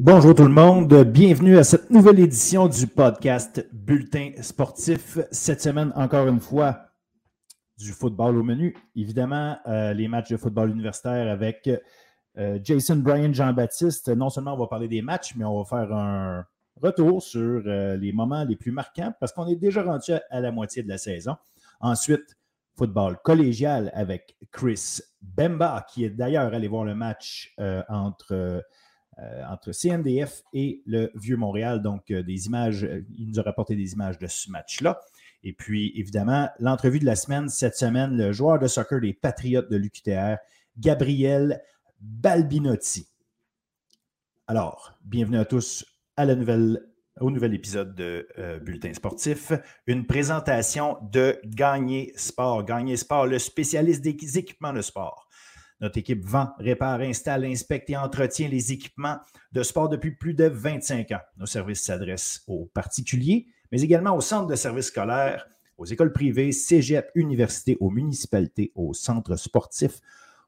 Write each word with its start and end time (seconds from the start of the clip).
Bonjour 0.00 0.34
tout 0.34 0.42
le 0.42 0.48
monde, 0.48 0.92
bienvenue 1.04 1.56
à 1.56 1.62
cette 1.62 1.88
nouvelle 1.88 2.18
édition 2.18 2.66
du 2.66 2.88
podcast 2.88 3.64
Bulletin 3.72 4.32
sportif. 4.40 5.20
Cette 5.30 5.62
semaine, 5.62 5.92
encore 5.94 6.26
une 6.26 6.40
fois, 6.40 6.86
du 7.78 7.92
football 7.92 8.36
au 8.36 8.42
menu. 8.42 8.76
Évidemment, 8.96 9.56
euh, 9.68 9.92
les 9.92 10.08
matchs 10.08 10.30
de 10.30 10.36
football 10.36 10.70
universitaire 10.70 11.30
avec 11.30 11.70
euh, 12.38 12.58
Jason 12.60 12.96
Bryan 12.96 13.32
Jean-Baptiste. 13.32 14.08
Non 14.08 14.30
seulement 14.30 14.54
on 14.54 14.58
va 14.58 14.66
parler 14.66 14.88
des 14.88 15.00
matchs, 15.00 15.36
mais 15.36 15.44
on 15.44 15.62
va 15.62 15.64
faire 15.64 15.96
un 15.96 16.44
retour 16.82 17.22
sur 17.22 17.62
euh, 17.64 17.96
les 17.96 18.12
moments 18.12 18.42
les 18.42 18.56
plus 18.56 18.72
marquants 18.72 19.14
parce 19.20 19.32
qu'on 19.32 19.46
est 19.46 19.54
déjà 19.56 19.84
rendu 19.84 20.10
à 20.28 20.40
la 20.40 20.50
moitié 20.50 20.82
de 20.82 20.88
la 20.88 20.98
saison. 20.98 21.36
Ensuite, 21.78 22.36
football 22.76 23.18
collégial 23.22 23.92
avec 23.94 24.36
Chris 24.50 24.98
Bemba, 25.22 25.86
qui 25.88 26.04
est 26.04 26.10
d'ailleurs 26.10 26.52
allé 26.52 26.66
voir 26.66 26.84
le 26.84 26.96
match 26.96 27.54
entre 27.88 28.64
entre 29.48 29.72
CNDF 29.72 30.42
et 30.52 30.82
le 30.86 31.10
Vieux-Montréal. 31.14 31.82
Donc, 31.82 32.10
euh, 32.10 32.22
des 32.22 32.46
images, 32.46 32.84
euh, 32.84 33.04
il 33.16 33.28
nous 33.28 33.40
a 33.40 33.42
rapporté 33.42 33.76
des 33.76 33.92
images 33.92 34.18
de 34.18 34.26
ce 34.26 34.50
match-là. 34.50 35.00
Et 35.42 35.52
puis, 35.52 35.92
évidemment, 35.96 36.48
l'entrevue 36.58 36.98
de 36.98 37.04
la 37.04 37.16
semaine, 37.16 37.48
cette 37.48 37.76
semaine, 37.76 38.16
le 38.16 38.32
joueur 38.32 38.58
de 38.58 38.66
soccer 38.66 39.00
des 39.00 39.12
Patriotes 39.12 39.70
de 39.70 39.76
l'UQTR, 39.76 40.38
Gabriel 40.78 41.62
Balbinotti. 42.00 43.06
Alors, 44.46 44.98
bienvenue 45.04 45.38
à 45.38 45.44
tous 45.44 45.84
à 46.16 46.24
la 46.24 46.34
nouvelle, 46.34 46.80
au 47.20 47.30
nouvel 47.30 47.54
épisode 47.54 47.94
de 47.94 48.26
Bulletin 48.62 48.92
sportif. 48.94 49.52
Une 49.86 50.06
présentation 50.06 50.98
de 51.12 51.38
Gagner 51.44 52.12
Sport. 52.16 52.64
Gagner 52.64 52.96
Sport, 52.96 53.26
le 53.26 53.38
spécialiste 53.38 54.02
des 54.02 54.38
équipements 54.38 54.72
de 54.72 54.82
sport. 54.82 55.23
Notre 55.80 55.98
équipe 55.98 56.24
vend, 56.24 56.50
répare, 56.58 57.00
installe, 57.00 57.44
inspecte 57.44 57.90
et 57.90 57.96
entretient 57.96 58.48
les 58.48 58.72
équipements 58.72 59.18
de 59.52 59.62
sport 59.62 59.88
depuis 59.88 60.12
plus 60.12 60.34
de 60.34 60.44
25 60.44 61.12
ans. 61.12 61.20
Nos 61.36 61.46
services 61.46 61.82
s'adressent 61.82 62.42
aux 62.46 62.66
particuliers, 62.66 63.46
mais 63.72 63.82
également 63.82 64.16
aux 64.16 64.20
centres 64.20 64.46
de 64.46 64.54
services 64.54 64.86
scolaires, 64.86 65.46
aux 65.76 65.84
écoles 65.84 66.12
privées, 66.12 66.52
cégep, 66.52 67.10
universités, 67.14 67.76
aux 67.80 67.90
municipalités, 67.90 68.72
aux 68.74 68.94
centres 68.94 69.36
sportifs, 69.36 70.00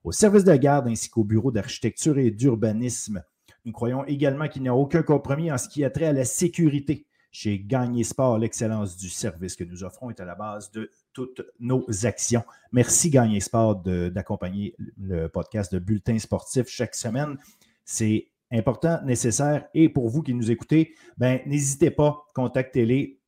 aux 0.05 0.13
services 0.13 0.45
de 0.45 0.55
garde 0.55 0.87
ainsi 0.87 1.11
qu'aux 1.11 1.25
bureaux 1.25 1.51
d'architecture 1.51 2.19
et 2.19 2.31
d'urbanisme. 2.31 3.23
Nous 3.65 3.73
croyons 3.73 4.05
également 4.05 4.47
qu'il 4.47 4.63
n'y 4.63 4.69
a 4.69 4.75
aucun 4.75 5.03
compromis 5.03 5.51
en 5.51 5.59
ce 5.59 5.69
qui 5.69 5.85
a 5.85 5.91
trait 5.91 6.07
à 6.07 6.13
la 6.13 6.25
sécurité. 6.25 7.07
Chez 7.33 7.59
Gagné 7.59 8.05
Sport, 8.05 8.39
l'excellence 8.39 8.97
du 8.97 9.11
service 9.11 9.57
que 9.57 9.65
nous 9.65 9.83
offrons 9.83 10.09
est 10.11 10.21
à 10.21 10.25
la 10.25 10.37
base 10.37 10.71
de 10.71 10.91
toutes 11.17 11.41
nos 11.59 11.87
actions. 12.05 12.45
Merci 12.73 13.09
Gagné 13.09 13.41
Sport 13.41 13.77
d'accompagner 13.77 14.77
le 15.01 15.29
podcast 15.29 15.73
de 15.73 15.79
Bulletin 15.79 16.19
sportif 16.19 16.69
chaque 16.69 16.95
semaine. 16.95 17.39
C'est 17.87 18.29
important, 18.53 19.01
nécessaire. 19.03 19.67
Et 19.73 19.89
pour 19.89 20.11
vous 20.11 20.23
qui 20.23 20.35
nous 20.35 20.51
écoutez, 20.51 20.95
ben, 21.17 21.41
n'hésitez 21.47 21.91
pas, 21.91 22.27
contactez-les. 22.35 23.19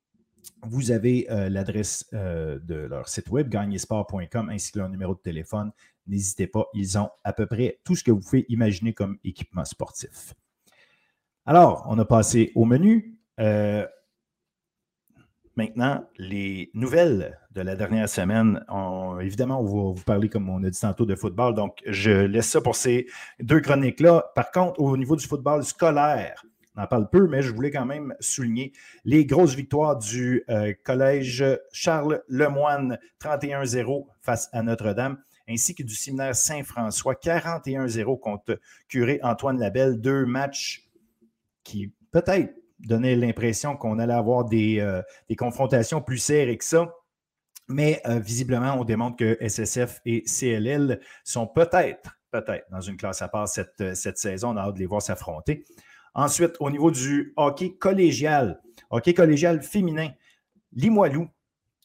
Vous 0.66 0.90
avez 0.90 1.30
euh, 1.30 1.48
l'adresse 1.48 2.06
euh, 2.12 2.58
de 2.58 2.74
leur 2.74 3.08
site 3.08 3.30
web, 3.30 3.48
gagnesport.com, 3.48 4.50
ainsi 4.50 4.70
que 4.70 4.80
leur 4.80 4.90
numéro 4.90 5.14
de 5.14 5.20
téléphone. 5.20 5.72
N'hésitez 6.06 6.46
pas, 6.46 6.66
ils 6.74 6.98
ont 6.98 7.08
à 7.24 7.32
peu 7.32 7.46
près 7.46 7.80
tout 7.84 7.96
ce 7.96 8.04
que 8.04 8.10
vous 8.10 8.20
pouvez 8.20 8.44
imaginer 8.50 8.92
comme 8.92 9.16
équipement 9.24 9.64
sportif. 9.64 10.34
Alors, 11.46 11.86
on 11.88 11.98
a 11.98 12.04
passé 12.04 12.52
au 12.54 12.66
menu. 12.66 13.18
Euh, 13.40 13.86
Maintenant, 15.58 16.08
les 16.18 16.70
nouvelles 16.72 17.36
de 17.50 17.62
la 17.62 17.74
dernière 17.74 18.08
semaine, 18.08 18.64
évidemment, 19.20 19.60
on 19.60 19.64
va 19.64 19.92
vous 19.92 20.04
parler, 20.04 20.28
comme 20.28 20.48
on 20.48 20.62
a 20.62 20.70
dit 20.70 20.78
tantôt, 20.78 21.04
de 21.04 21.16
football. 21.16 21.52
Donc, 21.52 21.78
je 21.84 22.12
laisse 22.12 22.48
ça 22.48 22.60
pour 22.60 22.76
ces 22.76 23.08
deux 23.40 23.58
chroniques-là. 23.58 24.30
Par 24.36 24.52
contre, 24.52 24.80
au 24.80 24.96
niveau 24.96 25.16
du 25.16 25.26
football 25.26 25.64
scolaire, 25.64 26.44
on 26.76 26.82
en 26.82 26.86
parle 26.86 27.10
peu, 27.10 27.26
mais 27.26 27.42
je 27.42 27.52
voulais 27.52 27.72
quand 27.72 27.86
même 27.86 28.14
souligner 28.20 28.70
les 29.04 29.26
grosses 29.26 29.56
victoires 29.56 29.98
du 29.98 30.44
euh, 30.48 30.72
collège 30.84 31.44
Charles 31.72 32.22
Lemoine, 32.28 32.96
31-0 33.20 34.06
face 34.20 34.48
à 34.52 34.62
Notre-Dame, 34.62 35.18
ainsi 35.48 35.74
que 35.74 35.82
du 35.82 35.96
séminaire 35.96 36.36
Saint-François, 36.36 37.14
41-0 37.14 38.20
contre 38.20 38.60
Curé 38.86 39.18
Antoine 39.24 39.58
Labelle. 39.58 40.00
Deux 40.00 40.24
matchs 40.24 40.88
qui, 41.64 41.92
peut-être, 42.12 42.54
donnait 42.80 43.16
l'impression 43.16 43.76
qu'on 43.76 43.98
allait 43.98 44.14
avoir 44.14 44.44
des, 44.44 44.80
euh, 44.80 45.02
confrontations 45.36 46.00
plus 46.00 46.18
serrées 46.18 46.58
que 46.58 46.64
ça. 46.64 46.92
Mais 47.68 48.00
euh, 48.06 48.18
visiblement, 48.18 48.74
on 48.78 48.84
démontre 48.84 49.16
que 49.16 49.36
SSF 49.40 50.00
et 50.06 50.22
CLL 50.22 51.00
sont 51.24 51.46
peut-être, 51.46 52.18
peut-être 52.30 52.66
dans 52.70 52.80
une 52.80 52.96
classe 52.96 53.20
à 53.20 53.28
part 53.28 53.46
cette, 53.46 53.80
euh, 53.80 53.94
cette 53.94 54.18
saison. 54.18 54.50
On 54.50 54.56
a 54.56 54.62
hâte 54.62 54.74
de 54.74 54.78
les 54.78 54.86
voir 54.86 55.02
s'affronter. 55.02 55.64
Ensuite, 56.14 56.56
au 56.60 56.70
niveau 56.70 56.90
du 56.90 57.34
hockey 57.36 57.76
collégial, 57.78 58.60
hockey 58.90 59.12
collégial 59.12 59.62
féminin, 59.62 60.08
Limoilou 60.72 61.28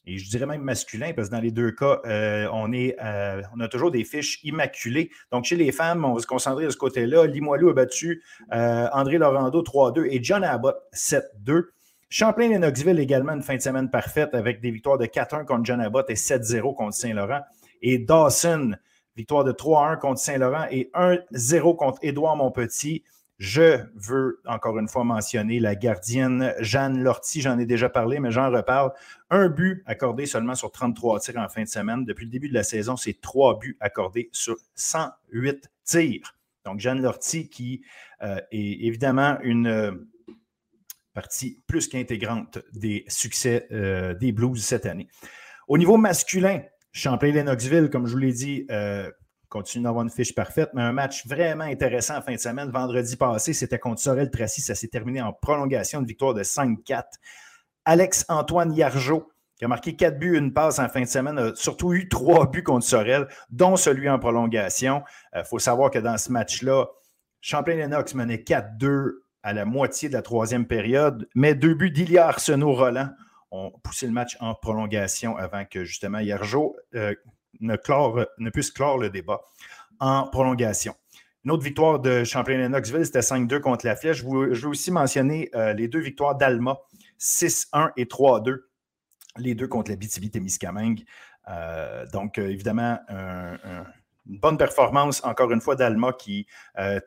et 0.06 0.18
je 0.18 0.28
dirais 0.28 0.46
même 0.46 0.62
masculin, 0.62 1.12
parce 1.14 1.28
que 1.28 1.34
dans 1.34 1.40
les 1.40 1.50
deux 1.50 1.70
cas, 1.70 2.00
euh, 2.04 2.46
on, 2.52 2.72
est, 2.72 2.96
euh, 3.02 3.40
on 3.56 3.60
a 3.60 3.68
toujours 3.68 3.90
des 3.90 4.04
fiches 4.04 4.38
immaculées. 4.44 5.10
Donc, 5.32 5.44
chez 5.44 5.56
les 5.56 5.72
femmes, 5.72 6.04
on 6.04 6.12
va 6.12 6.20
se 6.20 6.26
concentrer 6.26 6.66
de 6.66 6.70
ce 6.70 6.76
côté-là. 6.76 7.26
Limoilou 7.26 7.70
a 7.70 7.72
battu 7.72 8.22
euh, 8.52 8.86
André 8.92 9.16
Laurando 9.16 9.62
3-2 9.62 10.06
et 10.10 10.22
John 10.22 10.44
Abbott 10.44 10.76
7-2. 10.92 11.68
Champlain-Lennoxville 12.10 13.00
également 13.00 13.32
une 13.32 13.42
fin 13.42 13.56
de 13.56 13.62
semaine 13.62 13.90
parfaite 13.90 14.34
avec 14.34 14.60
des 14.60 14.70
victoires 14.70 14.98
de 14.98 15.06
4-1 15.06 15.46
contre 15.46 15.64
John 15.64 15.80
Abbott 15.80 16.10
et 16.10 16.14
7-0 16.14 16.74
contre 16.74 16.94
Saint-Laurent. 16.94 17.40
Et 17.80 17.98
Dawson, 17.98 18.76
victoire 19.16 19.44
de 19.44 19.52
3-1 19.52 19.98
contre 19.98 20.20
Saint-Laurent 20.20 20.66
et 20.70 20.90
1-0 20.94 21.76
contre 21.76 21.98
Édouard 22.02 22.36
Montpetit. 22.36 23.04
Je 23.38 23.80
veux 23.96 24.40
encore 24.46 24.78
une 24.78 24.86
fois 24.86 25.02
mentionner 25.02 25.58
la 25.58 25.74
gardienne 25.74 26.54
Jeanne 26.60 27.02
Lortie. 27.02 27.40
J'en 27.40 27.58
ai 27.58 27.66
déjà 27.66 27.88
parlé, 27.88 28.20
mais 28.20 28.30
j'en 28.30 28.50
reparle. 28.50 28.92
Un 29.28 29.48
but 29.48 29.82
accordé 29.86 30.26
seulement 30.26 30.54
sur 30.54 30.70
33 30.70 31.18
tirs 31.20 31.38
en 31.38 31.48
fin 31.48 31.62
de 31.62 31.68
semaine. 31.68 32.04
Depuis 32.04 32.26
le 32.26 32.30
début 32.30 32.48
de 32.48 32.54
la 32.54 32.62
saison, 32.62 32.96
c'est 32.96 33.20
trois 33.20 33.58
buts 33.58 33.76
accordés 33.80 34.28
sur 34.32 34.56
108 34.76 35.68
tirs. 35.84 36.36
Donc, 36.64 36.78
Jeanne 36.78 37.02
Lortie, 37.02 37.48
qui 37.48 37.82
euh, 38.22 38.40
est 38.52 38.86
évidemment 38.86 39.38
une 39.42 39.66
euh, 39.66 39.92
partie 41.12 41.60
plus 41.66 41.88
qu'intégrante 41.88 42.58
des 42.72 43.04
succès 43.08 43.66
euh, 43.72 44.14
des 44.14 44.30
Blues 44.30 44.64
cette 44.64 44.86
année. 44.86 45.08
Au 45.66 45.76
niveau 45.76 45.96
masculin, 45.96 46.62
Champlain-Lennoxville, 46.92 47.90
comme 47.90 48.06
je 48.06 48.12
vous 48.12 48.18
l'ai 48.18 48.32
dit, 48.32 48.66
continue 49.54 49.84
d'avoir 49.84 50.02
une 50.02 50.10
fiche 50.10 50.34
parfaite, 50.34 50.70
mais 50.74 50.82
un 50.82 50.90
match 50.90 51.28
vraiment 51.28 51.62
intéressant 51.62 52.16
en 52.16 52.22
fin 52.22 52.34
de 52.34 52.40
semaine. 52.40 52.70
Vendredi 52.70 53.16
passé, 53.16 53.52
c'était 53.52 53.78
contre 53.78 54.00
Sorel-Tracy. 54.00 54.60
Ça 54.60 54.74
s'est 54.74 54.88
terminé 54.88 55.22
en 55.22 55.32
prolongation 55.32 56.02
de 56.02 56.08
victoire 56.08 56.34
de 56.34 56.42
5-4. 56.42 57.04
Alex-Antoine 57.84 58.74
Yargeau, 58.74 59.30
qui 59.56 59.64
a 59.64 59.68
marqué 59.68 59.94
quatre 59.94 60.18
buts, 60.18 60.36
une 60.36 60.52
passe 60.52 60.80
en 60.80 60.88
fin 60.88 61.02
de 61.02 61.06
semaine, 61.06 61.38
a 61.38 61.54
surtout 61.54 61.94
eu 61.94 62.08
trois 62.08 62.50
buts 62.50 62.64
contre 62.64 62.84
Sorel, 62.84 63.28
dont 63.48 63.76
celui 63.76 64.10
en 64.10 64.18
prolongation. 64.18 65.04
Il 65.32 65.38
euh, 65.38 65.44
faut 65.44 65.60
savoir 65.60 65.92
que 65.92 66.00
dans 66.00 66.18
ce 66.18 66.32
match-là, 66.32 66.86
Champlain-Lennox 67.40 68.14
menait 68.14 68.42
4-2 68.44 69.12
à 69.44 69.52
la 69.52 69.64
moitié 69.64 70.08
de 70.08 70.14
la 70.14 70.22
troisième 70.22 70.66
période, 70.66 71.28
mais 71.36 71.54
deux 71.54 71.74
buts 71.74 71.92
d'Ilia 71.92 72.26
Arsenault-Roland 72.26 73.10
ont 73.52 73.70
poussé 73.84 74.06
le 74.06 74.12
match 74.12 74.36
en 74.40 74.56
prolongation 74.56 75.36
avant 75.36 75.64
que 75.64 75.84
justement 75.84 76.18
Yargeau 76.18 76.74
euh, 76.96 77.14
ne, 77.60 78.50
puisse 78.50 78.70
clore 78.70 78.98
le 78.98 79.10
débat 79.10 79.40
en 80.00 80.28
prolongation. 80.28 80.94
Une 81.44 81.50
autre 81.50 81.62
victoire 81.62 82.00
de 82.00 82.24
Champlain-Lennoxville, 82.24 83.04
c'était 83.04 83.20
5-2 83.20 83.60
contre 83.60 83.86
la 83.86 83.96
Flèche. 83.96 84.18
Je, 84.18 84.26
veux 84.26 84.68
aussi 84.68 84.90
mentionner 84.90 85.50
euh, 85.54 85.74
les 85.74 85.88
deux 85.88 86.00
victoires 86.00 86.34
d'Alma, 86.36 86.78
6-1 87.20 87.90
et 87.96 88.06
3-2, 88.06 88.60
les 89.36 89.54
deux 89.54 89.68
contre 89.68 89.90
la 89.90 89.96
BTB-Témiscamingue. 89.96 91.04
Euh, 91.48 92.06
donc, 92.12 92.38
euh, 92.38 92.48
évidemment, 92.48 92.98
une 94.26 94.38
bonne 94.38 94.56
performance, 94.56 95.22
encore 95.22 95.52
une 95.52 95.60
fois, 95.60 95.76
d'Alma 95.76 96.14
qui 96.14 96.46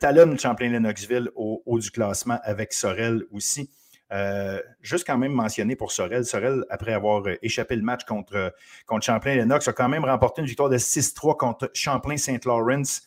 talonne 0.00 0.38
Champlain-Lennoxville 0.38 1.30
au 1.34 1.62
haut 1.66 1.80
du 1.80 1.90
classement 1.90 2.38
avec 2.44 2.72
Sorel 2.72 3.24
aussi. 3.32 3.70
Euh, 4.12 4.60
juste 4.80 5.06
quand 5.06 5.18
même 5.18 5.32
mentionner 5.32 5.76
pour 5.76 5.92
Sorel, 5.92 6.24
Sorel, 6.24 6.64
après 6.70 6.92
avoir 6.92 7.24
échappé 7.42 7.76
le 7.76 7.82
match 7.82 8.04
contre, 8.04 8.54
Champlain-Lennox, 9.00 9.68
a 9.68 9.72
quand 9.72 9.88
même 9.88 10.04
remporté 10.04 10.40
une 10.40 10.46
victoire 10.46 10.70
de 10.70 10.78
6-3 10.78 11.36
contre 11.36 11.70
Champlain-Saint 11.74 12.38
Lawrence. 12.44 13.02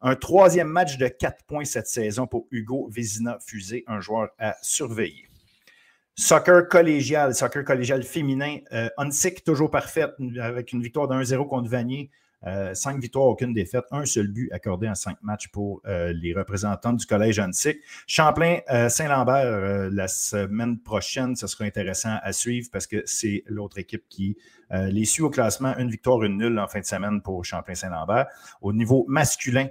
Un 0.00 0.14
troisième 0.14 0.68
match 0.68 0.98
de 0.98 1.08
4 1.08 1.44
points 1.44 1.64
cette 1.64 1.86
saison 1.86 2.26
pour 2.26 2.46
Hugo 2.50 2.88
Vézina-Fusé, 2.90 3.84
un 3.86 4.00
joueur 4.00 4.28
à 4.38 4.56
surveiller. 4.62 5.28
Soccer 6.18 6.68
collégial, 6.68 7.34
soccer 7.34 7.62
collégial 7.62 8.02
féminin. 8.02 8.58
Euh, 8.72 8.88
toujours 9.44 9.70
parfaite 9.70 10.12
avec 10.40 10.72
une 10.72 10.82
victoire 10.82 11.08
de 11.08 11.14
1-0 11.14 11.46
contre 11.46 11.68
Vanier. 11.68 12.10
Euh, 12.46 12.74
cinq 12.74 13.00
victoires, 13.00 13.26
aucune 13.26 13.52
défaite, 13.52 13.84
un 13.90 14.04
seul 14.04 14.28
but 14.28 14.52
accordé 14.52 14.88
en 14.88 14.94
cinq 14.94 15.16
matchs 15.22 15.48
pour 15.48 15.80
euh, 15.86 16.12
les 16.12 16.32
représentants 16.32 16.92
du 16.92 17.04
Collège 17.04 17.40
Antique. 17.40 17.78
Champlain-Saint-Lambert, 18.06 19.46
euh, 19.46 19.90
la 19.92 20.06
semaine 20.06 20.78
prochaine, 20.78 21.34
ce 21.34 21.46
sera 21.46 21.64
intéressant 21.64 22.16
à 22.22 22.32
suivre 22.32 22.68
parce 22.72 22.86
que 22.86 23.02
c'est 23.04 23.42
l'autre 23.46 23.78
équipe 23.78 24.04
qui 24.08 24.36
les 24.70 25.04
suit 25.04 25.22
au 25.22 25.30
classement. 25.30 25.76
Une 25.78 25.90
victoire, 25.90 26.24
une 26.24 26.38
nulle 26.38 26.58
en 26.58 26.66
fin 26.66 26.80
de 26.80 26.84
semaine 26.84 27.22
pour 27.22 27.44
Champlain-Saint-Lambert. 27.44 28.26
Au 28.60 28.72
niveau 28.72 29.04
masculin, 29.06 29.68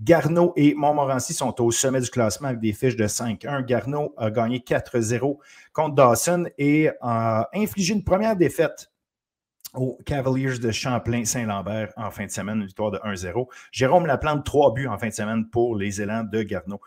Garneau 0.00 0.52
et 0.56 0.74
Montmorency 0.74 1.32
sont 1.32 1.60
au 1.62 1.70
sommet 1.70 2.00
du 2.00 2.10
classement 2.10 2.48
avec 2.48 2.60
des 2.60 2.72
fiches 2.72 2.96
de 2.96 3.06
5-1. 3.06 3.64
Garneau 3.64 4.14
a 4.16 4.32
gagné 4.32 4.58
4-0 4.58 5.38
contre 5.72 5.94
Dawson 5.94 6.46
et 6.58 6.90
a 7.00 7.48
infligé 7.54 7.94
une 7.94 8.02
première 8.02 8.34
défaite 8.34 8.91
aux 9.74 9.98
Cavaliers 10.04 10.58
de 10.58 10.70
Champlain-Saint-Lambert 10.70 11.92
en 11.96 12.10
fin 12.10 12.26
de 12.26 12.30
semaine, 12.30 12.58
une 12.58 12.66
victoire 12.66 12.90
de 12.90 12.98
1-0. 12.98 13.46
Jérôme 13.70 14.06
Laplante, 14.06 14.44
trois 14.44 14.72
buts 14.72 14.86
en 14.86 14.98
fin 14.98 15.08
de 15.08 15.14
semaine 15.14 15.48
pour 15.48 15.76
les 15.76 16.00
élans 16.00 16.24
de 16.24 16.42
Garneau. 16.42 16.80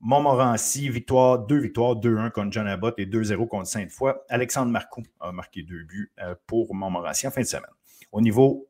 Montmorency, 0.00 0.90
victoire, 0.90 1.38
deux 1.38 1.58
victoires, 1.58 1.94
2-1 1.94 2.30
contre 2.30 2.52
John 2.52 2.68
Abbott 2.68 2.94
et 2.98 3.06
2-0 3.06 3.48
contre 3.48 3.66
Sainte-Foy. 3.66 4.14
Alexandre 4.28 4.70
Marcoux 4.70 5.02
a 5.18 5.32
marqué 5.32 5.62
deux 5.62 5.82
buts 5.84 6.12
euh, 6.20 6.34
pour 6.46 6.74
Montmorency 6.74 7.26
en 7.26 7.30
fin 7.30 7.40
de 7.40 7.46
semaine. 7.46 7.70
Au 8.12 8.20
niveau 8.20 8.68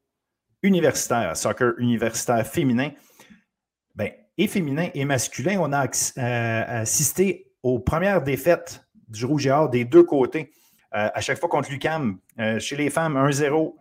universitaire, 0.62 1.37
soccer 1.37 1.73
universitaire 1.79 2.47
féminin, 2.47 2.90
ben, 3.94 4.11
et 4.38 4.47
féminin 4.47 4.88
et 4.94 5.05
masculin, 5.05 5.58
on 5.61 5.73
a 5.73 5.87
euh, 5.87 6.82
assisté 6.82 7.52
aux 7.62 7.81
premières 7.81 8.23
défaites 8.23 8.85
du 9.08 9.25
Rouge 9.25 9.47
et 9.47 9.50
Or 9.50 9.69
des 9.69 9.85
deux 9.85 10.05
côtés. 10.05 10.52
Euh, 10.94 11.08
à 11.12 11.20
chaque 11.20 11.38
fois 11.38 11.49
contre 11.49 11.70
l'UCAM. 11.70 12.19
chez 12.58 12.76
les 12.76 12.91
femmes, 12.91 13.17
1-0. 13.17 13.75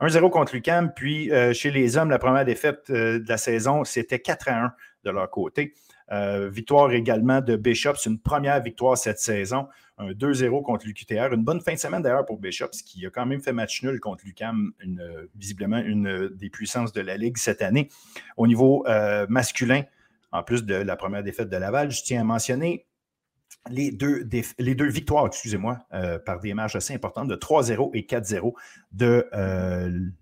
1-0 0.00 0.30
contre 0.30 0.54
l'UCAM. 0.54 0.92
Puis 0.94 1.30
chez 1.52 1.70
les 1.70 1.96
hommes, 1.96 2.10
la 2.10 2.18
première 2.18 2.44
défaite 2.44 2.90
de 2.90 3.24
la 3.26 3.36
saison, 3.36 3.84
c'était 3.84 4.18
4-1 4.18 4.72
de 5.04 5.10
leur 5.10 5.30
côté. 5.30 5.74
Euh, 6.12 6.48
victoire 6.48 6.92
également 6.92 7.40
de 7.40 7.56
Bishop. 7.56 7.94
C'est 7.96 8.10
une 8.10 8.20
première 8.20 8.62
victoire 8.62 8.96
cette 8.96 9.18
saison. 9.18 9.68
Un 9.98 10.12
2-0 10.12 10.62
contre 10.62 10.86
l'UQTR. 10.86 11.32
Une 11.32 11.42
bonne 11.42 11.60
fin 11.60 11.72
de 11.72 11.78
semaine 11.78 12.02
d'ailleurs 12.02 12.26
pour 12.26 12.38
Bishop, 12.38 12.70
qui 12.84 13.06
a 13.06 13.10
quand 13.10 13.26
même 13.26 13.40
fait 13.40 13.52
match 13.52 13.82
nul 13.82 13.98
contre 13.98 14.24
l'UCAM, 14.24 14.72
visiblement 15.34 15.78
une 15.78 16.28
des 16.28 16.50
puissances 16.50 16.92
de 16.92 17.00
la 17.00 17.16
Ligue 17.16 17.38
cette 17.38 17.62
année. 17.62 17.88
Au 18.36 18.46
niveau 18.46 18.86
euh, 18.86 19.26
masculin, 19.28 19.82
en 20.32 20.42
plus 20.42 20.64
de 20.64 20.74
la 20.74 20.96
première 20.96 21.22
défaite 21.22 21.48
de 21.48 21.56
Laval, 21.56 21.90
je 21.90 22.02
tiens 22.02 22.20
à 22.20 22.24
mentionner 22.24 22.86
les 23.70 23.90
deux, 23.90 24.88
victoires, 24.88 25.26
excusez-moi, 25.26 25.78
euh, 25.92 26.18
par 26.18 26.40
des 26.40 26.54
marges 26.54 26.76
assez 26.76 26.94
importantes 26.94 27.28
de 27.28 27.36
3-0 27.36 27.90
et 27.94 28.02
4-0 28.02 28.54
de 28.92 29.28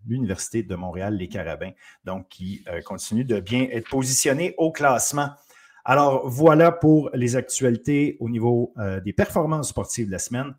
l'Université 0.07 0.63
de 0.63 0.75
Montréal, 0.75 1.17
les 1.17 1.29
Carabins, 1.29 1.73
donc 2.05 2.29
qui 2.29 2.65
continuent 2.85 3.27
de 3.27 3.41
bien 3.41 3.69
être 3.71 3.89
positionnés 3.89 4.55
au 4.59 4.73
classement. 4.73 5.31
Alors, 5.87 6.27
voilà 6.27 6.73
pour 6.73 7.11
les 7.13 7.37
actualités 7.37 8.17
au 8.19 8.31
niveau 8.31 8.73
euh, 8.79 9.01
des 9.01 9.13
performances 9.13 9.69
sportives 9.69 10.07
de 10.07 10.13
la 10.13 10.19
semaine. 10.19 10.55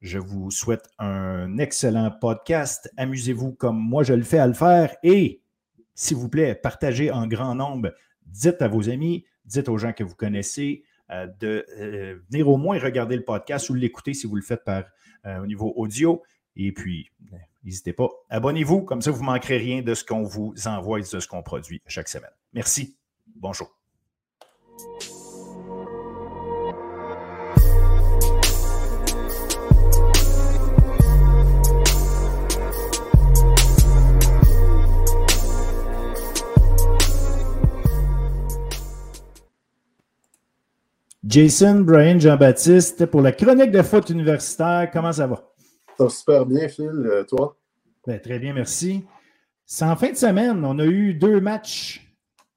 Je 0.00 0.18
vous 0.18 0.50
souhaite 0.50 0.88
un 0.98 1.58
excellent 1.58 2.10
podcast. 2.10 2.90
Amusez-vous 2.96 3.52
comme 3.52 3.78
moi 3.78 4.02
je 4.02 4.14
le 4.14 4.22
fais 4.22 4.38
à 4.38 4.46
le 4.46 4.54
faire 4.54 4.96
et, 5.02 5.42
s'il 5.94 6.16
vous 6.16 6.30
plaît, 6.30 6.54
partagez 6.54 7.10
en 7.10 7.26
grand 7.26 7.54
nombre. 7.54 7.92
Dites 8.24 8.62
à 8.62 8.68
vos 8.68 8.88
amis, 8.88 9.26
dites 9.44 9.68
aux 9.68 9.76
gens 9.76 9.92
que 9.92 10.04
vous 10.04 10.14
connaissez 10.14 10.84
euh, 10.84 10.89
de 11.40 11.66
euh, 11.78 12.18
venir 12.30 12.48
au 12.48 12.56
moins 12.56 12.78
regarder 12.78 13.16
le 13.16 13.24
podcast 13.24 13.70
ou 13.70 13.74
l'écouter 13.74 14.14
si 14.14 14.26
vous 14.26 14.36
le 14.36 14.42
faites 14.42 14.64
par, 14.64 14.84
au 15.24 15.46
niveau 15.46 15.72
audio. 15.76 16.22
Et 16.56 16.72
puis, 16.72 17.10
n'hésitez 17.64 17.92
pas, 17.92 18.08
abonnez-vous, 18.30 18.82
comme 18.82 19.02
ça 19.02 19.10
vous 19.10 19.20
ne 19.20 19.26
manquerez 19.26 19.58
rien 19.58 19.82
de 19.82 19.94
ce 19.94 20.04
qu'on 20.04 20.22
vous 20.22 20.54
envoie 20.66 20.98
et 20.98 21.02
de 21.02 21.06
ce 21.20 21.28
qu'on 21.28 21.42
produit 21.42 21.82
chaque 21.86 22.08
semaine. 22.08 22.32
Merci. 22.52 22.96
Bonjour. 23.36 23.70
Jason, 41.22 41.80
Brian, 41.80 42.18
Jean-Baptiste, 42.18 43.04
pour 43.04 43.20
la 43.20 43.32
chronique 43.32 43.70
de 43.70 43.82
foot 43.82 44.08
universitaire, 44.08 44.88
comment 44.90 45.12
ça 45.12 45.26
va? 45.26 45.52
Ça 45.98 46.04
va 46.04 46.10
super 46.10 46.46
bien, 46.46 46.66
Phil. 46.66 46.88
Euh, 46.88 47.24
toi? 47.24 47.58
Ben, 48.06 48.18
très 48.18 48.38
bien, 48.38 48.54
merci. 48.54 49.04
C'est 49.66 49.84
en 49.84 49.96
fin 49.96 50.12
de 50.12 50.16
semaine. 50.16 50.64
On 50.64 50.78
a 50.78 50.86
eu 50.86 51.12
deux 51.12 51.38
matchs 51.42 52.10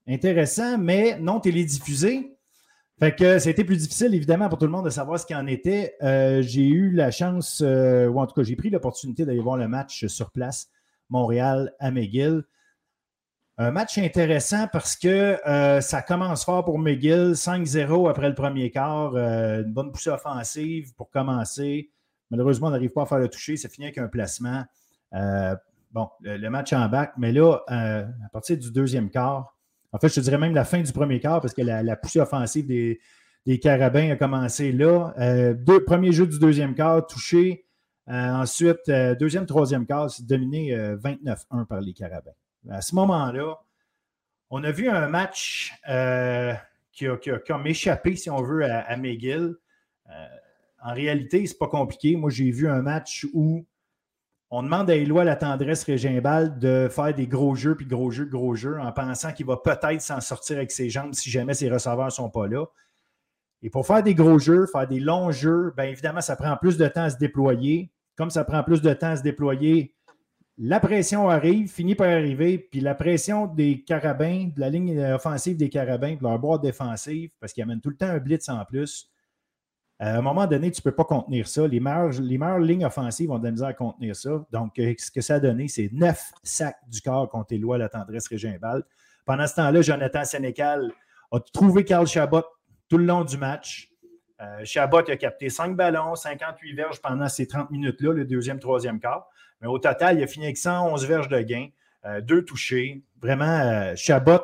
intéressant, 0.08 0.78
mais 0.78 1.20
non 1.20 1.42
télédiffusé. 1.42 2.38
Fait 3.00 3.14
que 3.14 3.38
c'était 3.38 3.66
plus 3.66 3.76
difficile, 3.76 4.16
évidemment, 4.16 4.48
pour 4.48 4.58
tout 4.58 4.66
le 4.66 4.72
monde 4.72 4.86
de 4.86 4.90
savoir 4.90 5.20
ce 5.20 5.26
qu'il 5.26 5.36
en 5.36 5.48
était. 5.48 5.96
Euh, 6.02 6.42
j'ai 6.42 6.66
eu 6.66 6.90
la 6.92 7.12
chance, 7.12 7.62
euh, 7.62 8.08
ou 8.08 8.22
en 8.22 8.28
tout 8.28 8.34
cas, 8.34 8.44
j'ai 8.44 8.56
pris 8.56 8.70
l'opportunité 8.70 9.26
d'aller 9.26 9.42
voir 9.42 9.58
le 9.58 9.68
match 9.68 10.06
sur 10.06 10.32
place, 10.32 10.70
Montréal 11.10 11.74
à 11.80 11.92
McGill. 11.92 12.46
Un 13.58 13.72
match 13.72 13.98
intéressant 14.00 14.68
parce 14.68 14.96
que 14.96 15.38
euh, 15.48 15.80
ça 15.80 16.02
commence 16.02 16.44
fort 16.44 16.66
pour 16.66 16.80
McGill, 16.80 17.34
5-0 17.34 18.10
après 18.10 18.30
le 18.30 18.36
premier 18.36 18.72
quart, 18.72 19.16
une 19.16 19.72
bonne 19.72 19.92
poussée 19.92 20.10
offensive 20.10 20.94
pour 20.96 21.10
commencer. 21.12 21.92
Malheureusement, 22.32 22.68
on 22.68 22.72
n'arrive 22.72 22.92
pas 22.92 23.04
à 23.04 23.06
faire 23.06 23.20
le 23.20 23.28
toucher, 23.28 23.58
ça 23.58 23.70
finit 23.70 23.88
avec 23.88 24.00
un 24.00 24.08
placement. 24.08 24.64
bon, 25.92 26.10
le, 26.22 26.50
match 26.50 26.74
en 26.74 26.90
bac, 26.90 27.14
mais 27.18 27.32
là, 27.32 27.60
à 27.68 28.30
partir 28.32 28.58
du 28.58 28.72
deuxième 28.72 29.12
quart, 29.12 29.54
en 29.94 30.00
fait, 30.00 30.10
je 30.10 30.16
te 30.16 30.20
dirais 30.22 30.40
même 30.40 30.56
la 30.56 30.66
fin 30.66 30.82
du 30.82 30.92
premier 30.92 31.20
quart 31.20 31.40
parce 31.40 31.54
que 31.54 31.62
la, 31.62 31.96
poussée 31.96 32.20
offensive 32.20 32.66
des, 32.66 33.00
Carabins 33.60 34.10
a 34.10 34.16
commencé 34.16 34.72
là. 34.72 35.14
Euh, 35.20 35.54
deux, 35.54 35.84
premier 35.84 36.12
jeu 36.12 36.26
du 36.26 36.40
deuxième 36.40 36.74
quart, 36.74 37.06
touché. 37.06 37.66
Euh, 38.10 38.12
ensuite, 38.12 38.90
euh, 38.90 39.16
deuxième, 39.16 39.46
troisième 39.46 39.86
quart, 39.86 40.10
c'est 40.10 40.26
dominé 40.26 40.76
29-1 40.76 41.66
par 41.66 41.80
les 41.80 41.94
Carabins. 41.94 42.32
À 42.70 42.82
ce 42.82 42.96
moment-là, 42.96 43.60
on 44.50 44.64
a 44.64 44.72
vu 44.72 44.90
un 44.90 45.08
match 45.08 45.74
qui 46.92 47.08
a, 47.08 47.18
comme 47.46 47.68
échappé, 47.68 48.16
si 48.16 48.30
on 48.30 48.42
veut, 48.42 48.66
à, 48.66 48.80
à 48.80 48.98
McGill. 48.98 49.56
en 50.84 50.94
réalité, 50.94 51.46
c'est 51.46 51.58
pas 51.58 51.68
compliqué. 51.68 52.16
Moi, 52.16 52.30
j'ai 52.30 52.52
vu 52.52 52.70
un 52.70 52.82
match 52.82 53.26
où 53.34 53.66
on 54.56 54.62
demande 54.62 54.88
à 54.92 54.96
Éloi 54.96 55.24
la 55.24 55.36
tendresse 55.36 55.84
Régimbal 55.84 56.60
de 56.60 56.88
faire 56.88 57.12
des 57.16 57.26
gros 57.26 57.56
jeux, 57.56 57.76
puis 57.76 57.88
gros 57.88 58.12
jeux, 58.12 58.26
gros 58.26 58.54
jeux, 58.54 58.80
en 58.80 58.92
pensant 58.92 59.34
qu'il 59.34 59.48
va 59.48 59.58
peut-être 59.58 60.00
s'en 60.00 60.22
sortir 60.22 60.58
avec 60.58 60.72
ses 60.72 60.92
jambes 60.92 61.16
si 61.16 61.32
jamais 61.32 61.56
ses 61.56 61.72
receveurs 61.72 62.06
ne 62.06 62.12
sont 62.12 62.30
pas 62.30 62.48
là. 62.48 62.68
Et 63.64 63.72
pour 63.72 63.88
faire 63.88 64.04
des 64.04 64.14
gros 64.14 64.38
jeux, 64.38 64.68
faire 64.68 64.88
des 64.88 65.00
longs 65.00 65.32
jeux, 65.32 65.74
bien 65.76 65.86
évidemment, 65.86 66.22
ça 66.22 66.36
prend 66.36 66.56
plus 66.56 66.78
de 66.78 66.88
temps 66.88 67.02
à 67.02 67.10
se 67.10 67.18
déployer. 67.18 67.92
Comme 68.16 68.30
ça 68.30 68.44
prend 68.44 68.62
plus 68.64 68.84
de 68.84 68.94
temps 68.94 69.08
à 69.08 69.16
se 69.16 69.24
déployer, 69.24 69.96
la 70.58 70.80
pression 70.80 71.30
arrive, 71.30 71.72
finit 71.72 71.96
par 71.96 72.10
arriver, 72.10 72.58
puis 72.58 72.80
la 72.80 72.96
pression 72.96 73.48
des 73.48 73.84
carabins, 73.84 74.50
de 74.56 74.60
la 74.60 74.70
ligne 74.70 75.00
offensive 75.14 75.58
des 75.58 75.70
carabins, 75.70 76.16
de 76.16 76.24
leur 76.24 76.38
boîte 76.38 76.62
défensive, 76.62 77.32
parce 77.40 77.54
qu'ils 77.54 77.64
amènent 77.64 77.82
tout 77.82 77.90
le 77.90 77.98
temps 77.98 78.08
un 78.08 78.20
blitz 78.20 78.50
en 78.50 78.64
plus, 78.66 79.12
à 80.00 80.18
un 80.18 80.22
moment 80.22 80.48
donné, 80.48 80.70
tu 80.72 80.82
ne 80.82 80.84
peux 80.84 80.96
pas 80.96 81.06
contenir 81.06 81.48
ça. 81.48 81.68
Les 81.68 81.80
meilleures, 81.80 82.60
lignes 82.60 82.86
offensives 82.86 83.32
ont 83.32 83.40
de 83.40 83.46
la 83.46 83.52
misère 83.52 83.68
à 83.70 83.74
contenir 83.74 84.16
ça. 84.16 84.46
Donc, 84.52 84.78
euh, 84.80 84.94
ce 84.98 85.10
que 85.10 85.22
ça 85.22 85.36
a 85.36 85.40
donné, 85.40 85.68
c'est 85.68 85.90
neuf 85.94 86.32
sacs 86.44 86.78
du 86.88 87.00
corps 87.00 87.30
contre 87.30 87.54
Éloi, 87.54 87.78
la 87.78 87.90
tendresse 87.90 88.28
Régimbal. 88.28 88.84
Pendant 89.26 89.48
ce 89.48 89.56
temps-là, 89.56 89.82
Jonathan 89.82 90.26
Sénécal 90.26 90.92
a 91.32 91.40
trouvé 91.40 91.86
Carl 91.86 92.06
Chabot 92.06 92.44
tout 92.90 92.98
le 92.98 93.06
long 93.06 93.24
du 93.24 93.38
match. 93.38 93.90
Euh, 94.42 94.66
Chabot 94.66 94.98
a 94.98 95.16
capté 95.16 95.50
5 95.50 95.76
ballons, 95.76 96.16
58 96.16 96.74
verges 96.74 97.02
pendant 97.02 97.30
ces 97.30 97.48
30 97.48 97.72
minutes-là, 97.72 98.12
le 98.12 98.26
deuxième, 98.26 98.60
troisième 98.60 99.00
quart. 99.00 99.30
Mais 99.64 99.68
au 99.68 99.80
total, 99.80 100.20
il 100.20 100.24
a 100.24 100.28
fini 100.28 100.46
avec 100.46 100.58
111 100.58 101.08
verges 101.08 101.30
de 101.30 101.42
gain, 101.42 101.70
euh, 102.06 102.22
deux 102.22 102.46
touchés. 102.46 103.02
Vraiment, 103.20 103.96
Chabot 103.96 104.42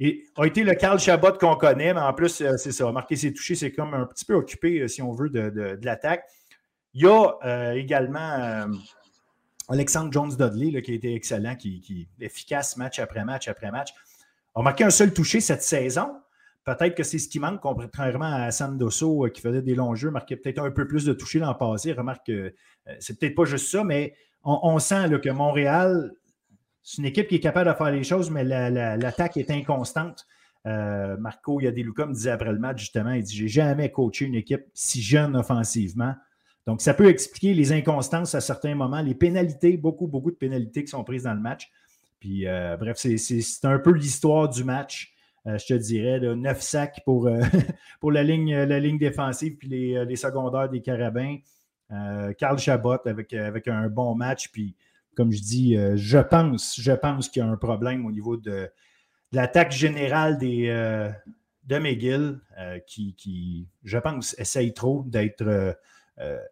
a, 0.00 0.46
été 0.46 0.64
le 0.64 0.74
Carl 0.74 0.98
Chabot 0.98 1.32
qu'on 1.38 1.56
connaît, 1.56 1.94
mais 1.94 2.00
en 2.00 2.12
plus, 2.12 2.40
euh, 2.40 2.56
c'est 2.56 2.72
ça, 2.72 2.90
marquer 2.90 3.16
ses 3.16 3.32
touchés, 3.32 3.54
c'est 3.54 3.72
comme 3.72 3.94
un 3.94 4.06
petit 4.06 4.24
peu 4.24 4.34
occupé, 4.34 4.80
euh, 4.80 4.88
si 4.88 5.02
on 5.02 5.12
veut, 5.12 5.30
de, 5.30 5.78
l'attaque. 5.82 6.24
Il 6.94 7.02
y 7.02 7.06
a 7.06 7.38
euh, 7.44 7.72
également 7.72 8.66
Alexandre 9.68 10.12
Jones-Dudley, 10.12 10.80
qui 10.82 10.92
a 10.92 10.94
été 10.94 11.14
excellent, 11.14 11.56
qui, 11.56 12.08
est 12.20 12.24
efficace 12.24 12.76
match 12.76 12.98
après 13.00 13.24
match 13.24 13.48
après 13.48 13.70
match. 13.72 13.90
A 14.54 14.62
marqué 14.62 14.84
un 14.84 14.90
seul 14.90 15.12
touché 15.12 15.40
cette 15.40 15.62
saison. 15.62 16.14
Peut-être 16.64 16.94
que 16.94 17.02
c'est 17.02 17.18
ce 17.18 17.28
qui 17.28 17.40
manque, 17.40 17.60
contrairement 17.60 18.32
à 18.32 18.50
Sandoso 18.50 19.28
qui 19.32 19.40
faisait 19.40 19.62
des 19.62 19.74
longs 19.74 19.94
jeux, 19.94 20.10
marquait 20.10 20.36
peut-être 20.36 20.60
un 20.60 20.70
peu 20.70 20.86
plus 20.86 21.04
de 21.04 21.12
touchés 21.12 21.38
l'an 21.38 21.54
passé. 21.54 21.92
Remarque 21.92 22.26
que 22.26 22.54
c'est 23.00 23.18
peut-être 23.18 23.34
pas 23.34 23.44
juste 23.44 23.68
ça, 23.70 23.84
mais 23.84 24.14
on, 24.42 24.78
sent 24.78 25.08
que 25.22 25.30
Montréal 25.30 26.12
c'est 26.84 26.98
une 26.98 27.06
équipe 27.06 27.28
qui 27.28 27.36
est 27.36 27.40
capable 27.40 27.70
de 27.70 27.74
faire 27.74 27.90
les 27.90 28.04
choses, 28.04 28.30
mais 28.30 28.44
l'attaque 28.44 29.38
est 29.38 29.50
inconstante. 29.50 30.26
Euh, 30.66 31.16
Marco 31.16 31.60
Yadeluca 31.60 32.06
me 32.06 32.12
disait 32.12 32.30
après 32.30 32.52
le 32.52 32.58
match, 32.58 32.80
justement, 32.80 33.12
il 33.12 33.22
dit 33.22 33.34
J'ai 33.34 33.48
jamais 33.48 33.90
coaché 33.90 34.26
une 34.26 34.34
équipe 34.34 34.64
si 34.74 35.02
jeune 35.02 35.34
offensivement. 35.34 36.14
Donc, 36.66 36.82
ça 36.82 36.94
peut 36.94 37.08
expliquer 37.08 37.54
les 37.54 37.72
inconstances 37.72 38.34
à 38.34 38.40
certains 38.40 38.74
moments, 38.74 39.00
les 39.00 39.14
pénalités, 39.14 39.76
beaucoup, 39.76 40.06
beaucoup 40.06 40.30
de 40.30 40.36
pénalités 40.36 40.84
qui 40.84 40.90
sont 40.90 41.04
prises 41.04 41.24
dans 41.24 41.34
le 41.34 41.40
match. 41.40 41.70
Puis, 42.20 42.46
euh, 42.46 42.76
bref, 42.76 42.96
c'est 42.98 43.64
un 43.64 43.78
peu 43.78 43.92
l'histoire 43.92 44.48
du 44.48 44.62
match, 44.62 45.13
euh, 45.46 45.58
je 45.58 45.66
te 45.66 45.74
dirais. 45.74 46.20
de 46.20 46.34
neuf 46.34 46.60
sacs 46.60 47.02
pour, 47.04 47.28
pour 48.00 48.12
la, 48.12 48.22
ligne, 48.22 48.54
la 48.54 48.80
ligne 48.80 48.98
défensive, 48.98 49.56
puis 49.56 49.68
les, 49.68 50.16
secondaires 50.16 50.68
des 50.68 50.80
Carabins. 50.80 51.36
Carl 52.38 52.58
Chabot 52.58 53.06
avec, 53.06 53.32
avec 53.34 53.68
un 53.68 53.88
bon 53.88 54.16
match, 54.16 54.50
puis 54.50 54.74
comme 55.14 55.32
je 55.32 55.40
dis, 55.40 55.76
euh, 55.76 55.96
je 55.96 56.18
pense, 56.18 56.78
je 56.80 56.92
pense 56.92 57.28
qu'il 57.28 57.40
y 57.40 57.44
a 57.44 57.48
un 57.48 57.56
problème 57.56 58.06
au 58.06 58.12
niveau 58.12 58.36
de, 58.36 58.70
l'attaque 59.32 59.72
générale 59.72 60.38
des, 60.38 60.68
euh, 60.68 61.10
de 61.64 61.78
McGill 61.78 62.40
euh, 62.58 62.78
qui, 62.86 63.68
je 63.82 63.98
pense, 63.98 64.34
essaye 64.38 64.74
trop 64.74 65.04
d'être 65.06 65.76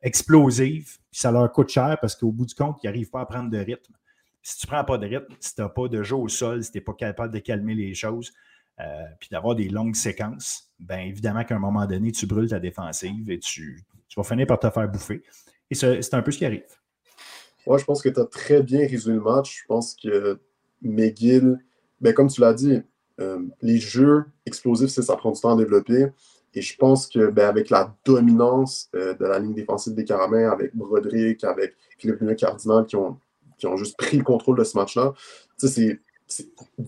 explosive. 0.03 0.99
Puis 1.11 1.21
ça 1.21 1.31
leur 1.31 1.51
coûte 1.53 1.69
cher 1.69 1.97
parce 2.01 2.17
qu'au 2.17 2.33
bout 2.33 2.47
du 2.47 2.55
compte, 2.55 2.79
ils 2.83 2.87
n'arrivent 2.87 3.11
pas 3.11 3.21
à 3.21 3.27
prendre 3.27 3.51
de 3.51 3.59
rythme. 3.59 3.95
Si 4.43 4.59
tu 4.59 4.67
ne 4.67 4.73
prends 4.73 4.85
pas 4.85 4.99
de 4.99 5.07
rythme, 5.07 5.33
si 5.39 5.55
tu 5.55 5.61
n'as 5.61 5.69
pas 5.69 5.87
de 5.87 6.03
jeu 6.03 6.17
au 6.17 6.29
sol, 6.29 6.65
si 6.65 6.73
tu 6.73 6.79
n'es 6.79 6.83
pas 6.83 6.95
capable 6.95 7.33
de 7.33 7.39
calmer 7.39 7.77
les 7.77 7.95
choses, 7.95 8.33
puis 9.21 9.29
d'avoir 9.31 9.55
des 9.55 9.69
longues 9.69 9.95
séquences, 9.95 10.71
bien 10.81 11.01
évidemment 11.01 11.45
qu'à 11.45 11.55
un 11.55 11.61
moment 11.61 11.87
donné, 11.87 12.11
tu 12.11 12.27
brûles 12.27 12.49
ta 12.49 12.59
défensive 12.59 13.31
et 13.31 13.39
tu, 13.39 13.85
tu 14.09 14.21
vas 14.21 14.25
finir 14.25 14.47
par 14.47 14.59
te 14.59 14.69
faire 14.71 14.89
bouffer. 14.89 15.23
Et 15.71 15.75
c'est 15.75 16.15
un 16.15 16.23
peu 16.23 16.31
ce 16.31 16.39
qui 16.39 16.45
arrive. 16.45 16.65
Moi, 17.67 17.79
je 17.79 17.85
pense 17.85 18.03
que 18.03 18.09
tu 18.09 18.21
as 18.21 18.27
très 18.27 18.63
bien 18.63 18.81
résumé 18.81 19.17
le 19.17 19.23
match. 19.23 19.61
Je 19.63 19.67
pense 19.67 19.95
que 19.95 20.39
McGill, 20.83 21.59
ben, 22.01 22.13
comme 22.13 22.29
tu 22.29 22.41
l'as 22.41 22.53
dit, 22.55 22.83
euh, 23.21 23.39
les 23.61 23.79
jeux 23.79 24.25
explosifs, 24.45 24.91
ça 24.91 25.17
prend 25.17 25.31
du 25.31 25.41
temps 25.41 25.55
à 25.55 25.57
développer. 25.57 26.09
Et 26.55 26.61
je 26.61 26.77
pense 26.77 27.07
que 27.07 27.31
ben, 27.31 27.49
avec 27.49 27.71
la 27.71 27.97
dominance 28.05 28.91
euh, 28.95 29.15
de 29.15 29.25
la 29.25 29.39
ligne 29.39 29.55
défensive 29.55 29.95
des 29.95 30.05
Caramels, 30.05 30.47
avec 30.47 30.75
Broderick, 30.75 31.45
avec 31.45 31.75
Philippe 31.99 32.37
Cardinal 32.37 32.85
qui 32.85 32.97
ont, 32.97 33.19
qui 33.57 33.67
ont 33.67 33.77
juste 33.77 33.97
pris 33.97 34.19
le 34.19 34.25
contrôle 34.25 34.59
de 34.59 34.65
ce 34.65 34.77
match-là, 34.77 35.15
c'est 35.57 36.01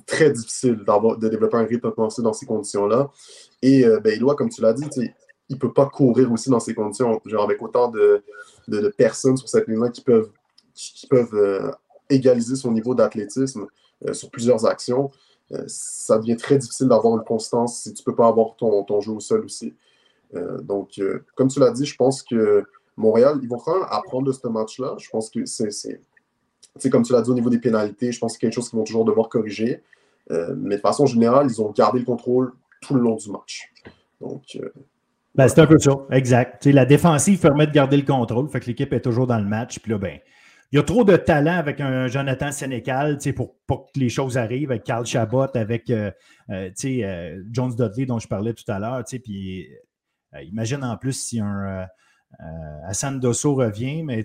très 0.07 0.31
difficile 0.31 0.77
de 0.77 1.29
développer 1.29 1.57
un 1.57 1.65
rythme 1.65 1.89
offensif 1.89 2.23
dans 2.23 2.33
ces 2.33 2.47
conditions-là. 2.47 3.11
Et 3.63 3.85
euh, 3.85 4.01
ben, 4.01 4.19
comme 4.37 4.49
tu 4.49 4.61
l'as 4.61 4.73
dit, 4.73 4.85
il 5.49 5.55
ne 5.57 5.61
peut 5.61 5.73
pas 5.73 5.87
courir 5.87 6.31
aussi 6.33 6.51
dans 6.51 6.61
ces 6.61 6.75
conditions, 6.75 7.21
genre 7.25 7.45
avec 7.45 7.63
autant 7.63 7.89
de, 7.89 8.23
de 8.69 8.89
personnes 8.89 9.37
sur 9.37 9.49
cette 9.49 9.69
ligne-là 9.69 9.91
qui 9.91 10.03
peuvent 10.03 10.31
qui 10.75 11.07
peuvent 11.07 11.35
euh, 11.35 11.71
égaliser 12.11 12.57
son 12.57 12.73
niveau 12.73 12.95
d'athlétisme 12.95 13.67
euh, 14.07 14.13
sur 14.13 14.31
plusieurs 14.31 14.67
actions, 14.67 15.11
euh, 15.53 15.63
ça 15.67 16.19
devient 16.19 16.37
très 16.37 16.59
difficile 16.59 16.89
d'avoir 16.89 17.17
une 17.17 17.25
constance 17.25 17.83
si 17.83 17.95
tu 17.95 18.03
ne 18.03 18.05
peux 18.05 18.15
pas 18.15 18.27
avoir 18.27 18.57
ton, 18.57 18.83
ton, 18.83 19.01
jeu 19.01 19.13
au 19.13 19.21
sol 19.21 19.45
aussi. 19.45 19.75
donc, 20.63 21.01
comme 21.37 21.47
tu 21.47 21.61
l'as 21.61 21.71
dit, 21.71 21.87
je 21.87 21.95
pense 21.95 22.23
que 22.23 22.65
Montréal, 22.97 23.39
ils 23.41 23.49
vont 23.49 23.59
quand 23.59 23.75
même 23.75 23.87
apprendre 23.89 24.27
de 24.27 24.33
ce 24.33 24.49
match-là. 24.49 24.97
Je 24.99 25.09
pense 25.09 25.31
que 25.31 25.45
c'est, 25.45 26.01
comme 26.91 27.03
tu 27.03 27.13
l'as 27.13 27.23
dit 27.23 27.31
au 27.31 27.35
niveau 27.35 27.51
des 27.51 27.59
pénalités, 27.59 28.13
je 28.13 28.19
pense 28.19 28.33
que 28.33 28.35
c'est 28.35 28.41
quelque 28.41 28.55
chose 28.55 28.69
qu'ils 28.69 28.79
vont 28.79 28.85
toujours 28.85 29.05
devoir 29.05 29.29
corriger. 29.29 29.83
mais 30.31 30.77
de 30.77 30.81
façon 30.81 31.07
générale, 31.07 31.47
ils 31.49 31.61
ont 31.61 31.71
gardé 31.71 31.99
le 32.01 32.05
contrôle 32.05 32.53
tout 32.81 32.95
le 32.95 33.01
long 33.01 33.17
du 33.17 33.31
match. 33.31 33.71
Donc, 34.21 34.59
ben, 35.35 35.49
c'est 35.49 35.61
un 35.61 35.67
peu 35.67 35.79
ça, 35.79 35.93
exact. 36.11 36.65
la 36.67 36.85
défensive 36.85 37.41
permet 37.41 37.67
de 37.67 37.73
garder 37.73 37.97
le 37.97 38.05
contrôle, 38.05 38.49
fait 38.49 38.61
que 38.61 38.67
l'équipe 38.67 38.93
est 38.93 39.01
toujours 39.01 39.27
dans 39.27 39.39
le 39.39 39.45
match. 39.45 39.81
Puis 39.81 39.91
là, 39.91 39.99
ben, 39.99 40.19
il 40.75 40.77
y 40.77 40.81
a 40.81 40.83
trop 40.83 41.05
de 41.05 41.17
talent 41.17 41.57
avec 41.57 41.81
un 41.81 42.09
Jonathan 42.09 42.51
Sénécal 42.51 43.19
pour, 43.37 43.55
pour 43.67 43.87
que 43.93 44.01
les 44.01 44.09
choses 44.09 44.37
arrivent, 44.37 44.73
avec 44.73 44.83
Carl 44.83 45.07
Chabot, 45.07 45.47
avec 45.55 45.89
euh, 45.91 46.11
euh, 46.51 46.71
euh, 46.85 47.43
Jones 47.53 47.75
Dudley 47.77 48.07
dont 48.07 48.19
je 48.19 48.27
parlais 48.27 48.53
tout 48.55 48.65
à 48.67 48.81
l'heure. 48.81 49.05
Puis 49.05 49.69
imagine 50.43 50.83
en 50.83 50.97
plus 50.97 51.13
si 51.13 51.39
un 51.39 51.87
Hassan 52.87 53.21
Dosso 53.21 53.55
revient, 53.55 54.03
mais 54.03 54.21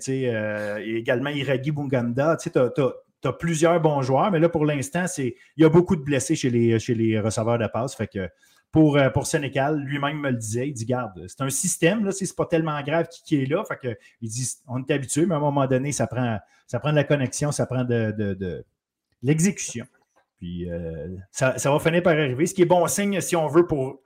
également 0.84 1.30
Iragi 1.30 1.72
Bunganda. 1.72 2.38
Tu 2.38 2.50
as, 2.58 3.34
plusieurs 3.34 3.82
bons 3.82 4.02
joueurs, 4.02 4.32
mais 4.32 4.40
là 4.40 4.48
pour 4.48 4.66
l'instant, 4.66 5.06
il 5.18 5.34
y 5.58 5.66
a 5.66 5.70
beaucoup 5.70 5.96
de 5.96 6.02
blessés 6.02 6.36
chez 6.36 6.50
les, 6.50 6.80
chez 6.80 6.96
les 6.96 7.20
receveurs 7.20 7.58
de 7.58 7.68
passe. 7.68 7.96
Fait 7.96 8.08
que 8.08 8.30
pour, 8.72 8.98
euh, 8.98 9.10
pour 9.10 9.28
Sénégal. 9.28 9.80
Lui-même 9.80 10.20
me 10.20 10.30
le 10.32 10.38
disait. 10.38 10.68
Il 10.68 10.74
dit 10.74 10.86
Garde, 10.86 11.26
c'est 11.28 11.42
un 11.42 11.50
système, 11.50 12.06
là, 12.06 12.12
c'est 12.12 12.36
pas 12.36 12.46
tellement 12.46 12.82
grave 12.82 13.08
qui, 13.26 13.42
est 13.42 13.46
là. 13.46 13.64
Fait 13.66 13.78
que, 13.78 14.00
il 14.22 14.30
dit 14.30 14.48
On 14.68 14.84
est 14.84 14.92
habitué, 14.92 15.26
mais 15.26 15.36
à 15.36 15.38
un 15.38 15.42
moment 15.42 15.68
donné, 15.68 15.92
ça 15.92 16.08
prend, 16.08 16.40
ça 16.68 16.80
prend 16.80 16.92
de 16.92 16.96
la 16.96 17.04
connexion, 17.04 17.52
ça 17.52 17.66
prend 17.66 17.84
de, 17.84 18.66
l'exécution. 19.22 19.86
Puis 20.38 20.70
euh, 20.70 21.18
ça, 21.32 21.56
va 21.66 21.80
finir 21.80 22.02
par 22.02 22.14
arriver. 22.14 22.46
Ce 22.46 22.54
qui 22.54 22.62
est 22.62 22.66
bon 22.66 22.88
signe, 22.88 23.20
si 23.20 23.36
on 23.36 23.48
veut, 23.48 23.68
pour, 23.68 24.02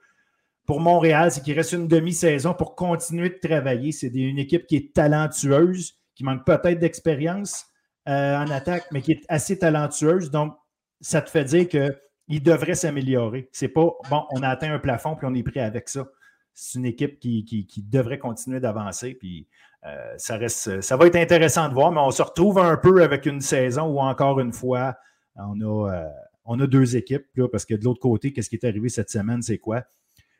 pour 0.66 0.80
Montréal, 0.80 1.30
c'est 1.30 1.42
qu'il 1.42 1.54
reste 1.54 1.72
une 1.72 1.88
demi-saison 1.88 2.54
pour 2.54 2.74
continuer 2.74 3.28
de 3.28 3.38
travailler. 3.48 3.92
C'est 3.92 4.08
une 4.08 4.38
équipe 4.38 4.66
qui 4.66 4.76
est 4.76 4.94
talentueuse, 4.94 5.98
qui 6.14 6.24
manque 6.24 6.44
peut-être 6.46 6.78
d'expérience 6.78 7.66
euh, 8.08 8.36
en 8.36 8.50
attaque, 8.50 8.84
mais 8.92 9.02
qui 9.02 9.12
est 9.12 9.24
assez 9.28 9.58
talentueuse. 9.58 10.30
Donc, 10.30 10.54
ça 11.00 11.20
te 11.20 11.30
fait 11.30 11.44
dire 11.44 11.68
que 11.68 11.96
il 12.28 12.42
devrait 12.42 12.74
s'améliorer. 12.74 13.50
C'est 13.52 13.68
pas 13.68 13.90
bon, 14.08 14.24
on 14.30 14.42
a 14.42 14.48
atteint 14.48 14.72
un 14.72 14.78
plafond 14.78 15.14
puis 15.14 15.26
on 15.30 15.34
est 15.34 15.42
prêt 15.42 15.60
avec 15.60 15.90
ça. 15.90 16.06
C'est 16.54 16.78
une 16.78 16.86
équipe 16.86 17.18
qui, 17.18 17.66
devrait 17.90 18.18
continuer 18.18 18.60
d'avancer. 18.60 19.14
Puis 19.14 19.46
euh, 19.84 20.14
ça, 20.16 20.36
reste, 20.36 20.80
ça 20.80 20.96
va 20.96 21.06
être 21.06 21.16
intéressant 21.16 21.68
de 21.68 21.74
voir, 21.74 21.92
mais 21.92 22.00
on 22.00 22.10
se 22.10 22.22
retrouve 22.22 22.58
un 22.58 22.78
peu 22.78 23.02
avec 23.02 23.26
une 23.26 23.40
saison 23.42 23.88
où 23.88 23.98
encore 23.98 24.40
une 24.40 24.52
fois, 24.52 24.96
on 25.36 25.60
a, 25.60 25.92
euh, 25.92 26.08
on 26.46 26.58
a 26.60 26.66
deux 26.66 26.96
équipes. 26.96 27.26
parce 27.50 27.66
que 27.66 27.74
de 27.74 27.84
l'autre 27.84 28.00
côté, 28.00 28.32
qu'est-ce 28.32 28.48
qui 28.48 28.56
est 28.56 28.64
arrivé 28.64 28.88
cette 28.88 29.10
semaine? 29.10 29.42
C'est 29.42 29.58
quoi? 29.58 29.84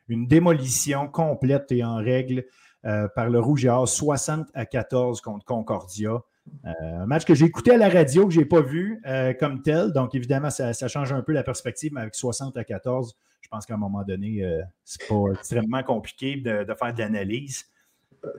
Une 0.07 0.27
démolition 0.27 1.07
complète 1.07 1.71
et 1.71 1.83
en 1.83 1.97
règle 1.97 2.45
euh, 2.85 3.07
par 3.07 3.29
le 3.29 3.39
Rouge 3.39 3.65
et 3.65 3.69
Or, 3.69 3.87
60 3.87 4.47
à 4.53 4.65
14 4.65 5.21
contre 5.21 5.45
Concordia. 5.45 6.21
Euh, 6.65 6.69
un 7.01 7.05
match 7.05 7.25
que 7.25 7.33
j'ai 7.33 7.45
écouté 7.45 7.71
à 7.71 7.77
la 7.77 7.89
radio, 7.89 8.27
que 8.27 8.33
je 8.33 8.39
n'ai 8.39 8.45
pas 8.45 8.61
vu 8.61 9.01
euh, 9.05 9.33
comme 9.33 9.61
tel. 9.61 9.91
Donc, 9.91 10.15
évidemment, 10.15 10.49
ça, 10.49 10.73
change 10.87 11.11
un 11.11 11.21
peu 11.21 11.31
la 11.31 11.43
perspective, 11.43 11.91
mais 11.93 12.01
avec 12.01 12.15
60 12.15 12.57
à 12.57 12.63
14, 12.63 13.15
je 13.41 13.47
pense 13.49 13.65
qu'à 13.65 13.75
un 13.75 13.77
moment 13.77 14.03
donné, 14.03 14.43
euh, 14.43 14.61
c'est 14.83 15.07
pas 15.07 15.31
extrêmement 15.33 15.83
compliqué 15.83 16.37
de, 16.37 16.65
faire 16.77 16.93
de 16.93 16.99
l'analyse. 16.99 17.65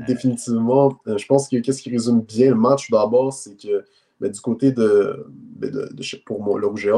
Définitivement. 0.07 0.99
je 1.07 1.27
pense 1.27 1.49
que 1.49 1.59
qu'est-ce 1.59 1.81
qui 1.81 1.91
résume 1.91 2.21
bien 2.21 2.51
le 2.51 2.57
match 2.57 2.91
d'abord, 2.91 3.33
c'est 3.33 3.57
que 3.57 3.85
ben, 4.19 4.33
du 4.33 4.41
côté 4.41 4.73
de, 4.73 5.25
ben, 5.31 5.89
pour 6.25 6.59
le 6.59 6.67
Rouge 6.67 6.91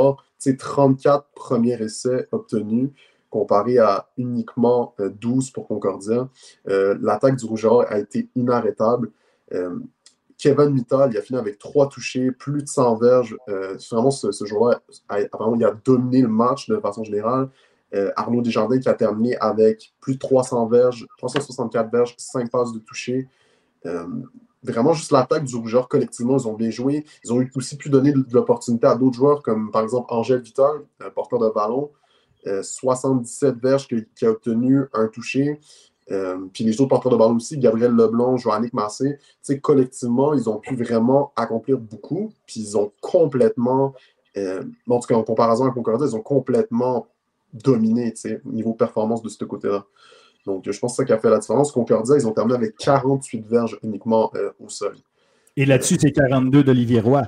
et 0.46 0.56
34 0.56 1.28
premiers 1.34 1.82
essais 1.82 2.28
obtenus 2.32 2.90
comparé 3.30 3.78
à 3.78 4.08
uniquement 4.16 4.94
12 4.98 5.50
pour 5.50 5.68
Concordia. 5.68 6.28
L'attaque 6.66 7.36
du 7.36 7.44
Rouge 7.44 7.66
a 7.88 7.98
été 7.98 8.28
inarrêtable. 8.34 9.10
Kevin 10.38 10.70
Mittal, 10.70 11.10
il 11.12 11.18
a 11.18 11.20
fini 11.20 11.38
avec 11.38 11.58
trois 11.58 11.88
touchés, 11.88 12.30
plus 12.30 12.62
de 12.62 12.68
100 12.68 12.96
verges. 12.96 13.36
Euh, 13.48 13.76
vraiment, 13.90 14.12
ce, 14.12 14.30
ce 14.30 14.44
joueur-là, 14.44 14.80
il 15.56 15.64
a 15.64 15.72
dominé 15.84 16.22
le 16.22 16.28
match 16.28 16.68
de 16.68 16.78
façon 16.78 17.02
générale. 17.02 17.50
Euh, 17.94 18.12
Arnaud 18.16 18.40
Desjardins 18.40 18.78
qui 18.78 18.88
a 18.88 18.94
terminé 18.94 19.36
avec 19.38 19.92
plus 20.00 20.14
de 20.14 20.18
300 20.18 20.66
verges, 20.66 21.06
364 21.18 21.90
verges, 21.90 22.14
5 22.16 22.50
passes 22.50 22.72
de 22.72 22.78
toucher. 22.78 23.26
Euh, 23.86 24.06
vraiment, 24.62 24.92
juste 24.92 25.10
l'attaque 25.10 25.44
du 25.44 25.56
rougeur, 25.56 25.88
collectivement, 25.88 26.36
ils 26.38 26.46
ont 26.46 26.54
bien 26.54 26.70
joué. 26.70 27.04
Ils 27.24 27.32
ont 27.32 27.44
aussi 27.56 27.76
pu 27.76 27.90
donner 27.90 28.12
de, 28.12 28.24
l'opportunité 28.30 28.86
à 28.86 28.94
d'autres 28.94 29.16
joueurs, 29.16 29.42
comme 29.42 29.72
par 29.72 29.82
exemple 29.82 30.06
Angèle 30.10 30.40
Vital, 30.40 30.82
porteur 31.16 31.40
de 31.40 31.48
ballon. 31.48 31.90
77 32.44 33.56
verges 33.56 33.88
qui, 33.88 34.24
a 34.24 34.30
obtenu 34.30 34.84
un 34.92 35.08
touché. 35.08 35.60
Euh, 36.10 36.38
puis 36.52 36.64
les 36.64 36.80
autres 36.80 36.88
porteurs 36.88 37.12
de 37.12 37.16
ballon 37.16 37.36
aussi, 37.36 37.58
Gabriel 37.58 37.92
Leblond, 37.92 38.36
Joannick 38.36 38.72
Massé, 38.72 39.18
collectivement, 39.60 40.32
ils 40.34 40.48
ont 40.48 40.58
pu 40.58 40.74
vraiment 40.74 41.32
accomplir 41.36 41.78
beaucoup. 41.78 42.32
Puis 42.46 42.60
ils 42.60 42.78
ont 42.78 42.92
complètement, 43.00 43.94
euh, 44.36 44.62
en 44.88 45.00
tout 45.00 45.08
cas 45.08 45.14
en 45.14 45.22
comparaison 45.22 45.66
à 45.66 45.70
Concordia, 45.70 46.06
ils 46.06 46.16
ont 46.16 46.22
complètement 46.22 47.08
dominé 47.52 48.12
au 48.44 48.52
niveau 48.52 48.74
performance 48.74 49.22
de 49.22 49.28
ce 49.28 49.44
côté-là. 49.44 49.84
Donc 50.46 50.70
je 50.70 50.78
pense 50.78 50.92
que 50.92 50.96
c'est 50.96 51.02
ça 51.02 51.06
qui 51.06 51.12
a 51.12 51.18
fait 51.18 51.30
la 51.30 51.38
différence. 51.38 51.72
Concordia, 51.72 52.16
ils 52.16 52.26
ont 52.26 52.32
terminé 52.32 52.56
avec 52.56 52.76
48 52.76 53.46
verges 53.46 53.78
uniquement 53.82 54.30
euh, 54.34 54.50
au 54.60 54.68
sol. 54.68 54.94
Et 55.56 55.66
là-dessus, 55.66 55.96
c'est 56.00 56.12
42 56.12 56.62
d'Olivier 56.62 57.00
Roy. 57.00 57.22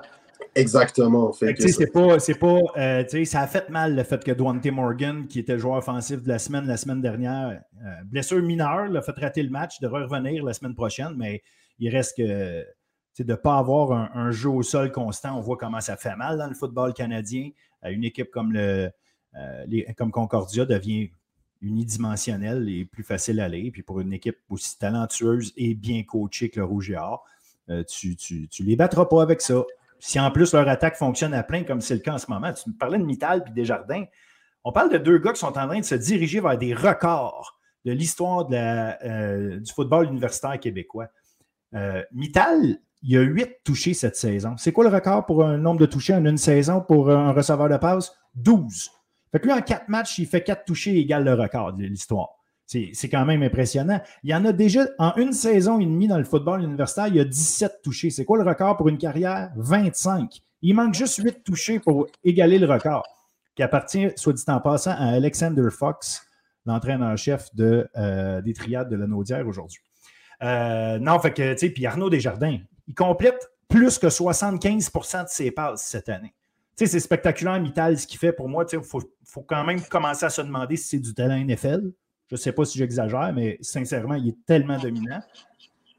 Exactement. 0.55 1.33
C'est 1.33 1.87
pas, 1.93 2.17
pas 2.41 2.61
euh, 2.77 3.25
ça 3.25 3.41
a 3.41 3.47
fait 3.47 3.69
mal 3.69 3.95
le 3.95 4.03
fait 4.03 4.23
que 4.23 4.33
Dwante 4.33 4.67
Morgan, 4.67 5.27
qui 5.27 5.39
était 5.39 5.59
joueur 5.59 5.77
offensif 5.77 6.23
de 6.23 6.29
la 6.29 6.39
semaine, 6.39 6.67
la 6.67 6.77
semaine 6.77 7.01
dernière, 7.01 7.63
euh, 7.85 7.89
blessure 8.05 8.43
mineure, 8.43 8.89
l'a 8.89 9.03
fait 9.03 9.19
rater 9.19 9.43
le 9.43 9.51
match, 9.51 9.81
devrait 9.81 10.05
revenir 10.05 10.45
la 10.45 10.53
semaine 10.53 10.75
prochaine, 10.75 11.15
mais 11.17 11.43
il 11.79 11.89
reste 11.95 12.17
que 12.17 12.65
de 13.19 13.33
ne 13.33 13.35
pas 13.35 13.59
avoir 13.59 13.93
un, 14.17 14.31
jeu 14.31 14.49
au 14.49 14.63
sol 14.63 14.91
constant, 14.91 15.37
on 15.37 15.41
voit 15.41 15.59
comment 15.59 15.81
ça 15.81 15.97
fait 15.97 16.17
mal 16.17 16.39
dans 16.39 16.47
le 16.47 16.55
football 16.55 16.95
canadien. 16.95 17.51
Euh, 17.85 17.91
une 17.91 18.05
équipe 18.05 18.31
comme, 18.31 18.53
le, 18.53 18.91
comme 19.97 20.11
Concordia 20.11 20.65
devient 20.65 21.11
unidimensionnelle 21.61 22.69
et 22.71 22.87
plus 22.87 23.03
facile 23.03 23.41
à 23.41 23.45
aller. 23.45 23.71
Puis 23.71 23.83
pour 23.83 24.01
une 24.01 24.15
équipe 24.15 24.39
aussi 24.49 24.79
talentueuse 24.79 25.53
et 25.57 25.75
bien 25.75 26.03
coachée 26.03 26.49
que 26.49 26.61
le 26.61 26.65
Rouge 26.65 26.91
et 26.91 26.97
Or, 26.97 27.25
tu 27.87 28.17
ne 28.33 28.67
les 28.67 28.77
battras 28.77 29.05
pas 29.05 29.23
avec 29.23 29.43
ça. 29.43 29.65
Si 30.01 30.19
en 30.19 30.31
plus 30.31 30.55
leur 30.55 30.67
attaque 30.67 30.97
fonctionne 30.97 31.35
à 31.35 31.43
plein, 31.43 31.63
comme 31.63 31.81
c'est 31.81 31.95
le 31.95 32.01
cas 32.01 32.15
en 32.15 32.19
ce 32.19 32.31
moment, 32.31 32.53
tu 32.53 32.71
me 32.71 32.75
parlais 32.75 32.99
de 32.99 33.05
Mittal 33.05 33.45
et 33.47 33.51
Desjardins. 33.51 34.05
On 34.65 34.73
parle 34.73 34.91
de 34.91 34.99
deux 34.99 35.19
gars 35.19 35.33
qui 35.33 35.41
sont 35.41 35.47
en 35.47 35.53
train 35.53 35.79
de 35.79 35.85
se 35.85 35.95
diriger 35.95 36.41
vers 36.41 36.59
des 36.59 36.75
records 36.75 37.61
de 37.85 37.93
l'histoire 37.93 38.49
euh, 38.53 39.61
du 39.61 39.73
football 39.73 40.07
universitaire 40.07 40.59
québécois. 40.59 41.07
Euh, 41.75 42.03
Mittal, 42.13 42.79
il 43.03 43.17
a 43.17 43.21
huit 43.21 43.59
touchés 43.65 43.95
cette 43.95 44.17
saison. 44.17 44.57
C'est 44.57 44.73
quoi 44.73 44.85
le 44.85 44.91
record 44.91 45.25
pour 45.27 45.45
un 45.45 45.57
nombre 45.57 45.81
de 45.81 45.87
touchés 45.87 46.15
en 46.15 46.25
une 46.25 46.39
saison 46.39 46.81
pour 46.81 47.11
un 47.11 47.33
receveur 47.33 47.69
de 47.69 47.77
passe? 47.77 48.15
12. 48.35 48.91
Fait 49.33 49.39
que 49.39 49.47
lui, 49.47 49.53
en 49.53 49.63
quatre 49.63 49.89
matchs, 49.89 50.19
il 50.19 50.27
fait 50.27 50.43
quatre 50.43 50.65
touchés 50.65 50.97
égale 50.99 51.25
le 51.25 51.35
record 51.35 51.73
de 51.73 51.85
l'histoire. 51.85 52.40
C'est 52.71 53.09
quand 53.09 53.25
même 53.25 53.43
impressionnant. 53.43 54.01
Il 54.23 54.31
y 54.31 54.35
en 54.35 54.45
a 54.45 54.53
déjà, 54.53 54.87
en 55.01 55.13
une 55.17 55.33
saison 55.33 55.81
et 55.81 55.85
demie 55.85 56.07
dans 56.07 56.19
le 56.19 56.25
football 56.25 56.63
universitaire, 56.63 57.09
il 57.09 57.17
y 57.17 57.21
a 57.21 57.25
17 57.25 57.81
touchés. 57.83 58.11
C'est 58.11 58.25
quoi 58.25 58.39
le 58.39 58.49
record 58.49 58.77
pour 58.77 58.89
une 58.89 58.99
carrière? 58.99 59.51
25. 59.57 60.41
Il 60.63 60.77
manque 60.77 60.95
juste 60.95 61.17
8 61.17 61.43
touchés 61.43 61.81
pour 61.81 62.07
égaler 62.23 62.61
le 62.61 62.67
record, 62.67 63.03
qui 63.57 63.65
appartient, 63.65 64.11
soit 64.15 64.35
dit 64.35 64.45
en 64.47 64.61
passant, 64.61 64.93
à 64.93 65.15
Alexander 65.15 65.69
Fox, 65.71 66.25
l'entraîneur-chef 66.65 67.49
euh, 67.59 68.41
des 68.41 68.53
triades 68.53 68.89
de 68.89 68.97
la 68.97 69.09
Naudière 69.09 69.49
aujourd'hui. 69.49 69.81
Euh, 70.43 71.01
non, 71.01 71.19
fait 71.19 71.33
que, 71.33 71.53
tu 71.55 71.59
sais, 71.59 71.71
puis 71.71 71.87
Arnaud 71.87 72.09
Desjardins, 72.09 72.59
il 72.87 72.95
complète 72.95 73.51
plus 73.69 73.99
que 73.99 74.07
75% 74.07 75.25
de 75.25 75.29
ses 75.29 75.51
passes 75.51 75.83
cette 75.83 76.09
année. 76.09 76.35
Tu 76.77 76.87
sais, 76.87 76.93
c'est 76.93 77.01
spectaculaire, 77.01 77.61
Mittal, 77.61 77.99
ce 77.99 78.07
qu'il 78.07 78.21
fait 78.21 78.33
pour 78.33 78.49
moi. 78.49 78.65
Il 78.73 78.81
faut, 78.81 79.03
faut, 79.25 79.43
quand 79.43 79.65
même 79.65 79.81
commencer 79.83 80.25
à 80.25 80.31
se 80.31 80.41
demander 80.41 80.77
si 80.77 80.89
c'est 80.89 80.99
du 80.99 81.15
talent 81.15 81.37
NFL. 81.45 81.91
Je 82.31 82.37
ne 82.37 82.39
sais 82.39 82.53
pas 82.53 82.65
si 82.65 82.79
j'exagère, 82.79 83.33
mais 83.35 83.59
sincèrement, 83.61 84.15
il 84.15 84.29
est 84.29 84.47
tellement 84.47 84.79
dominant. 84.79 85.21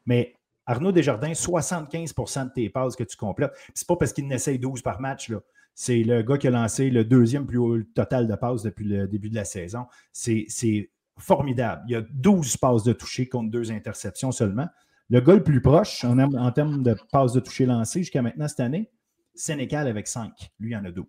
Mais 0.05 0.33
Arnaud 0.65 0.93
Desjardins, 0.93 1.33
75% 1.33 2.45
de 2.45 2.53
tes 2.53 2.69
passes 2.69 2.95
que 2.95 3.03
tu 3.03 3.17
complètes. 3.17 3.51
C'est 3.73 3.85
pas 3.85 3.97
parce 3.97 4.13
qu'il 4.13 4.27
n'essaye 4.27 4.57
12 4.57 4.81
par 4.81 5.01
match. 5.01 5.29
Là. 5.29 5.39
C'est 5.75 6.03
le 6.03 6.21
gars 6.21 6.38
qui 6.38 6.47
a 6.47 6.51
lancé 6.51 6.89
le 6.89 7.03
deuxième 7.03 7.45
plus 7.45 7.57
haut 7.57 7.83
total 7.95 8.27
de 8.27 8.35
passes 8.35 8.63
depuis 8.63 8.85
le 8.85 9.07
début 9.07 9.29
de 9.29 9.35
la 9.35 9.43
saison. 9.43 9.88
C'est 10.13 10.89
formidable. 11.17 11.83
Il 11.88 11.91
y 11.91 11.95
a 11.95 12.01
12 12.01 12.55
passes 12.57 12.83
de 12.83 12.93
toucher 12.93 13.27
contre 13.27 13.51
deux 13.51 13.71
interceptions 13.71 14.31
seulement. 14.31 14.67
Le 15.09 15.19
gars 15.19 15.35
le 15.35 15.43
plus 15.43 15.61
proche 15.61 16.05
en, 16.05 16.51
termes 16.53 16.81
de 16.81 16.95
passes 17.11 17.33
de 17.33 17.41
toucher 17.41 17.65
lancées 17.65 18.00
jusqu'à 18.00 18.21
maintenant 18.21 18.47
cette 18.47 18.61
année, 18.61 18.89
Sénécal 19.35 19.88
avec 19.88 20.07
5. 20.07 20.31
Lui, 20.59 20.71
il 20.71 20.75
en 20.77 20.85
a 20.85 20.91
12. 20.91 21.05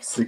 C'est 0.00 0.26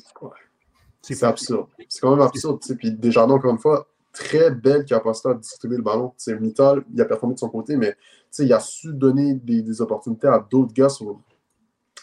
absurde. 1.22 1.66
C'est 1.88 2.00
quand 2.00 2.10
même 2.10 2.24
absurde. 2.24 2.60
Puis 2.78 2.92
Desjardins, 2.92 3.34
encore 3.34 3.52
une 3.52 3.58
fois, 3.58 3.88
très 4.12 4.50
belle 4.50 4.84
capacité 4.84 5.28
à 5.28 5.34
distribuer 5.34 5.76
le 5.76 5.82
ballon. 5.82 6.12
Mittal, 6.40 6.84
il 6.92 7.00
a 7.00 7.04
performé 7.04 7.34
de 7.34 7.38
son 7.38 7.48
côté, 7.48 7.76
mais 7.76 7.96
il 8.38 8.52
a 8.52 8.60
su 8.60 8.92
donner 8.92 9.34
des, 9.34 9.80
opportunités 9.80 10.26
à 10.26 10.38
d'autres 10.38 10.72
gars 10.72 10.88
sur 10.88 11.20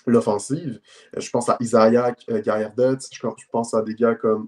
l'offensive. 0.06 0.80
Je 1.18 1.30
pense 1.30 1.50
à 1.50 1.58
Isaiah 1.60 2.16
euh, 2.30 2.42
je 2.42 3.46
pense 3.52 3.74
à 3.74 3.82
des 3.82 3.96
gars 3.96 4.16
comme 4.16 4.48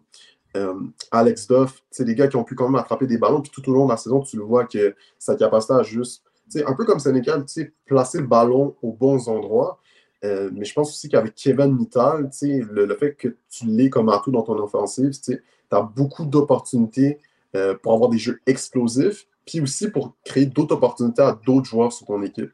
euh, 0.55 0.73
Alex 1.11 1.47
Duff, 1.47 1.83
c'est 1.91 2.05
des 2.05 2.15
gars 2.15 2.27
qui 2.27 2.35
ont 2.35 2.43
pu 2.43 2.55
quand 2.55 2.69
même 2.69 2.79
attraper 2.79 3.07
des 3.07 3.17
ballons. 3.17 3.41
Puis 3.41 3.51
tout 3.51 3.69
au 3.69 3.73
long 3.73 3.85
de 3.85 3.91
la 3.91 3.97
saison, 3.97 4.21
tu 4.21 4.37
le 4.37 4.43
vois 4.43 4.65
que 4.65 4.95
sa 5.17 5.35
capacité 5.35 5.73
à 5.73 5.83
juste, 5.83 6.23
un 6.65 6.73
peu 6.73 6.85
comme 6.85 6.99
Sénécal, 6.99 7.45
placer 7.85 8.19
le 8.19 8.27
ballon 8.27 8.75
aux 8.81 8.93
bons 8.93 9.27
endroits. 9.27 9.79
Euh, 10.23 10.49
mais 10.53 10.65
je 10.65 10.73
pense 10.73 10.89
aussi 10.89 11.09
qu'avec 11.09 11.35
Kevin 11.35 11.75
Mittal, 11.75 12.29
le, 12.41 12.85
le 12.85 12.95
fait 12.95 13.13
que 13.13 13.35
tu 13.49 13.65
l'aies 13.67 13.89
comme 13.89 14.09
atout 14.09 14.31
dans 14.31 14.41
ton 14.41 14.57
offensive, 14.57 15.11
tu 15.21 15.41
as 15.71 15.81
beaucoup 15.81 16.25
d'opportunités 16.25 17.19
euh, 17.55 17.75
pour 17.75 17.93
avoir 17.93 18.09
des 18.09 18.17
jeux 18.17 18.39
explosifs, 18.45 19.27
puis 19.45 19.61
aussi 19.61 19.89
pour 19.89 20.15
créer 20.25 20.45
d'autres 20.45 20.75
opportunités 20.75 21.21
à 21.21 21.37
d'autres 21.45 21.67
joueurs 21.67 21.93
sur 21.93 22.07
ton 22.07 22.21
équipe. 22.23 22.51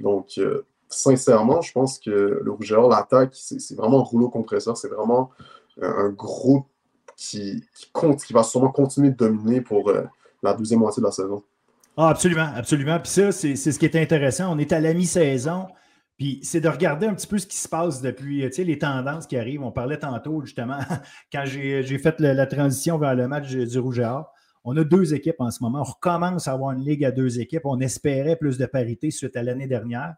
Donc, 0.00 0.40
sincèrement, 0.88 1.60
je 1.62 1.72
pense 1.72 1.98
que 1.98 2.40
le 2.42 2.50
Rouge 2.50 2.72
l'attaque, 2.72 3.30
c'est 3.34 3.76
vraiment 3.76 4.00
un 4.00 4.02
rouleau 4.02 4.28
compresseur. 4.28 4.76
C'est 4.76 4.88
vraiment 4.88 5.30
un 5.80 6.10
gros 6.10 6.66
qui, 7.16 7.64
compte, 7.92 8.22
qui 8.24 8.32
va 8.32 8.42
sûrement 8.42 8.70
continuer 8.70 9.10
de 9.10 9.16
dominer 9.16 9.60
pour 9.60 9.88
euh, 9.88 10.02
la 10.42 10.54
deuxième 10.54 10.80
moitié 10.80 11.00
de 11.00 11.06
la 11.06 11.12
saison. 11.12 11.42
Ah, 11.96 12.08
absolument, 12.08 12.48
absolument. 12.54 12.98
Puis 12.98 13.12
ça, 13.12 13.32
c'est 13.32 13.54
ce 13.56 13.78
qui 13.78 13.84
est 13.84 13.96
intéressant. 13.96 14.52
On 14.52 14.58
est 14.58 14.72
à 14.72 14.80
la 14.80 14.94
mi-saison. 14.94 15.68
Puis 16.16 16.40
c'est 16.42 16.60
de 16.60 16.68
regarder 16.68 17.06
un 17.06 17.14
petit 17.14 17.26
peu 17.26 17.38
ce 17.38 17.46
qui 17.46 17.56
se 17.56 17.68
passe 17.68 18.00
depuis, 18.00 18.42
tu 18.42 18.52
sais, 18.52 18.64
les 18.64 18.78
tendances 18.78 19.26
qui 19.26 19.36
arrivent. 19.36 19.64
On 19.64 19.72
parlait 19.72 19.98
tantôt, 19.98 20.42
justement, 20.42 20.78
quand 21.32 21.44
j'ai 21.44 21.98
fait 21.98 22.20
la, 22.20 22.46
transition 22.46 22.98
vers 22.98 23.14
le 23.14 23.26
match 23.26 23.48
du 23.50 23.78
Rouge 23.78 23.98
et 23.98 24.04
Or. 24.04 24.32
On 24.66 24.74
a 24.78 24.84
deux 24.84 25.12
équipes 25.12 25.40
en 25.40 25.50
ce 25.50 25.62
moment. 25.62 25.80
On 25.80 25.84
recommence 25.84 26.48
à 26.48 26.52
avoir 26.52 26.70
une 26.70 26.84
ligue 26.84 27.04
à 27.04 27.10
deux 27.10 27.38
équipes. 27.38 27.66
On 27.66 27.80
espérait 27.80 28.36
plus 28.36 28.56
de 28.56 28.64
parité 28.64 29.10
suite 29.10 29.36
à 29.36 29.42
l'année 29.42 29.66
dernière. 29.66 30.14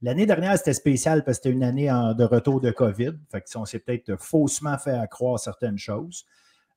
L'année 0.00 0.24
dernière, 0.24 0.56
c'était 0.56 0.72
spécial 0.72 1.22
parce 1.24 1.38
que 1.38 1.44
c'était 1.44 1.54
une 1.54 1.62
année 1.62 1.88
de 1.88 2.24
retour 2.24 2.62
de 2.62 2.70
COVID. 2.70 3.12
Fait 3.30 3.42
que 3.42 3.58
on 3.58 3.66
s'est 3.66 3.80
peut-être 3.80 4.16
faussement 4.16 4.78
fait 4.78 4.92
accroire 4.92 5.38
certaines 5.38 5.76
choses. 5.76 6.24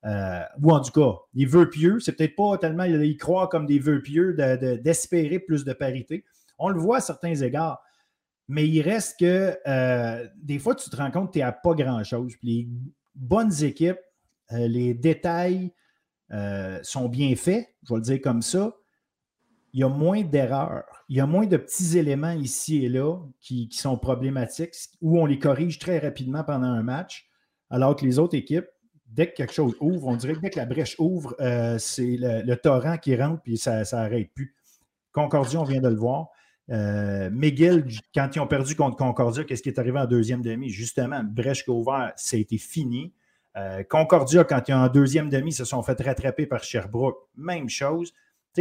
Euh, 0.06 0.42
ou 0.62 0.72
en 0.72 0.82
tout 0.82 0.92
cas, 0.92 1.18
les 1.34 1.46
vœux 1.46 1.70
pieux, 1.70 2.02
c'est 2.02 2.12
peut-être 2.12 2.36
pas 2.36 2.58
tellement 2.58 2.84
y 2.84 3.16
croire 3.16 3.48
comme 3.48 3.66
des 3.66 3.80
vœux 3.80 4.02
pieux 4.02 4.34
d'espérer 4.84 5.40
plus 5.40 5.64
de 5.64 5.72
parité. 5.72 6.26
On 6.60 6.68
le 6.68 6.80
voit 6.80 6.98
à 6.98 7.02
certains 7.02 7.36
égards. 7.36 7.82
Mais 8.48 8.68
il 8.68 8.82
reste 8.82 9.20
que 9.20 9.58
euh, 9.68 10.28
des 10.36 10.60
fois, 10.60 10.76
tu 10.76 10.90
te 10.90 10.96
rends 10.96 11.12
compte 11.12 11.28
que 11.30 11.34
tu 11.34 11.40
n'es 11.40 11.46
à 11.46 11.52
pas 11.52 11.74
grand-chose. 11.74 12.34
Les 12.44 12.68
bonnes 13.16 13.64
équipes, 13.64 14.00
euh, 14.52 14.68
les 14.68 14.94
détails 14.94 15.72
sont 16.82 17.10
bien 17.10 17.36
faits, 17.36 17.76
je 17.84 17.94
vais 17.94 17.98
le 17.98 18.02
dire 18.02 18.22
comme 18.22 18.42
ça. 18.42 18.74
Il 19.74 19.82
y 19.82 19.84
a 19.84 19.88
moins 19.88 20.24
d'erreurs. 20.24 21.06
Il 21.08 21.18
y 21.18 21.20
a 21.20 21.28
moins 21.28 21.46
de 21.46 21.58
petits 21.58 21.96
éléments 21.98 22.32
ici 22.32 22.86
et 22.86 22.90
là 22.90 23.20
qui, 23.40 23.70
sont 23.72 23.98
problématiques, 23.98 24.74
où 25.00 25.20
on 25.20 25.28
les 25.28 25.38
corrige 25.38 25.78
très 25.78 26.00
rapidement 26.00 26.44
pendant 26.44 26.68
un 26.68 26.82
match, 26.82 27.30
alors 27.70 27.96
que 27.96 28.04
les 28.04 28.18
autres 28.18 28.36
équipes, 28.36 28.66
dès 29.08 29.30
que 29.30 29.36
quelque 29.36 29.54
chose 29.54 29.76
ouvre, 29.80 30.08
on 30.08 30.16
dirait 30.16 30.34
que 30.34 30.42
dès 30.42 30.50
que 30.50 30.60
la 30.60 30.66
brèche 30.66 30.96
ouvre, 31.00 31.36
euh, 31.40 31.78
c'est 31.78 32.18
le, 32.20 32.56
torrent 32.56 32.98
qui 32.98 33.16
rentre 33.16 33.42
puis 33.42 33.58
ça 33.58 33.84
n'arrête 33.92 34.32
plus. 34.34 34.56
Concordia, 35.12 35.60
on 35.60 35.64
vient 35.64 35.82
de 35.82 35.90
le 35.90 35.96
voir. 35.96 36.30
Euh, 36.72 37.30
McGill, 37.32 37.86
quand 38.14 38.30
ils 38.36 38.40
ont 38.40 38.48
perdu 38.48 38.76
contre 38.76 38.96
Concordia, 38.98 39.44
qu'est-ce 39.44 39.62
qui 39.62 39.70
est 39.70 39.80
arrivé 39.80 40.00
en 40.00 40.06
deuxième 40.06 40.42
demi? 40.42 40.70
Justement, 40.70 41.22
brèche 41.24 41.68
ouvert, 41.68 42.14
ça 42.16 42.38
a 42.38 42.40
été 42.40 42.58
fini. 42.58 43.14
Euh, 43.58 43.84
Concordia, 43.84 44.44
quand 44.44 44.62
ils 44.68 44.74
ont 44.74 44.78
en 44.78 44.88
deuxième 44.88 45.30
demi, 45.30 45.52
se 45.52 45.66
sont 45.66 45.84
fait 45.84 46.00
rattraper 46.02 46.46
par 46.46 46.64
Sherbrooke. 46.64 47.18
Même 47.36 47.70
chose. 47.70 48.14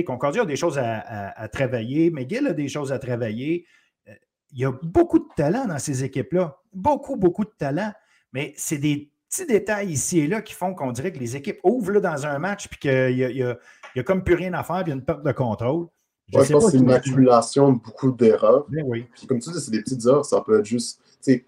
Concordia 0.06 0.42
a 0.42 0.46
des 0.46 0.56
choses 0.56 0.78
à, 0.78 1.48
travailler. 1.48 2.10
McGill 2.10 2.46
a 2.46 2.54
des 2.54 2.68
choses 2.68 2.92
à 2.92 2.98
travailler. 2.98 3.66
Euh, 4.08 4.14
il 4.52 4.60
y 4.60 4.64
a 4.64 4.72
beaucoup 4.82 5.18
de 5.18 5.28
talent 5.36 5.66
dans 5.66 5.78
ces 5.78 6.02
équipes-là. 6.02 6.56
Beaucoup, 6.72 7.16
beaucoup 7.16 7.44
de 7.44 7.52
talent. 7.58 7.92
Mais 8.32 8.54
c'est 8.56 8.78
des 8.78 9.12
petits 9.28 9.46
détails 9.46 9.90
ici 9.90 10.20
et 10.20 10.26
là 10.26 10.40
qui 10.40 10.54
font 10.54 10.74
qu'on 10.74 10.92
dirait 10.92 11.12
que 11.12 11.18
les 11.18 11.36
équipes 11.36 11.58
ouvrent 11.62 12.00
dans 12.00 12.26
un 12.26 12.38
match 12.38 12.68
puis 12.68 12.78
qu'il 12.78 13.16
n'y 13.16 13.42
a, 13.42 13.56
a, 13.96 14.02
comme 14.02 14.24
plus 14.24 14.34
rien 14.34 14.54
à 14.54 14.62
faire, 14.62 14.82
il 14.86 14.88
y 14.88 14.92
a 14.92 14.94
une 14.94 15.04
perte 15.04 15.22
de 15.22 15.32
contrôle. 15.32 15.88
Je, 16.32 16.52
pense 16.52 16.64
que 16.64 16.70
c'est 16.70 16.78
une 16.78 16.90
accumulation 16.90 17.72
de 17.72 17.78
beaucoup 17.78 18.10
d'erreurs. 18.10 18.64
Ben 18.68 18.84
puis 19.14 19.26
comme 19.26 19.38
tu 19.38 19.50
dis, 19.50 19.60
c'est 19.60 19.70
des 19.70 19.82
petites 19.82 20.04
erreurs, 20.06 20.24
ça 20.24 20.40
peut 20.40 20.58
être 20.58 20.64
juste, 20.64 21.00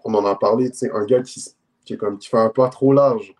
on 0.03 0.13
en 0.13 0.25
a 0.25 0.35
parlé, 0.35 0.71
un 0.93 1.05
gars 1.05 1.21
qui, 1.21 1.43
qui, 1.83 1.97
comme, 1.97 2.17
qui 2.17 2.29
fait 2.29 2.37
un 2.37 2.49
pas 2.49 2.69
trop 2.69 2.93
large, 2.93 3.33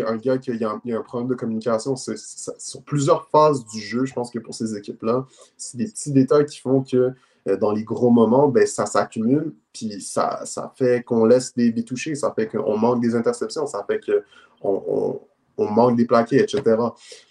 un 0.00 0.16
gars 0.16 0.38
qui 0.38 0.50
a, 0.50 0.70
a, 0.70 0.96
un 0.96 1.02
problème 1.02 1.28
de 1.28 1.34
communication. 1.34 1.96
C'est, 1.96 2.16
sur 2.16 2.82
plusieurs 2.82 3.28
phases 3.28 3.64
du 3.66 3.80
jeu, 3.80 4.04
je 4.06 4.14
pense 4.14 4.30
que 4.30 4.38
pour 4.38 4.54
ces 4.54 4.76
équipes-là, 4.76 5.26
c'est 5.56 5.76
des 5.76 5.86
petits 5.86 6.12
détails 6.12 6.46
qui 6.46 6.58
font 6.58 6.82
que 6.82 7.12
euh, 7.48 7.56
dans 7.56 7.72
les 7.72 7.82
gros 7.82 8.10
moments, 8.10 8.48
ben, 8.48 8.66
ça 8.66 8.86
s'accumule, 8.86 9.52
puis 9.72 10.00
ça, 10.00 10.42
ça 10.44 10.72
fait 10.76 11.02
qu'on 11.02 11.24
laisse 11.24 11.54
des, 11.54 11.72
des 11.72 11.84
touchés, 11.84 12.14
ça 12.14 12.32
fait 12.34 12.46
qu'on 12.46 12.76
manque 12.76 13.00
des 13.00 13.14
interceptions, 13.16 13.66
ça 13.66 13.84
fait 13.88 14.00
qu'on 14.00 15.20
on, 15.58 15.66
manque 15.66 15.96
des 15.96 16.06
plaqués, 16.06 16.40
etc. 16.40 16.76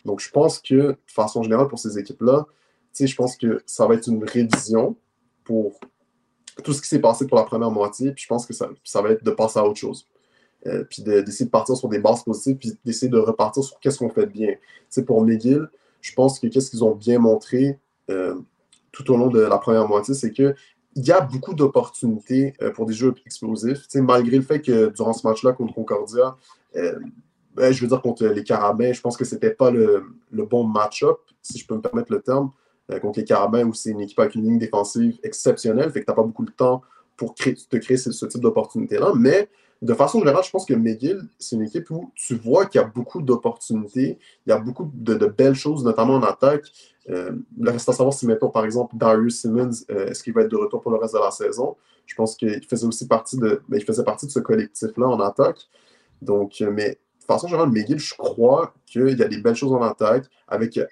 Donc, 0.05 0.19
je 0.19 0.29
pense 0.29 0.60
que, 0.60 0.75
de 0.75 0.97
façon 1.07 1.43
générale, 1.43 1.67
pour 1.67 1.79
ces 1.79 1.97
équipes-là, 1.97 2.45
je 2.99 3.15
pense 3.15 3.36
que 3.38 3.62
ça 3.65 3.88
va 3.88 3.95
être 3.95 4.08
une 4.08 4.23
révision 4.23 4.95
pour 5.43 5.80
tout 6.63 6.73
ce 6.73 6.82
qui 6.82 6.88
s'est 6.88 6.99
passé 6.99 7.25
pour 7.27 7.38
la 7.38 7.43
première 7.43 7.71
moitié, 7.71 8.12
puis 8.12 8.23
je 8.23 8.27
pense 8.27 8.45
que 8.45 8.54
ça, 8.54 8.69
ça 8.84 9.01
va 9.01 9.12
être 9.12 9.23
de 9.23 9.32
passer 9.32 9.60
à 9.60 9.65
autre 9.65 9.80
chose. 9.80 10.08
Euh, 10.67 10.84
puis 10.84 11.01
d'essayer 11.01 11.45
de, 11.45 11.49
partir 11.49 11.75
sur 11.75 11.89
des 11.89 11.97
bases 11.97 12.23
positives, 12.23 12.56
puis 12.58 12.77
d'essayer 12.86 13.10
de 13.10 13.17
repartir 13.17 13.63
sur 13.63 13.80
qu'est-ce 13.80 13.97
qu'on 13.97 14.10
fait 14.10 14.27
de 14.27 14.32
bien. 14.32 14.56
pour 15.08 15.25
McGill, 15.25 15.67
je 16.01 16.13
pense 16.13 16.39
que 16.39 16.45
qu'est-ce 16.47 16.69
qu'ils 16.69 16.84
ont 16.84 16.93
bien 16.93 17.17
montré, 17.17 17.80
euh, 18.12 18.36
tout 18.91 19.12
au 19.12 19.17
long 19.17 19.30
de 19.30 19.39
la 19.39 19.58
première 19.58 19.88
moitié, 19.88 20.13
c'est 20.13 20.32
qu'il 20.32 20.54
y 20.97 21.12
a 21.12 21.21
beaucoup 21.21 21.56
d'opportunités 21.56 22.54
euh, 22.62 22.71
pour 22.71 22.86
des 22.86 22.93
jeux 22.93 23.15
explosifs. 23.25 23.88
malgré 23.95 24.38
le 24.38 24.43
fait 24.43 24.62
que 24.62 24.89
durant 24.89 25.13
ce 25.13 25.25
match-là 25.25 25.54
contre 25.54 25.73
Concordia, 25.73 26.36
ben, 26.73 27.73
je 27.73 27.82
veux 27.82 27.88
dire 27.88 28.01
contre 28.01 28.27
les 28.27 28.43
Carabins, 28.43 28.93
je 28.93 29.01
pense 29.01 29.17
que 29.17 29.25
ce 29.25 29.34
n'était 29.34 29.51
pas 29.51 29.71
le, 29.71 30.06
bon 30.32 30.63
match-up, 30.63 31.17
si 31.41 31.58
je 31.58 31.65
peux 31.65 31.75
me 31.75 31.82
permettre 31.82 32.12
le 32.12 32.21
terme, 32.21 32.51
contre 32.99 33.19
les 33.19 33.25
Carabins 33.25 33.63
où 33.63 33.73
c'est 33.73 33.91
une 33.91 34.01
équipe 34.01 34.19
avec 34.19 34.36
une 34.36 34.43
ligne 34.43 34.60
défensive 34.60 35.17
exceptionnelle, 35.23 35.91
fait 35.91 36.01
que 36.01 36.06
tu 36.06 36.12
n'as 36.12 36.15
pas 36.15 36.23
beaucoup 36.23 36.45
de 36.45 36.51
temps 36.51 36.82
pour 37.17 37.36
te 37.36 37.77
créer 37.77 37.97
ce, 37.97 38.25
type 38.25 38.41
d'opportunité-là. 38.41 39.13
Mais 39.15 39.47
de 39.82 39.93
façon 39.93 40.19
générale, 40.19 40.43
je 40.43 40.49
pense 40.49 40.65
que 40.65 40.73
McGill, 40.73 41.21
c'est 41.39 41.56
une 41.56 41.63
équipe 41.63 41.89
où 41.91 42.12
tu 42.15 42.36
vois 42.36 42.65
qu'il 42.65 42.82
y 42.82 42.84
a 42.84 42.88
beaucoup 42.88 43.21
d'opportunités, 43.21 44.19
il 44.45 44.49
y 44.49 44.54
a 44.54 44.58
beaucoup 44.58 44.89
de, 44.93 45.25
belles 45.25 45.56
choses, 45.56 45.84
notamment 45.84 46.15
en 46.15 46.23
attaque. 46.23 46.65
Euh, 47.10 47.32
reste 47.62 47.89
à 47.89 47.93
savoir 47.93 48.13
si, 48.13 48.27
mettons, 48.27 48.49
par 48.49 48.65
exemple, 48.65 48.95
Darius 48.95 49.41
Simmons, 49.41 49.71
euh, 49.89 50.08
est-ce 50.08 50.23
qu'il 50.23 50.34
va 50.34 50.41
être 50.41 50.51
de 50.51 50.56
retour 50.56 50.82
pour 50.82 50.91
le 50.91 50.97
reste 50.97 51.15
de 51.15 51.19
la 51.19 51.32
saison? 51.32 51.75
Je 52.06 52.15
pense 52.15 52.36
qu'il 52.36 52.63
faisait 52.65 52.86
aussi 52.86 53.08
partie 53.08 53.38
de, 53.38 53.62
ben, 53.69 53.77
il 53.77 53.84
faisait 53.84 54.04
partie 54.04 54.27
de 54.27 54.32
ce 54.32 54.39
collectif-là 54.39 55.08
en 55.08 55.19
attaque. 55.19 55.67
Donc, 56.21 56.62
euh, 56.62 56.71
mais 56.71 56.99
de 57.19 57.25
façon 57.25 57.47
générale, 57.47 57.69
McGill, 57.69 57.99
je 57.99 58.13
crois 58.15 58.73
qu'il 58.86 59.17
y 59.17 59.23
a 59.23 59.27
des 59.27 59.38
belles 59.38 59.56
choses 59.56 59.73
en 59.73 59.82
attaque. 59.82 60.25
Avec 60.47 60.77
euh, 60.77 60.86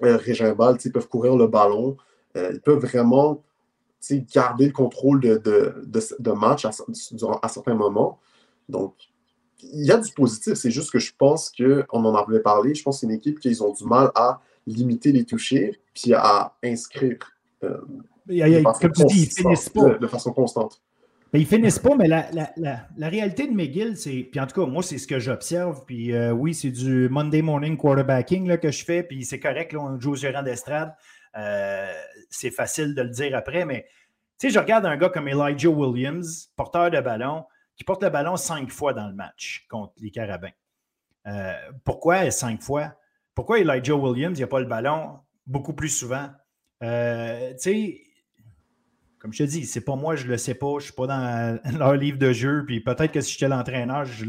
Régin 0.00 0.54
Ball, 0.54 0.76
ils 0.84 0.92
peuvent 0.92 1.08
courir 1.08 1.36
le 1.36 1.46
ballon. 1.46 1.96
ils 2.34 2.60
peuvent 2.60 2.84
vraiment 2.84 3.42
garder 4.12 4.66
le 4.66 4.72
contrôle 4.72 5.20
de, 5.20 5.38
de, 5.38 6.00
de, 6.18 6.30
match 6.32 6.64
à, 6.64 6.70
à, 7.42 7.48
certains 7.48 7.74
moments. 7.74 8.20
Donc, 8.68 8.94
il 9.62 9.84
y 9.84 9.90
a 9.90 9.96
du 9.96 10.12
positif. 10.12 10.54
C'est 10.54 10.70
juste 10.70 10.90
que 10.90 10.98
je 10.98 11.12
pense 11.16 11.50
qu'on 11.50 12.04
en 12.04 12.14
avait 12.14 12.40
parlé. 12.40 12.74
Je 12.74 12.82
pense 12.82 12.96
que 12.96 13.00
c'est 13.00 13.06
une 13.06 13.12
équipe 13.12 13.40
qui 13.40 13.60
ont 13.60 13.72
du 13.72 13.84
mal 13.84 14.10
à 14.14 14.40
limiter 14.66 15.12
les 15.12 15.24
touchés 15.24 15.80
puis 15.94 16.12
à 16.14 16.54
inscrire. 16.62 17.18
Euh, 17.64 17.78
ils 18.28 19.30
finissent 19.30 19.68
pas. 19.68 19.94
De, 19.94 20.06
façon 20.06 20.32
constante. 20.32 20.82
Mais 21.36 21.42
ils 21.42 21.46
finissent 21.46 21.78
pas, 21.78 21.94
mais 21.94 22.08
la, 22.08 23.08
réalité 23.10 23.46
de 23.46 23.52
McGill, 23.52 23.98
c'est. 23.98 24.26
Puis 24.32 24.40
en 24.40 24.46
tout 24.46 24.58
cas, 24.58 24.66
moi, 24.66 24.82
c'est 24.82 24.96
ce 24.96 25.06
que 25.06 25.18
j'observe. 25.18 25.84
Puis 25.84 26.14
euh, 26.14 26.32
oui, 26.32 26.54
c'est 26.54 26.70
du 26.70 27.10
Monday 27.10 27.42
morning 27.42 27.76
quarterbacking 27.76 28.48
là, 28.48 28.56
que 28.56 28.70
je 28.70 28.82
fais. 28.82 29.02
Puis 29.02 29.22
c'est 29.26 29.38
correct, 29.38 29.76
on 29.78 30.00
joue 30.00 30.12
au 30.12 30.16
gérant 30.16 30.42
d'estrade. 30.42 30.94
Euh, 31.36 31.92
c'est 32.30 32.50
facile 32.50 32.94
de 32.94 33.02
le 33.02 33.10
dire 33.10 33.36
après, 33.36 33.66
mais 33.66 33.86
tu 34.40 34.48
sais, 34.48 34.54
je 34.54 34.58
regarde 34.58 34.86
un 34.86 34.96
gars 34.96 35.10
comme 35.10 35.28
Elijah 35.28 35.68
Williams, 35.68 36.50
porteur 36.56 36.90
de 36.90 37.00
ballon, 37.02 37.44
qui 37.76 37.84
porte 37.84 38.02
le 38.02 38.08
ballon 38.08 38.36
cinq 38.36 38.70
fois 38.70 38.94
dans 38.94 39.06
le 39.06 39.14
match 39.14 39.66
contre 39.68 39.92
les 39.98 40.10
Carabins. 40.10 40.54
Euh, 41.26 41.52
pourquoi 41.84 42.30
cinq 42.30 42.62
fois? 42.62 42.94
Pourquoi 43.34 43.58
Elijah 43.58 43.94
Williams, 43.94 44.38
il 44.38 44.42
a 44.42 44.46
pas 44.46 44.60
le 44.60 44.64
ballon 44.64 45.18
beaucoup 45.44 45.74
plus 45.74 45.90
souvent? 45.90 46.30
tu 46.80 46.86
sais, 47.58 48.05
comme 49.26 49.32
je 49.32 49.42
te 49.42 49.48
dis, 49.48 49.66
c'est 49.66 49.80
pas 49.80 49.96
moi, 49.96 50.14
je 50.14 50.28
le 50.28 50.36
sais 50.36 50.54
pas, 50.54 50.78
je 50.78 50.84
suis 50.84 50.92
pas 50.92 51.08
dans 51.08 51.58
leur 51.78 51.94
livre 51.94 52.16
de 52.16 52.32
jeu, 52.32 52.62
puis 52.64 52.78
peut-être 52.78 53.10
que 53.10 53.20
si 53.20 53.32
j'étais 53.32 53.48
l'entraîneur, 53.48 54.04
je, 54.04 54.24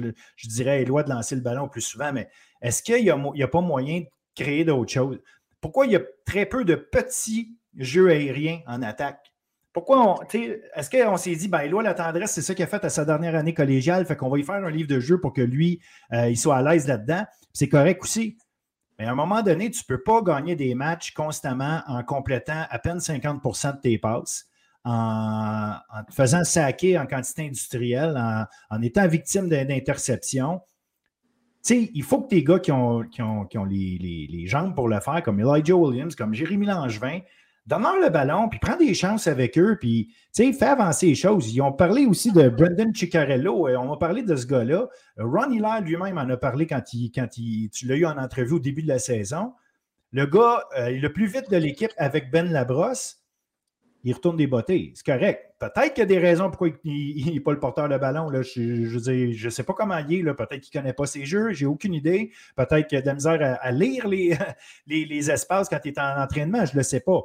dirais 0.45 0.71
à 0.71 0.77
Éloi 0.77 1.03
de 1.03 1.11
lancer 1.11 1.35
le 1.35 1.41
ballon 1.41 1.67
plus 1.67 1.81
souvent, 1.81 2.11
mais 2.11 2.29
est-ce 2.63 2.81
qu'il 2.81 3.03
n'y 3.03 3.11
a, 3.11 3.47
pas 3.47 3.61
moyen 3.61 3.99
de 3.99 4.05
créer 4.33 4.65
d'autres 4.65 4.91
choses? 4.91 5.19
Pourquoi 5.61 5.85
il 5.85 5.91
y 5.91 5.95
a 5.95 6.01
très 6.25 6.47
peu 6.47 6.65
de 6.65 6.73
petits 6.73 7.55
jeux 7.75 8.09
aériens 8.09 8.61
en 8.65 8.81
attaque? 8.81 9.31
Pourquoi 9.71 10.19
est-ce 10.33 10.89
qu'on 10.89 11.17
s'est 11.17 11.35
dit, 11.35 11.47
ben, 11.47 11.59
Éloi, 11.59 11.83
la 11.83 11.93
tendresse, 11.93 12.31
c'est 12.31 12.41
ça 12.41 12.55
qu'il 12.55 12.63
a 12.63 12.67
fait 12.67 12.83
à 12.83 12.89
sa 12.89 13.05
dernière 13.05 13.35
année 13.35 13.53
collégiale, 13.53 14.03
fait 14.07 14.15
qu'on 14.15 14.29
va 14.29 14.39
y 14.39 14.43
faire 14.43 14.55
un 14.55 14.71
livre 14.71 14.89
de 14.89 14.99
jeu 14.99 15.21
pour 15.21 15.31
que 15.31 15.43
lui, 15.43 15.79
euh, 16.11 16.27
il 16.27 16.37
soit 16.37 16.55
à 16.55 16.63
l'aise 16.63 16.87
là-dedans. 16.87 17.23
C'est 17.53 17.69
correct 17.69 18.01
aussi. 18.01 18.39
Mais 18.97 19.05
à 19.05 19.11
un 19.11 19.15
moment 19.15 19.43
donné, 19.43 19.69
tu 19.69 19.83
ne 19.87 19.95
peux 19.95 20.01
pas 20.01 20.23
gagner 20.23 20.55
des 20.55 20.73
matchs 20.73 21.11
constamment 21.11 21.83
en 21.85 22.03
complétant 22.03 22.65
à 22.67 22.79
peine 22.79 22.97
50% 22.97 23.75
de 23.75 23.81
tes 23.81 23.99
passes 23.99 24.47
en, 24.87 26.03
te 26.07 26.13
faisant 26.13 26.43
saquer 26.43 26.97
en 26.97 27.05
quantité 27.05 27.45
industrielle, 27.45 28.17
en, 28.69 28.81
étant 28.81 29.07
victime 29.07 29.49
d'interception. 29.49 30.61
il 31.69 32.03
faut 32.03 32.21
que 32.21 32.29
tes 32.29 32.43
gars 32.43 32.59
qui 32.59 32.71
ont, 32.71 33.03
ont, 33.19 33.65
les, 33.65 34.43
jambes 34.47 34.75
pour 34.75 34.87
le 34.87 34.99
faire, 35.01 35.21
comme 35.23 35.39
Elijah 35.39 35.75
Williams, 35.75 36.15
comme 36.15 36.33
Jérémy 36.33 36.67
Langevin, 36.67 37.19
donne-leur 37.65 37.99
le 37.99 38.09
ballon, 38.09 38.47
puis 38.47 38.59
prends 38.59 38.77
des 38.77 38.93
chances 38.93 39.27
avec 39.27 39.57
eux, 39.57 39.77
puis 39.77 40.13
fais 40.33 40.63
avancer 40.63 41.07
les 41.07 41.15
choses. 41.15 41.53
Ils 41.53 41.61
ont 41.61 41.73
parlé 41.73 42.05
aussi 42.05 42.31
de 42.31 42.47
Brendan 42.47 42.95
Ciccarello, 42.95 43.67
on 43.67 43.91
a 43.91 43.97
parlé 43.97 44.23
de 44.23 44.35
ce 44.37 44.45
gars-là. 44.45 44.87
Ron 45.17 45.51
Hiller 45.51 45.81
lui-même 45.81 46.17
en 46.17 46.29
a 46.29 46.37
parlé 46.37 46.65
quand, 46.65 46.93
il, 46.93 47.11
quand 47.11 47.27
tu 47.27 47.85
l'as 47.85 47.95
eu 47.95 48.05
en 48.05 48.17
entrevue 48.17 48.53
au 48.53 48.59
début 48.59 48.83
de 48.83 48.87
la 48.87 48.99
saison. 48.99 49.53
Le 50.13 50.25
gars, 50.25 50.63
euh, 50.77 50.91
le 50.91 51.11
plus 51.11 51.25
vite 51.25 51.51
de 51.51 51.57
l'équipe 51.57 51.91
avec 51.97 52.31
Ben 52.31 52.49
Labrosse 52.49 53.17
il 54.07 54.13
retourne 54.13 54.37
des 54.37 54.47
bottées. 54.47 54.93
C'est 54.95 55.05
correct. 55.05 55.53
Peut-être 55.59 55.93
qu'il 55.93 55.99
y 55.99 56.03
a 56.03 56.05
des 56.05 56.17
raisons 56.17 56.49
pourquoi 56.49 56.69
il 56.85 57.33
n'est 57.33 57.41
pas 57.41 57.51
le 57.51 57.59
porteur 57.59 57.89
de 57.89 57.97
ballon. 57.97 58.29
Là. 58.29 58.41
Je 58.41 59.43
ne 59.45 59.49
sais 59.49 59.63
pas 59.63 59.73
comment 59.73 59.97
il 59.97 60.19
est. 60.19 60.33
Peut-être 60.33 60.61
qu'il 60.61 60.77
ne 60.77 60.81
connaît 60.81 60.93
pas 60.93 61.05
ses 61.05 61.25
jeux. 61.25 61.51
J'ai 61.51 61.65
aucune 61.65 61.93
idée. 61.93 62.31
Peut-être 62.55 62.87
qu'il 62.87 62.97
a 62.97 63.01
de 63.01 63.05
la 63.05 63.13
misère 63.15 63.57
à, 63.61 63.71
lire 63.71 64.07
les, 64.07 64.37
les, 64.87 65.29
espaces 65.29 65.67
quand 65.67 65.79
il 65.83 65.89
est 65.89 65.99
en 65.99 66.21
entraînement. 66.21 66.63
Je 66.63 66.71
ne 66.71 66.77
le 66.77 66.83
sais 66.83 67.01
pas. 67.01 67.21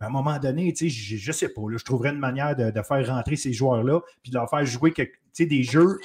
à 0.00 0.06
un 0.06 0.10
moment 0.10 0.38
donné, 0.38 0.74
je 0.76 1.28
ne 1.28 1.32
sais 1.32 1.48
pas. 1.48 1.62
je 1.74 1.84
trouverais 1.84 2.10
une 2.10 2.18
manière 2.18 2.54
de, 2.54 2.82
faire 2.82 3.06
rentrer 3.06 3.36
ces 3.36 3.54
joueurs-là 3.54 4.02
puis 4.22 4.30
de 4.30 4.36
leur 4.36 4.50
faire 4.50 4.66
jouer 4.66 4.92
des 5.38 5.62
jeux 5.62 5.98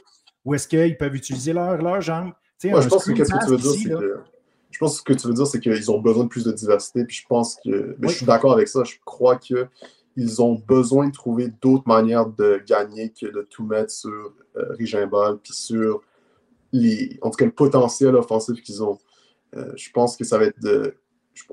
où 0.46 0.56
est-ce 0.56 0.70
qu'ils 0.70 0.98
peuvent 0.98 1.16
utiliser 1.16 1.52
leurs 1.52 1.82
leur 1.82 2.00
jambes. 2.00 2.32
je 2.64 2.70
pense 2.70 3.04
que 3.04 3.14
ce 3.26 3.34
que 3.34 3.44
tu 3.44 3.50
veux 3.50 3.58
dire, 3.58 3.72
c'est 3.72 3.90
que 3.90 4.24
je 4.74 4.80
pense 4.80 5.02
que 5.02 5.14
ce 5.14 5.18
que 5.18 5.22
tu 5.22 5.28
veux 5.28 5.34
dire, 5.34 5.48
c'est 5.48 5.60
qu'ils 5.60 5.92
ont 5.92 6.00
besoin 6.00 6.24
de 6.24 6.30
plus 6.30 6.44
de 6.44 6.52
diversité. 6.52 7.06
Puis 7.06 7.18
je 7.18 7.28
pense 7.28 7.58
que. 7.64 7.96
je 8.02 8.08
suis 8.08 8.26
d'accord 8.26 8.54
avec 8.54 8.68
ça. 8.68 8.84
Je 8.84 8.96
crois 9.06 9.38
que 9.38 9.68
ils 10.16 10.42
ont 10.42 10.56
besoin 10.56 11.08
de 11.08 11.14
trouver 11.14 11.50
d'autres 11.62 11.88
manières 11.88 12.28
de 12.28 12.62
gagner 12.66 13.10
que 13.10 13.26
de 13.26 13.42
tout 13.50 13.66
mettre 13.66 13.92
sur 13.92 14.34
euh, 14.58 14.74
Rigimbal, 14.78 15.38
puis 15.40 15.54
sur 15.54 16.02
les, 16.72 17.18
en 17.22 17.30
tout 17.30 17.38
cas, 17.38 17.46
le 17.46 17.52
potentiel 17.52 18.16
offensif 18.16 18.62
qu'ils 18.62 18.84
ont. 18.84 19.00
Euh, 19.56 19.72
je 19.76 19.90
pense 19.92 20.18
que 20.18 20.24
ça 20.24 20.38
va 20.38 20.46
être 20.46 20.60
de. 20.62 20.96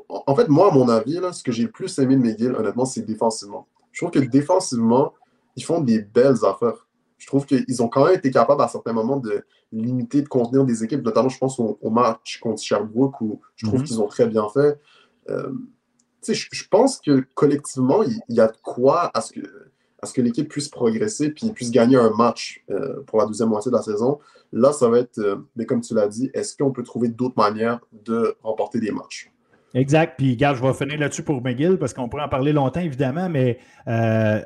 En 0.08 0.34
fait, 0.34 0.48
moi, 0.48 0.70
à 0.70 0.74
mon 0.74 0.88
avis, 0.88 1.14
là, 1.20 1.32
ce 1.32 1.42
que 1.42 1.52
j'ai 1.52 1.64
le 1.64 1.70
plus 1.70 1.98
aimé 1.98 2.16
de 2.16 2.20
McGill, 2.20 2.54
honnêtement, 2.54 2.84
c'est 2.84 3.02
défensivement. 3.02 3.66
Je 3.92 4.00
trouve 4.00 4.10
que 4.10 4.18
défensivement, 4.18 5.14
ils 5.56 5.64
font 5.64 5.80
des 5.80 6.00
belles 6.00 6.44
affaires. 6.44 6.86
Je 7.16 7.26
trouve 7.26 7.46
qu'ils 7.46 7.82
ont 7.82 7.88
quand 7.88 8.06
même 8.06 8.14
été 8.14 8.30
capables 8.30 8.62
à 8.62 8.68
certains 8.68 8.92
moments 8.92 9.18
de 9.18 9.44
limiter, 9.72 10.22
de 10.22 10.28
contenir 10.28 10.64
des 10.64 10.84
équipes, 10.84 11.02
notamment, 11.02 11.28
je 11.28 11.38
pense, 11.38 11.58
au, 11.58 11.90
match 11.90 12.40
contre 12.40 12.62
Sherbrooke, 12.62 13.20
où 13.20 13.40
je 13.56 13.66
trouve 13.66 13.80
mhm. 13.80 13.86
qu'ils 13.86 14.00
ont 14.00 14.06
très 14.06 14.26
bien 14.26 14.48
fait. 14.48 14.78
Euh, 15.28 15.52
je 16.28 16.68
pense 16.68 17.00
que 17.00 17.24
collectivement, 17.34 18.02
il 18.02 18.34
y, 18.34 18.40
a 18.40 18.48
de 18.48 18.56
quoi 18.62 19.10
à 19.14 19.20
ce 19.20 19.32
que, 19.32 20.20
l'équipe 20.20 20.48
puisse 20.48 20.68
progresser 20.68 21.30
puis 21.30 21.50
puisse 21.50 21.70
gagner 21.70 21.96
un 21.96 22.10
match 22.10 22.64
euh, 22.70 23.02
pour 23.06 23.18
la 23.18 23.26
deuxième 23.26 23.48
moitié 23.48 23.70
de 23.70 23.76
la 23.76 23.82
saison. 23.82 24.18
Là, 24.52 24.72
ça 24.72 24.88
va 24.88 24.98
être, 24.98 25.18
euh, 25.18 25.36
mais 25.56 25.66
comme 25.66 25.80
tu 25.80 25.94
l'as 25.94 26.08
dit, 26.08 26.30
est-ce 26.34 26.56
qu'on 26.56 26.72
peut 26.72 26.82
trouver 26.82 27.08
d'autres 27.08 27.36
manières 27.36 27.80
de 27.92 28.34
remporter 28.42 28.80
des 28.80 28.90
matchs? 28.90 29.30
Exact. 29.74 30.14
Puis, 30.18 30.32
regarde, 30.32 30.56
je 30.56 30.62
vais 30.62 30.72
finir 30.74 30.98
là-dessus 30.98 31.22
pour 31.22 31.40
McGill 31.42 31.78
parce 31.78 31.94
qu'on 31.94 32.08
pourrait 32.08 32.24
en 32.24 32.28
parler 32.28 32.52
longtemps, 32.52 32.80
évidemment, 32.80 33.28
mais 33.28 33.58
euh, 33.86 34.40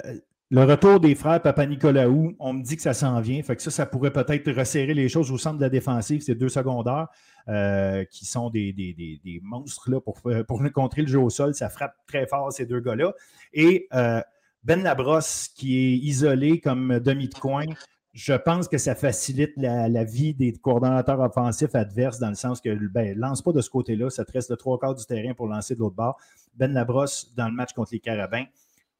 le 0.51 0.65
retour 0.65 1.01
des 1.01 1.15
frères 1.15 1.41
Papa 1.41 1.67
Nicolaou, 1.67 2.35
on 2.39 2.53
me 2.53 2.63
dit 2.63 2.77
que 2.77 2.83
ça 2.83 2.95
s'en 2.95 3.21
vient. 3.21 3.43
Fait 3.43 3.57
que 3.57 3.63
ça, 3.63 3.71
ça 3.71 3.87
pourrait 3.87 4.13
peut-être 4.13 4.51
resserrer 4.53 4.95
les 4.95 5.09
choses 5.09 5.31
au 5.33 5.39
centre 5.39 5.57
de 5.57 5.63
la 5.63 5.71
défensive, 5.71 6.23
ces 6.23 6.35
deux 6.35 6.49
secondaires. 6.49 7.09
Euh, 7.47 8.07
qui 8.07 8.25
sont 8.25 8.49
des, 8.49 9.21
monstres 9.43 9.99
pour, 9.99 10.19
pour 10.49 10.63
contrer 10.73 11.03
le 11.03 11.09
jeu 11.09 11.19
au 11.19 11.29
sol. 11.29 11.55
Ça 11.55 11.69
frappe 11.69 11.95
très 12.07 12.27
fort 12.27 12.51
ces 12.51 12.65
deux 12.65 12.81
gars-là. 12.81 13.13
Et 13.53 13.87
euh, 13.93 14.23
Ben 14.63 14.83
Labrosse, 14.83 15.49
qui 15.55 15.77
est 15.77 15.97
isolé 15.97 16.59
comme 16.61 17.01
demi 17.01 17.29
de 17.29 17.35
coin, 17.35 17.67
je 18.15 18.33
pense 18.33 18.67
que 18.67 18.79
ça 18.79 18.95
facilite 18.95 19.53
la, 19.59 20.05
vie 20.05 20.33
des 20.33 20.53
coordonnateurs 20.53 21.21
offensifs 21.21 21.75
adverses 21.75 22.19
dans 22.19 22.31
le 22.31 22.35
sens 22.35 22.63
que 22.63 22.71
ben, 22.89 23.19
lance 23.19 23.43
pas 23.43 23.53
de 23.53 23.61
ce 23.61 23.69
côté-là, 23.69 24.09
ça 24.09 24.25
te 24.25 24.33
reste 24.33 24.49
le 24.49 24.57
trois 24.57 24.79
quarts 24.79 24.95
du 24.95 25.05
terrain 25.05 25.35
pour 25.35 25.47
lancer 25.47 25.75
de 25.75 25.81
l'autre 25.81 25.97
bord. 25.97 26.17
Ben 26.55 26.73
Labrosse, 26.73 27.35
dans 27.37 27.49
le 27.49 27.55
match 27.55 27.75
contre 27.75 27.91
les 27.93 28.01
Carabins, 28.01 28.45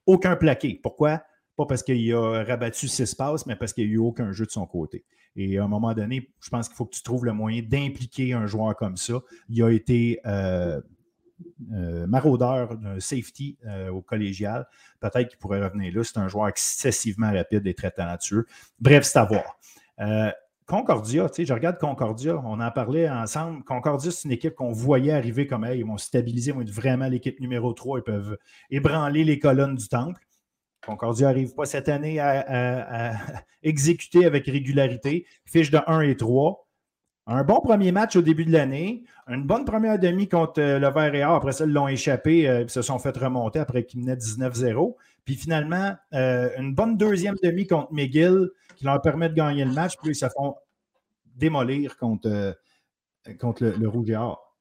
aucun 0.05 0.37
plaqué. 0.37 0.79
Pourquoi? 0.83 1.23
Pas 1.57 1.67
parce 1.67 1.83
qu'il 1.83 2.13
a 2.13 2.45
rabattu 2.45 2.89
six 2.89 3.15
passes, 3.15 3.47
mais 3.47 3.57
parce 3.57 3.73
qu'il 3.73 3.87
n'y 3.87 3.93
a 3.93 3.95
eu 3.95 3.99
aucun 3.99 4.33
jeu 4.33 4.47
de 4.47 4.51
son 4.51 4.67
côté. 4.67 5.05
Et 5.37 5.59
à 5.59 5.65
un 5.65 5.69
moment 5.69 5.95
donné, 5.95 6.31
je 6.41 6.51
pense 6.51 6.69
qu'il 6.69 6.77
faut 6.77 6.87
que 6.87 6.95
tu 6.95 7.03
trouves 7.03 7.25
le 7.25 7.33
moyen 7.33 7.63
d'impliquer 7.63 8.35
un 8.35 8.47
joueur 8.47 8.77
comme 8.77 8.97
ça. 8.97 9.15
Il 9.49 9.63
a 9.63 9.71
été 9.71 10.21
euh, 10.27 10.81
euh, 11.73 12.07
maraudeur 12.07 12.77
d'un 12.79 13.01
safety 13.01 13.59
euh, 13.67 13.91
au 13.91 14.01
collégial. 14.01 14.67
Peut-être 15.01 15.29
qu'il 15.29 15.39
pourrait 15.39 15.63
revenir 15.63 15.93
là. 15.95 16.05
C'est 16.05 16.19
un 16.19 16.29
joueur 16.29 16.49
excessivement 16.49 17.33
rapide 17.33 17.67
et 17.67 17.75
très 17.75 17.91
talentueux. 17.91 18.47
Bref, 18.81 19.05
c'est 19.05 19.19
à 19.19 19.25
voir. 19.25 19.59
Concordia, 20.67 21.29
tu 21.29 21.35
sais, 21.35 21.45
je 21.45 21.53
regarde 21.53 21.79
Concordia, 21.79 22.41
on 22.43 22.59
en 22.59 22.71
parlait 22.71 23.11
ensemble. 23.11 23.63
Concordia, 23.65 24.11
c'est 24.11 24.25
une 24.25 24.33
équipe 24.33 24.55
qu'on 24.55 24.73
voyait 24.73 25.13
arriver 25.13 25.47
comme 25.47 25.65
elle. 25.65 25.79
Ils 25.79 25.85
vont 25.85 25.99
stabiliser, 25.99 26.53
ils 26.53 26.55
vont 26.55 26.63
être 26.63 26.71
vraiment 26.71 27.07
l'équipe 27.07 27.39
numéro 27.39 27.75
3. 27.75 27.99
Ils 27.99 28.03
peuvent 28.03 28.39
ébranler 28.71 29.25
les 29.25 29.39
colonnes 29.39 29.75
du 29.75 29.89
temple. 29.89 30.27
Concordia 30.85 31.29
n'arrive 31.29 31.55
pas 31.55 31.65
cette 31.65 31.89
année 31.89 32.19
à, 32.19 33.13
exécuter 33.63 34.25
avec 34.25 34.47
régularité. 34.47 35.27
Fiche 35.45 35.71
de 35.71 35.79
1 35.87 36.03
et 36.03 36.17
3. 36.17 36.67
Un 37.27 37.43
bon 37.43 37.61
premier 37.61 37.91
match 37.91 38.17
au 38.17 38.23
début 38.23 38.45
de 38.45 38.53
l'année. 38.53 39.05
Une 39.29 39.47
bonne 39.47 39.65
première 39.65 39.99
demi 39.99 40.29
contre 40.29 40.61
euh, 40.61 40.79
le 40.79 40.91
Vert 40.91 41.15
et 41.15 41.23
Après 41.23 41.53
ça, 41.53 41.65
ils 41.65 41.73
l'ont 41.73 41.89
échappé. 41.89 42.47
Euh, 42.47 42.69
se 42.69 42.83
sont 42.83 42.99
fait 42.99 43.17
remonter 43.17 43.59
après 43.59 43.85
qu'ils 43.85 44.01
menaient 44.01 44.17
19-0. 44.17 44.95
Puis 45.25 45.37
finalement, 45.37 45.95
euh, 46.13 46.51
une 46.59 46.75
bonne 46.75 46.99
deuxième 46.99 47.37
demi 47.43 47.67
contre 47.67 47.93
McGill 47.93 48.51
qui 48.77 48.85
leur 48.85 49.01
permet 49.01 49.31
de 49.31 49.35
gagner 49.35 49.65
le 49.65 49.73
match. 49.73 49.95
Puis 50.03 50.11
ils 50.11 50.15
se 50.15 50.27
font 50.29 50.55
démolir 51.35 51.97
contre, 51.97 52.55
contre 53.41 53.65
le, 53.65 53.89
Rouge 53.89 54.11
et 54.11 54.17
Or. 54.17 54.55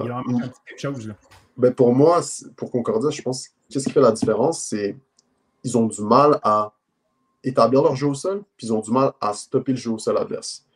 Il 0.00 0.06
y 0.06 0.10
a 0.10 0.22
quelque 0.66 0.80
chose 0.80 1.08
là. 1.08 1.14
Ben 1.56 1.74
pour 1.74 1.92
moi, 1.92 2.20
pour 2.56 2.70
Concordia, 2.70 3.10
je 3.10 3.20
pense 3.20 3.48
qu'est-ce 3.68 3.86
qui 3.86 3.92
fait 3.92 4.00
la 4.00 4.12
différence, 4.12 4.68
c'est 4.68 4.96
ils 5.68 5.76
ont 5.76 5.86
du 5.86 6.02
mal 6.02 6.40
à 6.42 6.72
établir 7.44 7.82
leur 7.82 7.94
jeu 7.94 8.08
au 8.08 8.14
sol, 8.14 8.42
puis 8.56 8.66
ils 8.66 8.72
ont 8.72 8.80
du 8.80 8.90
mal 8.90 9.12
à 9.20 9.32
stopper 9.34 9.72
le 9.72 9.78
jeu 9.78 9.90
au 9.90 9.98
sol 9.98 10.16
adverse. 10.16 10.66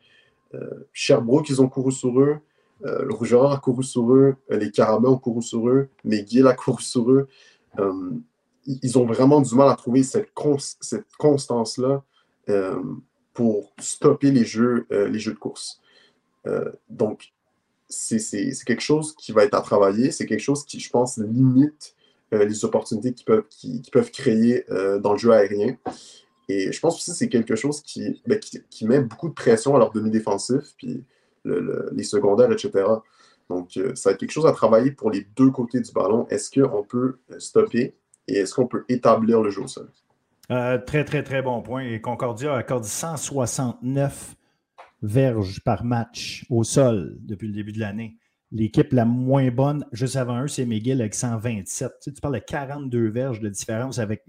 Euh, 0.54 0.86
Sherbrooke, 0.92 1.48
ils 1.48 1.62
ont 1.62 1.68
couru 1.68 1.92
sur 1.92 2.20
eux. 2.20 2.38
Euh, 2.84 3.04
le 3.04 3.14
Rougeur 3.14 3.50
a 3.50 3.58
couru 3.58 3.82
sur 3.82 4.12
eux. 4.12 4.36
Euh, 4.50 4.58
les 4.58 4.70
Carabins 4.70 5.10
ont 5.10 5.18
couru 5.18 5.42
sur 5.42 5.68
eux. 5.68 5.88
McGill 6.04 6.46
a 6.46 6.54
couru 6.54 6.82
sur 6.82 7.10
eux. 7.10 7.28
ils 8.66 8.98
ont 8.98 9.06
vraiment 9.06 9.40
du 9.40 9.54
mal 9.54 9.68
à 9.68 9.76
trouver 9.76 10.02
cette, 10.02 10.32
constance-là 11.18 12.04
pour 13.32 13.72
stopper 13.78 14.30
les 14.30 14.44
jeux, 14.44 14.86
les 14.90 15.18
jeux 15.18 15.32
de 15.32 15.38
course. 15.38 15.80
donc, 16.90 17.32
c'est 17.88 18.18
quelque 18.66 18.82
chose 18.82 19.14
qui 19.16 19.32
va 19.32 19.44
être 19.44 19.54
à 19.54 19.62
travailler. 19.62 20.10
C'est 20.10 20.26
quelque 20.26 20.46
chose 20.50 20.64
qui, 20.64 20.80
je 20.80 20.90
pense, 20.90 21.16
limite 21.16 21.96
les 22.32 22.64
opportunités 22.64 23.12
qu'ils 23.12 23.26
peuvent, 23.26 23.46
qui, 23.48 23.82
peuvent 23.92 24.10
créer 24.10 24.64
euh, 24.70 24.98
dans 24.98 25.12
le 25.12 25.18
jeu 25.18 25.32
aérien. 25.32 25.76
Et 26.48 26.72
je 26.72 26.80
pense 26.80 26.96
aussi 26.96 27.10
que 27.10 27.16
c'est 27.16 27.28
quelque 27.28 27.54
chose 27.54 27.82
ben, 28.26 28.38
qui, 28.38 28.62
qui, 28.68 28.86
met 28.86 29.00
beaucoup 29.00 29.28
de 29.28 29.34
pression 29.34 29.76
à 29.76 29.78
leur 29.78 29.92
demi-défensif, 29.92 30.74
puis 30.76 31.04
les 31.44 32.04
secondaires, 32.04 32.50
etc. 32.50 32.84
Donc, 33.48 33.76
euh, 33.76 33.94
ça 33.94 34.10
va 34.10 34.14
être 34.14 34.20
quelque 34.20 34.30
chose 34.30 34.46
à 34.46 34.52
travailler 34.52 34.90
pour 34.90 35.10
les 35.10 35.26
deux 35.36 35.50
côtés 35.50 35.80
du 35.80 35.92
ballon. 35.92 36.26
Est-ce 36.28 36.50
qu'on 36.50 36.82
peut 36.82 37.18
stopper 37.38 37.94
et 38.28 38.34
est-ce 38.38 38.54
qu'on 38.54 38.66
peut 38.66 38.84
établir 38.88 39.40
le 39.40 39.50
jeu 39.50 39.62
au 39.62 39.66
sol? 39.66 39.88
Euh, 40.50 40.78
très, 40.78 41.04
très, 41.04 41.22
très 41.22 41.42
bon 41.42 41.62
point. 41.62 41.82
Et 41.82 42.00
Concordia 42.00 42.54
accorde 42.54 42.84
169 42.84 44.36
verges 45.02 45.60
par 45.64 45.84
match 45.84 46.46
au 46.50 46.64
sol 46.64 47.16
depuis 47.20 47.48
le 47.48 47.54
début 47.54 47.72
de 47.72 47.80
l'année. 47.80 48.16
L'équipe 48.52 48.92
la 48.92 49.06
moins 49.06 49.50
bonne, 49.50 49.86
juste 49.92 50.16
avant 50.16 50.42
eux, 50.42 50.48
c'est 50.48 50.66
McGill 50.66 51.00
avec 51.00 51.14
127. 51.14 51.92
Tu, 52.02 52.12
parles 52.20 52.34
de 52.34 52.40
42 52.40 53.08
verges 53.08 53.40
de 53.40 53.48
différence 53.48 53.98
avec 53.98 54.24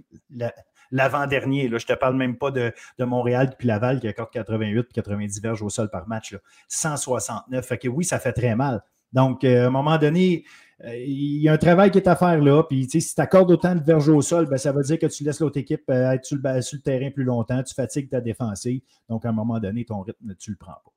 l'avant-dernier. 0.91 1.67
je 1.67 1.73
ne 1.73 1.79
te 1.79 1.93
parle 1.93 2.15
même 2.15 2.37
pas 2.37 2.49
de, 2.51 2.73
Montréal 2.99 3.53
puis 3.57 3.67
Laval 3.67 3.99
qui 3.99 4.07
accorde 4.07 4.29
88 4.31 4.93
90 4.93 5.41
verges 5.41 5.61
au 5.61 5.69
sol 5.69 5.89
par 5.89 6.07
match. 6.07 6.37
169. 6.69 7.65
Fait 7.65 7.77
que 7.77 7.89
oui, 7.89 8.05
ça 8.05 8.17
fait 8.17 8.33
très 8.33 8.55
mal. 8.55 8.81
Donc, 9.11 9.43
euh, 9.43 9.65
à 9.65 9.67
un 9.67 9.69
moment 9.69 9.97
donné, 9.97 10.43
euh, 10.83 10.95
il 10.95 11.41
y 11.41 11.47
a 11.47 11.53
un 11.53 11.57
travail 11.57 11.91
qui 11.91 11.97
est 11.97 12.07
à 12.07 12.15
faire 12.15 12.39
là. 12.39 12.63
Puis, 12.63 12.87
si 12.89 13.15
tu 13.15 13.21
accordes 13.21 13.51
autant 13.51 13.75
de 13.75 13.83
verges 13.83 14.09
au 14.09 14.21
sol, 14.21 14.47
ben, 14.47 14.57
ça 14.57 14.71
veut 14.71 14.83
dire 14.83 14.97
que 14.99 15.05
tu 15.05 15.23
laisses 15.23 15.39
l'autre 15.39 15.57
équipe 15.57 15.83
euh, 15.89 16.11
être 16.11 16.25
sur 16.25 16.37
le, 16.37 16.79
terrain 16.79 17.11
plus 17.11 17.23
longtemps. 17.23 17.61
Tu 17.63 17.73
fatigues 17.73 18.09
ta 18.09 18.21
défensive. 18.21 18.81
Donc, 19.07 19.25
à 19.25 19.29
un 19.29 19.33
moment 19.33 19.59
donné, 19.59 19.85
ton 19.85 20.01
rythme, 20.01 20.33
tu 20.39 20.49
ne 20.49 20.53
le 20.53 20.57
prends 20.57 20.73
pas. 20.83 20.91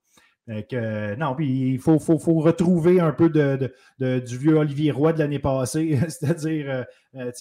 Que, 0.48 1.16
non, 1.16 1.34
puis 1.34 1.72
il 1.72 1.80
faut, 1.80 1.98
faut, 1.98 2.16
retrouver 2.16 3.00
un 3.00 3.10
peu 3.10 3.28
de, 3.28 3.72
du 3.98 4.38
vieux 4.38 4.54
Olivier 4.54 4.92
Roy 4.92 5.12
de 5.12 5.18
l'année 5.18 5.40
passée, 5.40 5.98
c'est-à-dire 6.08 6.86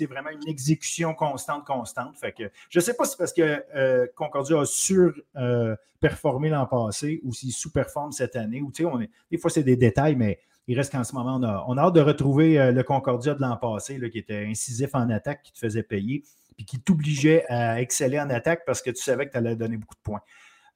vraiment 0.10 0.32
une 0.32 0.48
exécution 0.48 1.14
constante, 1.14 1.66
constante. 1.66 2.18
Fait 2.18 2.32
que, 2.32 2.44
je 2.70 2.80
ne 2.80 2.84
sais 2.84 2.96
pas 2.96 3.06
si 3.06 3.12
c'est 3.12 3.18
parce 3.18 3.34
que 3.34 4.12
Concordia 4.16 4.62
a 4.62 4.66
surperformé 4.66 6.50
l'an 6.50 6.66
passé 6.66 7.22
ou 7.24 7.32
s'il 7.32 7.54
sous-performe 7.54 8.12
cette 8.12 8.36
année. 8.36 8.64
Ou, 8.64 8.72
on 8.86 9.00
des 9.30 9.38
fois, 9.38 9.52
c'est 9.52 9.64
des 9.64 9.78
détails, 9.78 10.16
mais 10.16 10.40
il 10.68 10.78
reste 10.78 10.92
qu'en 10.92 11.04
ce 11.04 11.14
moment, 11.14 11.40
on 11.68 11.78
a, 11.78 11.82
hâte 11.82 11.94
de 11.94 12.02
retrouver 12.02 12.60
euh, 12.60 12.72
le 12.72 12.84
Concordia 12.84 13.36
de 13.36 13.42
l'an 13.42 13.58
passé, 13.58 14.00
qui 14.10 14.18
était 14.18 14.46
incisif 14.46 14.96
en 14.96 15.10
attaque, 15.10 15.44
qui 15.44 15.52
te 15.52 15.60
faisait 15.60 15.84
payer, 15.84 16.24
puis 16.56 16.66
qui 16.66 16.80
t'obligeait 16.80 17.46
à 17.50 17.82
exceller 17.82 18.20
en 18.20 18.30
attaque 18.30 18.64
parce 18.66 18.82
que 18.82 18.90
tu 18.90 19.02
savais 19.02 19.28
que 19.28 19.32
tu 19.32 19.38
allais 19.38 19.56
donner 19.56 19.78
beaucoup 19.78 19.96
de 19.96 20.02
points. 20.02 20.22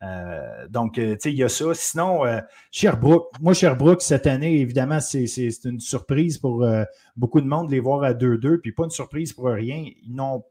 Euh, 0.02 0.68
donc, 0.70 0.98
euh, 0.98 1.14
tu 1.14 1.22
sais, 1.22 1.32
il 1.32 1.38
y 1.38 1.44
a 1.44 1.50
ça. 1.50 1.74
Sinon, 1.74 2.24
Sherbrooke, 2.72 3.32
moi, 3.42 3.54
Sherbrooke, 3.54 4.02
cette 4.02 4.28
année, 4.28 4.60
évidemment, 4.60 5.00
c'est 5.00 5.26
une 5.66 5.80
surprise 5.80 6.38
pour 6.38 6.66
beaucoup 7.16 7.42
de 7.42 7.48
monde 7.48 7.68
de 7.68 7.72
les 7.74 7.80
voir 7.80 8.04
à 8.04 8.14
2-2, 8.14 8.60
puis 8.60 8.72
pas 8.72 8.86
une 8.86 8.90
surprise 8.90 9.34
pour 9.34 9.46
rien. 9.46 9.86
Ils 10.04 10.16
n'ont 10.16 10.44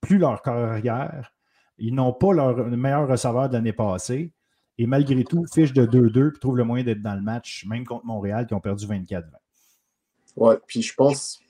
plus 0.00 0.18
leur 0.18 0.42
carrière. 0.42 1.32
Ils 1.78 1.94
n'ont 1.94 2.12
pas 2.12 2.32
leur 2.32 2.56
meilleur 2.66 3.08
receveur 3.08 3.48
de 3.48 3.54
l'année 3.54 3.72
passée. 3.72 4.32
Et 4.78 4.86
malgré 4.86 5.24
tout, 5.24 5.44
fiche 5.52 5.72
de 5.72 5.86
2-2 5.86 6.30
puis 6.30 6.40
trouve 6.40 6.56
le 6.56 6.64
moyen 6.64 6.84
d'être 6.84 7.02
dans 7.02 7.14
le 7.14 7.20
match, 7.20 7.64
même 7.66 7.84
contre 7.84 8.06
Montréal 8.06 8.46
qui 8.46 8.54
ont 8.54 8.60
perdu 8.60 8.86
24-20. 8.86 9.24
Ouais, 10.36 10.56
puis 10.66 10.82
je 10.82 10.94
pense, 10.94 11.40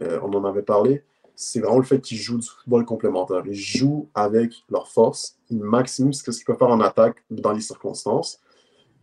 euh, 0.00 0.18
on 0.22 0.32
en 0.32 0.44
avait 0.44 0.62
parlé, 0.62 1.04
c'est 1.40 1.60
vraiment 1.60 1.78
le 1.78 1.84
fait 1.84 2.02
qu'ils 2.02 2.18
jouent 2.18 2.38
du 2.38 2.46
football 2.46 2.84
complémentaire. 2.84 3.42
Ils 3.46 3.54
jouent 3.54 4.10
avec 4.14 4.62
leur 4.68 4.88
force, 4.88 5.38
ils 5.48 5.58
maximisent 5.58 6.22
ce 6.22 6.30
qu'ils 6.30 6.44
peuvent 6.44 6.58
faire 6.58 6.68
en 6.68 6.80
attaque 6.80 7.24
dans 7.30 7.52
les 7.52 7.62
circonstances. 7.62 8.40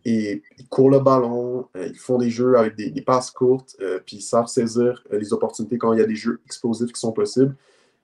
Et 0.04 0.42
ils 0.56 0.68
courent 0.68 0.90
le 0.90 1.00
ballon, 1.00 1.66
euh, 1.76 1.88
ils 1.88 1.98
font 1.98 2.16
des 2.16 2.30
jeux 2.30 2.56
avec 2.56 2.76
des, 2.76 3.02
passes 3.02 3.32
courtes, 3.32 3.74
euh, 3.80 3.98
puis 4.06 4.18
ils 4.18 4.22
savent 4.22 4.46
saisir 4.46 5.02
les 5.10 5.32
opportunités 5.32 5.78
quand 5.78 5.92
il 5.92 5.98
y 5.98 6.02
a 6.02 6.06
des 6.06 6.14
jeux 6.14 6.40
explosifs 6.46 6.92
qui 6.92 7.00
sont 7.00 7.10
possibles. 7.10 7.56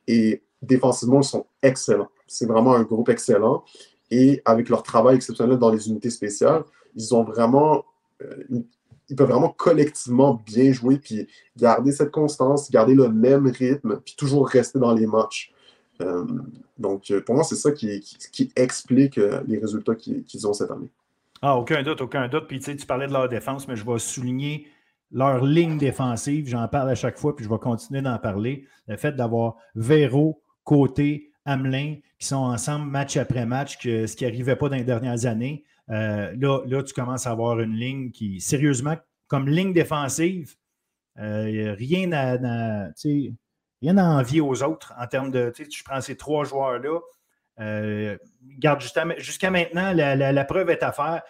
Et 0.08 0.42
défensivement, 0.60 1.20
ils 1.20 1.24
sont 1.24 1.46
excellents. 1.62 2.10
C'est 2.26 2.46
vraiment 2.46 2.74
un 2.74 2.82
groupe 2.82 3.10
excellent. 3.10 3.62
Et 4.10 4.42
avec 4.44 4.68
leur 4.68 4.82
travail 4.82 5.14
exceptionnel 5.14 5.58
dans 5.58 5.70
les 5.70 5.88
unités 5.88 6.10
spéciales, 6.10 6.64
ils 6.96 7.14
ont 7.14 7.22
vraiment. 7.22 7.84
Euh, 8.20 8.42
ils 9.08 9.16
peuvent 9.16 9.28
vraiment 9.28 9.50
collectivement 9.50 10.42
bien 10.46 10.72
jouer, 10.72 10.98
puis 10.98 11.26
garder 11.56 11.92
cette 11.92 12.10
constance, 12.10 12.70
garder 12.70 12.94
le 12.94 13.08
même 13.08 13.46
rythme, 13.46 14.00
puis 14.04 14.14
toujours 14.16 14.48
rester 14.48 14.78
dans 14.78 14.92
les 14.92 15.06
matchs. 15.06 15.52
Euh, 16.02 16.24
donc, 16.78 17.10
euh, 17.10 17.20
pour 17.20 17.34
moi, 17.34 17.44
c'est 17.44 17.56
ça 17.56 17.70
qui, 17.70 18.02
explique 18.56 19.16
les 19.46 19.58
résultats 19.58 19.94
qu'ils 19.94 20.46
ont 20.46 20.52
cette 20.52 20.70
année. 20.70 20.90
Ah, 21.42 21.58
aucun 21.58 21.82
doute, 21.82 22.00
aucun 22.00 22.26
doute. 22.28 22.48
Puis, 22.48 22.58
tu 22.58 22.64
sais, 22.64 22.76
tu 22.76 22.86
parlais 22.86 23.06
de 23.06 23.12
leur 23.12 23.28
défense, 23.28 23.68
mais 23.68 23.76
je 23.76 23.84
vais 23.84 23.98
souligner 23.98 24.66
leur 25.12 25.44
ligne 25.44 25.76
défensive. 25.78 26.48
J'en 26.48 26.66
parle 26.68 26.88
à 26.88 26.94
chaque 26.94 27.18
fois, 27.18 27.36
puis 27.36 27.44
je 27.44 27.50
vais 27.50 27.58
continuer 27.58 28.00
d'en 28.00 28.18
parler. 28.18 28.66
Le 28.88 28.96
fait 28.96 29.12
d'avoir 29.12 29.56
Véro, 29.74 30.42
Côté, 30.64 31.30
Hamelin, 31.44 31.96
qui 32.18 32.26
sont 32.26 32.36
ensemble 32.36 32.90
match 32.90 33.16
après 33.16 33.44
match, 33.44 33.78
que, 33.78 34.06
ce 34.06 34.16
qui 34.16 34.24
n'arrivait 34.24 34.56
pas 34.56 34.68
dans 34.68 34.76
les 34.76 34.84
dernières 34.84 35.26
années. 35.26 35.64
Euh, 35.90 36.34
là, 36.36 36.60
là, 36.66 36.82
tu 36.82 36.94
commences 36.94 37.26
à 37.26 37.30
avoir 37.30 37.60
une 37.60 37.74
ligne 37.74 38.10
qui, 38.10 38.40
sérieusement, 38.40 38.96
comme 39.28 39.48
ligne 39.48 39.72
défensive, 39.72 40.54
euh, 41.18 41.74
rien 41.78 42.12
à, 42.12 42.36
rien 43.82 43.98
à 43.98 44.04
envier 44.04 44.40
aux 44.40 44.62
autres 44.62 44.94
en 44.98 45.06
termes 45.06 45.30
de. 45.30 45.52
Je 45.56 45.84
prends 45.84 46.00
ces 46.00 46.16
trois 46.16 46.44
joueurs-là. 46.44 47.00
Euh, 47.60 48.16
garde 48.58 48.80
jusqu'à 48.80 49.50
maintenant, 49.50 49.92
la, 49.94 50.44
preuve 50.44 50.70
est 50.70 50.82
à 50.82 50.92
faire. 50.92 51.22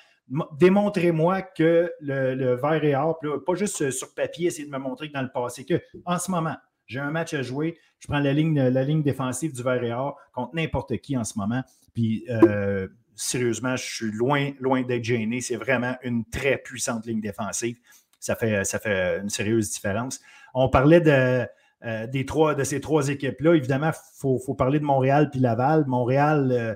Démontrez-moi 0.59 1.43
que 1.43 1.93
le, 2.01 2.35
le 2.35 2.55
vert 2.55 2.83
est 2.83 2.95
or, 2.95 3.19
pas 3.45 3.55
juste 3.55 3.90
sur 3.90 4.14
papier, 4.14 4.47
essayer 4.47 4.67
de 4.67 4.73
me 4.73 4.79
montrer 4.79 5.09
que 5.09 5.12
dans 5.12 5.23
le 5.23 5.31
passé, 5.31 5.67
que 5.67 5.83
en 6.07 6.19
ce 6.19 6.31
moment, 6.31 6.57
j'ai 6.87 7.01
un 7.01 7.11
match 7.11 7.35
à 7.35 7.43
jouer. 7.43 7.79
Je 7.99 8.07
prends 8.07 8.19
la 8.19 8.33
ligne, 8.33 8.61
la 8.61 8.85
ligne 8.85 9.03
défensive 9.03 9.55
du 9.55 9.62
Vert 9.62 9.83
et 9.83 9.93
Or 9.93 10.19
contre 10.33 10.55
n'importe 10.55 10.97
qui 10.99 11.17
en 11.17 11.25
ce 11.25 11.38
moment. 11.38 11.62
Puis, 11.95 12.25
euh, 12.29 12.88
sérieusement, 13.14 13.77
je 13.77 13.85
suis 13.85 14.12
loin, 14.12 14.53
loin 14.61 14.83
d'être 14.83 15.05
gêné. 15.05 15.40
C'est 15.40 15.57
vraiment 15.57 15.96
une 16.03 16.24
très 16.24 16.59
puissante 16.59 17.07
ligne 17.07 17.20
défensive. 17.20 17.77
Ça 18.20 18.35
fait, 18.35 18.62
une 19.20 19.29
sérieuse 19.29 19.70
différence. 19.70 20.20
On 20.55 20.68
parlait 20.68 21.00
de, 21.00 21.46
euh, 21.85 22.24
trois, 22.27 22.55
de 22.55 22.64
ces 22.64 22.81
trois 22.81 23.09
équipes-là. 23.09 23.55
Évidemment, 23.55 23.90
il 23.90 24.38
faut, 24.44 24.55
parler 24.55 24.79
de 24.79 24.85
Montréal 24.85 25.29
puis 25.31 25.40
Laval. 25.40 25.85
Montréal, 25.87 26.50
euh, 26.53 26.74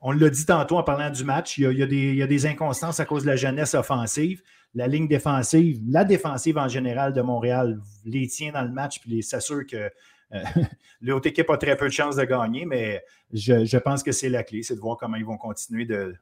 on 0.00 0.12
l'a 0.12 0.30
dit 0.30 0.46
tantôt 0.46 0.78
en 0.78 0.82
parlant 0.82 1.10
du 1.10 1.24
match, 1.24 1.58
il 1.58 1.70
y, 1.72 2.22
a, 2.22 2.26
des, 2.26 2.46
inconstances 2.46 3.00
à 3.00 3.04
cause 3.04 3.24
de 3.24 3.28
la 3.28 3.36
jeunesse 3.36 3.74
offensive 3.74 4.42
la 4.74 4.86
ligne 4.86 5.08
défensive, 5.08 5.80
la 5.88 6.04
défensive 6.04 6.58
en 6.58 6.68
général 6.68 7.12
de 7.12 7.22
Montréal 7.22 7.80
les 8.04 8.28
tient 8.28 8.52
dans 8.52 8.62
le 8.62 8.70
match 8.70 9.00
puis 9.00 9.22
s'assure 9.22 9.66
que 9.66 9.76
euh, 9.76 9.88
l'autre 11.00 11.28
équipe 11.28 11.50
a 11.50 11.56
très 11.56 11.76
peu 11.76 11.86
de 11.86 11.92
chances 11.92 12.16
de 12.16 12.24
gagner, 12.24 12.64
mais 12.64 13.02
je, 13.32 13.78
pense 13.78 14.02
que 14.02 14.12
c'est 14.12 14.28
la 14.28 14.42
clé, 14.42 14.62
c'est 14.62 14.74
de 14.74 14.80
voir 14.80 14.96
comment 14.96 15.16
ils 15.16 15.24
vont 15.24 15.36
continuer 15.36 15.84
de 15.84 16.14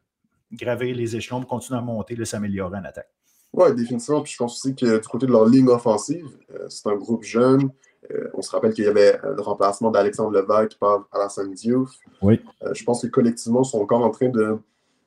graver 0.52 0.94
les 0.94 1.16
échelons 1.16 1.40
pour 1.40 1.50
continuer 1.50 1.78
à 1.78 1.82
monter, 1.82 2.14
de 2.14 2.24
s'améliorer 2.24 2.78
en 2.78 2.84
attaque. 2.84 3.10
Oui, 3.52 3.74
définitivement. 3.74 4.22
Puis 4.22 4.32
je 4.32 4.38
pense 4.38 4.56
aussi 4.56 4.74
que 4.74 5.00
du 5.00 5.08
côté 5.08 5.26
de 5.26 5.32
leur 5.32 5.46
ligne 5.46 5.68
offensive, 5.68 6.26
euh, 6.54 6.66
c'est 6.68 6.86
un 6.88 6.96
groupe 6.96 7.24
jeune. 7.24 7.70
Euh, 8.10 8.30
on 8.34 8.42
se 8.42 8.50
rappelle 8.50 8.72
qu'il 8.72 8.84
y 8.84 8.88
avait 8.88 9.18
le 9.22 9.40
remplacement 9.40 9.90
d'Alexandre 9.90 10.30
Levac 10.30 10.76
par 10.78 11.06
Alassane 11.12 11.52
Diouf. 11.52 11.90
Oui. 12.22 12.40
je 12.72 12.84
pense 12.84 13.02
que 13.02 13.08
collectivement, 13.08 13.62
ils 13.62 13.68
sont 13.68 13.80
encore 13.80 14.02
en 14.02 14.10
train 14.10 14.28
de 14.28 14.58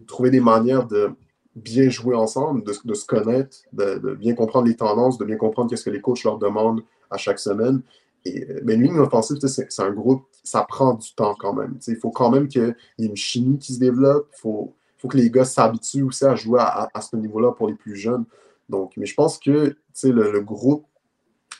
trouver 0.08 0.32
des 0.32 0.40
manières 0.40 0.88
de 0.88 1.12
bien 1.56 1.90
jouer 1.90 2.16
ensemble, 2.16 2.64
de, 2.64 2.94
se 2.94 3.06
connaître, 3.06 3.58
de, 3.74 4.16
bien 4.16 4.34
comprendre 4.34 4.68
les 4.68 4.76
tendances, 4.76 5.18
de 5.18 5.26
bien 5.26 5.38
comprendre 5.38 5.70
qu'est-ce 5.70 5.84
que 5.84 5.90
les 5.90 6.02
coachs 6.02 6.24
leur 6.24 6.38
demandent 6.38 6.82
à 7.10 7.18
chaque 7.18 7.40
semaine. 7.40 7.82
Euh, 8.28 8.60
ben, 8.64 8.80
une 8.80 8.84
ligne 8.88 9.00
offensive, 9.00 9.38
c'est 9.40 9.82
un 9.82 9.92
groupe, 9.92 10.26
ça 10.44 10.64
prend 10.64 10.94
du 10.94 11.14
temps 11.14 11.36
quand 11.38 11.54
même. 11.54 11.78
il 11.88 11.96
faut 11.96 12.12
quand 12.12 12.30
même 12.30 12.48
qu'il 12.48 12.76
y 12.98 13.04
ait 13.04 13.08
une 13.08 13.16
chimie 13.16 13.58
qui 13.58 13.74
se 13.74 13.80
développe. 13.80 14.30
Il 14.38 14.42
faut, 14.42 14.76
faut, 14.98 15.08
que 15.08 15.18
les 15.18 15.30
gars 15.32 15.46
s'habituent 15.46 16.04
aussi 16.04 16.26
à 16.26 16.36
jouer 16.36 16.60
à, 16.62 17.02
ce 17.02 17.16
niveau-là 17.16 17.52
pour 17.54 17.68
les 17.68 17.76
plus 17.76 17.96
jeunes. 17.96 18.26
Donc, 18.70 18.94
mais 18.98 19.06
je 19.06 19.16
pense 19.16 19.40
que 19.40 19.76
le, 20.04 20.32
le 20.32 20.42
groupe 20.42 20.86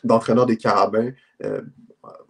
d'entraîneurs 0.04 0.46
des 0.46 0.58
Carabins, 0.58 1.12
euh, 1.44 1.62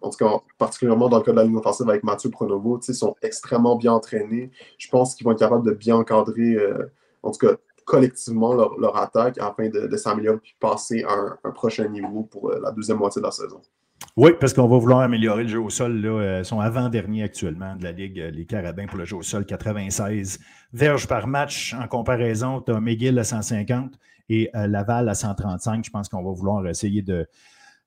en 0.00 0.10
tout 0.10 0.18
cas 0.18 0.40
particulièrement 0.58 1.08
dans 1.08 1.18
le 1.18 1.22
cas 1.22 1.32
de 1.32 1.36
la 1.36 1.44
ligne 1.44 1.56
offensive 1.56 1.88
avec 1.88 2.02
Mathieu 2.02 2.30
Pronovo, 2.30 2.80
sont 2.80 3.14
extrêmement 3.22 3.76
bien 3.76 3.92
entraînés. 3.92 4.50
Je 4.78 4.88
pense 4.88 5.14
qu'ils 5.14 5.24
vont 5.24 5.32
être 5.32 5.38
capables 5.38 5.66
de 5.66 5.72
bien 5.72 5.96
encadrer 5.96 6.56
euh, 6.56 6.90
en 7.22 7.30
tout 7.30 7.46
cas 7.46 7.54
collectivement 7.84 8.54
leur, 8.54 8.96
attaque 8.96 9.38
afin 9.38 9.68
de, 9.68 9.96
s'améliorer 9.96 10.36
et 10.36 10.54
passer 10.60 11.02
à 11.02 11.14
un, 11.44 11.50
prochain 11.50 11.88
niveau 11.88 12.22
pour 12.22 12.50
la 12.50 12.70
deuxième 12.70 12.98
moitié 12.98 13.20
de 13.20 13.26
la 13.26 13.32
saison. 13.32 13.60
Oui, 14.16 14.32
parce 14.38 14.52
qu'on 14.52 14.68
va 14.68 14.78
vouloir 14.78 15.00
améliorer 15.00 15.44
le 15.44 15.48
jeu 15.48 15.60
au 15.60 15.70
sol. 15.70 16.00
Là, 16.00 16.08
euh, 16.08 16.38
ils 16.40 16.44
sont 16.44 16.60
avant-derniers 16.60 17.22
actuellement 17.22 17.76
de 17.76 17.84
la 17.84 17.92
Ligue, 17.92 18.20
euh, 18.20 18.30
les 18.30 18.44
Carabins 18.44 18.86
pour 18.86 18.98
le 18.98 19.04
jeu 19.04 19.16
au 19.16 19.22
sol, 19.22 19.46
96 19.46 20.38
verges 20.72 21.06
par 21.08 21.26
match. 21.26 21.74
En 21.74 21.86
comparaison, 21.88 22.60
tu 22.60 22.72
as 22.72 22.80
McGill 22.80 23.18
à 23.18 23.24
150 23.24 23.98
et 24.28 24.50
Laval 24.54 25.08
à 25.08 25.14
135. 25.14 25.84
Je 25.84 25.90
pense 25.90 26.08
qu'on 26.08 26.22
va 26.22 26.30
vouloir 26.30 26.66
essayer 26.66 27.02
de, 27.02 27.26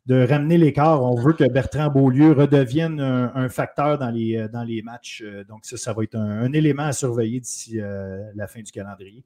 de 0.05 0.25
ramener 0.27 0.57
l'écart. 0.57 1.03
On 1.03 1.15
veut 1.15 1.33
que 1.33 1.43
Bertrand 1.45 1.89
Beaulieu 1.89 2.31
redevienne 2.31 2.99
un, 2.99 3.49
facteur 3.49 3.97
dans 3.97 4.11
les, 4.11 4.37
euh, 4.37 4.47
dans 4.47 4.63
les 4.63 4.81
matchs. 4.81 5.23
Euh, 5.25 5.43
donc, 5.43 5.65
ça, 5.65 5.77
ça 5.77 5.93
va 5.93 6.03
être 6.03 6.15
un, 6.15 6.51
élément 6.53 6.83
à 6.83 6.93
surveiller 6.93 7.39
d'ici 7.39 7.79
euh, 7.79 8.23
la 8.35 8.47
fin 8.47 8.61
du 8.61 8.71
calendrier. 8.71 9.23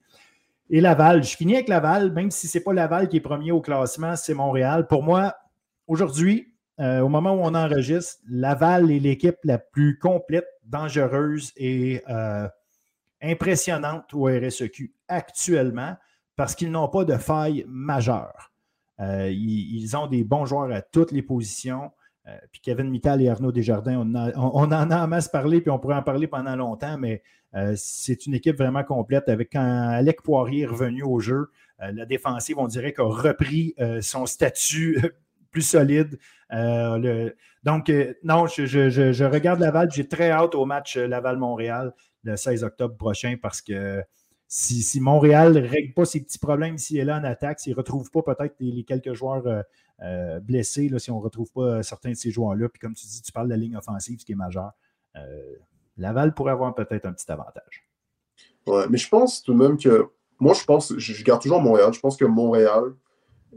Et 0.70 0.82
Laval, 0.82 1.24
je 1.24 1.36
finis 1.36 1.56
avec 1.56 1.68
Laval, 1.68 2.12
même 2.14 2.32
si 2.32 2.48
ce 2.48 2.58
n'est 2.58 2.64
pas 2.64 2.74
Laval 2.74 3.10
qui 3.10 3.18
est 3.18 3.22
premier 3.22 3.52
au 3.52 3.60
classement, 3.60 4.16
c'est 4.16 4.34
Montréal. 4.34 4.88
Pour 4.88 5.04
moi, 5.04 5.36
aujourd'hui, 5.88 6.49
au 6.80 7.10
moment 7.10 7.34
où 7.34 7.42
on 7.42 7.56
enregistre, 7.56 8.22
Laval 8.30 8.90
est 8.90 9.00
l'équipe 9.00 9.38
la 9.44 9.58
plus 9.58 10.00
complète, 10.00 10.48
dangereuse 10.64 11.52
et 11.58 12.02
impressionnante 13.22 14.14
au 14.14 14.26
RSEQ 14.26 14.94
actuellement 15.10 15.98
parce 16.38 16.56
qu'ils 16.56 16.72
n'ont 16.72 16.88
pas 16.88 17.04
de 17.04 17.18
faille 17.18 17.66
majeure. 17.68 18.52
ils, 19.00 19.98
ont 19.98 20.08
des 20.08 20.24
bons 20.24 20.46
joueurs 20.46 20.72
à 20.72 20.82
toutes 20.82 21.12
les 21.12 21.22
positions. 21.22 21.92
Euh, 22.30 22.38
puis 22.52 22.62
Kevin 22.62 22.90
Mittal 22.90 23.22
et 23.22 23.30
Arnaud 23.30 23.52
Desjardins, 23.52 23.98
on, 23.98 24.16
en 24.16 24.72
a 24.72 25.04
en 25.04 25.08
masse 25.08 25.28
parlé, 25.28 25.62
puis 25.62 25.72
on 25.72 25.80
pourrait 25.80 25.96
en 25.96 26.04
parler 26.04 26.28
pendant 26.28 26.56
longtemps, 26.56 26.98
mais 26.98 27.24
euh, 27.56 27.74
c'est 27.76 28.26
une 28.26 28.34
équipe 28.34 28.58
vraiment 28.58 28.84
complète. 28.84 29.30
Avec 29.30 29.52
quand 29.54 29.90
Alec 29.90 30.22
Poirier 30.22 30.64
est 30.64 30.68
revenu 30.68 31.04
au 31.04 31.20
jeu, 31.20 31.50
euh, 31.82 31.92
la 31.92 32.06
défensive, 32.06 32.58
on 32.60 32.68
dirait, 32.68 32.94
qu'a 32.94 33.04
repris 33.04 33.76
son 34.02 34.26
statut 34.26 35.02
plus 35.52 35.62
solide. 35.62 36.20
donc, 36.52 37.92
non, 38.24 38.48
je, 38.48 39.24
regarde 39.24 39.60
Laval, 39.60 39.92
j'ai 39.92 40.08
très 40.08 40.32
hâte 40.32 40.56
au 40.56 40.66
match 40.66 40.98
Laval-Montréal 40.98 41.94
le 42.24 42.36
16 42.36 42.64
octobre 42.64 42.96
prochain 42.96 43.36
parce 43.42 43.62
que 43.62 44.04
si, 44.50 45.00
Montréal 45.00 45.54
ne 45.54 45.62
règle 45.62 45.94
pas 45.94 46.06
ses 46.06 46.22
petits 46.22 46.40
problèmes 46.40 46.76
ici 46.76 46.98
et 46.98 47.06
là 47.06 47.20
en 47.20 47.24
attaque, 47.24 47.60
s'il 47.60 47.74
ne 47.74 47.78
retrouve 47.78 48.10
pas 48.10 48.24
peut-être 48.24 48.56
les, 48.60 48.84
quelques 48.84 49.14
joueurs 49.14 49.46
euh, 49.46 49.62
euh, 50.02 50.40
blessés, 50.40 50.92
si 50.98 51.12
on 51.12 51.20
ne 51.20 51.24
retrouve 51.24 51.52
pas 51.52 51.62
euh, 51.62 51.84
certains 51.84 52.10
de 52.10 52.16
ces 52.16 52.32
joueurs-là, 52.32 52.68
puis 52.68 52.80
comme 52.80 52.96
tu 52.96 53.06
dis, 53.06 53.22
tu 53.22 53.32
parles 53.32 53.48
de 53.48 53.54
la 53.54 53.58
ligne 53.58 53.78
offensive, 53.78 54.20
ce 54.20 54.26
qui 54.26 54.32
est 54.32 54.36
majeur, 54.36 54.72
Laval 55.98 56.34
pourrait 56.34 56.54
avoir 56.54 56.74
peut-être 56.74 57.06
un 57.06 57.14
petit 57.14 57.30
avantage. 57.32 57.86
Ouais, 58.66 58.86
mais 58.90 58.98
je 58.98 59.10
pense 59.10 59.44
tout 59.44 59.54
de 59.54 59.60
même 59.60 59.78
que, 59.78 60.10
moi 60.40 60.54
je 60.54 60.64
pense, 60.64 60.98
je, 60.98 61.24
garde 61.24 61.42
toujours 61.42 61.62
Montréal, 61.62 61.94
je 61.94 62.00
pense 62.00 62.18
que 62.18 62.26
Montréal, 62.26 62.94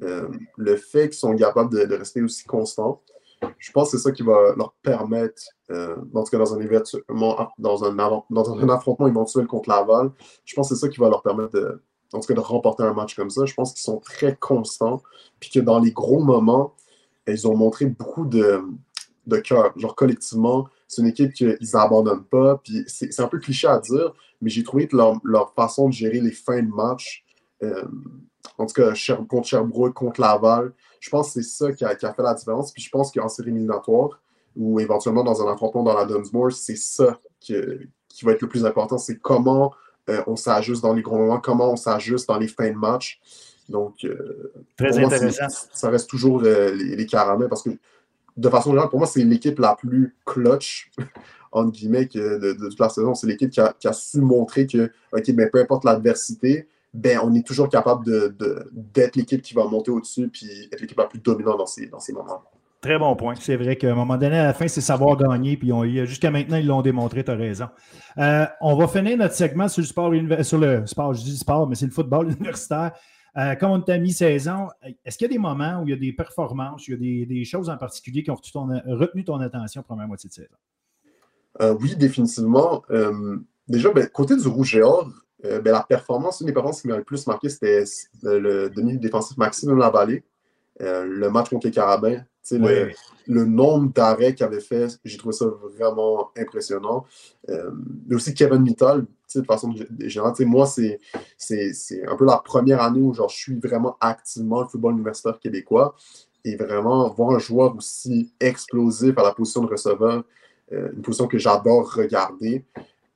le 0.00 0.76
fait 0.76 1.08
qu'ils 1.08 1.18
sont 1.18 1.34
capables 1.36 1.70
de, 1.72 1.94
rester 1.94 2.22
aussi 2.22 2.44
constants, 2.44 3.02
je 3.58 3.72
pense 3.72 3.90
que 3.90 3.96
c'est 3.96 4.02
ça 4.02 4.12
qui 4.12 4.22
va 4.22 4.54
leur 4.56 4.72
permettre, 4.82 5.42
euh, 5.70 5.96
en 6.14 6.22
tout 6.22 6.30
cas 6.30 6.38
dans 6.38 6.54
un, 6.54 7.48
dans, 7.58 7.84
un 7.84 8.68
affrontement 8.68 9.08
éventuel 9.08 9.46
contre 9.46 9.68
Laval, 9.68 10.10
je 10.44 10.54
pense 10.54 10.68
que 10.68 10.74
c'est 10.74 10.80
ça 10.80 10.88
qui 10.88 11.00
va 11.00 11.08
leur 11.08 11.22
permettre 11.22 11.52
de, 11.52 11.82
en 12.12 12.20
tout 12.20 12.26
cas, 12.26 12.34
de 12.34 12.40
remporter 12.40 12.82
un 12.82 12.92
match 12.92 13.14
comme 13.14 13.30
ça. 13.30 13.44
Je 13.44 13.54
pense 13.54 13.72
qu'ils 13.72 13.82
sont 13.82 13.98
très 13.98 14.36
constants, 14.36 15.02
puis 15.40 15.50
que 15.50 15.60
dans 15.60 15.78
les 15.78 15.92
gros 15.92 16.20
moments, 16.20 16.74
ils 17.26 17.46
ont 17.46 17.56
montré 17.56 17.86
beaucoup 17.86 18.26
de, 18.26 18.62
cœur. 19.44 19.72
Genre 19.76 19.94
collectivement, 19.94 20.68
c'est 20.88 21.02
une 21.02 21.08
équipe 21.08 21.32
qu'ils 21.32 21.58
n'abandonnent 21.72 22.24
pas. 22.24 22.58
Puis 22.58 22.84
c'est 22.86 23.20
un 23.20 23.28
peu 23.28 23.38
cliché 23.38 23.66
à 23.66 23.78
dire, 23.78 24.12
mais 24.40 24.50
j'ai 24.50 24.62
trouvé 24.62 24.88
que 24.88 24.96
leur, 24.96 25.18
leur, 25.24 25.54
façon 25.54 25.88
de 25.88 25.92
gérer 25.92 26.20
les 26.20 26.32
fins 26.32 26.62
de 26.62 26.68
match, 26.68 27.24
euh, 27.62 27.84
en 28.58 28.66
tout 28.66 28.74
cas 28.74 28.92
contre 29.28 29.46
Sherbrooke, 29.46 29.94
contre 29.94 30.20
Laval, 30.20 30.72
je 31.00 31.10
pense 31.10 31.28
que 31.28 31.42
c'est 31.42 31.48
ça 31.48 31.72
qui 31.72 31.84
a, 31.84 31.96
fait 31.96 32.22
la 32.22 32.34
différence. 32.34 32.72
Puis 32.72 32.82
je 32.82 32.90
pense 32.90 33.10
qu'en 33.10 33.28
série 33.28 33.50
éliminatoire, 33.50 34.20
ou 34.56 34.80
éventuellement 34.80 35.24
dans 35.24 35.46
un 35.46 35.52
affrontement 35.52 35.82
dans 35.82 35.94
la 35.94 36.04
Dunsmore, 36.04 36.52
c'est 36.52 36.76
ça 36.76 37.18
qui, 37.40 37.54
qui, 38.08 38.24
va 38.24 38.32
être 38.32 38.42
le 38.42 38.48
plus 38.48 38.64
important. 38.64 38.98
C'est 38.98 39.18
comment 39.18 39.72
euh, 40.10 40.22
on 40.26 40.36
s'ajuste 40.36 40.82
dans 40.82 40.92
les 40.92 41.02
gros 41.02 41.16
moments, 41.16 41.40
comment 41.40 41.72
on 41.72 41.76
s'ajuste 41.76 42.28
dans 42.28 42.38
les 42.38 42.48
fins 42.48 42.70
de 42.70 42.76
match. 42.76 43.20
Donc, 43.68 44.04
euh, 44.04 44.52
très 44.76 44.98
intéressant. 44.98 45.46
ça 45.72 45.88
reste 45.88 46.10
toujours 46.10 46.42
euh, 46.44 46.72
les, 46.74 46.96
les, 46.96 47.06
caramels 47.06 47.48
parce 47.48 47.62
que 47.62 47.70
de 48.36 48.48
façon 48.48 48.70
générale, 48.70 48.90
pour 48.90 48.98
moi, 48.98 49.08
c'est 49.08 49.24
l'équipe 49.24 49.58
la 49.58 49.76
plus 49.76 50.14
clutch, 50.24 50.90
entre 51.52 51.70
guillemets, 51.70 52.06
de, 52.06 52.52
toute 52.52 52.80
la 52.80 52.88
saison. 52.88 53.14
C'est 53.14 53.26
l'équipe 53.26 53.50
qui 53.50 53.60
a, 53.60 53.74
qui 53.78 53.88
a, 53.88 53.92
su 53.92 54.20
montrer 54.20 54.66
que, 54.66 54.90
OK, 55.12 55.28
mais 55.34 55.48
peu 55.48 55.60
importe 55.60 55.84
l'adversité, 55.84 56.68
ben, 56.94 57.18
on 57.22 57.34
est 57.34 57.46
toujours 57.46 57.68
capable 57.68 58.04
d'être 58.04 58.36
de, 58.36 59.10
l'équipe 59.16 59.40
qui 59.40 59.54
va 59.54 59.64
monter 59.64 59.90
au-dessus 59.90 60.28
puis 60.28 60.68
être 60.70 60.80
l'équipe 60.80 60.98
la 60.98 61.06
plus 61.06 61.20
dominante 61.20 61.58
dans 61.58 61.66
ces, 61.66 61.86
dans 61.86 62.00
ces 62.00 62.12
moments. 62.12 62.42
Très 62.82 62.98
bon 62.98 63.14
point. 63.14 63.34
C'est 63.36 63.54
vrai 63.54 63.76
qu'à 63.76 63.92
un 63.92 63.94
moment 63.94 64.16
donné, 64.16 64.36
à 64.36 64.46
la 64.46 64.54
fin, 64.54 64.66
c'est 64.66 64.80
savoir 64.80 65.16
gagner. 65.16 65.56
Puis 65.56 65.70
jusqu'à 66.04 66.32
maintenant, 66.32 66.56
ils 66.56 66.66
l'ont 66.66 66.82
démontré, 66.82 67.22
tu 67.22 67.30
as 67.30 67.36
raison. 67.36 67.68
Euh, 68.18 68.44
on 68.60 68.76
va 68.76 68.88
finir 68.88 69.16
notre 69.16 69.34
segment 69.34 69.68
sur 69.68 69.82
le 69.82 69.86
sport 69.86 70.12
sur 70.42 70.58
le 70.58 70.84
sport, 70.86 71.14
je 71.14 71.22
dis 71.22 71.36
sport, 71.36 71.68
mais 71.68 71.76
c'est 71.76 71.86
le 71.86 71.92
football 71.92 72.32
universitaire. 72.38 72.92
Euh, 73.38 73.54
comme 73.54 73.70
on 73.70 73.80
t'a 73.80 73.96
mis 73.98 74.12
saison, 74.12 74.68
est-ce 75.04 75.16
qu'il 75.16 75.28
y 75.28 75.30
a 75.30 75.32
des 75.32 75.38
moments 75.38 75.80
où 75.80 75.86
il 75.86 75.90
y 75.90 75.94
a 75.94 75.96
des 75.96 76.12
performances, 76.12 76.86
il 76.88 76.90
y 76.90 76.94
a 76.94 76.96
des, 76.96 77.26
des 77.26 77.44
choses 77.44 77.70
en 77.70 77.78
particulier 77.78 78.24
qui 78.24 78.30
ont 78.32 78.36
retenu 78.36 79.24
ton, 79.24 79.38
attention 79.40 79.82
première 79.84 80.08
moitié 80.08 80.28
de 80.28 80.34
saison? 80.34 80.56
Euh, 81.60 81.74
oui, 81.80 81.94
définitivement. 81.94 82.82
déjà, 83.68 83.90
ben, 83.92 84.08
côté 84.08 84.36
du 84.36 84.48
Rouge 84.48 84.74
et 84.74 84.82
Or, 84.82 85.08
euh, 85.44 85.60
ben, 85.60 85.72
la 85.72 85.82
performance, 85.82 86.40
une 86.40 86.46
des 86.46 86.52
performances 86.52 86.82
qui 86.82 86.88
m'a 86.88 86.96
le 86.96 87.04
plus 87.04 87.26
marqué, 87.26 87.48
c'était 87.48 87.84
le 88.22 88.68
demi-défensif 88.68 89.36
Maxime 89.36 89.76
Lavallée. 89.76 90.22
Euh, 90.80 91.04
le 91.04 91.30
match 91.30 91.50
contre 91.50 91.66
les 91.66 91.72
Carabins. 91.72 92.22
Le, 92.50 93.44
nombre 93.44 93.92
d'arrêts 93.92 94.34
qu'il 94.34 94.44
avait 94.44 94.60
fait, 94.60 94.98
j'ai 95.04 95.16
trouvé 95.16 95.32
ça 95.32 95.46
vraiment 95.46 96.30
impressionnant. 96.36 97.04
Euh, 97.48 97.70
mais 98.08 98.16
aussi 98.16 98.34
Kevin 98.34 98.62
Mittal, 98.62 99.06
de 99.34 99.42
façon 99.44 99.72
générale. 100.00 100.34
Moi, 100.40 100.66
c'est 100.66 100.98
un 102.08 102.16
peu 102.16 102.24
la 102.24 102.38
première 102.38 102.82
année 102.82 103.00
où 103.00 103.14
genre, 103.14 103.28
je 103.28 103.36
suis 103.36 103.60
vraiment 103.60 103.96
activement 104.00 104.62
le 104.62 104.68
football 104.68 104.94
universitaire 104.94 105.38
québécois. 105.38 105.94
Et 106.44 106.56
vraiment, 106.56 107.08
voir 107.10 107.36
un 107.36 107.38
joueur 107.38 107.76
aussi 107.76 108.32
explosif 108.40 109.16
à 109.16 109.22
la 109.22 109.32
position 109.32 109.62
de 109.62 109.68
receveur, 109.68 110.24
une 110.72 111.02
position 111.02 111.28
que 111.28 111.38
j'adore 111.38 111.94
regarder. 111.94 112.64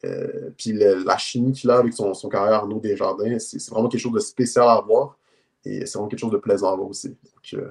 Euh, 0.05 0.51
puis 0.57 0.73
la 0.73 1.17
chimie 1.17 1.53
qu'il 1.53 1.71
a 1.71 1.79
avec 1.79 1.95
son, 1.95 2.13
son 2.15 2.29
carrière 2.29 2.55
Arnaud 2.55 2.81
Desjardins, 2.81 3.39
c'est 3.39 3.71
vraiment 3.71 3.89
quelque 3.89 4.01
chose 4.01 4.13
de 4.13 4.21
spécial 4.21 4.69
à 4.69 4.81
voir 4.81 5.19
et 5.67 5.87
c'est 5.87 5.95
vraiment 5.95 6.09
quelque 6.09 6.21
chose 6.21 6.33
de 6.33 6.39
plaisant 6.39 6.73
à 6.73 6.77
voir 6.77 6.89
aussi. 6.89 7.17
Euh, 7.55 7.71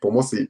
pour 0.00 0.12
moi, 0.12 0.22
c'est 0.22 0.48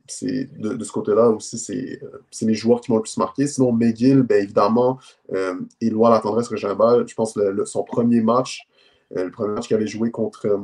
de, 0.59 0.83
ce 0.83 0.93
côté-là 0.93 1.29
aussi, 1.29 1.57
euh, 2.03 2.09
c'est 2.31 2.47
les 2.47 2.55
joueurs 2.55 2.81
qui 2.81 2.91
m'ont 2.91 2.99
le 2.99 3.03
plus 3.03 3.17
marqué. 3.19 3.47
Sinon, 3.47 3.73
McGill, 3.73 4.23
bien 4.23 4.39
évidemment, 4.39 4.99
euh, 5.33 5.55
Éloi 5.81 6.11
La 6.11 6.21
Tendresse 6.21 6.49
Regimbal, 6.49 7.07
je 7.07 7.15
pense 7.15 7.37
le, 7.37 7.65
son 7.67 7.83
premier 7.85 8.21
match, 8.21 8.67
le 9.11 9.31
premier 9.31 9.55
match 9.55 9.67
qu'il 9.67 9.77
avait 9.77 9.87
joué 9.87 10.11
contre, 10.11 10.61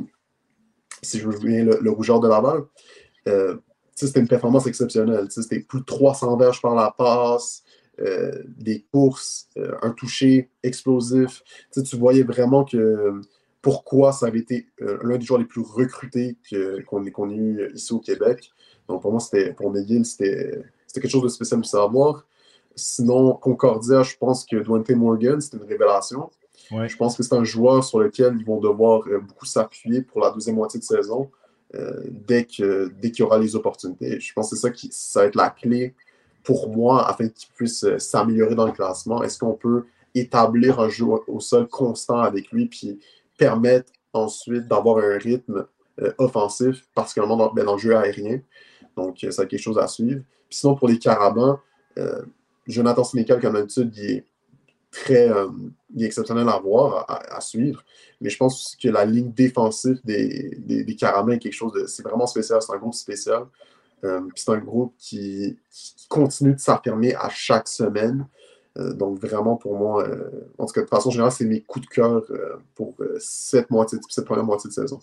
si 1.02 1.18
je 1.18 1.26
me 1.26 1.32
souviens, 1.32 1.64
le, 1.64 1.78
le 1.82 1.90
Rougeur 1.90 2.20
de 2.20 2.28
Laval, 2.28 2.62
c'était 3.94 4.20
une 4.20 4.28
performance 4.28 4.66
exceptionnelle. 4.66 5.26
C'était 5.28 5.60
plus 5.60 5.80
de 5.80 5.84
300 5.84 6.36
verges 6.38 6.62
par 6.62 6.74
la 6.74 6.90
passe. 6.96 7.62
Euh, 8.00 8.44
des 8.46 8.86
courses, 8.92 9.48
euh, 9.56 9.74
un 9.82 9.90
toucher 9.90 10.50
explosif. 10.62 11.42
Tu, 11.72 11.82
tu 11.82 11.96
voyais 11.96 12.22
vraiment 12.22 12.64
que 12.64 13.20
pourquoi 13.60 14.12
ça 14.12 14.26
avait 14.26 14.38
été 14.38 14.68
euh, 14.82 14.98
l'un 15.02 15.18
des 15.18 15.24
joueurs 15.24 15.40
les 15.40 15.46
plus 15.46 15.62
recrutés 15.62 16.36
qu'on 16.86 17.04
ait, 17.04 17.34
eu 17.34 17.72
ici 17.74 17.92
au 17.92 17.98
Québec. 17.98 18.52
Donc 18.86 19.02
pour 19.02 19.10
moi, 19.10 19.18
c'était 19.18 19.52
pour 19.52 19.72
McGill, 19.72 20.04
c'était 20.04 20.62
quelque 20.94 21.08
chose 21.08 21.24
de 21.24 21.28
spécial 21.28 21.60
de 21.60 21.66
savoir. 21.66 22.24
Sinon, 22.76 23.32
Concordia, 23.32 24.04
je 24.04 24.16
pense 24.16 24.44
que 24.44 24.56
Dwayne 24.56 24.84
Morgan, 24.96 25.40
c'était 25.40 25.56
une 25.56 25.68
révélation. 25.68 26.30
Je 26.70 26.96
pense 26.96 27.16
que 27.16 27.24
c'est 27.24 27.34
un 27.34 27.44
joueur 27.44 27.82
sur 27.82 27.98
lequel 27.98 28.36
ils 28.38 28.44
vont 28.44 28.60
devoir 28.60 29.02
beaucoup 29.26 29.46
s'appuyer 29.46 30.02
pour 30.02 30.20
la 30.20 30.30
deuxième 30.30 30.54
moitié 30.54 30.78
de 30.78 30.84
saison. 30.84 31.30
dès 32.06 32.44
qu'il 32.44 32.92
dès 33.00 33.10
y 33.18 33.22
aura 33.22 33.40
les 33.40 33.56
opportunités. 33.56 34.20
Je 34.20 34.32
pense 34.32 34.50
que 34.50 34.56
c'est 34.56 34.62
ça 34.62 34.70
qui 34.70 34.88
ça 34.92 35.20
va 35.20 35.26
être 35.26 35.34
la 35.34 35.50
clé 35.50 35.94
pour 36.48 36.70
moi, 36.70 37.06
afin 37.06 37.28
qu'il 37.28 37.50
puisse 37.54 37.84
euh, 37.84 37.98
s'améliorer 37.98 38.54
dans 38.54 38.64
le 38.64 38.72
classement? 38.72 39.22
Est-ce 39.22 39.38
qu'on 39.38 39.52
peut 39.52 39.84
établir 40.14 40.80
un 40.80 40.88
jeu 40.88 41.04
au 41.04 41.40
sol 41.40 41.68
constant 41.68 42.20
avec 42.20 42.50
lui, 42.52 42.64
puis 42.64 42.98
permettre 43.36 43.92
ensuite 44.14 44.66
d'avoir 44.66 44.96
un 44.96 45.18
rythme 45.18 45.66
euh, 46.00 46.10
offensif, 46.16 46.86
particulièrement 46.94 47.36
dans, 47.36 47.52
ben, 47.52 47.66
dans, 47.66 47.74
le 47.74 47.78
jeu 47.78 47.94
aérien? 47.94 48.40
Donc, 48.96 49.26
ça 49.28 49.42
a 49.42 49.44
quelque 49.44 49.60
chose 49.60 49.76
à 49.76 49.86
suivre. 49.88 50.22
Puis 50.48 50.60
sinon, 50.60 50.74
pour 50.74 50.88
les 50.88 50.98
Carabins, 50.98 51.60
euh, 51.98 52.22
Jonathan 52.66 53.04
Sénécal, 53.04 53.42
comme 53.42 53.52
d'habitude, 53.52 53.94
il 53.98 54.10
est 54.10 54.24
très 54.90 55.30
exceptionnel 55.98 56.48
à 56.48 56.58
voir, 56.58 57.04
à, 57.08 57.42
suivre. 57.42 57.84
Mais 58.22 58.30
je 58.30 58.38
pense 58.38 58.74
que 58.82 58.88
la 58.88 59.04
ligne 59.04 59.32
défensive 59.32 60.00
des, 60.02 60.56
des, 60.60 60.82
des 60.82 60.96
Carabins 60.96 61.32
est 61.32 61.38
quelque 61.38 61.52
chose 61.52 61.74
de. 61.74 61.84
C'est 61.86 62.02
vraiment 62.02 62.26
spécial, 62.26 62.62
c'est 62.62 62.72
un 62.72 62.78
groupe 62.78 62.94
spécial. 62.94 63.44
Euh, 64.04 64.20
c'est 64.34 64.50
un 64.50 64.58
groupe 64.58 64.94
qui, 64.98 65.58
continue 66.08 66.54
de 66.54 66.58
s'affirmer 66.58 67.14
à 67.14 67.28
chaque 67.28 67.68
semaine. 67.68 68.26
Euh, 68.78 68.94
donc, 68.94 69.18
vraiment, 69.18 69.56
pour 69.56 69.76
moi, 69.76 70.08
euh, 70.08 70.30
en 70.56 70.66
tout 70.66 70.72
cas, 70.72 70.82
de 70.82 70.88
façon 70.88 71.10
générale, 71.10 71.32
c'est 71.32 71.44
mes 71.44 71.60
coups 71.60 71.86
de 71.86 71.90
cœur 71.90 72.22
pour 72.74 72.94
cette, 73.18 73.70
moitié, 73.70 73.98
cette 74.08 74.24
première 74.24 74.44
moitié 74.44 74.68
de 74.68 74.74
saison. 74.74 74.98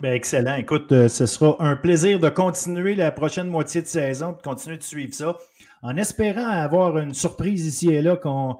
Ben, 0.00 0.14
excellent. 0.14 0.54
Écoute, 0.56 0.88
ce 0.88 1.26
sera 1.26 1.56
un 1.58 1.76
plaisir 1.76 2.18
de 2.18 2.30
continuer 2.30 2.94
la 2.94 3.10
prochaine 3.10 3.48
moitié 3.48 3.82
de 3.82 3.86
saison, 3.86 4.32
de 4.32 4.40
continuer 4.40 4.78
de 4.78 4.82
suivre 4.82 5.12
ça, 5.12 5.36
en 5.82 5.96
espérant 5.96 6.46
avoir 6.46 6.96
une 6.98 7.12
surprise 7.12 7.66
ici 7.66 7.90
et 7.90 8.00
là 8.00 8.16
qu'on 8.16 8.56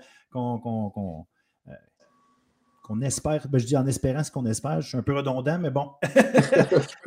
on 2.92 3.00
espère, 3.02 3.46
ben, 3.48 3.58
je 3.58 3.66
dis 3.66 3.76
en 3.76 3.86
espérant 3.86 4.24
ce 4.24 4.32
qu'on 4.32 4.44
espère, 4.46 4.80
je 4.80 4.88
suis 4.88 4.98
un 4.98 5.02
peu 5.02 5.14
redondant, 5.14 5.58
mais 5.58 5.70
bon. 5.70 5.92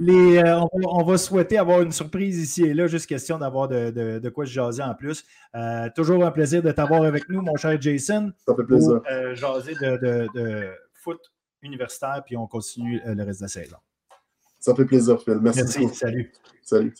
Euh, 0.05 0.59
on, 0.85 1.03
va 1.03 1.17
souhaiter 1.17 1.57
avoir 1.57 1.81
une 1.81 1.91
surprise 1.91 2.37
ici 2.37 2.63
et 2.63 2.73
là, 2.73 2.87
juste 2.87 3.05
question 3.05 3.37
d'avoir 3.37 3.67
de, 3.67 4.29
quoi 4.29 4.45
se 4.45 4.51
jaser 4.51 4.83
en 4.83 4.93
plus. 4.93 5.23
Euh, 5.55 5.89
toujours 5.95 6.25
un 6.25 6.31
plaisir 6.31 6.61
de 6.61 6.71
t'avoir 6.71 7.03
avec 7.03 7.29
nous, 7.29 7.41
mon 7.41 7.55
cher 7.55 7.79
Jason. 7.79 8.31
Ça 8.45 8.55
fait 8.55 8.63
plaisir. 8.63 9.01
Pour, 9.01 9.11
euh, 9.11 9.35
jaser 9.35 9.73
de, 9.75 10.71
foot 10.93 11.19
universitaire, 11.61 12.21
puis 12.25 12.35
on 12.35 12.47
continue 12.47 13.01
le 13.05 13.23
reste 13.23 13.39
de 13.39 13.45
la 13.45 13.49
saison. 13.49 13.77
Ça 14.59 14.75
fait 14.75 14.85
plaisir, 14.85 15.21
Phil. 15.21 15.39
Merci. 15.41 15.61
Merci. 15.63 15.95
Salut. 15.95 16.31
Salut. 16.61 16.93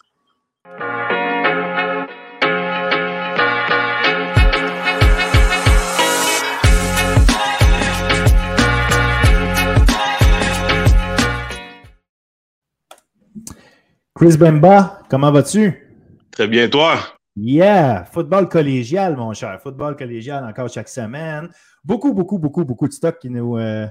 Chris 14.24 14.38
Bemba, 14.38 15.01
comment 15.09 15.34
vas-tu? 15.34 15.86
Très 16.32 16.47
bien, 16.47 16.69
toi? 16.69 16.97
Yeah! 17.36 18.05
Football 18.05 18.47
collégial, 18.47 19.17
mon 19.17 19.34
cher. 19.34 19.59
Football 19.61 19.97
collégial 19.97 20.45
encore 20.45 20.69
chaque 20.69 20.88
semaine. 20.88 21.49
Beaucoup, 21.84 22.13
beaucoup, 22.13 22.39
beaucoup, 22.39 22.63
beaucoup 22.63 22.88
de 22.88 22.93
stock 22.93 23.19
qui 23.19 23.30
nous. 23.30 23.57
Euh, 23.57 23.86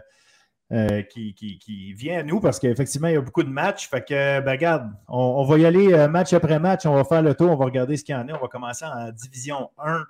euh, 0.72 1.02
qui, 1.02 1.34
qui, 1.34 1.92
vient 1.92 2.20
à 2.20 2.22
nous 2.22 2.40
parce 2.40 2.58
qu'effectivement, 2.58 3.08
il 3.08 3.12
y 3.12 3.16
a 3.18 3.20
beaucoup 3.20 3.42
de 3.42 3.50
matchs. 3.50 3.90
Fait 3.90 4.02
que, 4.02 4.40
ben, 4.40 4.52
regarde, 4.52 4.90
on, 5.06 5.44
va 5.44 5.58
y 5.58 5.66
aller 5.66 5.92
euh, 5.92 6.08
match 6.08 6.32
après 6.32 6.58
match. 6.58 6.86
On 6.86 6.94
va 6.94 7.04
faire 7.04 7.20
le 7.20 7.34
tour, 7.34 7.50
on 7.50 7.56
va 7.56 7.66
regarder 7.66 7.98
ce 7.98 8.02
qu'il 8.02 8.14
y 8.14 8.16
en 8.16 8.26
a. 8.26 8.32
On 8.32 8.40
va 8.40 8.48
commencer 8.48 8.86
en 8.86 9.12
Division 9.12 9.68
1. 9.76 10.02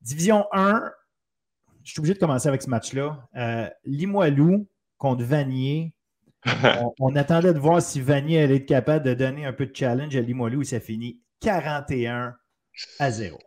Division 0.00 0.46
1, 0.52 0.82
je 1.84 1.90
suis 1.90 2.00
obligé 2.00 2.14
de 2.14 2.18
commencer 2.18 2.48
avec 2.48 2.62
ce 2.62 2.70
match-là. 2.70 3.18
Limoilou 3.84 4.66
contre 4.96 5.24
Vanier. 5.24 5.92
on, 6.98 7.14
attendait 7.14 7.52
de 7.52 7.58
voir 7.58 7.80
si 7.80 8.00
Vanier 8.00 8.42
allait 8.42 8.56
être 8.56 8.66
capable 8.66 9.04
de 9.04 9.14
donner 9.14 9.44
un 9.44 9.52
peu 9.52 9.66
de 9.66 9.74
challenge 9.74 10.16
à 10.16 10.20
Limoilou 10.20 10.62
et 10.62 10.64
ça 10.64 10.80
finit 10.80 11.20
41 11.40 12.34
à 12.98 13.10
0. 13.10 13.38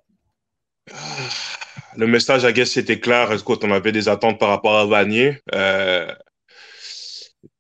Le 1.98 2.08
message 2.08 2.46
à 2.46 2.52
Guess 2.52 2.72
c'était 2.72 3.00
clair. 3.00 3.32
Écoute, 3.32 3.64
on 3.64 3.72
avait 3.72 3.92
des 3.92 4.08
attentes 4.08 4.40
par 4.40 4.50
rapport 4.50 4.78
à 4.78 4.86
Vanier. 4.86 5.40
Euh, 5.54 6.08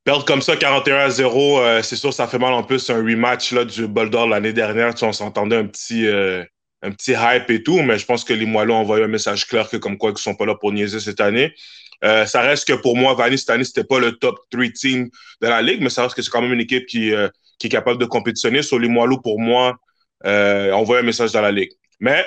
perdre 0.03 0.23
comme 0.25 0.41
ça 0.41 0.55
41 0.55 0.97
à 0.97 1.09
0, 1.09 1.59
euh, 1.59 1.81
c'est 1.81 1.95
sûr, 1.95 2.13
ça 2.13 2.27
fait 2.27 2.39
mal 2.39 2.53
en 2.53 2.63
plus. 2.63 2.89
un 2.89 2.97
rematch 2.97 3.51
là, 3.51 3.65
du 3.65 3.87
Bol 3.87 4.09
d'Or 4.09 4.27
l'année 4.27 4.53
dernière. 4.53 4.93
Tu 4.93 5.03
on 5.03 5.11
s'entendait 5.11 5.57
un 5.57 5.65
petit, 5.65 6.05
euh, 6.05 6.43
un 6.81 6.91
petit 6.91 7.13
hype 7.13 7.49
et 7.49 7.63
tout, 7.63 7.81
mais 7.81 7.97
je 7.97 8.05
pense 8.05 8.23
que 8.23 8.33
les 8.33 8.45
Moellons 8.45 8.75
ont 8.75 8.81
envoyé 8.81 9.03
un 9.03 9.09
message 9.09 9.47
clair 9.47 9.69
que 9.69 9.77
comme 9.77 9.97
quoi 9.97 10.11
ils 10.11 10.13
ne 10.13 10.19
sont 10.19 10.35
pas 10.35 10.45
là 10.45 10.55
pour 10.55 10.71
niaiser 10.71 10.99
cette 10.99 11.19
année. 11.19 11.53
Ça 12.01 12.41
reste 12.41 12.67
que 12.67 12.73
pour 12.73 12.97
moi, 12.97 13.13
Vanier, 13.13 13.37
cette 13.37 13.49
année, 13.49 13.63
ce 13.63 13.71
n'était 13.71 13.87
pas 13.87 13.99
le 13.99 14.13
top 14.13 14.37
3 14.51 14.65
team 14.69 15.09
de 15.41 15.47
la 15.47 15.61
Ligue, 15.61 15.81
mais 15.81 15.89
ça 15.89 16.03
reste 16.03 16.15
que 16.15 16.21
c'est 16.21 16.31
quand 16.31 16.41
même 16.41 16.53
une 16.53 16.61
équipe 16.61 16.85
qui, 16.85 17.13
qui 17.59 17.67
est 17.67 17.69
capable 17.69 17.99
de 17.99 18.05
compétitionner. 18.05 18.61
Sur 18.61 18.79
les 18.79 18.89
pour 19.23 19.39
moi, 19.39 19.77
euh, 20.25 20.71
envoyer 20.71 21.01
un 21.01 21.05
message 21.05 21.31
dans 21.31 21.41
la 21.41 21.51
ligue. 21.51 21.71
Mais 21.99 22.25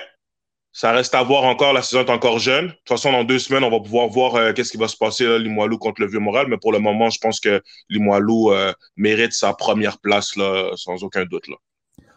ça 0.72 0.92
reste 0.92 1.14
à 1.14 1.22
voir 1.22 1.44
encore. 1.44 1.72
La 1.72 1.82
saison 1.82 2.04
est 2.04 2.10
encore 2.10 2.38
jeune. 2.38 2.66
De 2.66 2.72
toute 2.72 2.88
façon, 2.88 3.10
dans 3.10 3.24
deux 3.24 3.38
semaines, 3.38 3.64
on 3.64 3.70
va 3.70 3.80
pouvoir 3.80 4.08
voir 4.08 4.36
euh, 4.36 4.52
qu'est-ce 4.52 4.70
qui 4.70 4.78
va 4.78 4.88
se 4.88 4.96
passer, 4.96 5.24
là, 5.24 5.38
Limoilou 5.38 5.78
contre 5.78 6.02
le 6.02 6.08
Vieux-Moral. 6.08 6.46
Mais 6.48 6.58
pour 6.58 6.72
le 6.72 6.78
moment, 6.78 7.10
je 7.10 7.18
pense 7.18 7.40
que 7.40 7.60
Limoilou 7.88 8.52
euh, 8.52 8.72
mérite 8.96 9.32
sa 9.32 9.52
première 9.54 9.98
place, 9.98 10.36
là, 10.36 10.70
sans 10.76 11.02
aucun 11.02 11.24
doute. 11.24 11.48
Là. 11.48 11.56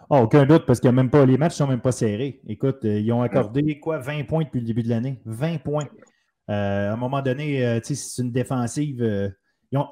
Oh, 0.09 0.17
aucun 0.17 0.45
doute, 0.45 0.65
parce 0.65 0.81
que 0.81 0.89
même 0.89 1.09
pas, 1.09 1.25
les 1.25 1.37
matchs 1.37 1.53
ne 1.53 1.57
sont 1.57 1.67
même 1.67 1.81
pas 1.81 1.93
serrés. 1.93 2.41
Écoute, 2.47 2.79
ils 2.83 3.11
ont 3.13 3.21
accordé 3.21 3.79
quoi, 3.79 3.97
20 3.97 4.25
points 4.25 4.43
depuis 4.43 4.59
le 4.59 4.65
début 4.67 4.83
de 4.83 4.89
l'année? 4.89 5.21
20 5.25 5.59
points. 5.63 5.87
À 6.47 6.91
un 6.91 6.95
moment 6.97 7.21
donné, 7.21 7.79
c'est 7.83 8.21
une 8.21 8.31
défensive. 8.31 9.33
ils 9.71 9.77
ont, 9.77 9.87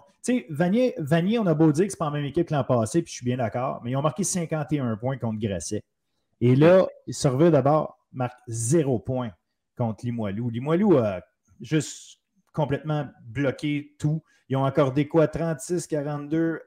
Vanier, 0.50 1.40
on 1.40 1.46
a 1.48 1.54
beau 1.54 1.72
dire 1.72 1.86
que 1.86 1.92
c'est 1.92 1.98
pas 1.98 2.06
la 2.06 2.12
même 2.12 2.26
équipe 2.26 2.48
que 2.48 2.54
l'an 2.54 2.64
passé, 2.64 3.02
puis 3.02 3.12
je 3.12 3.16
suis 3.18 3.26
bien 3.26 3.38
d'accord, 3.38 3.82
mais 3.84 3.92
ils 3.92 3.96
ont 3.96 4.02
marqué 4.02 4.24
51 4.24 4.98
points 4.98 5.18
contre 5.18 5.40
Grasset. 5.40 5.82
Et 6.42 6.56
là, 6.56 6.86
Serveux 7.08 7.52
d'abord 7.52 7.98
marque 8.12 8.38
0 8.48 9.00
points 9.00 9.32
contre 9.78 10.06
Limoilou. 10.06 10.50
Limoilou 10.50 10.98
a 10.98 11.22
juste 11.62 12.20
complètement 12.54 13.08
bloqué 13.24 13.96
tout. 13.98 14.22
Ils 14.50 14.58
ont 14.58 14.66
accordé 14.66 15.08
quoi? 15.08 15.28
36, 15.28 15.88
42, 15.88 16.62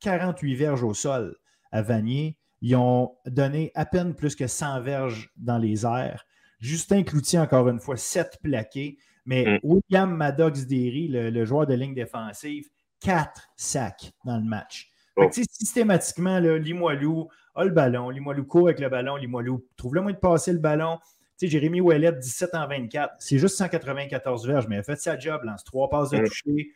48 0.00 0.54
verges 0.54 0.82
au 0.82 0.94
sol 0.94 1.36
à 1.72 1.82
Vanier. 1.82 2.38
Ils 2.62 2.76
ont 2.76 3.16
donné 3.26 3.72
à 3.74 3.84
peine 3.86 4.14
plus 4.14 4.34
que 4.34 4.46
100 4.46 4.80
verges 4.80 5.30
dans 5.36 5.58
les 5.58 5.84
airs. 5.84 6.24
Justin 6.60 7.02
Cloutier, 7.02 7.38
encore 7.38 7.68
une 7.68 7.80
fois, 7.80 7.96
7 7.96 8.38
plaqués. 8.42 8.98
Mais 9.24 9.44
mm. 9.44 9.58
William 9.62 10.14
Maddox 10.14 10.66
Derry, 10.66 11.08
le, 11.08 11.44
joueur 11.44 11.66
de 11.66 11.74
ligne 11.74 11.94
défensive, 11.94 12.68
quatre 13.00 13.48
sacs 13.56 14.12
dans 14.24 14.36
le 14.36 14.44
match. 14.44 14.90
Oh. 15.16 15.28
systématiquement, 15.30 16.38
là, 16.38 16.56
Limoilou 16.56 17.28
a 17.54 17.64
le 17.64 17.70
ballon, 17.70 18.10
Limoilou 18.10 18.44
court 18.44 18.68
avec 18.68 18.80
le 18.80 18.88
ballon, 18.88 19.16
Limoilou 19.16 19.66
trouve 19.76 19.96
le 19.96 20.02
moyen 20.02 20.14
de 20.14 20.20
passer 20.20 20.52
le 20.52 20.58
ballon. 20.58 20.98
Tu 21.38 21.46
sais, 21.46 21.48
Jérémy 21.48 21.80
Ouellet, 21.80 22.12
17 22.12 22.54
en 22.54 22.66
24, 22.66 23.14
c'est 23.18 23.38
juste 23.38 23.56
194 23.56 24.46
verges, 24.46 24.68
mais 24.68 24.76
il 24.76 24.78
a 24.78 24.82
fait 24.82 24.96
sa 24.96 25.18
job, 25.18 25.42
lance 25.44 25.64
trois 25.64 25.88
passes 25.90 26.10
de 26.10 26.18
mm. 26.18 26.24
toucher. 26.24 26.72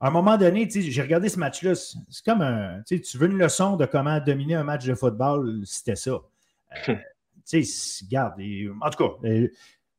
À 0.00 0.08
un 0.08 0.10
moment 0.10 0.36
donné, 0.36 0.68
j'ai 0.68 1.02
regardé 1.02 1.28
ce 1.28 1.38
match-là, 1.38 1.74
c'est 1.74 2.24
comme 2.24 2.42
un. 2.42 2.82
Tu 2.86 3.00
veux 3.14 3.26
une 3.26 3.38
leçon 3.38 3.76
de 3.76 3.86
comment 3.86 4.20
dominer 4.20 4.56
un 4.56 4.64
match 4.64 4.84
de 4.84 4.94
football, 4.94 5.62
c'était 5.64 5.96
ça. 5.96 6.20
Euh, 6.88 6.94
tu 7.46 7.64
sais, 7.64 8.04
regarde, 8.04 8.34
en 8.80 8.90
tout 8.90 9.04
cas, 9.04 9.28
euh, 9.28 9.48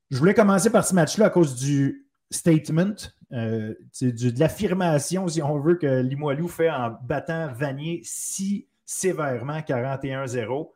je 0.10 0.18
voulais 0.18 0.34
commencer 0.34 0.70
par 0.70 0.86
ce 0.86 0.94
match-là 0.94 1.26
à 1.26 1.30
cause 1.30 1.56
du 1.56 2.08
statement, 2.32 2.96
euh, 3.32 3.74
de 4.02 4.40
l'affirmation, 4.40 5.28
si 5.28 5.42
on 5.42 5.60
veut, 5.60 5.76
que 5.76 6.02
Limoilou 6.02 6.48
fait 6.48 6.70
en 6.70 6.96
battant 7.04 7.52
Vanier 7.54 8.02
si 8.04 8.68
sévèrement 8.86 9.60
41-0. 9.60 10.72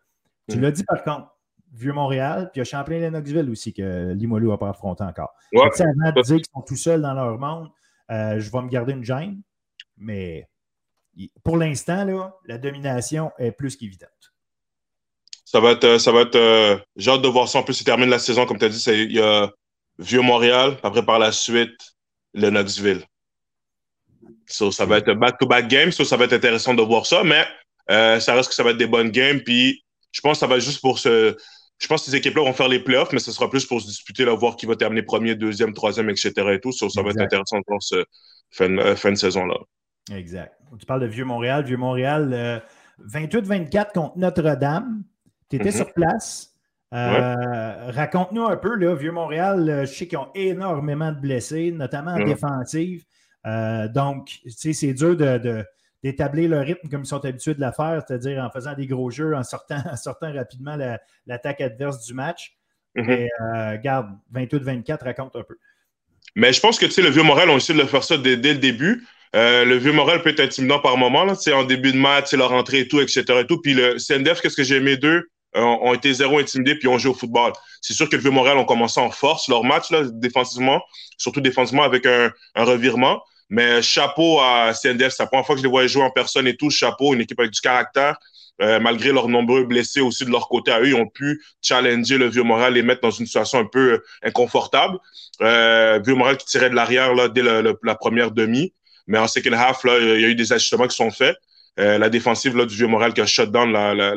Tu 0.50 0.58
mm. 0.58 0.62
l'as 0.62 0.72
dit 0.72 0.84
par 0.84 1.04
contre, 1.04 1.36
Vieux-Montréal, 1.74 2.50
puis 2.52 2.60
il 2.60 2.60
y 2.60 2.62
a 2.62 2.64
Champlain-Lennoxville 2.66 3.50
aussi 3.50 3.74
que 3.74 4.14
Limoilou 4.14 4.50
n'a 4.50 4.58
pas 4.58 4.70
affronté 4.70 5.04
encore. 5.04 5.34
Ouais. 5.54 5.70
Avant 5.80 6.12
de 6.12 6.22
dire 6.22 6.38
qu'ils 6.38 6.46
sont 6.54 6.62
tout 6.62 6.76
seuls 6.76 7.02
dans 7.02 7.14
leur 7.14 7.38
monde, 7.38 7.70
euh, 8.10 8.40
je 8.40 8.52
vais 8.52 8.62
me 8.62 8.70
garder 8.70 8.94
une 8.94 9.04
gêne, 9.04 9.42
mais 9.98 10.50
pour 11.44 11.58
l'instant, 11.58 12.32
la 12.46 12.58
domination 12.58 13.32
est 13.38 13.52
plus 13.52 13.76
qu'évidente 13.76 14.34
ça 15.52 15.60
va 15.60 15.72
être, 15.72 15.84
euh, 15.84 15.98
ça 15.98 16.12
va 16.12 16.22
être, 16.22 16.36
euh, 16.36 16.78
j'ai 16.96 17.10
hâte 17.10 17.24
de 17.24 17.28
voir 17.28 17.48
ça. 17.50 17.58
En 17.58 17.64
plus, 17.64 17.82
il 17.82 17.84
termine 17.84 18.08
la 18.08 18.20
saison, 18.20 18.46
comme 18.46 18.60
tu 18.60 18.66
as 18.66 18.70
dit, 18.70 18.84
il 18.88 19.14
y 19.14 19.20
a 19.20 19.52
Vieux-Montréal, 19.98 20.78
après 20.84 21.04
par 21.04 21.18
la 21.18 21.32
suite, 21.32 21.76
le 22.36 22.52
Knoxville. 22.52 23.04
ça 24.46 24.86
va 24.86 25.00
être 25.00 25.12
back-to-back 25.14 25.68
game, 25.68 25.92
ça 25.92 26.18
va 26.18 26.26
être 26.26 26.34
intéressant 26.34 26.76
de 26.76 26.84
voir 26.84 27.08
ça, 27.08 27.24
mais 27.24 27.48
euh, 27.90 28.20
ça 28.20 28.36
reste 28.36 28.50
que 28.50 28.56
ça 28.56 28.62
va 28.62 28.72
être 28.72 28.78
des 28.78 28.86
bonnes 28.86 29.10
games. 29.10 29.40
Puis 29.40 29.84
je 30.12 30.22
pense 30.22 30.34
que 30.34 30.40
ça 30.42 30.48
va 30.48 30.60
juste 30.60 30.82
pour 30.82 31.00
ce. 31.00 31.36
Je 31.80 31.88
pense 31.88 32.06
que 32.06 32.12
ces 32.12 32.18
équipes-là 32.18 32.44
vont 32.44 32.54
faire 32.54 32.68
les 32.68 32.84
playoffs, 32.84 33.12
mais 33.12 33.20
ce 33.20 33.32
sera 33.32 33.50
plus 33.50 33.66
pour 33.66 33.82
se 33.82 33.88
disputer, 33.88 34.26
là, 34.26 34.36
voir 34.36 34.56
qui 34.56 34.68
va 34.68 34.76
terminer 34.76 35.02
premier, 35.02 35.34
deuxième, 35.34 35.74
troisième, 35.74 36.12
etc. 36.12 36.32
et 36.52 36.60
tout. 36.60 36.72
ça 36.74 36.86
va 37.02 37.10
être 37.10 37.22
intéressant 37.22 37.58
de 37.58 37.64
voir 37.68 37.82
ce 37.82 38.06
fin, 38.52 38.96
fin 38.96 39.12
de 39.12 39.18
saison-là. 39.18 39.56
Exact. 40.16 40.54
Tu 40.80 40.86
parles 40.86 41.02
de 41.02 41.08
Vieux-Montréal. 41.08 41.66
Vieux-Montréal, 41.66 42.62
28-24 43.04 43.94
contre 43.94 44.18
Notre-Dame. 44.18 45.04
Tu 45.50 45.56
étais 45.56 45.70
mhm. 45.70 45.76
sur 45.76 45.94
place. 45.94 46.50
Euh, 46.94 47.92
raconte-nous 47.92 48.46
un 48.46 48.58
peu, 48.58 48.76
là, 48.76 48.96
Vieux-Montréal, 48.96 49.70
euh, 49.70 49.86
je 49.86 49.94
sais 49.94 50.08
qu'ils 50.08 50.18
ont 50.18 50.30
énormément 50.34 51.12
de 51.12 51.20
blessés, 51.20 51.72
notamment 51.72 52.14
en 52.14 52.24
défensive. 52.24 53.04
Euh, 53.46 53.88
donc, 53.88 54.40
c'est 54.48 54.94
dur 54.94 55.16
d'établir 56.04 56.50
le 56.50 56.60
rythme 56.60 56.90
comme 56.90 57.02
ils 57.02 57.08
sont 57.08 57.24
habitués 57.24 57.54
de 57.54 57.62
la 57.62 57.72
faire, 57.72 58.02
c'est-à-dire 58.08 58.44
en 58.44 58.50
faisant 58.50 58.74
des 58.74 58.88
gros 58.88 59.12
jeux, 59.12 59.36
en 59.36 59.44
sortant, 59.44 59.78
sortant 59.96 60.34
rapidement 60.34 60.78
l'attaque 61.28 61.62
adverse 61.62 62.06
du 62.06 62.14
match. 62.14 62.56
Mhm. 62.96 63.06
Mais 63.06 63.30
garde, 63.84 64.08
28-24, 64.34 65.04
raconte 65.04 65.36
un 65.36 65.44
peu. 65.44 65.58
Mais 66.36 66.54
je 66.54 66.60
pense 66.60 66.80
que 66.80 66.86
le 66.86 67.10
Vieux-Montréal 67.10 67.50
ont 67.50 67.58
essayé 67.58 67.78
de 67.78 67.84
le 67.84 67.90
faire 67.90 68.04
ça 68.04 68.18
dès, 68.18 68.36
le 68.36 68.56
début. 68.56 69.06
le 69.34 69.76
vieux 69.76 69.92
Montréal 69.92 70.22
peut 70.24 70.30
être 70.30 70.40
intimidant 70.40 70.80
par 70.80 70.98
moment, 70.98 71.24
là, 71.24 71.34
en 71.54 71.64
début 71.64 71.92
de 71.92 71.98
match, 71.98 72.34
leur 72.34 72.52
entrée 72.52 72.80
et 72.80 72.88
tout, 72.88 73.00
etc. 73.00 73.24
Et 73.42 73.46
tout. 73.46 73.62
Puis 73.62 73.76
le 73.76 74.00
CNDF, 74.00 74.42
qu'est-ce 74.42 74.56
que 74.56 74.64
j'ai 74.64 74.78
aimé 74.78 74.98
d'eux? 74.98 75.30
Euh, 75.56 75.62
ont 75.62 75.96
été 75.96 76.14
zéro 76.14 76.38
intimidés 76.38 76.76
puis 76.76 76.88
ont 76.88 77.00
joué 77.00 77.10
au 77.10 77.16
football. 77.16 77.54
C'est 77.82 77.94
sûr 77.94 78.08
que 78.08 78.16
le 78.16 78.22
Vieux-Montréal 78.22 78.58
ont 78.58 78.66
commencé 78.66 79.00
en 79.00 79.10
force 79.10 79.48
leur 79.48 79.64
match 79.64 79.90
là, 79.90 80.04
défensivement, 80.04 80.80
surtout 81.18 81.42
défensivement 81.42 81.82
avec 81.82 82.06
un, 82.06 82.32
revirement. 82.56 83.24
Mais 83.50 83.82
chapeau 83.82 84.40
à 84.40 84.74
CNDF, 84.74 85.12
c'est 85.12 85.24
la 85.24 85.28
première 85.28 85.48
fois 85.48 85.56
que 85.56 85.60
je 85.62 85.64
les 85.64 85.72
voyais 85.72 85.88
jouer 85.88 86.04
en 86.04 86.12
personne 86.12 86.48
et 86.48 86.56
tout. 86.56 86.70
Chapeau, 86.70 87.16
une 87.16 87.22
équipe 87.22 87.40
avec 87.40 87.52
du 87.52 87.62
caractère. 87.62 88.18
Euh, 88.62 88.80
malgré 88.80 89.12
leurs 89.12 89.28
nombreux 89.28 89.64
blessés 89.64 90.02
aussi 90.02 90.24
de 90.26 90.30
leur 90.30 90.50
côté 90.50 90.70
à 90.72 90.82
eux, 90.82 90.90
ils 90.90 90.96
ont 90.96 91.08
pu 91.08 91.42
challenger 91.62 92.18
le 92.18 92.28
Vieux-Montréal 92.28 92.78
et 92.78 92.84
mettre 92.84 93.02
dans 93.02 93.10
une 93.10 93.26
situation 93.26 93.58
un 93.58 93.66
peu 93.66 93.94
euh, 93.94 94.04
inconfortable. 94.22 95.00
Vieux-Montréal 95.40 96.38
qui 96.38 96.46
tirait 96.46 96.70
de 96.70 96.76
l'arrière 96.76 97.30
dès 97.32 97.42
la 97.42 97.96
première 97.96 98.30
demi. 98.32 98.74
Mais 99.08 99.18
en 99.18 99.28
second 99.28 99.54
half, 99.54 99.84
là, 99.84 99.98
il 99.98 100.22
y 100.22 100.26
a 100.26 100.28
eu 100.28 100.36
des 100.36 100.54
ajustements 100.54 100.88
qui 100.88 100.96
sont 100.96 101.10
faits. 101.10 101.36
Euh, 101.80 101.98
la 101.98 102.10
défensive 102.10 102.58
là, 102.58 102.66
du 102.66 102.76
Vieux-Montréal 102.76 103.14
qui 103.14 103.22
a 103.22 103.26
shut 103.26 103.52
down 103.52 103.72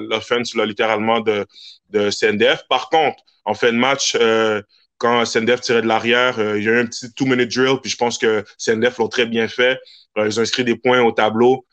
l'offense 0.09 0.55
littéralement 0.55 1.21
de, 1.21 1.47
de 1.91 2.11
CNDF. 2.11 2.63
Par 2.69 2.89
contre, 2.89 3.23
en 3.45 3.55
fin 3.55 3.73
de 3.73 3.79
match, 3.79 4.17
euh, 4.21 4.63
quand 4.99 5.25
CNDF 5.25 5.61
tirait 5.61 5.83
de 5.83 5.87
l'arrière, 5.87 6.39
euh, 6.39 6.59
il 6.59 6.65
y 6.65 6.69
a 6.69 6.73
eu 6.73 6.81
un 6.81 6.87
petit 6.87 7.13
two-minute 7.15 7.55
drill, 7.55 7.79
puis 7.81 7.91
je 7.91 7.97
pense 7.97 8.19
que 8.19 8.45
CNDF 8.59 8.99
l'ont 8.99 9.09
très 9.09 9.27
bien 9.27 9.49
fait. 9.49 9.79
ils 10.17 10.39
ont 10.39 10.43
inscrit 10.43 10.65
des 10.65 10.77
points 10.77 11.01
au 11.03 11.13
tableau 11.13 11.65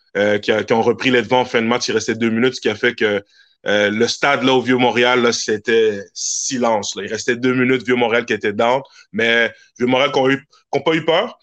qui, 0.42 0.52
ont 0.74 0.82
repris 0.82 1.12
les 1.12 1.22
devants 1.22 1.42
en 1.42 1.46
fin 1.46 1.62
de 1.62 1.68
match. 1.68 1.88
Il 1.88 1.94
restait 1.94 2.16
deux 2.16 2.30
minutes, 2.30 2.56
ce 2.56 2.62
qui 2.62 2.70
a 2.70 2.76
fait 2.76 2.94
que 2.94 3.24
le 3.64 4.08
stade 4.08 4.44
là, 4.44 4.54
au 4.54 4.62
Vieux-Montréal, 4.62 5.34
c'était 5.34 6.04
silence. 6.14 6.96
Il 6.98 7.08
restait 7.08 7.36
deux 7.36 7.54
minutes, 7.54 7.84
Vieux-Montréal 7.84 8.26
qui 8.26 8.34
était 8.34 8.54
down, 8.54 8.82
mais 9.12 9.54
Vieux-Montréal 9.78 10.12
qui 10.12 10.20
n'ont 10.20 10.82
pas 10.82 10.94
eu 10.94 11.06
peur. 11.06 11.38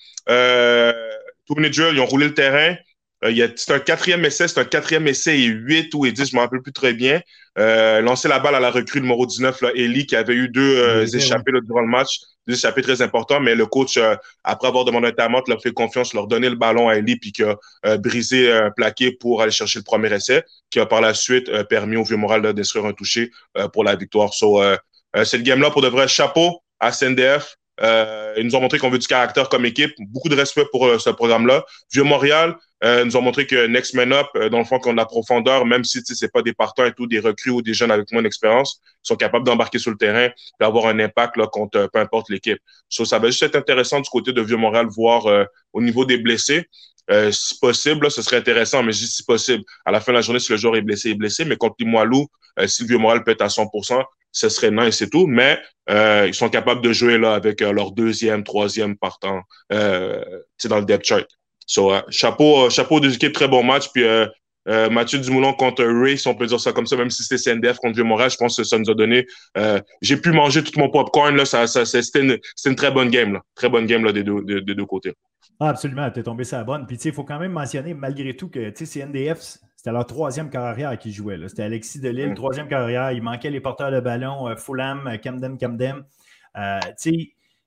two-minute 1.46 1.74
drill, 1.74 1.94
ils 1.94 2.00
ont 2.00 2.06
roulé 2.06 2.26
le 2.26 2.34
terrain. 2.34 2.76
C'est 3.56 3.72
un 3.72 3.78
quatrième 3.78 4.24
essai, 4.24 4.48
c'est 4.48 4.60
un 4.60 4.64
quatrième 4.64 5.06
essai 5.06 5.38
et 5.38 5.44
8 5.44 5.94
ou 5.94 6.06
et 6.06 6.12
10, 6.12 6.30
je 6.30 6.34
ne 6.34 6.38
me 6.38 6.42
rappelle 6.42 6.62
plus 6.62 6.72
très 6.72 6.92
bien. 6.92 7.20
Euh, 7.58 8.00
lancer 8.00 8.28
la 8.28 8.38
balle 8.38 8.54
à 8.54 8.60
la 8.60 8.70
recrue 8.70 9.00
numéro 9.00 9.24
19, 9.26 9.62
là, 9.62 9.70
Eli, 9.74 10.06
qui 10.06 10.16
avait 10.16 10.34
eu 10.34 10.48
deux 10.48 11.14
échappées 11.14 11.52
durant 11.64 11.80
le 11.80 11.86
match, 11.86 12.20
deux 12.46 12.54
échappées 12.54 12.82
très 12.82 13.00
importantes, 13.02 13.42
mais 13.42 13.54
le 13.54 13.66
coach, 13.66 13.98
après 14.44 14.68
avoir 14.68 14.84
demandé 14.84 15.08
un 15.08 15.12
timeout, 15.12 15.42
leur 15.48 15.62
fait 15.62 15.72
confiance, 15.72 16.12
leur 16.12 16.26
donner 16.26 16.50
le 16.50 16.56
ballon 16.56 16.88
à 16.88 16.96
Eli, 16.96 17.16
puis 17.16 17.32
qui 17.32 17.42
a 17.42 17.96
brisé 17.98 18.52
un 18.52 18.70
plaqué 18.70 19.12
pour 19.12 19.42
aller 19.42 19.52
chercher 19.52 19.78
le 19.78 19.84
premier 19.84 20.12
essai, 20.12 20.44
qui 20.70 20.80
a 20.80 20.86
par 20.86 21.00
la 21.00 21.14
suite 21.14 21.50
permis 21.64 21.96
au 21.96 22.04
Vieux-Moral 22.04 22.52
d'inscrire 22.52 22.84
un 22.84 22.92
touché 22.92 23.30
pour 23.72 23.84
la 23.84 23.96
victoire. 23.96 24.34
So, 24.34 24.62
cette 25.24 25.42
game-là, 25.42 25.70
pour 25.70 25.82
de 25.82 25.88
vrai, 25.88 26.08
chapeau 26.08 26.62
à 26.80 26.92
CNDF. 26.92 27.56
Euh, 27.82 28.34
ils 28.36 28.44
nous 28.44 28.56
ont 28.56 28.60
montré 28.60 28.78
qu'on 28.78 28.90
veut 28.90 28.98
du 28.98 29.06
caractère 29.06 29.48
comme 29.48 29.64
équipe. 29.64 29.92
Beaucoup 29.98 30.28
de 30.28 30.34
respect 30.34 30.64
pour 30.70 30.86
euh, 30.86 30.98
ce 30.98 31.10
programme-là. 31.10 31.64
Vieux 31.92 32.04
Montréal 32.04 32.56
euh, 32.84 33.04
nous 33.04 33.16
ont 33.16 33.22
montré 33.22 33.46
que 33.46 33.66
Next 33.66 33.94
Man 33.94 34.12
Up, 34.12 34.26
euh, 34.36 34.48
dans 34.48 34.58
le 34.58 34.64
fond, 34.64 34.78
qu'on 34.78 34.96
a 34.98 35.06
profondeur, 35.06 35.66
même 35.66 35.84
si 35.84 36.00
c'est 36.04 36.32
pas 36.32 36.42
des 36.42 36.52
partants 36.52 36.84
et 36.84 36.92
tout, 36.92 37.06
des 37.06 37.20
recrues 37.20 37.50
ou 37.50 37.62
des 37.62 37.74
jeunes 37.74 37.90
avec 37.90 38.10
moins 38.12 38.22
d'expérience, 38.22 38.80
sont 39.02 39.16
capables 39.16 39.46
d'embarquer 39.46 39.78
sur 39.78 39.90
le 39.90 39.96
terrain 39.96 40.28
d'avoir 40.60 40.86
un 40.86 40.98
impact 40.98 41.36
là, 41.36 41.46
contre 41.46 41.88
peu 41.92 41.98
importe 41.98 42.30
l'équipe. 42.30 42.58
So, 42.88 43.04
ça 43.04 43.18
va 43.18 43.28
juste 43.28 43.42
être 43.42 43.56
intéressant 43.56 44.00
du 44.00 44.08
côté 44.08 44.32
de 44.32 44.42
Vieux 44.42 44.56
Montréal 44.56 44.86
voir 44.90 45.26
au 45.72 45.80
niveau 45.80 46.04
des 46.04 46.18
blessés. 46.18 46.66
Euh, 47.10 47.30
si 47.30 47.58
possible, 47.58 48.10
ce 48.10 48.22
serait 48.22 48.36
intéressant, 48.36 48.82
mais 48.82 48.92
dis 48.92 49.06
si 49.06 49.22
possible. 49.22 49.62
À 49.84 49.92
la 49.92 50.00
fin 50.00 50.12
de 50.12 50.16
la 50.16 50.22
journée, 50.22 50.40
si 50.40 50.50
le 50.52 50.58
joueur 50.58 50.76
est 50.76 50.82
blessé, 50.82 51.10
il 51.10 51.12
est 51.12 51.16
blessé. 51.16 51.44
Mais 51.44 51.56
contre 51.56 51.76
Limoilou, 51.78 52.26
euh, 52.58 52.66
si 52.66 52.84
vieux 52.84 52.98
moral 52.98 53.22
peut 53.22 53.30
être 53.30 53.42
à 53.42 53.48
100 53.48 53.68
ce 54.36 54.50
serait 54.50 54.70
nice 54.70 55.00
et 55.00 55.08
tout. 55.08 55.26
Mais 55.26 55.58
euh, 55.88 56.26
ils 56.28 56.34
sont 56.34 56.50
capables 56.50 56.82
de 56.82 56.92
jouer 56.92 57.16
là 57.16 57.34
avec 57.34 57.62
euh, 57.62 57.72
leur 57.72 57.92
deuxième, 57.92 58.44
troisième 58.44 58.96
partant 58.96 59.40
euh, 59.72 60.22
dans 60.64 60.78
le 60.78 60.84
depth 60.84 61.06
chart. 61.06 61.26
So, 61.66 61.92
chapeau, 62.10 62.68
chapeau 62.70 63.00
des 63.00 63.14
équipes, 63.14 63.32
très 63.32 63.48
bon 63.48 63.64
match. 63.64 63.88
Puis 63.92 64.04
Mathieu 64.66 65.18
Dumoulin 65.18 65.52
contre 65.52 65.84
Ray, 65.84 66.16
si 66.16 66.28
on 66.28 66.34
peut 66.34 66.46
dire 66.46 66.60
ça 66.60 66.72
comme 66.72 66.86
ça, 66.86 66.96
même 66.96 67.10
si 67.10 67.24
c'était 67.24 67.50
CNDF 67.50 67.78
contre 67.78 67.96
Vieux-Montréal, 67.96 68.30
je 68.30 68.36
pense 68.36 68.56
que 68.56 68.62
ça 68.62 68.78
nous 68.78 68.88
a 68.88 68.94
donné. 68.94 69.26
J'ai 70.00 70.16
pu 70.16 70.30
manger 70.30 70.62
tout 70.62 70.78
mon 70.78 70.90
popcorn. 70.90 71.34
Là, 71.34 71.44
c'était, 71.44 72.38
une, 72.66 72.76
très 72.76 72.92
bonne 72.92 73.10
game. 73.10 73.40
Très 73.56 73.68
bonne 73.68 73.86
game 73.86 74.04
là, 74.04 74.12
des, 74.12 74.22
deux, 74.22 74.42
des, 74.44 74.74
deux 74.74 74.86
côtés. 74.86 75.12
Ah, 75.58 75.70
absolument, 75.70 76.08
tu 76.12 76.20
es 76.20 76.22
tombé 76.22 76.44
sur 76.44 76.58
la 76.58 76.62
bonne. 76.62 76.86
Puis 76.86 76.98
il 77.04 77.12
faut 77.12 77.24
quand 77.24 77.40
même 77.40 77.52
mentionner, 77.52 77.94
malgré 77.94 78.36
tout, 78.36 78.48
que 78.48 78.70
CNDF, 78.70 79.58
c'était 79.86 79.92
leur 79.92 80.06
troisième 80.06 80.50
carrière 80.50 80.98
qui 80.98 81.12
jouait. 81.12 81.38
C'était 81.46 81.62
Alexis 81.62 82.00
Delille, 82.00 82.30
mm. 82.30 82.34
troisième 82.34 82.66
carrière. 82.66 83.12
Il 83.12 83.22
manquait 83.22 83.50
les 83.50 83.60
porteurs 83.60 83.92
de 83.92 84.00
ballon, 84.00 84.48
euh, 84.48 84.56
Fulham, 84.56 85.16
Camden, 85.22 85.56
Camden. 85.56 86.02
Euh, 86.56 86.80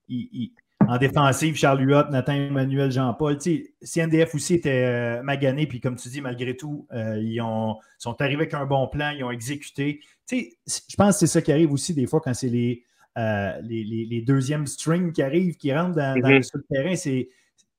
il 0.09 0.51
en 0.85 0.97
défensive, 0.97 1.55
Charles 1.55 1.81
Huot, 1.81 2.09
Nathan 2.09 2.33
Emmanuel, 2.33 2.91
Jean-Paul. 2.91 3.37
CNDF 3.37 4.35
aussi 4.35 4.55
était 4.55 4.85
euh, 4.85 5.23
magané, 5.23 5.65
puis 5.65 5.79
comme 5.79 5.95
tu 5.95 6.09
dis, 6.09 6.19
malgré 6.19 6.57
tout, 6.57 6.87
euh, 6.91 7.21
ils 7.21 7.39
ont, 7.39 7.77
sont 7.97 8.19
arrivés 8.21 8.41
avec 8.41 8.53
un 8.53 8.65
bon 8.65 8.87
plan, 8.89 9.11
ils 9.11 9.23
ont 9.23 9.31
exécuté. 9.31 10.01
je 10.29 10.95
pense 10.97 11.15
que 11.15 11.19
c'est 11.19 11.27
ça 11.27 11.41
qui 11.41 11.53
arrive 11.53 11.71
aussi 11.71 11.93
des 11.93 12.05
fois 12.05 12.19
quand 12.19 12.33
c'est 12.33 12.49
les, 12.49 12.83
euh, 13.17 13.61
les, 13.61 14.23
deuxièmes 14.27 14.67
strings 14.67 15.13
qui 15.13 15.21
arrivent, 15.21 15.55
qui 15.55 15.73
rentrent 15.73 15.95
dans, 15.95 16.17
mm-hmm. 16.17 16.51
le 16.53 16.63
terrain. 16.69 16.95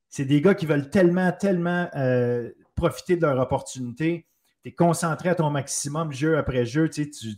C'est 0.09 0.25
des 0.25 0.41
gars 0.41 0.55
qui 0.55 0.65
veulent 0.65 0.89
tellement, 0.89 1.31
tellement 1.33 1.91
profiter 2.75 3.17
de 3.17 3.23
leur 3.23 3.39
opportunité. 3.39 4.27
Tu 4.63 4.69
es 4.69 4.73
concentré 4.73 5.31
à 5.31 5.35
ton 5.35 5.51
maximum, 5.51 6.13
jeu 6.13 6.37
après 6.39 6.67
jeu. 6.67 6.89
Tu, 6.89 7.11
tu, 7.11 7.37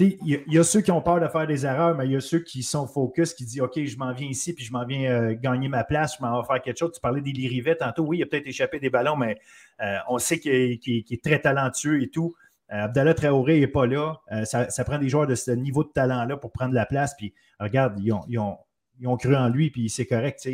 il 0.00 0.42
y, 0.48 0.58
a 0.58 0.64
ceux 0.64 0.80
qui 0.80 0.90
ont 0.90 1.00
peur 1.00 1.20
de 1.20 1.28
faire 1.28 1.46
des 1.46 1.64
erreurs, 1.64 1.94
mais 1.94 2.06
il 2.06 2.12
y 2.12 2.16
a 2.16 2.20
ceux 2.20 2.40
qui 2.40 2.64
sont 2.64 2.86
focus, 2.86 3.32
qui 3.32 3.44
disent 3.44 3.60
OK, 3.60 3.84
je 3.84 3.96
m'en 3.96 4.12
viens 4.12 4.28
ici, 4.28 4.52
puis 4.52 4.64
je 4.64 4.72
m'en 4.72 4.84
viens 4.84 5.08
euh, 5.08 5.34
gagner 5.40 5.68
ma 5.68 5.84
place, 5.84 6.16
je 6.18 6.24
m'en 6.24 6.40
vais 6.40 6.46
faire 6.46 6.60
quelque 6.60 6.78
chose. 6.78 6.90
Tu 6.92 7.00
parlais 7.00 7.20
d'Eli 7.20 7.46
Rivet 7.46 7.76
tantôt. 7.76 8.02
Oui, 8.04 8.18
il 8.18 8.22
a 8.24 8.26
peut-être 8.26 8.46
échappé 8.46 8.80
des 8.80 8.90
ballons, 8.90 9.14
mais 9.16 9.38
euh, 9.80 9.98
on 10.08 10.18
sait 10.18 10.40
qu'il 10.40 10.52
est, 10.52 11.22
très 11.22 11.40
talentueux 11.40 12.02
et 12.02 12.08
tout. 12.08 12.34
Euh, 12.72 12.84
Abdallah 12.84 13.14
Traoré 13.14 13.60
n'est 13.60 13.68
pas 13.68 13.86
là. 13.86 14.20
Ça, 14.44 14.84
prend 14.84 14.98
des 14.98 15.08
joueurs 15.08 15.28
de 15.28 15.36
ce 15.36 15.52
niveau 15.52 15.84
de 15.84 15.90
talent-là 15.90 16.38
pour 16.38 16.50
prendre 16.50 16.74
la 16.74 16.86
place. 16.86 17.14
Puis 17.16 17.32
regarde, 17.60 18.00
ils 18.00 18.38
ont, 18.40 19.16
cru 19.16 19.36
en 19.36 19.48
lui, 19.48 19.70
puis 19.70 19.88
c'est 19.88 20.06
correct. 20.06 20.48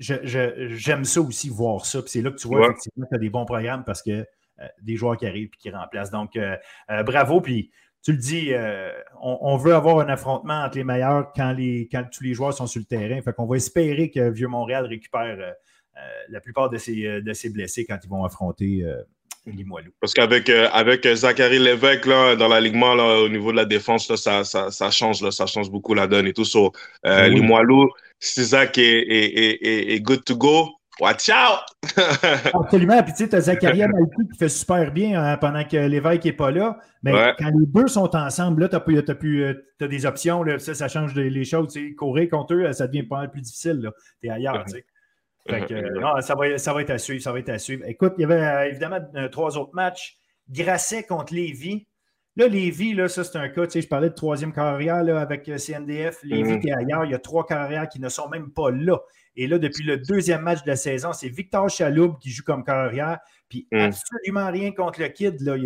J'aime 0.00 1.04
ça 1.04 1.20
aussi, 1.20 1.48
voir 1.48 1.86
ça. 1.86 2.02
Puis 2.02 2.10
c'est 2.10 2.22
là 2.22 2.32
que 2.32 2.38
tu 2.38 2.48
vois 2.48 2.62
effectivement 2.62 3.04
que 3.04 3.10
tu 3.10 3.14
as 3.14 3.18
des 3.18 3.30
bons 3.30 3.44
programmes 3.44 3.84
parce 3.84 4.02
que 4.02 4.26
des 4.82 4.96
joueurs 4.96 5.16
qui 5.16 5.26
arrivent 5.26 5.50
et 5.52 5.58
qui 5.58 5.70
remplacent. 5.70 6.10
Donc, 6.10 6.38
bravo. 7.04 7.40
Puis 7.40 7.70
tu 8.08 8.12
le 8.12 8.18
dis, 8.18 8.54
euh, 8.54 8.90
on, 9.20 9.56
veut 9.56 9.74
avoir 9.74 9.98
un 9.98 10.08
affrontement 10.08 10.62
entre 10.64 10.76
les 10.76 10.84
meilleurs 10.84 11.32
quand, 11.34 11.52
les, 11.52 11.88
quand 11.90 12.04
tous 12.10 12.22
les 12.22 12.34
joueurs 12.34 12.54
sont 12.54 12.66
sur 12.66 12.80
le 12.80 12.86
terrain. 12.86 13.20
Fait 13.20 13.32
qu'on 13.32 13.46
va 13.46 13.56
espérer 13.56 14.10
que 14.10 14.30
Vieux-Montréal 14.30 14.86
récupère 14.86 15.36
euh, 15.38 15.50
euh, 15.50 16.00
la 16.28 16.40
plupart 16.40 16.70
de 16.70 16.78
ses, 16.78 17.20
de 17.20 17.32
ses 17.32 17.50
blessés 17.50 17.84
quand 17.84 17.98
ils 18.02 18.08
vont 18.08 18.24
affronter 18.24 18.84
Limoilou. 19.46 19.90
Parce 20.00 20.14
qu'avec 20.14 20.48
avec 20.48 21.06
Zachary 21.06 21.58
Lévesque 21.58 22.06
là, 22.06 22.36
dans 22.36 22.48
l'alignement 22.48 22.92
au 22.92 23.28
niveau 23.28 23.50
de 23.50 23.56
la 23.56 23.64
défense, 23.64 24.08
là, 24.08 24.16
ça, 24.16 24.44
ça, 24.44 24.90
change, 24.90 25.22
là, 25.22 25.30
ça 25.30 25.46
change 25.46 25.70
beaucoup 25.70 25.94
la 25.94 26.06
donne 26.06 26.26
et 26.28 26.32
tout. 26.32 26.44
So, 26.44 26.72
Limoilou, 27.04 27.90
si 28.20 28.44
Zach 28.44 28.78
est, 28.78 28.82
est, 28.82 29.94
est, 29.94 30.00
good 30.00 30.24
to 30.24 30.36
go, 30.36 30.77
Watch 31.00 31.30
out! 31.30 31.64
Absolument. 32.54 33.02
Puis 33.02 33.12
tu 33.12 33.18
sais, 33.18 33.28
tu 33.28 33.36
as 33.36 33.40
Zacharia 33.42 33.86
qui 33.86 34.38
fait 34.38 34.48
super 34.48 34.90
bien 34.90 35.22
hein, 35.22 35.36
pendant 35.36 35.64
que 35.64 35.76
l'évêque 35.76 36.24
n'est 36.24 36.32
pas 36.32 36.50
là. 36.50 36.78
Mais 37.02 37.12
quand 37.38 37.50
les 37.50 37.66
deux 37.66 37.86
sont 37.86 38.14
ensemble, 38.16 38.62
là, 38.62 38.68
tu 38.68 38.76
as, 38.76 39.84
as, 39.84 39.88
des 39.88 40.06
options. 40.06 40.42
Là, 40.42 40.58
ça, 40.58 40.74
ça 40.74 40.88
change 40.88 41.14
les 41.14 41.44
choses. 41.44 41.78
Courir 41.96 42.28
contre 42.28 42.54
eux, 42.54 42.72
ça 42.72 42.86
devient 42.86 43.04
pas 43.04 43.18
mal 43.18 43.30
plus 43.30 43.42
difficile. 43.42 43.90
Tu 44.20 44.28
es 44.28 44.30
ailleurs. 44.30 44.64
tu 44.64 44.72
sais. 44.72 44.84
Fait 45.48 45.64
que, 45.64 45.98
non, 45.98 46.20
ça, 46.20 46.34
va, 46.34 46.58
ça 46.58 46.74
va 46.74 46.82
être 46.82 46.90
à 46.90 46.98
suivre. 46.98 47.22
Ça 47.22 47.32
va 47.32 47.38
être 47.38 47.48
à 47.48 47.58
suivre. 47.58 47.84
Écoute, 47.86 48.14
il 48.18 48.22
y 48.22 48.24
avait 48.24 48.42
euh, 48.42 48.68
évidemment 48.68 49.00
euh, 49.14 49.28
trois 49.28 49.56
autres 49.56 49.74
matchs. 49.74 50.18
Grasset 50.50 51.04
contre 51.04 51.34
Lévis. 51.34 51.86
Là, 52.36 52.48
Lévis, 52.48 52.94
là, 52.94 53.08
ça, 53.08 53.24
c'est 53.24 53.36
un 53.38 53.48
cas, 53.48 53.62
je 53.68 53.86
parlais 53.86 54.10
de 54.10 54.14
troisième 54.14 54.52
carrière 54.52 55.02
là, 55.02 55.20
avec 55.20 55.48
euh, 55.48 55.56
CNDF. 55.56 56.22
Lévis, 56.22 56.58
mm 56.58 56.78
ailleurs. 56.78 57.04
Il 57.04 57.12
y 57.12 57.14
a 57.14 57.18
trois 57.18 57.46
carrières 57.46 57.88
qui 57.88 58.00
ne 58.00 58.08
sont 58.08 58.28
même 58.28 58.50
pas 58.50 58.70
là. 58.70 58.98
Et 59.40 59.46
là, 59.46 59.60
depuis 59.60 59.84
le 59.84 59.98
deuxième 59.98 60.42
match 60.42 60.64
de 60.64 60.68
la 60.68 60.74
saison, 60.74 61.12
c'est 61.12 61.28
Victor 61.28 61.70
Chaloub 61.70 62.18
qui 62.18 62.30
joue 62.30 62.42
comme 62.42 62.64
carrière. 62.64 63.20
Puis 63.48 63.68
mm. 63.70 63.78
absolument 63.78 64.50
rien 64.50 64.72
contre 64.72 65.00
le 65.00 65.06
kid. 65.06 65.40
Là. 65.42 65.56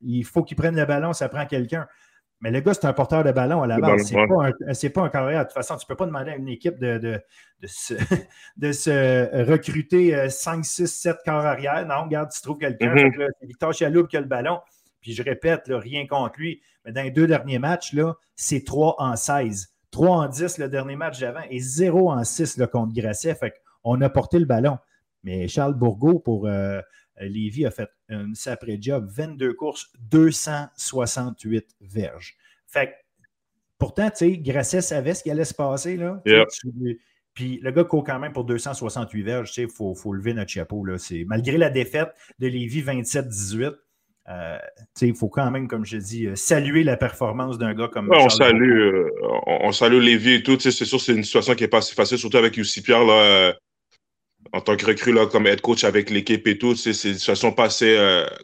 Il, 0.00 0.24
faut 0.24 0.42
qu'il 0.42 0.56
prenne 0.56 0.74
le 0.74 0.86
ballon, 0.86 1.12
ça 1.12 1.28
prend 1.28 1.44
quelqu'un. 1.44 1.86
Mais 2.40 2.50
le 2.50 2.60
gars, 2.60 2.72
c'est 2.72 2.86
un 2.86 2.94
porteur 2.94 3.24
de 3.24 3.30
ballon 3.30 3.62
à 3.62 3.66
la 3.66 3.78
base. 3.80 4.06
Ce 4.06 4.14
n'est 4.86 4.90
pas, 4.90 5.02
un 5.02 5.08
carrière. 5.10 5.40
De 5.40 5.44
toute 5.44 5.52
façon, 5.52 5.76
tu 5.76 5.84
ne 5.84 5.88
peux 5.88 5.96
pas 5.96 6.06
demander 6.06 6.30
à 6.30 6.36
une 6.36 6.48
équipe 6.48 6.78
de, 6.78 6.96
de, 6.96 7.20
de, 7.60 7.66
se, 8.72 9.42
recruter 9.50 10.30
5, 10.30 10.64
6, 10.64 10.86
7 10.86 11.16
corps 11.22 11.44
arrière. 11.44 11.84
Non, 11.84 12.04
regarde, 12.04 12.30
tu 12.30 12.40
trouves 12.40 12.58
quelqu'un. 12.58 12.94
Mm-hmm. 12.94 13.28
C'est 13.40 13.46
Victor 13.46 13.74
Chaloub 13.74 14.06
qui 14.06 14.16
a 14.16 14.20
le 14.22 14.26
ballon. 14.26 14.58
Puis 15.02 15.12
je 15.12 15.22
répète, 15.22 15.64
rien 15.68 16.06
contre 16.06 16.38
lui. 16.38 16.62
Mais 16.86 16.92
dans 16.92 17.02
les 17.02 17.10
deux 17.10 17.26
derniers 17.26 17.58
matchs, 17.58 17.94
c'est 18.36 18.64
3 18.64 18.94
en 18.98 19.16
16. 19.16 19.74
3 19.98 20.16
en 20.16 20.28
10 20.28 20.58
le 20.58 20.68
dernier 20.68 20.94
match 20.94 21.18
d'avant 21.18 21.42
et 21.50 21.58
0 21.58 22.12
en 22.12 22.22
6 22.22 22.58
le 22.58 22.68
contre 22.68 22.94
Grasset. 22.94 23.34
Fait 23.34 23.52
qu'on 23.82 24.00
a 24.00 24.08
porté 24.08 24.38
le 24.38 24.44
ballon. 24.44 24.78
Mais 25.24 25.48
Charles 25.48 25.74
Bourgault 25.74 26.20
pour 26.20 26.46
euh, 26.46 26.80
Lévis 27.20 27.66
a 27.66 27.72
fait 27.72 27.88
un 28.08 28.32
sacré 28.32 28.78
job. 28.80 29.08
22 29.10 29.54
courses, 29.54 29.90
268 29.98 31.74
verges. 31.80 32.36
Fait 32.68 32.94
pourtant, 33.76 34.08
tu 34.10 34.18
sais, 34.18 34.38
Grasset 34.38 34.82
savait 34.82 35.14
ce 35.14 35.24
qui 35.24 35.32
allait 35.32 35.44
se 35.44 35.54
passer. 35.54 35.96
Là. 35.96 36.22
Puis 37.34 37.58
le 37.60 37.72
gars 37.72 37.82
court 37.82 38.04
quand 38.04 38.20
même 38.20 38.32
pour 38.32 38.44
268 38.44 39.22
verges. 39.24 39.52
Il 39.58 39.68
faut, 39.68 39.96
faut, 39.96 40.12
lever 40.12 40.32
notre 40.32 40.50
chapeau. 40.52 40.84
Là. 40.84 40.94
Malgré 41.26 41.58
la 41.58 41.70
défaite 41.70 42.10
de 42.38 42.46
Lévis 42.46 42.82
27-18, 42.82 43.74
euh, 44.28 44.58
il 45.00 45.14
faut 45.14 45.28
quand 45.28 45.50
même, 45.50 45.68
comme 45.68 45.86
je 45.86 45.96
dis, 45.96 46.26
euh, 46.26 46.36
saluer 46.36 46.84
la 46.84 46.96
performance 46.96 47.56
d'un 47.56 47.72
gars 47.72 47.88
comme. 47.88 48.10
on, 48.12 48.28
salue, 48.28 48.78
euh, 48.78 49.08
on, 49.46 49.72
salue 49.72 50.00
Lévi 50.00 50.34
et 50.34 50.42
tout. 50.42 50.58
C'est 50.60 50.70
sûr, 50.70 51.00
c'est 51.00 51.12
une 51.12 51.24
situation 51.24 51.54
qui 51.54 51.62
n'est 51.62 51.68
pas 51.68 51.78
assez 51.78 51.94
facile, 51.94 52.18
surtout 52.18 52.36
avec 52.36 52.56
Yussi 52.56 52.82
Pierre, 52.82 53.04
là, 53.04 53.54
en 54.52 54.60
tant 54.60 54.76
que 54.76 54.84
recrue 54.84 55.12
là, 55.12 55.26
comme 55.26 55.46
head 55.46 55.62
coach 55.62 55.84
avec 55.84 56.10
l'équipe 56.10 56.46
et 56.46 56.58
tout. 56.58 56.74
C'est 56.74 56.90
une 56.90 57.14
situation 57.14 57.52
pas 57.52 57.64
assez, 57.64 57.96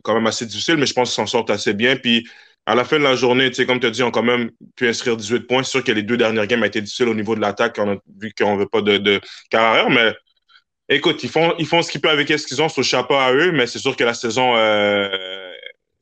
quand 0.02 0.14
même 0.14 0.26
assez 0.26 0.46
difficile, 0.46 0.76
mais 0.76 0.86
je 0.86 0.94
pense 0.94 1.10
qu'ils 1.10 1.16
s'en 1.16 1.26
sortent 1.26 1.50
assez 1.50 1.74
bien. 1.74 1.96
Puis 1.96 2.26
à 2.66 2.74
la 2.74 2.84
fin 2.84 2.98
de 2.98 3.04
la 3.04 3.14
journée, 3.14 3.50
comme 3.66 3.78
tu 3.78 3.86
as 3.86 3.90
dit, 3.90 4.02
on 4.02 4.08
a 4.08 4.10
quand 4.10 4.22
même 4.22 4.50
pu 4.76 4.88
inscrire 4.88 5.18
18 5.18 5.40
points. 5.40 5.62
C'est 5.64 5.70
sûr 5.70 5.84
que 5.84 5.92
les 5.92 6.02
deux 6.02 6.16
dernières 6.16 6.46
games 6.46 6.62
ont 6.62 6.66
été 6.66 6.80
difficiles 6.80 7.08
au 7.08 7.14
niveau 7.14 7.34
de 7.34 7.40
l'attaque, 7.42 7.78
vu 8.18 8.32
qu'on 8.36 8.54
ne 8.54 8.60
veut 8.60 8.68
pas 8.68 8.80
de, 8.80 8.96
de 8.96 9.20
carrière, 9.50 9.90
mais. 9.90 10.12
Écoute, 10.86 11.24
ils 11.24 11.30
font, 11.30 11.54
ils 11.58 11.64
font 11.64 11.80
ce 11.80 11.90
qu'ils 11.90 12.02
peuvent 12.02 12.12
avec 12.12 12.28
ce 12.28 12.46
qu'ils 12.46 12.60
ont 12.60 12.68
sur 12.68 12.82
le 12.82 12.86
chapeau 12.86 13.14
à 13.14 13.32
eux, 13.32 13.52
mais 13.52 13.66
c'est 13.66 13.78
sûr 13.78 13.96
que 13.96 14.04
la 14.04 14.12
saison 14.12 14.54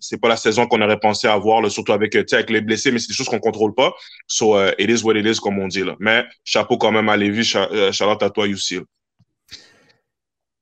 c'est 0.03 0.21
pas 0.21 0.29
la 0.29 0.37
saison 0.37 0.67
qu'on 0.67 0.83
aurait 0.83 0.99
pensé 0.99 1.29
avoir, 1.29 1.71
surtout 1.71 1.93
avec, 1.93 2.15
avec 2.15 2.51
les 2.51 2.61
blessés, 2.61 2.91
mais 2.91 2.99
c'est 2.99 3.09
des 3.09 3.15
choses 3.15 3.29
qu'on 3.29 3.39
contrôle 3.39 3.75
pas. 3.75 3.93
So, 4.27 4.59
uh, 4.59 4.73
it 4.79 4.91
is 4.91 5.05
what 5.05 5.17
it 5.17 5.25
is, 5.25 5.39
comme 5.39 5.59
on 5.59 5.69
dit. 5.69 5.85
Là. 5.85 5.97
Mais 6.01 6.25
chapeau 6.45 6.77
quand 6.77 6.91
même 6.91 7.09
à 7.09 7.17
Lévis, 7.17 7.53
euh, 7.55 7.93
Charlotte 7.93 8.23
à 8.23 8.31
toi, 8.31 8.47
aussi. 8.49 8.79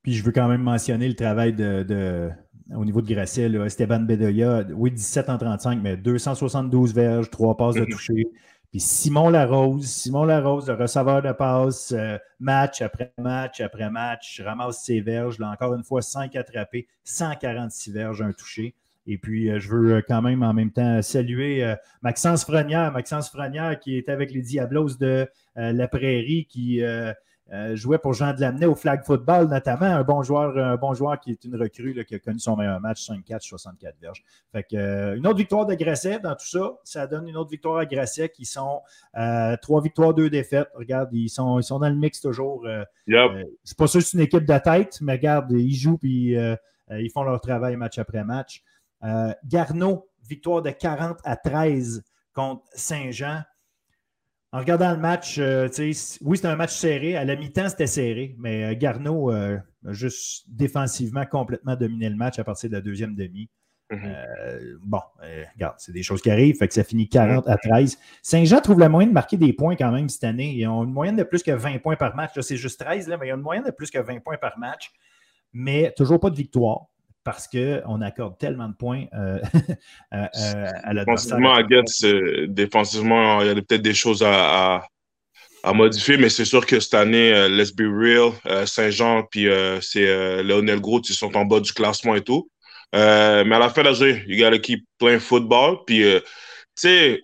Puis 0.03 0.15
je 0.15 0.23
veux 0.23 0.33
quand 0.33 0.47
même 0.47 0.63
mentionner 0.63 1.09
le 1.09 1.15
travail 1.15 1.55
de, 1.55 2.31
au 2.75 2.85
niveau 2.85 3.01
de 3.01 3.13
Grasset, 3.13 3.49
là, 3.49 3.65
Esteban 3.65 4.01
Bedoya, 4.01 4.65
oui, 4.75 4.91
17 4.91 5.31
en 5.31 5.39
35, 5.39 5.81
mais 5.83 5.97
272 5.97 6.95
verges, 6.95 7.31
3 7.31 7.57
passes 7.57 7.75
de 7.77 7.81
mhm. 7.81 7.89
toucher. 7.89 8.27
Puis 8.71 8.81
Simon 8.81 9.31
Larose, 9.31 9.87
Simon 9.87 10.25
Larose, 10.25 10.69
le 10.69 10.75
receveur 10.75 11.23
de 11.23 11.33
passe, 11.33 11.93
euh, 11.93 12.19
match 12.39 12.83
après 12.83 13.13
match 13.19 13.61
après 13.61 13.91
match, 13.91 14.41
ramasse 14.45 14.85
ses 14.85 15.01
verges. 15.01 15.41
Là, 15.41 15.51
encore 15.51 15.75
une 15.75 15.83
fois, 15.83 16.03
5 16.03 16.37
attrapés, 16.37 16.87
146 17.03 17.93
verges, 17.93 18.23
un 18.23 18.33
touché. 18.33 18.77
Et 19.07 19.19
puis, 19.19 19.51
euh, 19.51 19.59
je 19.59 19.69
veux 19.69 19.95
euh, 19.95 20.03
quand 20.07 20.23
même 20.23 20.43
en 20.43 20.53
même 20.53 20.71
temps 20.71 21.03
saluer 21.03 21.75
Maxence 22.03 22.45
Frenière, 22.45 22.93
Maxence 22.93 23.31
Frenière 23.31 23.79
qui 23.79 23.97
est 23.97 24.09
avec 24.09 24.33
les 24.33 24.43
Diablos 24.43 24.97
de 24.99 25.29
la 25.57 25.89
Prairie, 25.89 26.47
qui 26.47 26.83
euh, 27.53 27.75
jouait 27.75 27.99
pour 27.99 28.13
Jean 28.13 28.33
de 28.33 28.41
Lamennais 28.41 28.67
au 28.67 28.77
flag 28.77 29.03
football, 29.03 29.49
notamment. 29.49 29.87
Un 29.87 30.05
bon 30.05 30.23
joueur, 30.23 30.57
un 30.57 30.77
bon 30.77 30.95
joueur 30.95 31.19
qui 31.19 31.33
est 31.33 31.45
une 31.45 31.57
recrue 31.57 32.05
qui 32.05 32.15
a 32.15 32.19
connu 32.21 32.39
son 32.39 32.57
meilleur 32.57 32.81
match, 32.81 33.05
5-4, 33.09 33.41
64 33.41 33.97
verges. 34.01 34.23
Fait 34.53 34.63
que, 34.63 34.77
euh, 34.77 35.17
une 35.17 35.27
autre 35.27 35.39
victoire 35.39 35.67
de 35.67 35.75
Grasset 35.75 36.21
dans 36.21 36.37
tout 36.37 36.47
ça. 36.47 36.75
Ça 36.85 37.09
donne 37.09 37.27
une 37.27 37.37
autre 37.37 37.51
victoire 37.51 37.79
à 37.79 37.87
Grasset 37.87 38.29
qui 38.29 38.45
sont 38.45 38.83
euh, 39.19 39.57
trois 39.61 39.83
victoires, 39.83 40.15
deux 40.15 40.31
défaites. 40.31 40.69
Regarde, 40.75 41.09
ils 41.13 41.29
sont, 41.29 41.59
ils 41.59 41.65
sont 41.65 41.81
dans 41.81 41.89
le 41.89 41.97
mix 41.97 42.21
toujours. 42.21 42.67
Yep. 43.09 43.49
c'est 43.65 43.77
pas 43.77 43.89
sûr 43.89 44.01
que 44.01 44.07
c'est 44.07 44.17
une 44.17 44.25
équipe 44.25 44.45
de 44.45 44.59
tête, 44.59 44.99
mais 45.01 45.13
regarde, 45.15 45.51
ils 45.51 45.75
jouent 45.75 45.99
puis 45.99 46.37
ils 46.91 47.11
font 47.11 47.25
leur 47.25 47.41
travail 47.41 47.75
match 47.77 47.99
après 47.99 48.23
match. 48.23 48.63
Garneau, 49.45 50.11
victoire 50.29 50.63
de 50.63 50.71
40 50.71 51.19
à 51.25 51.37
13 51.37 52.05
contre 52.33 52.65
Saint-Jean. 52.73 53.43
En 54.53 54.59
regardant 54.59 54.91
le 54.91 54.99
match, 54.99 55.39
euh, 55.39 55.69
oui, 55.79 56.37
c'était 56.37 56.49
un 56.49 56.57
match 56.57 56.75
serré. 56.75 57.17
À 57.17 57.25
la 57.25 57.37
mi-temps, 57.37 57.69
c'était 57.69 57.87
serré, 57.87 58.35
mais 58.39 58.65
euh, 58.65 58.75
Garneau 58.77 59.31
euh, 59.31 59.59
a 59.87 59.93
juste 59.93 60.45
défensivement 60.49 61.25
complètement 61.25 61.77
dominé 61.77 62.09
le 62.09 62.17
match 62.17 62.39
à 62.41 62.45
partir 62.45 62.69
de 62.69 62.75
la 62.75 62.81
deuxième 62.81 63.15
demi. 63.15 63.49
Mm-hmm. 63.93 64.77
bon, 64.85 65.01
regarde, 65.55 65.75
c'est 65.79 65.91
des 65.91 66.05
choses 66.05 66.23
qui 66.23 66.31
arrivent, 66.31 66.57
fait 66.57 66.69
que 66.69 66.75
ça 66.75 66.85
finit 66.85 67.09
40 67.09 67.49
à 67.49 67.57
13. 67.57 67.99
Saint-Jean 68.23 68.61
trouve 68.61 68.79
la 68.79 68.89
moyenne 68.89 69.11
de 69.11 69.15
marquer 69.15 69.37
des 69.37 69.53
points 69.53 69.75
quand 69.75 69.91
même 69.91 70.09
cette 70.09 70.23
année. 70.23 70.55
Ils 70.55 70.69
ont 70.69 70.85
une 70.85 70.93
moyenne 70.93 71.17
de 71.17 71.25
plus 71.25 71.43
que 71.43 71.51
20 71.51 71.79
points 71.79 71.97
par 71.97 72.15
match. 72.15 72.39
C'est 72.41 72.57
juste 72.57 72.79
13, 72.79 73.09
là, 73.09 73.17
mais 73.17 73.27
ils 73.27 73.33
ont 73.33 73.37
une 73.37 73.43
moyenne 73.43 73.65
de 73.65 73.73
plus 73.73 73.91
que 73.91 73.99
20 73.99 74.21
points 74.21 74.37
par 74.37 74.61
match, 74.61 74.93
mais 75.53 75.93
toujours 75.97 76.21
pas 76.21 76.31
de 76.31 76.37
victoire 76.37 76.87
parce 77.31 77.49
qu'on 77.49 78.03
accorde 78.03 78.39
tellement 78.39 78.69
de 78.69 78.75
points 78.75 79.05
euh, 79.15 79.39
à, 80.11 80.93
la 80.93 81.05
Défensivement, 81.05 81.55
à 81.55 81.63
défensivement, 82.49 83.41
il 83.43 83.47
y 83.47 83.51
a 83.51 83.55
peut-être 83.55 83.83
des 83.83 83.95
choses 83.95 84.23
à, 84.27 84.83
modifier, 85.75 86.17
mais 86.17 86.29
c'est 86.29 86.45
sûr 86.45 86.65
que 86.65 86.81
cette 86.81 86.95
année, 86.95 87.35
euh, 87.35 87.49
let's 87.49 87.73
be 87.73 87.83
real, 87.83 88.33
euh, 88.47 88.67
Saint-Jean, 88.67 89.25
puis 89.31 89.47
c'est 89.81 90.43
Lionel 90.43 90.81
Gros, 90.81 91.01
ils 91.09 91.15
sont 91.15 91.37
en 91.37 91.45
bas 91.45 91.61
du 91.61 91.73
classement 91.73 92.15
et 92.15 92.23
tout. 92.23 92.51
mais 92.93 92.99
à 92.99 93.59
la 93.59 93.69
fin 93.69 93.83
de 93.83 93.89
la 93.89 93.93
journée, 93.95 94.25
you 94.27 94.43
gotta 94.43 94.59
keep 94.59 94.85
playing 94.99 95.21
football. 95.21 95.79
Puis, 95.87 96.03
tu 96.03 96.23
sais, 96.75 97.23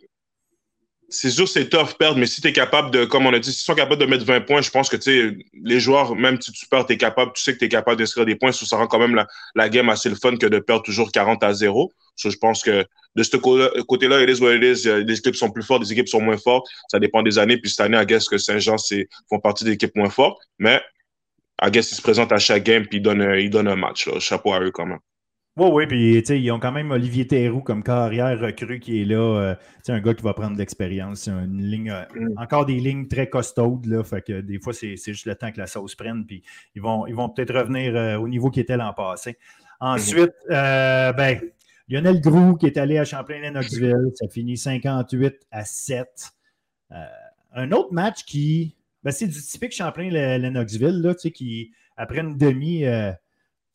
c'est 1.08 1.30
sûr 1.30 1.48
c'est 1.48 1.68
tough 1.68 1.94
perdre, 1.98 2.18
mais 2.18 2.26
si 2.26 2.40
tu 2.40 2.48
es 2.48 2.52
capable 2.52 2.90
de, 2.90 3.04
comme 3.04 3.26
on 3.26 3.32
a 3.32 3.38
dit, 3.38 3.52
si 3.52 3.58
tu 3.58 3.64
sont 3.64 3.74
capables 3.74 4.00
de 4.00 4.06
mettre 4.06 4.24
20 4.24 4.40
points, 4.40 4.60
je 4.60 4.70
pense 4.70 4.88
que 4.88 4.96
les 5.54 5.80
joueurs, 5.80 6.16
même 6.16 6.40
si 6.40 6.52
tu 6.52 6.66
perds, 6.66 6.86
tu 6.86 6.94
es 6.94 6.96
capable, 6.96 7.32
tu 7.34 7.42
sais 7.42 7.54
que 7.54 7.58
tu 7.58 7.66
es 7.66 7.68
capable 7.68 7.98
d'inscrire 7.98 8.26
des 8.26 8.34
points, 8.34 8.52
ça 8.52 8.76
rend 8.76 8.86
quand 8.86 8.98
même 8.98 9.14
la, 9.14 9.26
la, 9.54 9.68
game 9.68 9.88
assez 9.88 10.08
le 10.08 10.16
fun 10.16 10.36
que 10.36 10.46
de 10.46 10.58
perdre 10.58 10.82
toujours 10.82 11.12
40 11.12 11.42
à 11.44 11.52
0. 11.52 11.92
je 12.16 12.36
pense 12.36 12.62
que 12.62 12.84
de 13.14 13.22
ce 13.22 13.36
côté-là, 13.82 14.22
it 14.22 14.28
is 14.28 14.42
what 14.42 14.54
it 14.54 14.62
is. 14.62 14.86
Les 15.04 15.18
équipes 15.18 15.36
sont 15.36 15.50
plus 15.50 15.62
fortes, 15.62 15.82
les 15.82 15.92
équipes 15.92 16.08
sont 16.08 16.20
moins 16.20 16.36
fortes. 16.36 16.66
Ça 16.88 16.98
dépend 16.98 17.22
des 17.22 17.38
années. 17.38 17.56
Puis 17.56 17.70
cette 17.70 17.80
année, 17.80 17.98
I 17.98 18.04
guess 18.04 18.28
que 18.28 18.36
Saint-Jean 18.36 18.76
font 19.30 19.38
partie 19.40 19.64
des 19.64 19.72
équipes 19.72 19.96
moins 19.96 20.10
fortes. 20.10 20.38
Mais 20.58 20.82
I 21.62 21.70
guess 21.70 21.90
ils 21.92 21.94
se 21.94 22.02
présentent 22.02 22.32
à 22.32 22.38
chaque 22.38 22.64
game 22.64 22.86
puis 22.86 22.98
ils 22.98 23.02
donnent, 23.02 23.36
ils 23.38 23.48
donnent 23.48 23.68
un 23.68 23.76
match. 23.76 24.06
Là. 24.06 24.20
Chapeau 24.20 24.52
à 24.52 24.60
eux 24.60 24.70
quand 24.70 24.84
même. 24.84 24.98
Oui, 25.58 25.70
oui, 25.72 25.86
puis 25.86 26.18
ils 26.18 26.50
ont 26.50 26.60
quand 26.60 26.72
même 26.72 26.90
Olivier 26.90 27.26
Théroux 27.26 27.62
comme 27.62 27.82
carrière 27.82 28.38
recrue 28.38 28.78
qui 28.78 29.00
est 29.00 29.04
là. 29.06 29.16
Euh, 29.16 29.54
un 29.88 30.00
gars 30.00 30.12
qui 30.12 30.22
va 30.22 30.34
prendre 30.34 30.52
de 30.52 30.58
l'expérience. 30.58 31.28
Une 31.28 31.62
ligne, 31.62 31.90
euh, 31.90 32.04
mm. 32.14 32.34
encore 32.36 32.66
des 32.66 32.74
lignes 32.74 33.08
très 33.08 33.30
costaudes. 33.30 33.86
Là, 33.86 34.04
fait 34.04 34.20
que 34.20 34.42
des 34.42 34.58
fois, 34.60 34.74
c'est 34.74 34.96
juste 34.96 35.24
le 35.24 35.34
temps 35.34 35.50
que 35.50 35.58
la 35.58 35.66
sauce 35.66 35.94
prenne. 35.94 36.26
Puis 36.26 36.42
ils 36.74 36.82
vont, 36.82 37.06
ils 37.06 37.14
vont 37.14 37.30
peut-être 37.30 37.54
revenir 37.54 37.96
euh, 37.96 38.16
au 38.18 38.28
niveau 38.28 38.50
qui 38.50 38.60
était 38.60 38.76
l'an 38.76 38.92
passé. 38.92 39.38
Ensuite, 39.80 40.34
mm-hmm. 40.50 41.16
ben, 41.16 41.40
Lionel 41.88 42.20
Groux 42.20 42.56
qui 42.56 42.66
est 42.66 42.76
allé 42.76 42.98
à 42.98 43.06
Champlain-Lennoxville. 43.06 44.10
Ça 44.14 44.28
finit 44.28 44.58
58 44.58 45.46
à 45.50 45.64
7. 45.64 46.32
un 47.54 47.72
autre 47.72 47.94
match 47.94 48.24
qui. 48.24 48.76
Ben, 49.02 49.10
c'est 49.10 49.26
du 49.26 49.40
typique 49.40 49.72
Champlain-Lennoxville, 49.72 51.14
qui, 51.32 51.72
après 51.96 52.20
une 52.20 52.36
demi 52.36 52.84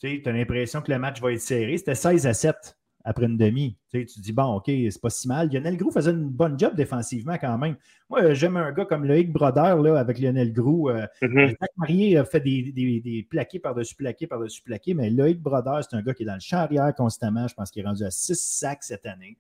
tu 0.02 0.22
as 0.26 0.32
l'impression 0.32 0.82
que 0.82 0.92
le 0.92 1.00
match 1.00 1.22
va 1.22 1.32
être 1.32 1.42
serré. 1.42 1.78
C'était 1.78 1.96
16 1.96 2.28
à 2.28 2.34
7 2.34 2.78
après 3.04 3.26
une 3.26 3.38
demi. 3.38 3.78
Tu 3.92 4.06
te 4.06 4.20
dis, 4.20 4.32
bon, 4.32 4.56
OK, 4.56 4.66
c'est 4.68 5.02
pas 5.02 5.10
si 5.10 5.28
mal. 5.28 5.50
Lionel 5.52 5.78
Grou 5.78 5.92
faisait 5.92 6.12
une 6.12 6.30
bonne 6.30 6.58
job 6.58 6.76
défensivement 6.76 7.38
quand 7.40 7.58
même. 7.58 7.76
Moi, 8.10 8.34
j'aime 8.34 8.58
un 8.58 8.72
gars 8.72 8.86
comme 8.86 9.06
Loïc 9.06 9.32
Brodeur 9.32 9.82
là, 9.82 10.00
avec 10.00 10.20
Lionel 10.20 10.54
Grou. 10.54 10.90
Euh, 10.90 11.06
mm-hmm. 11.22 11.56
Marié 11.78 12.18
a 12.18 12.26
fait 12.26 12.40
des, 12.40 12.72
des, 12.72 13.28
plaqués 13.30 13.60
par-dessus 13.60 13.96
plaqués 13.96 14.28
par-dessus 14.28 14.62
plaqués, 14.62 14.94
mais 14.94 15.10
Loïc 15.10 15.42
Brodeur, 15.42 15.84
c'est 15.84 15.96
un 15.96 16.02
gars 16.02 16.14
qui 16.14 16.24
est 16.24 16.28
dans 16.28 16.36
le 16.36 16.40
champ 16.40 16.58
arrière 16.58 16.94
constamment. 16.96 17.48
Je 17.48 17.54
pense 17.54 17.72
qu'il 17.72 17.84
est 17.84 17.88
rendu 17.88 18.04
à 18.04 18.12
6 18.12 18.36
sacs 18.36 18.84
cette 18.84 19.06
année. 19.06 19.38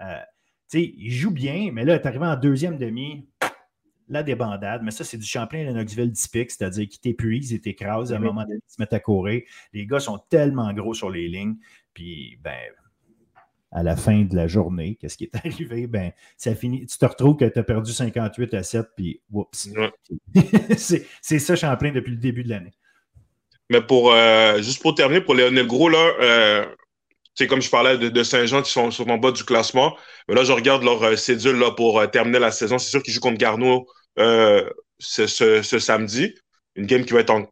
Euh, 0.00 0.20
il 0.74 1.10
joue 1.10 1.30
bien, 1.30 1.70
mais 1.72 1.84
là, 1.84 1.94
est 1.94 2.06
arrivé 2.06 2.26
en 2.26 2.36
deuxième 2.36 2.76
demi 2.76 3.26
la 4.08 4.22
débandade, 4.22 4.82
mais 4.82 4.90
ça, 4.90 5.04
c'est 5.04 5.18
du 5.18 5.26
Champlain 5.26 5.64
Lennoxville 5.64 6.12
typique, 6.12 6.50
c'est-à-dire 6.50 6.88
qu'ils 6.88 7.00
t'épuisent 7.00 7.52
et 7.52 7.60
t'écrasent 7.60 8.12
à 8.12 8.16
un 8.16 8.20
moment 8.20 8.42
donné, 8.42 8.56
ils 8.56 8.72
se 8.72 8.80
mettent 8.80 8.92
à 8.92 9.00
courir. 9.00 9.42
Les 9.72 9.86
gars 9.86 10.00
sont 10.00 10.18
tellement 10.30 10.72
gros 10.72 10.94
sur 10.94 11.10
les 11.10 11.28
lignes, 11.28 11.56
puis 11.94 12.38
ben, 12.42 12.56
à 13.70 13.82
la 13.82 13.96
fin 13.96 14.22
de 14.22 14.34
la 14.34 14.46
journée, 14.46 14.96
qu'est-ce 15.00 15.16
qui 15.16 15.24
est 15.24 15.36
arrivé? 15.44 15.86
Ben, 15.86 16.12
ça 16.36 16.54
finit. 16.54 16.86
Tu 16.86 16.98
te 16.98 17.04
retrouves 17.04 17.36
que 17.36 17.44
tu 17.44 17.58
as 17.58 17.62
perdu 17.62 17.92
58 17.92 18.54
à 18.54 18.62
7, 18.62 18.86
puis 18.96 19.20
oups. 19.30 19.70
c'est 20.76 21.38
ça, 21.38 21.56
Champlain, 21.56 21.92
depuis 21.92 22.12
le 22.12 22.18
début 22.18 22.44
de 22.44 22.50
l'année. 22.50 22.72
Mais 23.70 23.82
pour 23.82 24.12
euh, 24.12 24.62
juste 24.62 24.80
pour 24.80 24.94
terminer, 24.94 25.20
pour 25.20 25.34
Léonel 25.34 25.66
Gros, 25.66 25.90
là, 25.90 26.12
euh, 26.20 26.64
comme 27.48 27.60
je 27.60 27.68
parlais 27.68 27.98
de, 27.98 28.22
Saint-Jean 28.22 28.62
qui 28.62 28.70
sont, 28.70 28.90
sont, 28.90 29.08
en 29.10 29.18
bas 29.18 29.30
du 29.30 29.44
classement. 29.44 29.94
Mais 30.26 30.34
là, 30.34 30.42
je 30.42 30.52
regarde 30.52 30.82
leur 30.82 31.02
euh, 31.02 31.16
cédule 31.16 31.58
là, 31.58 31.70
pour 31.72 32.02
terminer 32.10 32.38
la 32.38 32.50
saison. 32.50 32.78
C'est 32.78 32.90
sûr 32.90 33.02
qu'ils 33.02 33.12
jouent 33.12 33.20
contre 33.20 33.36
Garneau 33.36 33.86
euh, 34.18 34.68
ce, 34.98 35.78
samedi. 35.78 36.34
Une 36.74 36.86
game 36.86 37.04
qui 37.04 37.12
va 37.12 37.20
être 37.20 37.30
en. 37.30 37.46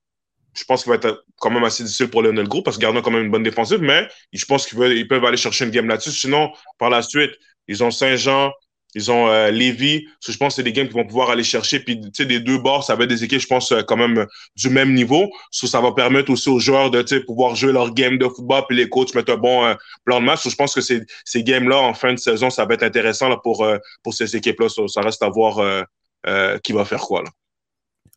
Je 0.54 0.64
pense 0.64 0.82
qu'il 0.82 0.90
va 0.90 0.96
être 0.96 1.24
quand 1.38 1.50
même 1.50 1.64
assez 1.64 1.84
difficile 1.84 2.08
pour 2.08 2.22
Lionel 2.22 2.48
Gros 2.48 2.62
parce 2.62 2.76
que 2.76 2.82
Gardner 2.82 3.00
a 3.00 3.02
quand 3.02 3.10
même 3.10 3.24
une 3.24 3.30
bonne 3.30 3.42
défensive, 3.42 3.80
mais 3.80 4.08
je 4.32 4.44
pense 4.46 4.66
qu'ils 4.66 4.80
ils 4.92 5.06
peuvent 5.06 5.24
aller 5.24 5.36
chercher 5.36 5.66
une 5.66 5.70
game 5.70 5.86
là-dessus. 5.86 6.12
Sinon, 6.12 6.50
par 6.78 6.88
la 6.88 7.02
suite, 7.02 7.32
ils 7.68 7.84
ont 7.84 7.90
Saint-Jean, 7.90 8.52
ils 8.94 9.10
ont 9.10 9.28
euh, 9.28 9.50
Lévis. 9.50 10.06
Je 10.26 10.34
pense 10.38 10.54
que 10.54 10.56
c'est 10.56 10.62
des 10.62 10.72
games 10.72 10.86
qu'ils 10.86 10.96
vont 10.96 11.06
pouvoir 11.06 11.28
aller 11.28 11.44
chercher. 11.44 11.80
Puis, 11.80 12.00
tu 12.00 12.08
sais, 12.14 12.24
des 12.24 12.40
deux 12.40 12.56
bords, 12.56 12.84
ça 12.84 12.94
va 12.94 13.04
être 13.04 13.10
des 13.10 13.22
équipes, 13.22 13.40
je 13.40 13.46
pense, 13.46 13.70
euh, 13.72 13.82
quand 13.82 13.98
même 13.98 14.26
du 14.56 14.70
même 14.70 14.94
niveau. 14.94 15.28
ça 15.50 15.80
va 15.82 15.92
permettre 15.92 16.30
aussi 16.30 16.48
aux 16.48 16.58
joueurs 16.58 16.90
de 16.90 17.02
pouvoir 17.26 17.54
jouer 17.54 17.72
leur 17.72 17.92
game 17.92 18.16
de 18.16 18.26
football. 18.26 18.64
Puis 18.66 18.78
les 18.78 18.88
coachs 18.88 19.14
mettent 19.14 19.28
un 19.28 19.36
bon 19.36 19.76
plan 20.06 20.20
de 20.20 20.24
match. 20.24 20.48
je 20.48 20.54
pense 20.54 20.74
que 20.74 20.80
ces, 20.80 21.02
ces 21.26 21.42
games-là, 21.42 21.78
en 21.78 21.92
fin 21.92 22.14
de 22.14 22.18
saison, 22.18 22.48
ça 22.48 22.64
va 22.64 22.74
être 22.74 22.82
intéressant 22.84 23.28
là, 23.28 23.36
pour, 23.36 23.66
pour 24.02 24.14
ces 24.14 24.34
équipes-là. 24.34 24.68
Ça, 24.70 25.02
reste 25.02 25.22
à 25.22 25.28
voir 25.28 25.84
euh, 26.28 26.58
qui 26.58 26.72
va 26.72 26.84
faire 26.84 27.00
quoi. 27.00 27.22
Là? 27.22 27.30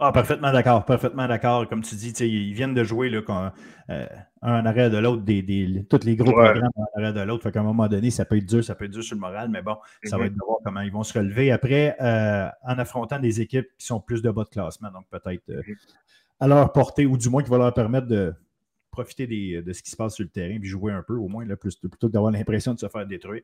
Ah, 0.01 0.13
parfaitement 0.13 0.53
d'accord, 0.53 0.85
parfaitement 0.85 1.27
d'accord. 1.27 1.67
Comme 1.67 1.81
tu 1.81 1.93
dis, 1.95 2.11
ils 2.11 2.53
viennent 2.53 2.73
de 2.73 2.85
jouer 2.85 3.09
là, 3.09 3.21
euh, 3.89 4.07
un 4.41 4.61
en 4.61 4.65
arrêt 4.65 4.89
de 4.89 4.97
l'autre, 4.97 5.23
des, 5.23 5.41
des, 5.41 5.85
tous 5.89 6.05
les 6.05 6.15
gros 6.15 6.31
programmes 6.31 6.69
en 6.75 6.85
arrêt 6.97 7.11
de 7.11 7.19
l'autre. 7.19 7.43
Fait 7.43 7.51
qu'à 7.51 7.59
un 7.59 7.63
moment 7.63 7.89
donné, 7.89 8.09
ça 8.09 8.23
peut 8.23 8.37
être 8.37 8.45
dur, 8.45 8.63
ça 8.63 8.75
peut 8.75 8.85
être 8.85 8.91
dur 8.91 9.03
sur 9.03 9.15
le 9.15 9.19
moral, 9.19 9.49
mais 9.49 9.61
bon, 9.61 9.75
ça 10.05 10.15
va 10.15 10.23
mm-hmm. 10.23 10.27
être 10.27 10.33
de 10.33 10.39
voir 10.45 10.57
comment 10.63 10.81
ils 10.81 10.91
vont 10.91 11.03
se 11.03 11.17
relever 11.17 11.51
après 11.51 11.97
euh, 11.99 12.47
en 12.63 12.79
affrontant 12.79 13.19
des 13.19 13.41
équipes 13.41 13.67
qui 13.77 13.85
sont 13.85 13.99
plus 13.99 14.21
de 14.21 14.31
bas 14.31 14.45
de 14.45 14.49
classement, 14.49 14.89
donc 14.89 15.05
peut-être 15.09 15.43
à 16.39 16.47
leur 16.47 16.71
portée, 16.71 17.05
ou 17.05 17.17
du 17.17 17.29
moins 17.29 17.43
qui 17.43 17.49
va 17.49 17.57
leur 17.57 17.73
permettre 17.73 18.07
de 18.07 18.33
profiter 18.91 19.27
de 19.27 19.73
ce 19.73 19.83
qui 19.83 19.89
se 19.89 19.97
passe 19.97 20.15
sur 20.15 20.23
le 20.23 20.29
terrain, 20.29 20.57
puis 20.59 20.69
jouer 20.69 20.93
un 20.93 21.03
peu 21.03 21.15
au 21.15 21.27
moins, 21.27 21.43
là, 21.43 21.57
plutôt 21.57 21.89
que 22.07 22.07
d'avoir 22.07 22.31
l'impression 22.31 22.73
de 22.73 22.79
se 22.79 22.87
faire 22.87 23.05
détruire. 23.05 23.43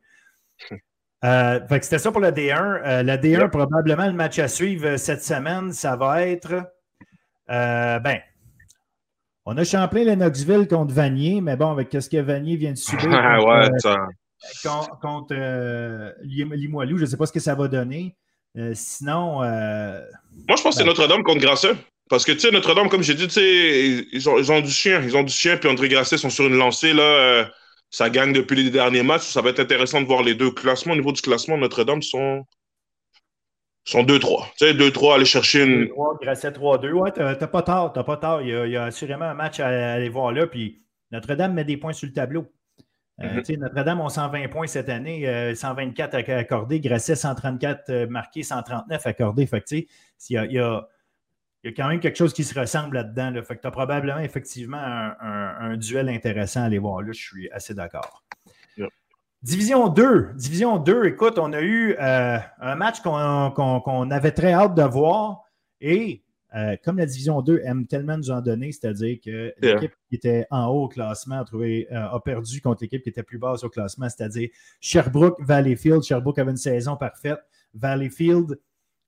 Euh, 1.26 1.60
c'était 1.82 1.98
ça 1.98 2.12
pour 2.12 2.22
la 2.22 2.32
D1. 2.32 2.82
Euh, 2.86 3.04
la 3.04 3.18
D1, 3.18 3.50
probablement 3.50 4.06
le 4.06 4.14
match 4.14 4.38
à 4.40 4.48
suivre 4.48 4.86
euh, 4.86 4.98
cette 4.98 5.24
semaine, 5.24 5.74
ça 5.74 5.96
va 5.96 6.22
être. 6.28 6.72
ben, 7.48 8.20
on 9.46 9.58
a 9.58 9.64
Champlain 9.64 10.04
Lennoxville 10.04 10.68
contre 10.68 10.94
Vanier, 10.94 11.42
mais 11.42 11.56
bon, 11.56 11.72
avec 11.72 11.90
ce 11.92 12.10
que 12.10 12.18
Vanier 12.18 12.58
vient 12.58 12.74
de 12.74 12.78
subir 12.78 13.10
contre, 14.64 15.00
contre, 15.00 15.36
Limoilou, 16.24 16.98
je 16.98 17.04
ne 17.04 17.10
sais 17.10 17.18
pas 17.18 17.26
ce 17.26 17.34
que 17.34 17.40
ça 17.40 17.56
va 17.56 17.68
donner. 17.68 18.16
sinon. 18.74 19.40
Moi, 19.40 20.58
je 20.58 20.62
pense 20.62 20.64
que 20.64 20.72
c'est 20.72 20.84
ben 20.84 20.88
Notre-Dame 20.88 21.24
contre 21.24 21.42
Grasset. 21.42 21.76
Parce 22.08 22.24
que, 22.24 22.34
tu 22.34 22.40
sais, 22.40 22.52
Notre-Dame, 22.52 22.90
comme 22.90 23.02
j'ai 23.02 23.16
dit, 23.16 23.28
ils 24.12 24.30
ont, 24.30 24.38
ils 24.38 24.52
ont, 24.52 24.62
du 24.62 24.70
chien. 24.70 25.02
Ils 25.02 25.18
ont 25.18 25.24
du 25.24 25.34
chien, 25.34 25.58
puis 25.58 25.70
André 25.70 25.90
Grasset 25.90 26.18
sont 26.18 26.30
sur 26.30 26.46
une 26.46 26.58
lancée, 26.58 26.94
là 26.94 27.48
ça 27.90 28.10
gagne 28.10 28.34
depuis 28.34 28.62
les 28.62 28.70
derniers 28.70 29.04
matchs. 29.04 29.24
Ça 29.24 29.42
va 29.42 29.50
être 29.50 29.60
intéressant 29.60 30.02
de 30.02 30.06
voir 30.06 30.24
les 30.24 30.36
deux 30.36 30.52
classements. 30.52 30.94
Au 30.94 30.98
niveau 30.98 31.12
du 31.12 31.22
classement, 31.22 31.58
Notre-Dame 31.58 32.02
sont, 32.02 32.46
sont 33.84 34.04
2-3. 34.04 34.52
Tu 34.58 34.66
sais, 34.66 34.74
2-3, 34.74 35.16
aller 35.16 35.26
chercher 35.26 35.64
une. 35.64 35.90
3, 35.90 36.18
Grasset 36.22 36.52
3-2. 36.52 36.92
Ouais, 36.92 37.12
t'as 37.12 37.48
pas 37.48 37.62
tort, 37.62 37.94
t'as 37.94 38.04
pas 38.04 38.18
tort. 38.18 38.42
Il 38.42 38.50
y, 38.50 38.78
a, 38.78 38.84
assurément 38.86 39.26
un 39.26 39.34
match 39.34 39.60
à, 39.60 39.94
aller 39.94 40.10
voir 40.10 40.32
là. 40.32 40.48
Puis 40.48 40.82
Notre-Dame 41.12 41.54
met 41.54 41.64
des 41.64 41.78
points 41.78 41.94
sur 41.94 42.08
le 42.08 42.14
tableau. 42.14 42.52
Mm-hmm. 43.20 43.60
Notre-Dame 43.60 44.02
ont 44.02 44.10
120 44.10 44.50
points 44.50 44.68
cette 44.68 44.90
année, 44.90 45.56
124 45.56 46.16
accordés, 46.32 46.82
Grasset 46.82 47.16
134 47.16 48.08
marqués, 48.10 48.44
139 48.44 49.08
accordés. 49.08 49.46
Fait 49.46 49.64
il 49.72 49.88
y 50.30 50.38
a, 50.38 50.46
y 50.46 50.60
a 50.60 50.86
il 51.66 51.70
y 51.70 51.74
a 51.74 51.76
quand 51.76 51.90
même 51.90 52.00
quelque 52.00 52.16
chose 52.16 52.32
qui 52.32 52.44
se 52.44 52.58
ressemble 52.58 52.96
là-dedans. 52.96 53.34
Fait 53.44 53.56
que 53.56 53.62
tu 53.62 53.68
as 53.68 53.72
probablement 53.72 54.20
effectivement 54.20 54.78
un, 54.78 55.76
duel 55.78 56.10
intéressant 56.10 56.62
à 56.62 56.66
aller 56.66 56.78
voir 56.78 57.02
là. 57.02 57.12
Je 57.12 57.20
suis 57.20 57.50
assez 57.50 57.74
d'accord. 57.74 58.24
Division 59.42 59.90
2. 59.90 60.34
Division 60.36 60.78
2, 60.78 61.06
écoute, 61.06 61.40
on 61.40 61.54
a 61.54 61.62
eu 61.62 61.96
euh, 62.00 62.38
un 62.60 62.76
match 62.76 63.02
qu'on 63.02 64.12
avait 64.12 64.32
très 64.32 64.54
hâte 64.54 64.76
de 64.76 64.84
voir. 64.84 65.42
Et 65.82 66.24
euh, 66.56 66.76
comme 66.84 66.98
la 67.00 67.08
Division 67.08 67.42
2 67.42 67.62
aime 67.64 67.88
tellement 67.88 68.18
nous 68.18 68.30
en 68.30 68.42
donner, 68.42 68.72
c'est-à-dire 68.72 69.18
que 69.24 69.54
l'équipe 69.60 69.94
qui 70.10 70.16
était 70.16 70.46
en 70.52 70.68
haut 70.68 70.84
au 70.84 70.88
classement 70.88 71.40
a, 71.40 71.46
trouvé, 71.46 71.88
euh, 71.92 72.10
a 72.10 72.20
perdu 72.20 72.62
contre 72.62 72.84
l'équipe 72.84 73.02
qui 73.02 73.10
était 73.10 73.24
plus 73.24 73.40
basse 73.40 73.64
au 73.64 73.70
classement, 73.70 74.08
c'est-à-dire 74.08 74.50
Sherbrooke, 74.82 75.38
Valleyfield. 75.40 76.04
Sherbrooke 76.04 76.38
avait 76.38 76.52
une 76.52 76.58
saison 76.58 76.96
parfaite. 76.96 77.40
Valleyfield, 77.74 78.60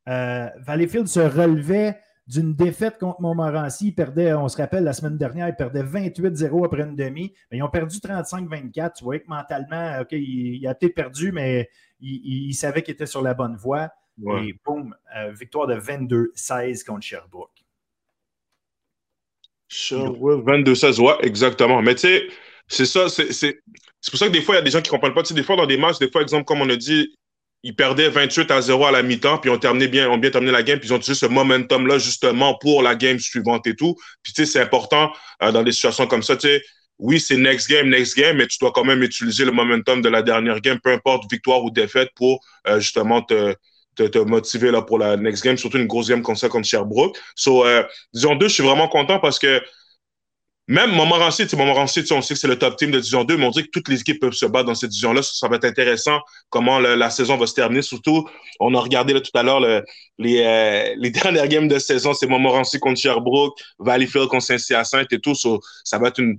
Valleyfield 0.07 1.07
se 1.07 1.19
relevait 1.19 1.99
d'une 2.27 2.53
défaite 2.53 2.97
contre 2.99 3.21
Montmorency. 3.21 3.87
Ils 3.87 3.95
perdaient, 3.95 4.33
on 4.33 4.49
se 4.49 4.57
rappelle, 4.57 4.83
la 4.83 4.93
semaine 4.93 5.17
dernière, 5.17 5.47
ils 5.47 5.55
perdaient 5.55 5.83
28-0 5.83 6.65
après 6.65 6.81
une 6.81 6.95
demi. 6.95 7.33
Mais 7.51 7.57
ils 7.57 7.63
ont 7.63 7.69
perdu 7.69 7.97
35-24. 7.97 8.97
Tu 8.97 9.03
vois 9.03 9.19
que 9.19 9.27
mentalement, 9.27 9.99
OK, 10.01 10.09
il, 10.11 10.65
a 10.67 10.75
peut-être 10.75 10.95
perdu, 10.95 11.31
mais 11.31 11.69
il, 11.99 12.53
savait 12.53 12.83
qu'il 12.83 12.93
était 12.93 13.05
sur 13.05 13.21
la 13.21 13.33
bonne 13.33 13.55
voie. 13.55 13.89
Et 14.19 14.55
boum, 14.65 14.95
euh, 15.15 15.31
victoire 15.31 15.67
de 15.67 15.75
22-16 15.75 16.83
contre 16.83 17.03
Sherbrooke. 17.03 17.51
Sherbrooke, 19.67 20.45
22-16, 20.45 20.99
ouais, 21.01 21.15
exactement. 21.21 21.81
Mais 21.81 21.93
tu 21.95 22.07
sais, 22.07 22.27
c'est 22.67 22.85
ça, 22.85 23.07
c'est 23.09 23.61
pour 24.09 24.17
ça 24.17 24.27
que 24.27 24.33
des 24.33 24.41
fois, 24.41 24.55
il 24.55 24.57
y 24.57 24.61
a 24.61 24.63
des 24.63 24.71
gens 24.71 24.81
qui 24.81 24.89
ne 24.89 24.91
comprennent 24.91 25.13
pas. 25.13 25.21
Tu 25.21 25.29
sais, 25.29 25.33
des 25.33 25.43
fois, 25.43 25.55
dans 25.55 25.67
des 25.67 25.77
matchs, 25.77 25.99
des 25.99 26.09
fois, 26.09 26.21
exemple, 26.21 26.45
comme 26.45 26.61
on 26.61 26.69
a 26.69 26.75
dit, 26.75 27.15
ils 27.67 27.75
perdaient 27.75 28.07
28 28.07 28.49
à 28.49 28.61
0 28.61 28.85
à 28.85 28.91
la 28.91 29.03
mi-temps, 29.03 29.39
puis 29.39 29.49
ont 29.49 29.57
terminé 29.57 29.89
bien, 29.89 30.09
ont 30.09 30.17
bien 30.17 30.31
terminé 30.31 30.53
la 30.53 30.63
game, 30.63 30.79
puis 30.79 30.87
ils 30.87 30.93
ont 30.93 30.97
utilisé 30.97 31.19
ce 31.19 31.25
momentum-là 31.25 31.97
justement 31.97 32.55
pour 32.55 32.81
la 32.81 32.95
game 32.95 33.19
suivante 33.19 33.67
et 33.67 33.75
tout. 33.75 33.93
Puis 34.23 34.31
tu 34.31 34.45
sais, 34.45 34.53
c'est 34.53 34.61
important 34.61 35.11
euh, 35.43 35.51
dans 35.51 35.63
des 35.63 35.73
situations 35.73 36.07
comme 36.07 36.23
ça, 36.23 36.37
tu 36.37 36.47
sais. 36.47 36.61
Oui, 36.97 37.19
c'est 37.19 37.35
next 37.35 37.69
game, 37.69 37.89
next 37.89 38.15
game, 38.17 38.37
mais 38.37 38.47
tu 38.47 38.57
dois 38.59 38.71
quand 38.71 38.85
même 38.85 39.03
utiliser 39.03 39.43
le 39.43 39.51
momentum 39.51 40.01
de 40.01 40.07
la 40.07 40.21
dernière 40.21 40.61
game, 40.61 40.79
peu 40.81 40.93
importe 40.93 41.29
victoire 41.29 41.61
ou 41.61 41.69
défaite, 41.69 42.09
pour 42.15 42.39
euh, 42.67 42.79
justement 42.79 43.21
te, 43.21 43.53
te, 43.95 44.17
motiver 44.19 44.71
là, 44.71 44.81
pour 44.81 44.97
la 44.97 45.17
next 45.17 45.43
game, 45.43 45.57
surtout 45.57 45.77
une 45.77 45.87
grosse 45.87 46.07
game 46.07 46.21
comme 46.21 46.37
ça 46.37 46.47
contre 46.47 46.69
Sherbrooke. 46.69 47.17
So, 47.35 47.65
euh, 47.65 47.83
disons 48.13 48.35
deux, 48.35 48.47
je 48.47 48.53
suis 48.53 48.63
vraiment 48.63 48.87
content 48.87 49.19
parce 49.19 49.39
que 49.39 49.61
même 50.69 50.91
Montmorency, 50.91 51.47
Montmorency, 51.55 52.03
on 52.11 52.21
sait 52.21 52.33
que 52.33 52.39
c'est 52.39 52.47
le 52.47 52.59
top 52.59 52.75
team 52.75 52.91
de 52.91 52.99
Division 52.99 53.23
2, 53.23 53.37
mais 53.37 53.45
on 53.45 53.51
dit 53.51 53.63
que 53.63 53.69
toutes 53.71 53.87
les 53.87 54.01
équipes 54.01 54.19
peuvent 54.19 54.33
se 54.33 54.45
battre 54.45 54.65
dans 54.65 54.75
cette 54.75 54.89
division-là. 54.89 55.21
Ça, 55.23 55.47
va 55.47 55.55
être 55.55 55.63
intéressant 55.63 56.19
comment 56.49 56.79
la 56.79 57.09
saison 57.09 57.37
va 57.37 57.47
se 57.47 57.53
terminer. 57.53 57.81
Surtout, 57.81 58.27
on 58.59 58.75
a 58.75 58.79
regardé 58.79 59.13
tout 59.21 59.31
à 59.33 59.43
l'heure 59.43 59.61
les, 59.61 60.41
euh, 60.41 61.09
dernières 61.09 61.47
games 61.47 61.69
de 61.69 61.79
saison, 61.79 62.13
c'est 62.13 62.27
Montmorency 62.27 62.79
contre 62.79 62.99
Sherbrooke, 62.99 63.57
Valleyfield 63.79 64.27
contre 64.27 64.43
Saint-Hyacinthe 64.43 65.13
et 65.13 65.19
tout. 65.19 65.35
ça 65.35 65.97
va 65.99 66.09
être 66.09 66.19
une 66.19 66.37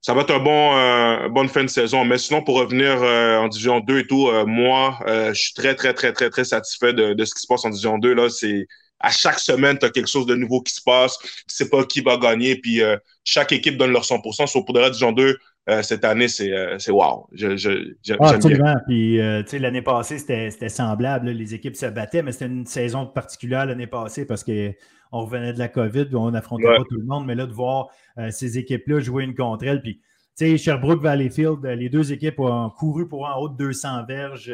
ça 0.00 0.14
un 0.14 0.38
bon 0.40 0.76
euh, 0.76 1.28
bonne 1.28 1.48
fin 1.48 1.62
de 1.62 1.68
saison. 1.68 2.04
Mais 2.04 2.18
sinon, 2.18 2.42
pour 2.42 2.56
revenir 2.56 3.00
euh, 3.00 3.38
en 3.38 3.46
Division 3.46 3.78
2 3.78 3.98
et 4.00 4.06
tout, 4.08 4.28
moi, 4.44 4.98
je 5.06 5.34
suis 5.34 5.54
très, 5.54 5.76
très, 5.76 5.94
très, 5.94 6.12
très, 6.12 6.30
très 6.30 6.42
satisfait 6.42 6.92
de, 6.92 7.12
de 7.12 7.24
ce 7.24 7.32
qui 7.32 7.42
se 7.42 7.46
passe 7.46 7.64
en 7.64 7.70
Division 7.70 7.98
2. 7.98 8.12
Là, 8.12 8.28
c'est 8.28 8.66
à 9.02 9.10
chaque 9.10 9.38
semaine, 9.38 9.78
tu 9.78 9.84
as 9.84 9.90
quelque 9.90 10.08
chose 10.08 10.26
de 10.26 10.34
nouveau 10.34 10.60
qui 10.62 10.72
se 10.72 10.80
passe. 10.80 11.18
Tu 11.18 11.28
sais 11.48 11.68
pas 11.68 11.84
qui 11.84 12.00
va 12.00 12.16
gagner. 12.16 12.56
Puis 12.56 12.82
euh, 12.82 12.96
chaque 13.24 13.52
équipe 13.52 13.76
donne 13.76 13.92
leur 13.92 14.04
100%. 14.04 14.46
Sauf 14.46 14.64
pour 14.64 14.74
de 14.74 14.88
Dijon 14.90 15.12
2, 15.12 15.36
euh, 15.68 15.82
cette 15.82 16.04
année, 16.04 16.28
c'est 16.28 16.52
euh, 16.52 16.78
wow. 16.88 17.26
Je, 17.32 17.56
je, 17.56 18.14
ah, 18.20 18.30
absolument. 18.30 18.74
Puis, 18.86 19.18
l'année 19.58 19.82
passée, 19.82 20.18
c'était 20.18 20.68
semblable. 20.68 21.30
Les 21.30 21.54
équipes 21.54 21.76
se 21.76 21.86
battaient, 21.86 22.22
mais 22.22 22.32
c'était 22.32 22.46
une 22.46 22.66
saison 22.66 23.06
particulière 23.06 23.66
l'année 23.66 23.86
passée 23.86 24.24
parce 24.24 24.44
qu'on 24.44 24.72
revenait 25.10 25.52
de 25.52 25.58
la 25.58 25.68
COVID, 25.68 26.06
on 26.14 26.30
n'affrontait 26.30 26.64
pas 26.64 26.84
tout 26.88 26.96
le 26.96 27.04
monde. 27.04 27.26
Mais 27.26 27.34
là, 27.34 27.46
de 27.46 27.52
voir 27.52 27.88
ces 28.30 28.58
équipes-là 28.58 29.00
jouer 29.00 29.24
une 29.24 29.34
contre 29.34 29.66
elles, 29.66 29.82
puis 29.82 30.00
Sherbrooke, 30.38 31.02
Valleyfield, 31.02 31.64
les 31.64 31.88
deux 31.88 32.12
équipes 32.12 32.40
ont 32.40 32.70
couru 32.70 33.06
pour 33.06 33.26
en 33.26 33.36
haut 33.38 33.48
de 33.48 33.56
200 33.56 34.06
verges. 34.06 34.52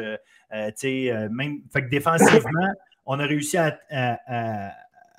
même, 0.51 1.61
fait 1.71 1.83
que 1.83 1.89
défensivement, 1.89 2.73
on 3.09 3.19
a 3.19 3.25
réussi 3.25 3.57
à, 3.57 4.75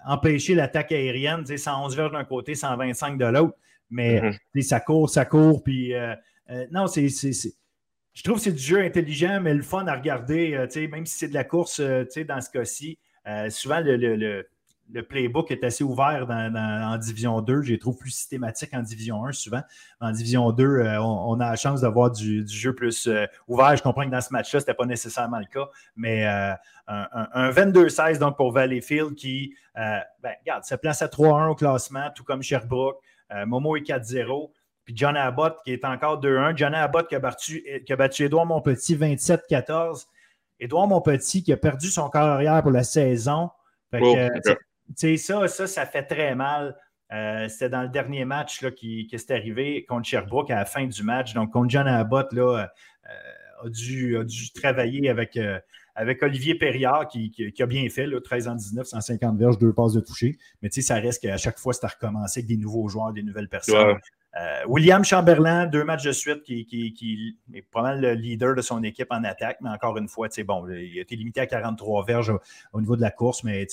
empêcher 0.07 0.55
l'attaque 0.55 0.93
aérienne, 0.93 1.45
111 1.45 1.95
verges 1.95 2.13
d'un 2.13 2.25
côté, 2.25 2.55
125 2.55 3.19
de 3.19 3.27
l'autre. 3.27 3.57
Mais 3.91 4.21
mm-hmm. 4.55 4.63
ça 4.63 4.81
court, 4.81 5.11
ça 5.11 5.25
court. 5.25 5.63
Puis 5.63 5.93
euh, 5.93 6.15
euh, 6.51 6.67
non, 6.71 6.87
c'est. 6.87 7.09
Je 7.09 8.23
trouve 8.23 8.37
que 8.37 8.43
c'est 8.43 8.53
du 8.53 8.63
jeu 8.63 8.81
intelligent, 8.83 9.41
mais 9.43 9.53
le 9.53 9.63
fun 9.63 9.87
à 9.87 9.97
regarder, 9.97 10.55
euh, 10.55 10.89
même 10.89 11.05
si 11.05 11.19
c'est 11.19 11.29
de 11.29 11.35
la 11.35 11.45
course 11.45 11.81
dans 11.81 12.41
ce 12.41 12.51
cas-ci. 12.51 12.99
souvent, 13.51 13.81
le, 13.81 13.97
le 13.97 14.49
playbook 15.09 15.51
est 15.51 15.65
assez 15.65 15.85
ouvert 15.85 16.27
en 16.29 16.97
Division 16.97 17.41
2. 17.41 17.63
Je 17.63 17.73
les 17.73 17.79
trouve 17.79 17.97
plus 17.97 18.11
systématique 18.11 18.71
en 18.75 18.83
Division 18.83 19.25
1 19.25 19.33
souvent. 19.33 19.63
En 20.01 20.11
Division 20.11 20.51
2, 20.51 20.65
euh, 20.65 21.01
on, 21.01 21.39
a 21.41 21.51
la 21.51 21.57
chance 21.57 21.83
d'avoir 21.83 22.11
du, 22.11 22.45
du, 22.45 22.57
jeu 22.57 22.75
plus 22.75 23.07
euh, 23.07 23.27
ouvert. 23.49 23.77
Je 23.77 23.83
comprends 23.83 24.05
que 24.05 24.11
dans 24.11 24.21
ce 24.21 24.33
match-là, 24.33 24.61
ce 24.61 24.65
n'était 24.65 24.75
pas 24.75 24.87
nécessairement 24.87 25.39
le 25.39 25.47
cas, 25.47 25.69
mais 25.97 26.27
euh, 26.27 26.53
un, 26.89 27.51
22-16 27.51 28.19
donc 28.19 28.37
pour 28.37 28.53
Valleyfield 28.53 29.15
qui, 29.15 29.55
ben, 29.75 30.03
regarde, 30.41 30.65
se 30.65 30.75
place 30.75 31.03
à 31.03 31.07
3-1 31.07 31.51
au 31.51 31.55
classement, 31.55 32.11
tout 32.15 32.25
comme 32.25 32.43
Sherbrooke. 32.43 32.99
Momo 33.47 33.77
est 33.77 33.89
4-0. 33.89 34.51
Puis 34.85 34.97
John 34.97 35.17
Abbott 35.17 35.59
qui 35.65 35.73
est 35.73 35.85
encore 35.85 36.21
2-1. 36.21 36.57
John 36.57 36.75
Abbott 36.75 37.09
qui 37.09 37.15
a 37.15 37.21
battu, 37.21 37.65
qui 37.87 37.93
a 37.93 37.97
battu 37.97 38.25
Édouard 38.25 38.47
Monpetit 38.47 38.97
27-14. 38.97 40.07
Édouard 40.59 40.89
Monpetit 40.89 41.45
qui 41.45 41.53
a 41.53 41.57
perdu 41.57 41.87
son 41.89 42.09
carrière 42.11 42.61
pour 42.63 42.73
la 42.73 42.83
saison. 42.83 43.51
Fait 43.91 44.01
que, 44.01 44.57
sais, 44.97 45.17
ça, 45.17 45.49
ça, 45.49 45.67
ça 45.67 45.87
fait 45.87 46.05
très 46.05 46.35
mal. 46.35 46.77
Euh, 47.13 47.49
c'était 47.49 47.71
dans 47.71 47.83
le 47.83 47.89
dernier 47.89 48.25
match 48.25 48.63
là, 48.63 48.71
qui, 48.71 49.07
qui 49.07 49.17
est 49.17 49.31
arrivé 49.33 49.85
contre 49.85 50.07
Sherbrooke 50.07 50.51
à 50.51 50.57
la 50.57 50.65
fin 50.65 50.87
du 50.87 51.03
match. 51.03 51.35
Donc, 51.35 51.53
contre 51.53 51.71
John 51.71 51.89
Abbott, 51.89 52.33
là, 52.33 52.71
euh, 53.07 53.67
a, 53.67 53.69
dû, 53.69 54.17
a 54.17 54.25
dû 54.25 54.53
travailler 54.53 55.11
avec, 55.11 55.37
euh, 55.37 55.59
avec 55.97 56.23
Olivier 56.23 56.55
Perriard 56.55 57.09
qui, 57.09 57.31
qui, 57.31 57.63
a 57.63 57.67
bien 57.67 57.89
fait, 57.89 58.07
là, 58.07 58.21
13 58.21 58.49
en 58.49 58.55
19, 58.55 58.87
150 58.87 59.37
verges, 59.37 59.59
deux 59.59 59.73
passes 59.73 59.95
de 59.95 60.01
toucher. 60.01 60.39
Mais 60.63 60.69
tu 60.69 60.81
sais, 60.81 60.87
ça 60.87 61.01
reste 61.01 61.23
qu'à 61.23 61.37
chaque 61.37 61.59
fois, 61.59 61.73
c'est 61.73 61.85
à 61.85 61.89
recommencer 61.89 62.41
avec 62.41 62.49
des 62.49 62.57
nouveaux 62.57 62.89
joueurs, 62.89 63.13
des 63.13 63.23
nouvelles 63.23 63.49
personnes. 63.49 63.99
William 64.69 65.05
Chamberlain, 65.05 65.67
deux 65.67 65.83
matchs 65.83 66.05
de 66.05 66.13
suite, 66.13 66.45
qui, 66.45 66.65
qui, 66.65 67.37
est 67.53 67.63
probablement 67.63 68.01
le 68.01 68.15
leader 68.15 68.55
de 68.55 68.63
son 68.63 68.85
équipe 68.85 69.09
en 69.11 69.25
attaque, 69.25 69.57
mais 69.61 69.71
encore 69.71 69.99
une 69.99 70.07
fois, 70.07 70.29
bon, 70.47 70.69
il 70.69 70.99
a 70.99 71.03
été 71.03 71.17
limité 71.17 71.41
à 71.41 71.47
43 71.47 72.05
verges 72.05 72.31
au, 72.31 72.39
au 72.73 72.81
niveau 72.81 72.95
de 72.95 73.01
la 73.01 73.11
course, 73.11 73.43
mais 73.43 73.67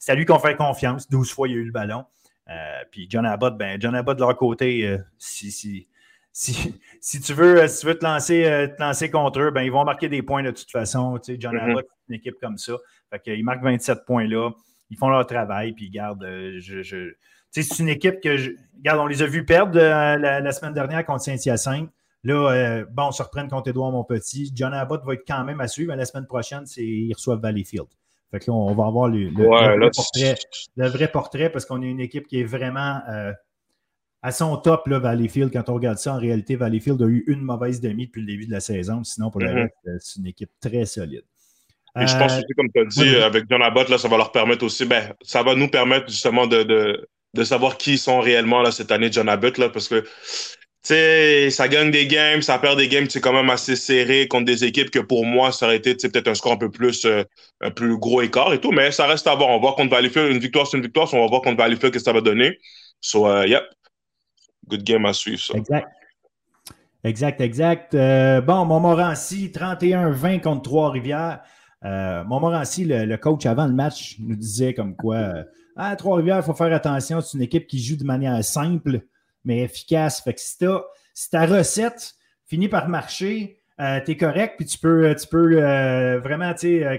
c'est 0.00 0.12
à 0.12 0.14
lui 0.16 0.24
qu'on 0.24 0.38
fait 0.38 0.56
confiance. 0.56 1.08
12 1.08 1.30
fois, 1.30 1.46
il 1.46 1.52
a 1.52 1.56
eu 1.58 1.64
le 1.64 1.72
ballon. 1.72 2.04
Euh, 2.48 2.82
puis 2.90 3.06
John 3.08 3.26
Abbott, 3.26 3.56
ben, 3.56 3.80
John 3.80 3.94
Abbott 3.94 4.16
de 4.16 4.22
leur 4.22 4.36
côté, 4.36 4.84
euh, 4.86 4.98
si, 5.18 5.52
si, 5.52 5.86
si, 6.32 7.20
tu 7.22 7.34
veux, 7.34 7.68
si 7.68 7.80
tu 7.80 7.86
veux 7.86 7.98
te, 7.98 8.04
lancer, 8.04 8.44
euh, 8.46 8.66
te 8.66 8.80
lancer 8.80 9.10
contre 9.10 9.40
eux, 9.40 9.50
ben, 9.50 9.60
ils 9.60 9.70
vont 9.70 9.84
marquer 9.84 10.08
des 10.08 10.22
points 10.22 10.42
de 10.42 10.50
toute 10.50 10.70
façon. 10.70 11.18
Tu 11.18 11.34
sais, 11.34 11.40
John 11.40 11.54
mm-hmm. 11.54 11.70
Abbott, 11.70 11.86
c'est 11.86 12.14
une 12.14 12.18
équipe 12.18 12.36
comme 12.40 12.56
ça. 12.56 12.72
Fait 13.10 13.20
qu'ils 13.20 13.44
marquent 13.44 13.62
27 13.62 14.06
points 14.06 14.26
là. 14.26 14.50
Ils 14.88 14.96
font 14.96 15.10
leur 15.10 15.26
travail, 15.26 15.72
puis 15.72 15.90
garde. 15.90 16.26
Je, 16.58 16.82
je... 16.82 17.12
c'est 17.50 17.78
une 17.78 17.90
équipe 17.90 18.20
que, 18.20 18.38
je... 18.38 18.52
regarde, 18.78 19.00
on 19.00 19.06
les 19.06 19.22
a 19.22 19.26
vus 19.26 19.44
perdre 19.44 19.78
la, 19.78 20.52
semaine 20.52 20.72
dernière 20.72 21.04
contre 21.04 21.22
Saint-Hyacinthe. 21.22 21.90
Là, 22.24 22.84
bon, 22.90 23.08
on 23.08 23.12
se 23.12 23.22
reprend 23.22 23.46
contre 23.46 23.68
Édouard 23.68 23.92
Monpetit. 23.92 24.50
John 24.52 24.74
Abbott 24.74 25.04
va 25.04 25.14
être 25.14 25.24
quand 25.26 25.44
même 25.44 25.60
à 25.60 25.68
suivre. 25.68 25.94
La 25.94 26.06
semaine 26.06 26.26
prochaine, 26.26 26.66
c'est 26.66 26.82
ils 26.82 27.12
reçoivent 27.12 27.40
Valleyfield. 27.40 27.86
Fait 28.30 28.38
que 28.38 28.50
là, 28.50 28.54
on 28.54 28.74
va 28.74 28.86
avoir 28.86 29.08
le, 29.08 29.28
vrai, 30.76 31.08
portrait, 31.10 31.50
parce 31.50 31.64
qu'on 31.64 31.82
est 31.82 31.86
une 31.86 32.00
équipe 32.00 32.28
qui 32.28 32.40
est 32.40 32.44
vraiment 32.44 33.00
euh, 33.08 33.32
à 34.22 34.30
son 34.30 34.56
top, 34.56 34.86
là, 34.86 34.98
Valleyfield. 35.00 35.52
Quand 35.52 35.68
on 35.68 35.74
regarde 35.74 35.98
ça, 35.98 36.14
en 36.14 36.18
réalité, 36.18 36.54
Valleyfield 36.54 37.02
a 37.02 37.06
eu 37.06 37.24
une 37.26 37.42
mauvaise 37.42 37.80
demi 37.80 38.06
depuis 38.06 38.20
le 38.20 38.28
début 38.28 38.46
de 38.46 38.52
la 38.52 38.60
saison. 38.60 39.02
Sinon, 39.02 39.30
pour 39.30 39.40
le 39.40 39.48
mm-hmm. 39.48 39.62
reste, 39.62 39.74
euh, 39.88 39.96
c'est 40.00 40.20
une 40.20 40.26
équipe 40.26 40.50
très 40.60 40.86
solide. 40.86 41.24
Et 41.98 42.06
je 42.06 42.16
pense 42.16 42.32
euh, 42.32 42.36
aussi, 42.36 42.54
comme 42.56 42.70
tu 42.72 42.80
as 42.80 42.84
dit, 42.84 43.16
avec 43.16 43.46
John 43.50 43.62
Abbott, 43.62 43.88
là, 43.88 43.98
ça 43.98 44.06
va 44.06 44.16
leur 44.16 44.30
permettre 44.30 44.64
aussi, 44.64 44.84
ben, 44.84 45.12
ça 45.22 45.42
va 45.42 45.56
nous 45.56 45.68
permettre 45.68 46.08
justement 46.08 46.46
de, 46.46 46.62
de, 46.62 47.08
de 47.34 47.44
savoir 47.44 47.76
qui 47.78 47.98
sont 47.98 48.20
réellement 48.20 48.62
là, 48.62 48.70
cette 48.70 48.92
année 48.92 49.10
John 49.10 49.28
Abbott, 49.28 49.58
là, 49.58 49.70
parce 49.70 49.88
que 49.88 50.04
sais, 50.82 51.50
ça 51.50 51.68
gagne 51.68 51.90
des 51.90 52.06
games, 52.06 52.42
ça 52.42 52.58
perd 52.58 52.78
des 52.78 52.88
games, 52.88 53.08
c'est 53.08 53.20
quand 53.20 53.32
même 53.32 53.50
assez 53.50 53.76
serré 53.76 54.28
contre 54.28 54.46
des 54.46 54.64
équipes 54.64 54.90
que 54.90 54.98
pour 54.98 55.24
moi, 55.24 55.52
ça 55.52 55.66
aurait 55.66 55.76
été 55.76 55.94
peut-être 55.94 56.28
un 56.28 56.34
score 56.34 56.52
un 56.52 56.56
peu 56.56 56.70
plus, 56.70 57.04
euh, 57.04 57.24
un 57.60 57.70
plus 57.70 57.98
gros 57.98 58.22
écart 58.22 58.52
et 58.52 58.60
tout, 58.60 58.72
mais 58.72 58.90
ça 58.90 59.06
reste 59.06 59.26
à 59.26 59.34
voir. 59.34 59.50
On 59.50 59.54
va 59.54 59.60
voir 59.60 59.74
contre 59.76 59.90
Valleyfield, 59.90 60.32
une 60.32 60.38
victoire, 60.40 60.66
c'est 60.66 60.76
une 60.76 60.82
victoire, 60.82 61.12
on 61.14 61.20
va 61.20 61.26
voir 61.26 61.42
contre 61.42 61.58
Valleyfield 61.58 61.92
qu'est-ce 61.92 62.04
que 62.04 62.10
ça 62.10 62.12
va 62.12 62.20
donner. 62.20 62.58
So, 63.00 63.26
uh, 63.26 63.46
yep, 63.46 63.64
good 64.68 64.82
game 64.82 65.04
à 65.06 65.12
suivre, 65.12 65.40
ça. 65.40 65.56
Exact. 65.56 65.88
Exact, 67.02 67.40
exact. 67.40 67.94
Euh, 67.94 68.40
bon, 68.42 68.66
Montmorency, 68.66 69.50
31-20 69.54 70.42
contre 70.42 70.62
Trois-Rivières. 70.62 71.40
Euh, 71.84 72.24
Montmorency, 72.24 72.84
le, 72.84 73.16
coach 73.16 73.46
avant 73.46 73.66
le 73.66 73.72
match, 73.72 74.16
nous 74.20 74.36
disait 74.36 74.74
comme 74.74 74.94
quoi, 74.96 75.16
euh, 75.16 75.44
ah, 75.76 75.96
Trois-Rivières, 75.96 76.38
il 76.38 76.42
faut 76.42 76.54
faire 76.54 76.72
attention, 76.74 77.22
c'est 77.22 77.38
une 77.38 77.42
équipe 77.42 77.66
qui 77.66 77.82
joue 77.82 77.96
de 77.96 78.04
manière 78.04 78.44
simple 78.44 79.00
mais 79.44 79.60
efficace. 79.60 80.20
Fait 80.22 80.34
que 80.34 80.40
si, 80.40 80.58
ta 81.30 81.46
recette 81.46 82.14
finit 82.46 82.68
par 82.68 82.88
marcher. 82.88 83.58
tu 83.78 84.10
es 84.10 84.16
correct, 84.16 84.54
puis 84.56 84.66
tu 84.66 84.78
peux, 84.78 85.14
tu 85.14 85.26
peux 85.26 86.18
vraiment 86.18 86.52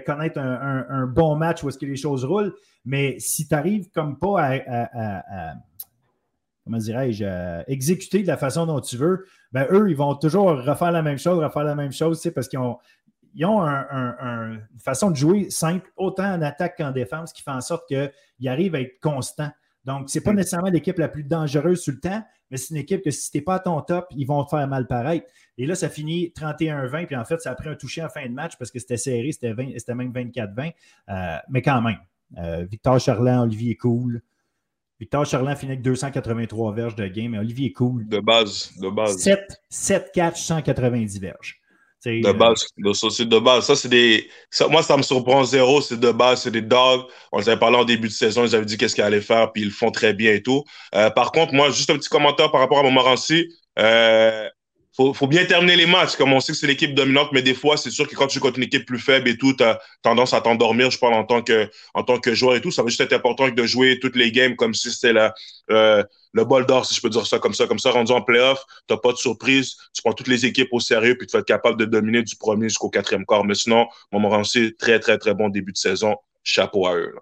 connaître 0.06 0.40
un, 0.40 1.06
bon 1.08 1.36
match 1.36 1.64
où 1.64 1.70
est-ce 1.70 1.78
que 1.78 1.86
les 1.86 1.96
choses 1.96 2.26
roulent. 2.26 2.54
Mais 2.86 3.20
si 3.20 3.48
tu 3.48 3.54
n'arrives 3.54 3.90
comme 3.92 4.18
pas 4.18 4.60
à, 4.68 5.54
comment 6.64 6.78
dirais-je, 6.78 7.64
exécuter 7.68 8.22
de 8.22 8.28
la 8.28 8.38
façon 8.38 8.66
dont 8.66 8.80
tu 8.80 8.98
veux, 8.98 9.26
ben 9.52 9.68
eux, 9.72 9.90
ils 9.90 9.96
vont 9.96 10.16
toujours 10.16 10.50
refaire 10.50 10.92
la 10.92 11.02
même 11.02 11.18
chose, 11.18 11.44
refaire 11.44 11.64
la 11.64 11.76
même 11.76 11.92
chose, 11.92 12.22
parce 12.34 12.48
qu'ils 12.48 12.60
ont, 12.60 12.78
ils 13.34 13.46
ont 13.46 13.62
une 13.62 14.62
façon 14.80 15.12
de 15.12 15.16
jouer 15.16 15.50
simple, 15.50 15.90
autant 15.96 16.34
en 16.34 16.42
attaque 16.42 16.78
qu'en 16.78 16.92
défense, 16.92 17.34
qui 17.34 17.42
fait 17.42 17.52
en 17.52 17.62
sorte 17.62 17.88
qu'ils 17.88 18.50
arrivent 18.50 18.76
à 18.76 18.82
être 18.82 19.00
constants. 19.00 19.52
Donc, 19.86 20.10
ce 20.10 20.20
n'est 20.20 20.24
pas 20.24 20.34
nécessairement 20.34 20.70
l'équipe 20.70 20.98
la 20.98 21.08
plus 21.08 21.24
dangereuse 21.24 21.82
sur 21.82 21.94
le 21.94 22.00
temps, 22.00 22.24
mais 22.50 22.58
c'est 22.58 22.74
une 22.74 22.82
équipe 22.82 23.04
que 23.04 23.12
si 23.12 23.32
tu 23.32 23.38
n'es 23.38 23.42
pas 23.42 23.56
à 23.56 23.60
ton 23.60 23.82
top, 23.82 24.08
ils 24.16 24.26
vont 24.26 24.44
te 24.44 24.50
faire 24.50 24.68
mal 24.68 24.86
pareil. 24.86 25.24
Et 25.58 25.66
là, 25.66 25.76
ça 25.76 25.90
finit 25.90 26.32
31-20, 26.36 27.08
puis 27.08 27.16
en 27.16 27.26
fait, 27.26 27.42
ça 27.42 27.52
a 27.52 27.56
pris 27.56 27.70
un 27.70 27.76
toucher 27.76 28.04
en 28.04 28.10
fin 28.10 28.26
de 28.26 28.34
match 28.34 28.58
parce 28.58 28.72
que 28.72 28.80
c'était 28.80 28.98
serré, 28.98 29.32
c'était, 29.32 29.54
même 29.54 30.12
24-20. 30.12 30.74
Euh, 31.10 31.38
mais 31.50 31.62
quand 31.62 31.82
même, 31.82 31.98
euh, 32.38 32.66
Victor 32.70 33.00
Charland, 33.00 33.44
Olivier 33.44 33.76
Cool. 33.76 34.22
Victor 35.00 35.26
Charland 35.26 35.56
finit 35.56 35.72
avec 35.72 35.82
283 35.82 36.74
verges 36.74 36.96
de 36.96 37.08
game, 37.08 37.32
mais 37.32 37.40
Olivier 37.40 37.72
Cool. 37.74 38.08
De 38.08 38.20
base, 38.20 38.78
de 38.80 38.90
base. 38.90 39.18
7, 39.18 39.40
7 39.70 40.12
catch, 40.14 40.42
190 40.42 41.20
verges. 41.20 41.61
De 42.04 42.28
euh, 42.28 42.34
base, 42.34 42.66
de 42.78 43.40
base. 43.40 43.66
Ça, 43.66 43.76
c'est 43.76 43.90
des. 43.90 44.28
moi, 44.70 44.82
ça 44.82 44.98
me 44.98 45.04
surprend 45.04 45.44
zéro, 45.44 45.82
c'est 45.82 46.00
de 46.00 46.12
base, 46.12 46.44
c'est 46.44 46.52
des 46.52 46.62
dogs. 46.62 47.04
On 47.32 47.38
les 47.38 47.48
avait 47.48 47.60
parlé 47.60 47.78
en 47.78 47.86
début 47.86 48.08
de 48.08 48.14
saison, 48.14 48.44
ils 48.44 48.56
avaient 48.56 48.66
dit 48.66 48.78
qu'est-ce 48.78 48.96
qu'ils 48.96 49.04
allaient 49.04 49.22
faire, 49.22 49.52
puis 49.52 49.62
ils 49.62 49.68
le 49.68 49.72
font 49.72 49.92
très 49.92 50.14
bien 50.14 50.34
et 50.34 50.42
tout. 50.42 50.64
Euh, 50.96 51.12
par 51.12 51.32
contre, 51.32 51.54
moi, 51.54 51.70
juste 51.70 51.92
un 51.92 51.98
petit 51.98 52.10
commentaire 52.10 52.52
par 52.52 52.60
rapport 52.62 52.80
à 52.80 52.84
Montmorency. 52.84 53.48
Euh, 53.78 54.50
faut, 54.96 55.14
faut 55.14 55.28
bien 55.28 55.46
terminer 55.46 55.76
les 55.76 55.86
matchs. 55.86 56.16
Comme 56.16 56.34
on 56.34 56.40
sait 56.40 56.52
que 56.54 56.58
c'est 56.58 56.68
l'équipe 56.68 56.94
dominante, 56.94 57.30
mais 57.32 57.42
des 57.42 57.54
fois, 57.54 57.78
c'est 57.78 57.92
sûr 57.92 58.08
que 58.08 58.16
quand 58.16 58.28
tu 58.28 58.36
joues 58.36 58.42
contre 58.42 58.58
une 58.58 58.66
équipe 58.66 58.86
plus 58.86 59.00
faible 59.00 59.28
et 59.30 59.38
tout, 59.38 59.54
tu 59.54 59.64
as 59.64 59.80
tendance 60.02 60.34
à 60.34 60.42
t'endormir, 60.42 60.92
je 60.92 61.00
parle 61.00 61.14
en 61.14 61.24
tant, 61.24 61.42
que, 61.42 61.70
en 61.94 62.04
tant 62.04 62.20
que 62.20 62.34
joueur 62.34 62.56
et 62.56 62.62
tout. 62.62 62.72
Ça 62.72 62.84
va 62.84 62.90
juste 62.90 63.02
être 63.02 63.14
important 63.14 63.50
de 63.50 63.66
jouer 63.66 64.00
toutes 64.00 64.16
les 64.16 64.32
games 64.32 64.56
comme 64.56 64.74
si 64.74 64.92
c'était 64.92 65.14
la, 65.14 65.34
euh, 65.70 66.04
le 66.34 66.46
bol 66.46 66.66
d'or, 66.66 66.86
si 66.86 66.96
je 66.96 67.02
peux 67.02 67.10
dire 67.10 67.26
ça 67.26 67.40
comme 67.40 67.54
ça. 67.54 67.68
Comme 67.68 67.80
ça, 67.80 67.92
rendu 67.92 68.12
en 68.12 68.22
playoff, 68.22 68.64
tu 68.88 68.96
pas 68.98 69.12
de 69.12 69.18
surprise. 69.18 69.76
Tu 69.94 70.02
prends 70.02 70.14
toutes 70.14 70.28
les 70.28 70.46
équipes 70.46 70.70
au 70.72 70.80
sérieux 70.80 71.18
puis 71.18 71.28
tu 71.28 71.34
vas 71.34 71.40
être 71.40 71.48
capable 71.48 71.78
de 71.78 71.86
dominer 71.86 72.24
du 72.24 72.36
premier 72.36 72.70
jusqu'au 72.70 72.90
quatrième 72.90 73.26
quart. 73.26 73.46
Mais 73.46 73.56
sinon, 73.56 73.88
Montmorency, 74.12 74.76
très, 74.78 75.00
très, 75.00 75.18
très 75.18 75.34
bon 75.34 75.50
début 75.50 75.72
de 75.72 75.78
saison. 75.78 76.16
Chapeau 76.44 76.88
à 76.88 76.96
eux. 76.96 77.16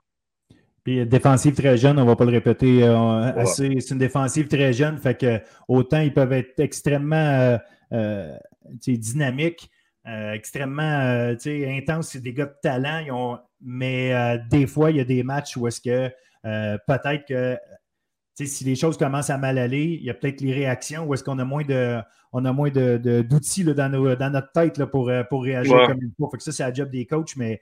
Puis 0.83 1.05
défensive 1.05 1.55
très 1.55 1.77
jeune, 1.77 1.97
on 1.99 2.03
ne 2.03 2.07
va 2.07 2.15
pas 2.15 2.25
le 2.25 2.31
répéter 2.31 2.83
euh, 2.83 3.33
assez. 3.35 3.79
C'est 3.79 3.93
une 3.93 3.99
défensive 3.99 4.47
très 4.47 4.73
jeune, 4.73 4.97
fait 4.97 5.15
que 5.15 5.41
autant 5.67 5.99
ils 5.99 6.13
peuvent 6.13 6.33
être 6.33 6.59
extrêmement 6.59 7.15
euh, 7.15 7.57
euh, 7.93 8.37
dynamiques, 8.73 9.69
extrêmement 10.05 11.35
intenses, 11.37 12.09
c'est 12.09 12.21
des 12.21 12.33
gars 12.33 12.45
de 12.45 12.55
talent, 12.63 13.39
mais 13.61 14.39
des 14.49 14.65
fois, 14.65 14.89
il 14.89 14.97
y 14.97 14.99
a 15.01 15.05
des 15.05 15.21
matchs 15.21 15.55
où 15.57 15.67
est-ce 15.67 15.81
que 15.81 16.09
peut-être 16.87 17.25
que 17.27 17.57
si 18.45 18.63
les 18.63 18.75
choses 18.75 18.97
commencent 18.97 19.29
à 19.29 19.37
mal 19.37 19.57
aller, 19.57 19.97
il 19.99 20.03
y 20.03 20.09
a 20.09 20.13
peut-être 20.13 20.41
les 20.41 20.53
réactions 20.53 21.05
ou 21.05 21.13
est-ce 21.13 21.23
qu'on 21.23 21.39
a 21.39 21.45
moins 21.45 21.63
de 21.63 21.99
on 22.31 22.45
a 22.45 22.53
moins 22.53 22.69
d'outils 22.69 23.63
de, 23.63 23.73
dans, 23.73 23.89
dans, 23.89 24.29
notre 24.29 24.51
tête 24.51 24.85
pour, 24.85 25.09
euh, 25.09 25.23
pour 25.23 25.43
réagir 25.43 25.87
comme 25.87 25.97
il 26.01 26.11
faut. 26.17 26.29
ça, 26.37 26.51
c'est 26.51 26.63
la 26.63 26.71
job 26.71 26.91
des 26.91 27.05
coachs, 27.05 27.35
mais 27.35 27.59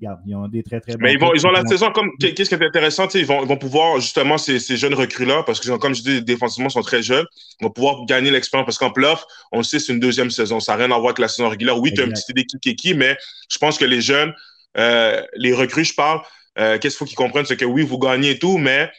regarde, 0.00 0.20
ils 0.26 0.34
ont 0.34 0.48
des 0.48 0.62
très, 0.62 0.80
très 0.80 0.94
bons. 0.94 0.98
Mais 1.02 1.12
ils, 1.12 1.20
vont, 1.20 1.32
ils 1.34 1.46
ont 1.46 1.52
la 1.52 1.64
saison 1.64 1.92
comme. 1.92 2.10
Qu'est-ce 2.18 2.48
qui 2.48 2.54
est 2.54 2.66
intéressant? 2.66 3.06
Ils 3.14 3.24
vont, 3.24 3.42
ils 3.42 3.48
vont 3.48 3.56
pouvoir, 3.56 4.00
justement, 4.00 4.38
ces, 4.38 4.58
ces 4.58 4.76
jeunes 4.76 4.94
recrues-là, 4.94 5.44
parce 5.44 5.60
que, 5.60 5.70
comme 5.76 5.94
je 5.94 6.02
dis, 6.02 6.22
défensivement, 6.22 6.68
ils 6.68 6.72
sont 6.72 6.82
très 6.82 7.02
jeunes, 7.02 7.26
vont 7.60 7.70
pouvoir 7.70 8.04
gagner 8.06 8.30
l'expérience. 8.32 8.66
Parce 8.66 8.78
qu'en 8.78 8.90
playoff, 8.90 9.24
on 9.52 9.58
le 9.58 9.64
sait, 9.64 9.78
c'est 9.78 9.92
une 9.92 10.00
deuxième 10.00 10.30
saison. 10.30 10.58
Ça 10.58 10.72
n'a 10.72 10.78
rien 10.78 10.86
à 10.86 10.98
voir 10.98 11.06
avec 11.06 11.18
la 11.18 11.28
saison 11.28 11.48
régulière. 11.48 11.78
Oui, 11.78 11.92
tu 11.94 12.00
as 12.00 12.04
une 12.04 12.12
petite 12.12 12.28
idée 12.30 12.44
qui 12.44 12.70
est 12.70 12.74
qui, 12.74 12.94
mais 12.94 13.16
je 13.48 13.58
pense 13.58 13.78
que 13.78 13.84
les 13.84 14.00
jeunes, 14.00 14.32
euh, 14.78 15.22
les 15.36 15.54
recrues, 15.54 15.84
je 15.84 15.94
parle, 15.94 16.22
euh, 16.58 16.78
qu'est-ce 16.78 16.96
qu'il 16.96 16.98
faut 16.98 17.04
qu'ils 17.04 17.16
comprennent? 17.16 17.46
C'est 17.46 17.56
que 17.56 17.64
oui, 17.64 17.84
vous 17.84 17.98
gagnez 17.98 18.30
et 18.30 18.38
tout, 18.38 18.58
mais 18.58 18.90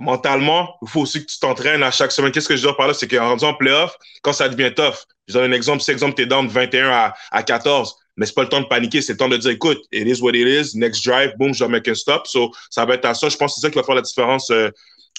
mentalement, 0.00 0.76
il 0.82 0.88
faut 0.88 1.00
aussi 1.00 1.24
que 1.24 1.30
tu 1.30 1.38
t'entraînes 1.38 1.82
à 1.82 1.90
chaque 1.90 2.12
semaine. 2.12 2.32
Qu'est-ce 2.32 2.48
que 2.48 2.56
je 2.56 2.62
veux 2.62 2.68
dire 2.68 2.76
par 2.76 2.88
là? 2.88 2.94
C'est 2.94 3.08
qu'en 3.08 3.28
rendu 3.30 3.44
en 3.44 3.54
playoff, 3.54 3.96
quand 4.22 4.32
ça 4.32 4.48
devient 4.48 4.72
tough, 4.74 5.04
je 5.28 5.34
donne 5.34 5.52
un 5.52 5.54
exemple. 5.54 5.82
Si, 5.82 5.90
exemple, 5.90 6.14
tu 6.14 6.22
es 6.22 6.26
down 6.26 6.46
de 6.46 6.52
21 6.52 6.90
à, 6.90 7.14
à 7.30 7.42
14, 7.42 7.94
mais 8.16 8.26
c'est 8.26 8.34
pas 8.34 8.42
le 8.42 8.48
temps 8.48 8.60
de 8.60 8.66
paniquer, 8.66 9.00
c'est 9.00 9.12
le 9.12 9.18
temps 9.18 9.28
de 9.28 9.36
dire, 9.36 9.50
écoute, 9.50 9.80
it 9.92 10.06
is 10.06 10.20
what 10.20 10.32
it 10.32 10.46
is, 10.46 10.76
next 10.76 11.04
drive, 11.04 11.32
boom, 11.38 11.54
je 11.54 11.60
dois 11.60 11.68
make 11.68 11.88
un 11.88 11.94
stop. 11.94 12.26
So, 12.26 12.50
ça 12.70 12.84
va 12.84 12.94
être 12.94 13.04
à 13.04 13.14
ça. 13.14 13.28
Je 13.28 13.36
pense 13.36 13.54
que 13.54 13.60
c'est 13.60 13.66
ça 13.66 13.70
qui 13.70 13.78
va 13.78 13.84
faire 13.84 13.94
la 13.94 14.02
différence 14.02 14.50
euh, 14.50 14.70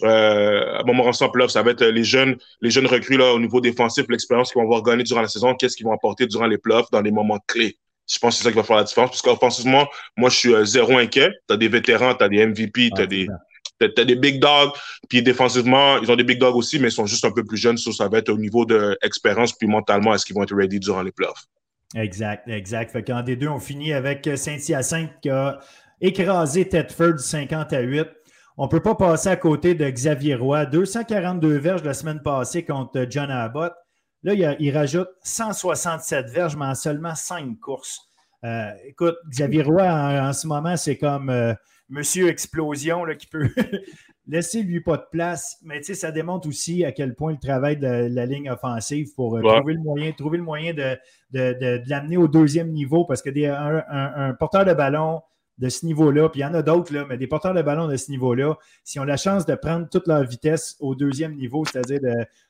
euh, 0.04 0.80
à 0.80 0.84
moment 0.84 1.06
en 1.08 1.30
playoff. 1.30 1.52
Ça 1.52 1.62
va 1.62 1.72
être 1.72 1.86
les 1.86 2.04
jeunes, 2.04 2.38
les 2.62 2.70
jeunes 2.70 2.88
recrues 2.88 3.18
là, 3.18 3.34
au 3.34 3.40
niveau 3.40 3.62
défensif, 3.62 4.06
l'expérience 4.10 4.52
qu'ils 4.52 4.60
vont 4.62 4.68
avoir 4.68 4.84
gagné 4.84 5.04
durant 5.04 5.22
la 5.22 5.28
saison, 5.28 5.56
qu'est-ce 5.56 5.76
qu'ils 5.76 5.86
vont 5.86 5.94
apporter 5.94 6.28
durant 6.28 6.48
les 6.48 6.58
playoffs 6.58 6.90
dans 6.92 7.02
les 7.02 7.12
moments 7.12 7.40
clés. 7.48 7.78
Je 8.12 8.20
pense 8.20 8.36
que 8.36 8.38
c'est 8.40 8.44
ça 8.44 8.52
qui 8.52 8.58
va 8.58 8.64
faire 8.64 8.76
la 8.76 8.84
différence. 8.84 9.12
Parce 9.12 9.22
qu'offensivement, 9.22 9.88
moi, 10.18 10.30
je 10.30 10.36
suis 10.36 10.54
euh, 10.54 10.66
zéro 10.66 10.98
inquiet. 10.98 11.32
Tu 11.48 11.54
as 11.54 11.58
des 11.58 11.68
vétérans, 11.68 12.16
tu 12.16 12.24
as 12.24 12.30
des 12.30 12.46
MVP, 12.46 12.92
tu 12.96 13.02
as 13.02 13.06
des. 13.06 13.28
T'as 13.80 14.06
des 14.06 14.16
big 14.16 14.40
dogs, 14.40 14.72
puis 15.10 15.22
défensivement, 15.22 15.98
ils 15.98 16.10
ont 16.10 16.16
des 16.16 16.24
big 16.24 16.40
dogs 16.40 16.56
aussi, 16.56 16.80
mais 16.80 16.88
ils 16.88 16.92
sont 16.92 17.06
juste 17.06 17.26
un 17.26 17.32
peu 17.32 17.44
plus 17.44 17.58
jeunes. 17.58 17.78
ça 17.78 18.08
va 18.08 18.20
être 18.20 18.30
au 18.30 18.38
niveau 18.38 18.66
d'expérience, 18.66 19.54
puis 19.54 19.68
mentalement, 19.68 20.14
est-ce 20.14 20.26
qu'ils 20.26 20.36
vont 20.36 20.44
être 20.44 20.56
ready 20.56 20.80
durant 20.80 21.02
les 21.02 21.12
playoffs? 21.12 21.46
Exact, 21.96 22.48
exact. 22.48 22.92
Fait 22.92 23.04
qu'en 23.04 23.22
des 23.22 23.36
deux, 23.36 23.48
on 23.48 23.60
finit 23.60 23.94
avec 23.94 24.30
Saint-Hyacinthe 24.36 25.12
qui 25.22 25.30
a 25.30 25.60
écrasé 26.02 26.68
Tedford 26.68 27.20
50 27.20 27.74
à 27.74 27.82
8. 27.82 28.08
On 28.58 28.66
ne 28.66 28.70
peut 28.70 28.82
pas 28.82 28.96
passer 28.96 29.30
à 29.30 29.36
côté 29.36 29.74
de 29.74 29.90
Xavier 29.90 30.36
Roy. 30.36 30.66
242 30.66 31.58
verges 31.58 31.84
la 31.84 31.94
semaine 31.94 32.22
passée 32.22 32.64
contre 32.64 33.06
John 33.10 33.32
Abbott. 33.32 33.74
Là, 34.24 34.34
il, 34.34 34.72
rajoute 34.72 35.10
167 35.24 36.30
verges, 36.30 36.56
mais 36.56 36.66
en 36.66 36.76
seulement 36.76 37.16
5 37.16 37.60
courses. 37.60 38.00
Euh, 38.46 38.72
écoute, 38.86 39.16
Xavier 39.30 39.64
Roy, 39.64 39.84
en, 39.84 40.34
ce 40.34 40.48
moment, 40.48 40.78
c'est 40.78 40.98
comme 40.98 41.30
euh, 41.30 41.54
Monsieur 41.90 42.30
Explosion 42.30 43.06
là, 43.06 43.16
qui 43.16 43.28
peut 43.28 43.50
laisser 44.28 44.64
lui 44.64 44.82
pas 44.82 44.98
de 44.98 45.06
place. 45.12 45.58
Mais 45.64 45.80
tu 45.80 45.88
sais, 45.88 45.96
ça 45.96 46.12
démontre 46.12 46.48
aussi 46.48 46.86
à 46.86 46.92
quel 46.92 47.16
point 47.16 47.34
il 47.34 47.40
travaille 47.40 47.78
de, 47.78 48.08
la 48.10 48.26
ligne 48.26 48.50
offensive 48.50 49.14
pour 49.16 49.38
euh, 49.38 49.42
trouver 49.42 49.74
le 49.74 49.82
moyen, 49.82 50.12
trouver 50.12 50.38
le 50.38 50.44
moyen 50.44 50.74
de, 50.74 50.98
l'amener 51.90 52.18
au 52.18 52.28
deuxième 52.28 52.72
niveau 52.72 53.06
parce 53.06 53.22
que 53.22 53.30
des, 53.30 53.48
un, 53.48 54.34
porteur 54.40 54.66
de 54.66 54.74
ballon 54.74 55.22
de 55.60 55.70
ce 55.70 55.86
niveau-là, 55.86 56.30
puis 56.30 56.40
il 56.40 56.44
y 56.44 56.46
en 56.46 56.54
a 56.56 56.64
d'autres, 56.64 56.92
mais 57.08 57.18
des 57.18 57.28
porteurs 57.28 57.54
de 57.54 57.62
ballon 57.62 57.88
de 57.88 57.96
ce 57.96 58.10
niveau-là, 58.10 58.56
si 58.84 59.00
ont 59.00 59.04
la 59.04 59.18
chance 59.18 59.46
de 59.46 59.54
prendre 59.54 59.88
toute 59.88 60.08
leur 60.08 60.24
vitesse 60.24 60.76
au 60.80 60.96
deuxième 60.96 61.36
niveau, 61.36 61.64
c'est-à-dire 61.64 62.00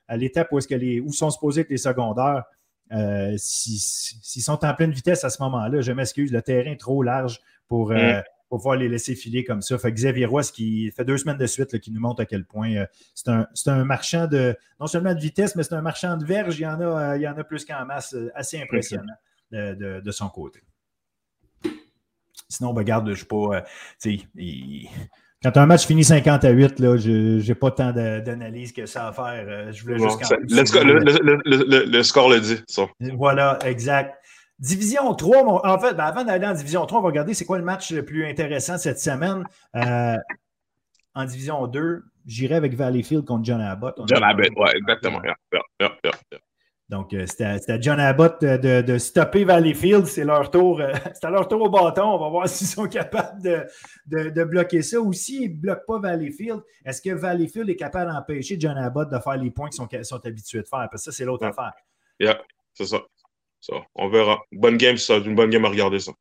à 0.07 0.15
l'étape 0.15 0.49
où, 0.51 0.57
est-ce 0.57 0.69
que 0.69 0.75
les, 0.75 1.01
où 1.01 1.11
sont 1.11 1.29
supposés 1.29 1.61
être 1.61 1.69
les 1.69 1.77
secondaires, 1.77 2.45
euh, 2.93 3.33
s'ils 3.37 4.41
sont 4.41 4.63
en 4.63 4.73
pleine 4.73 4.91
vitesse 4.91 5.25
à 5.25 5.29
ce 5.29 5.41
moment-là, 5.43 5.81
je 5.81 5.91
m'excuse, 5.91 6.31
le 6.31 6.41
terrain 6.41 6.71
est 6.71 6.79
trop 6.79 7.03
large 7.03 7.41
pour, 7.67 7.91
euh, 7.91 8.19
mm 8.19 8.23
pour 8.53 8.59
pouvoir 8.59 8.75
les 8.75 8.87
laisser 8.87 9.15
filer 9.15 9.43
comme 9.43 9.63
ça. 9.63 9.79
Fait 9.79 9.91
Xavier 9.91 10.27
Roy, 10.27 10.43
ce 10.43 10.51
qui 10.51 10.91
fait 10.91 11.03
deux 11.03 11.17
semaines 11.17 11.39
de 11.39 11.47
suite, 11.47 11.79
qui 11.79 11.89
nous 11.89 11.99
montre 11.99 12.21
à 12.21 12.25
quel 12.27 12.45
point 12.45 12.71
euh, 12.75 12.85
c'est 13.15 13.29
un, 13.29 13.47
un, 13.65 13.83
marchand 13.83 14.27
de, 14.27 14.55
non 14.79 14.85
seulement 14.85 15.15
de 15.15 15.19
vitesse, 15.19 15.55
mais 15.55 15.63
c'est 15.63 15.73
un 15.73 15.81
marchand 15.81 16.17
de 16.17 16.23
verge. 16.23 16.59
Il 16.59 16.61
y 16.61 16.67
en 16.67 16.79
a, 16.79 16.83
euh, 16.83 17.17
il 17.17 17.23
y 17.23 17.27
en 17.27 17.35
a 17.35 17.43
plus 17.43 17.65
qu'en 17.65 17.83
masse, 17.83 18.13
euh, 18.13 18.31
assez 18.35 18.61
impressionnant 18.61 19.15
de, 19.51 20.11
son 20.11 20.29
côté. 20.29 20.61
Sinon, 22.47 22.73
regarde, 22.73 23.05
ben, 23.05 23.15
je 23.15 23.25
ne 23.25 24.17
sais 24.19 24.27
pas. 24.37 24.91
Quand 25.41 25.57
un 25.57 25.65
match 25.65 25.87
finit 25.87 26.03
50 26.03 26.45
à 26.45 26.51
8, 26.51 26.75
je 26.77 27.47
n'ai 27.47 27.55
pas 27.55 27.71
tant 27.71 27.91
d'analyse 27.91 28.71
que 28.71 28.85
ça 28.85 29.07
à 29.07 29.13
faire. 29.13 29.73
Je 29.73 29.81
voulais 29.81 29.97
juste 29.97 30.75
le, 30.75 31.85
le, 31.89 32.03
score 32.03 32.29
le 32.29 32.39
dit, 32.39 32.61
ça. 32.67 32.85
Voilà, 32.99 33.57
exact. 33.65 34.22
Division 34.59 35.13
3, 35.13 35.67
en 35.67 35.79
fait, 35.79 35.93
ben, 35.93 36.05
avant 36.05 36.23
d'aller 36.23 36.45
en 36.45 36.53
Division 36.53 36.85
3, 36.85 36.99
on 36.99 37.01
va 37.01 37.07
regarder 37.07 37.33
c'est 37.33 37.45
quoi 37.45 37.57
le 37.57 37.63
match 37.63 37.91
le 37.91 38.05
plus 38.05 38.25
intéressant 38.25 38.77
cette 38.77 38.99
semaine. 38.99 39.43
Euh, 39.75 40.17
en 41.15 41.25
Division 41.25 41.67
2, 41.67 42.03
j'irai 42.25 42.55
avec 42.55 42.75
Valleyfield 42.75 43.25
contre 43.25 43.45
John 43.45 43.61
Abbott. 43.61 43.99
John 44.07 44.23
Abbott, 44.23 44.49
oui, 44.55 44.69
exactement. 44.75 45.21
Donc, 46.89 47.13
euh, 47.13 47.25
c'était 47.25 47.71
à 47.71 47.79
John 47.79 47.99
Abbott 47.99 48.41
de, 48.41 48.97
stopper 48.97 49.45
Valleyfield. 49.45 50.05
C'est 50.05 50.25
leur 50.25 50.51
tour. 50.51 50.79
Euh, 50.79 50.93
c'est 51.13 51.25
à 51.25 51.29
leur 51.31 51.47
tour 51.47 51.61
au 51.61 51.69
bâton. 51.69 52.03
On 52.03 52.19
va 52.19 52.29
voir 52.29 52.47
s'ils 52.49 52.67
sont 52.67 52.87
capables 52.87 53.41
de, 53.41 54.43
bloquer 54.43 54.81
ça. 54.81 54.99
Ou 54.99 55.11
s'ils 55.11 55.55
ne 55.55 55.61
bloquent 55.61 55.85
pas 55.87 55.99
Valleyfield, 55.99 56.61
est-ce 56.85 57.01
que 57.01 57.09
Valleyfield 57.09 57.69
est 57.69 57.75
capable 57.75 58.11
d'empêcher 58.11 58.57
John 58.59 58.77
Abbott 58.77 59.09
de 59.09 59.17
faire 59.19 59.37
les 59.37 59.49
points 59.49 59.69
qu'ils 59.69 60.05
sont, 60.05 60.25
habitués 60.25 60.61
de 60.61 60.67
faire? 60.67 60.87
Parce 60.91 61.03
que 61.05 61.11
ça, 61.11 61.11
c'est 61.11 61.25
l'autre 61.25 61.45
affaire. 61.45 61.73
Yeah, 62.19 62.41
c'est 62.73 62.85
ça 62.85 63.01
on 63.95 64.09
verra. 64.09 64.41
Bonne 64.51 64.77
game, 64.77 64.97
ça. 64.97 65.17
Une 65.17 65.35
bonne 65.35 65.49
game 65.49 65.65
à 65.65 65.69
regarder, 65.69 65.99
ça. 65.99 66.11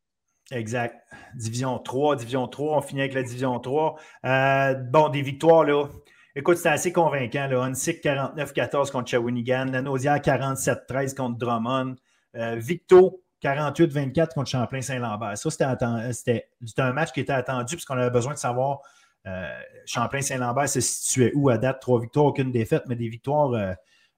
Exact. 0.51 0.97
Division 1.35 1.79
3, 1.79 2.17
Division 2.17 2.47
3. 2.47 2.77
On 2.77 2.83
finit 2.83 3.01
avec 3.01 3.15
la 3.15 3.23
Division 3.23 3.59
3. 3.59 3.97
Euh, 4.25 4.75
bon, 4.75 5.09
des 5.09 5.23
victoires, 5.23 5.65
là. 5.65 5.87
Écoute, 6.35 6.57
c'était 6.57 6.71
assez 6.71 6.93
convaincant. 6.93 7.47
Là. 7.47 7.71
49-14 7.71 8.91
contre 8.91 9.11
Shawinigan. 9.11 9.67
Lanaudière 9.67 10.19
47-13 10.19 11.15
contre 11.15 11.39
Drummond. 11.39 11.97
Euh, 12.37 12.57
Victo 12.57 13.23
48-24 13.43 14.35
contre 14.35 14.51
Champlain-Saint-Lambert. 14.51 15.37
Ça, 15.37 15.51
c'était 15.51 16.83
un 16.83 16.93
match 16.93 17.13
qui 17.13 17.21
était 17.21 17.33
attendu 17.33 17.75
puisqu'on 17.75 17.99
avait 17.99 18.11
besoin 18.11 18.35
de 18.35 18.39
savoir 18.39 18.81
euh, 19.27 19.49
Champlain-Saint-Lambert 19.87 20.69
se 20.69 20.81
situait 20.81 21.33
où 21.35 21.51
à 21.51 21.59
date. 21.59 21.81
Trois 21.81 22.01
victoires, 22.01 22.27
aucune 22.27 22.53
défaite, 22.53 22.85
mais 22.87 22.97
des 22.97 23.09
victoires 23.09 23.51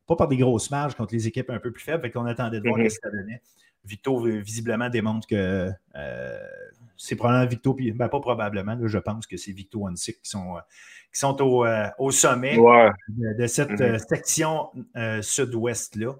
pas 0.06 0.16
par 0.16 0.28
des 0.28 0.36
grosses 0.36 0.70
marges 0.70 0.94
contre 0.94 1.14
les 1.14 1.26
équipes 1.26 1.50
un 1.50 1.58
peu 1.58 1.72
plus 1.72 1.82
faibles. 1.82 2.02
Fait 2.02 2.10
qu'on 2.10 2.26
attendait 2.26 2.60
de 2.60 2.68
voir 2.68 2.78
mm-hmm. 2.78 2.90
ce 2.90 2.98
que 3.00 3.10
ça 3.10 3.16
donnait. 3.16 3.42
Victo, 3.84 4.22
visiblement, 4.22 4.88
démontre 4.88 5.26
que 5.26 5.70
c'est 6.96 7.16
probablement 7.16 7.46
Victo, 7.46 7.74
puis 7.74 7.92
ben, 7.92 8.08
pas 8.08 8.20
probablement, 8.20 8.78
je 8.86 8.98
pense 8.98 9.26
que 9.26 9.36
c'est 9.36 9.52
Victo 9.52 9.86
Hansik 9.86 10.22
qui 10.22 10.30
sont, 10.30 10.56
qui 11.12 11.18
sont 11.20 11.42
au, 11.42 11.66
au 11.98 12.10
sommet 12.10 12.56
de, 12.56 13.46
cette 13.46 13.72
mm-hmm. 13.72 14.08
section 14.08 14.70
sud-ouest-là. 15.20 16.14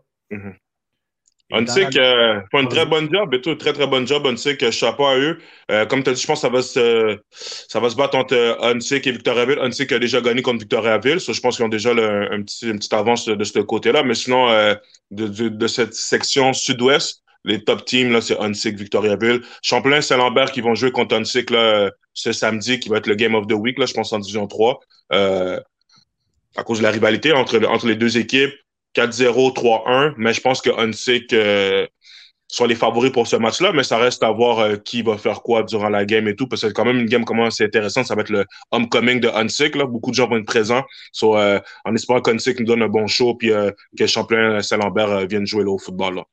Hunsick 1.53 1.97
euh, 1.97 2.40
fait 2.51 2.61
une 2.61 2.68
très 2.68 2.86
bonne 2.86 3.09
job, 3.12 3.34
et 3.34 3.40
tout, 3.40 3.55
très 3.55 3.72
très 3.72 3.86
bonne 3.86 4.07
job, 4.07 4.26
Hunsick, 4.26 4.70
chapeau 4.70 5.07
à 5.07 5.16
eux. 5.18 5.38
Euh, 5.70 5.84
comme 5.84 6.03
tu 6.03 6.11
as 6.11 6.14
dit, 6.14 6.20
je 6.20 6.26
pense 6.26 6.40
que 6.40 6.47
ça 6.47 6.49
va 6.49 6.62
se, 6.62 7.18
ça 7.30 7.80
va 7.80 7.90
se 7.90 7.97
battre 7.97 8.16
entre 8.16 8.59
Hunsick 8.62 9.07
et 9.07 9.12
Victoriaville. 9.12 9.59
Hunsick 9.61 9.92
a 9.92 9.99
déjà 9.99 10.20
gagné 10.20 10.42
contre 10.42 10.61
Victoriaville, 10.61 11.20
so, 11.20 11.32
je 11.32 11.40
pense 11.40 11.57
qu'ils 11.57 11.64
ont 11.64 11.68
déjà 11.68 11.90
un 11.90 12.42
petit, 12.42 12.68
une 12.68 12.78
petite 12.78 12.95
avance 12.95 13.26
de, 13.26 13.45
ce 13.45 13.59
côté-là. 13.59 14.03
Mais 14.03 14.14
sinon, 14.14 14.49
euh, 14.49 14.74
de, 15.11 15.28
de, 15.28 15.49
de, 15.49 15.66
cette 15.66 15.95
section 15.95 16.55
sud-ouest, 16.55 17.22
les 17.45 17.62
top 17.62 17.84
teams, 17.84 18.11
là, 18.11 18.22
c'est 18.22 18.40
Hunsick, 18.40 18.76
Victoriaville. 18.76 19.42
Champlain, 19.62 20.01
Saint-Lambert 20.01 20.51
qui 20.51 20.62
vont 20.62 20.74
jouer 20.74 20.92
contre 20.92 21.14
Hunsick 21.14 21.51
là, 21.51 21.90
ce 22.14 22.32
samedi, 22.32 22.80
qui 22.80 22.88
va 22.88 22.97
être 22.97 23.07
le 23.07 23.16
Game 23.16 23.34
of 23.34 23.47
the 23.47 23.53
Week, 23.53 23.78
là, 23.78 23.84
je 23.84 23.92
pense 23.92 24.12
en 24.14 24.18
division 24.18 24.47
3. 24.47 24.80
Euh, 25.12 25.61
à 26.57 26.62
cause 26.62 26.78
de 26.78 26.84
la 26.84 26.90
rivalité 26.90 27.32
entre, 27.32 27.62
entre 27.66 27.86
les 27.86 27.97
deux 27.97 28.16
équipes. 28.16 28.55
4-0, 28.95 29.53
3-1, 29.55 30.14
mais 30.16 30.32
je 30.32 30.40
pense 30.40 30.61
que 30.61 30.70
Hunsick 30.70 31.32
euh, 31.32 31.86
sont 32.49 32.66
les 32.66 32.74
favoris 32.74 33.11
pour 33.11 33.26
ce 33.26 33.36
match-là, 33.36 33.72
mais 33.72 33.82
ça 33.82 33.99
reste 33.99 34.22
à 34.22 34.30
voir 34.30 34.59
euh, 34.61 34.76
qui 34.76 35.03
va 35.03 35.18
faire 35.18 35.42
quoi 35.42 35.62
durant 35.62 35.88
la 35.88 36.05
game 36.05 36.28
et 36.28 36.36
tout, 36.36 36.47
parce 36.47 36.62
que 36.62 36.68
quand 36.68 36.84
même 36.84 36.99
une 36.99 37.07
game 37.07 37.24
comment 37.24 37.51
c'est 37.51 37.64
intéressant, 37.64 38.05
ça 38.05 38.14
va 38.14 38.22
être 38.22 38.30
le 38.30 38.45
homecoming 38.70 39.20
de 39.20 39.28
Hunsick, 39.28 39.74
là, 39.74 39.86
beaucoup 39.86 40.11
de 40.11 40.16
gens 40.16 40.28
vont 40.28 40.36
être 40.36 40.47
présents, 40.47 40.84
so, 41.12 41.36
euh, 41.36 41.61
en 41.84 41.95
espérant 41.95 42.20
qu'Hunsick 42.20 42.61
nous 42.61 42.66
donne 42.66 42.82
un 42.82 42.88
bon 42.88 43.07
show, 43.07 43.34
puis 43.34 43.51
que 43.99 44.07
Champlain 44.07 44.61
Saint-Lambert 44.62 45.26
vienne 45.26 45.47
jouer 45.47 45.64
là, 45.64 45.70
au 45.70 45.78
football. 45.78 46.16
Là. 46.16 46.24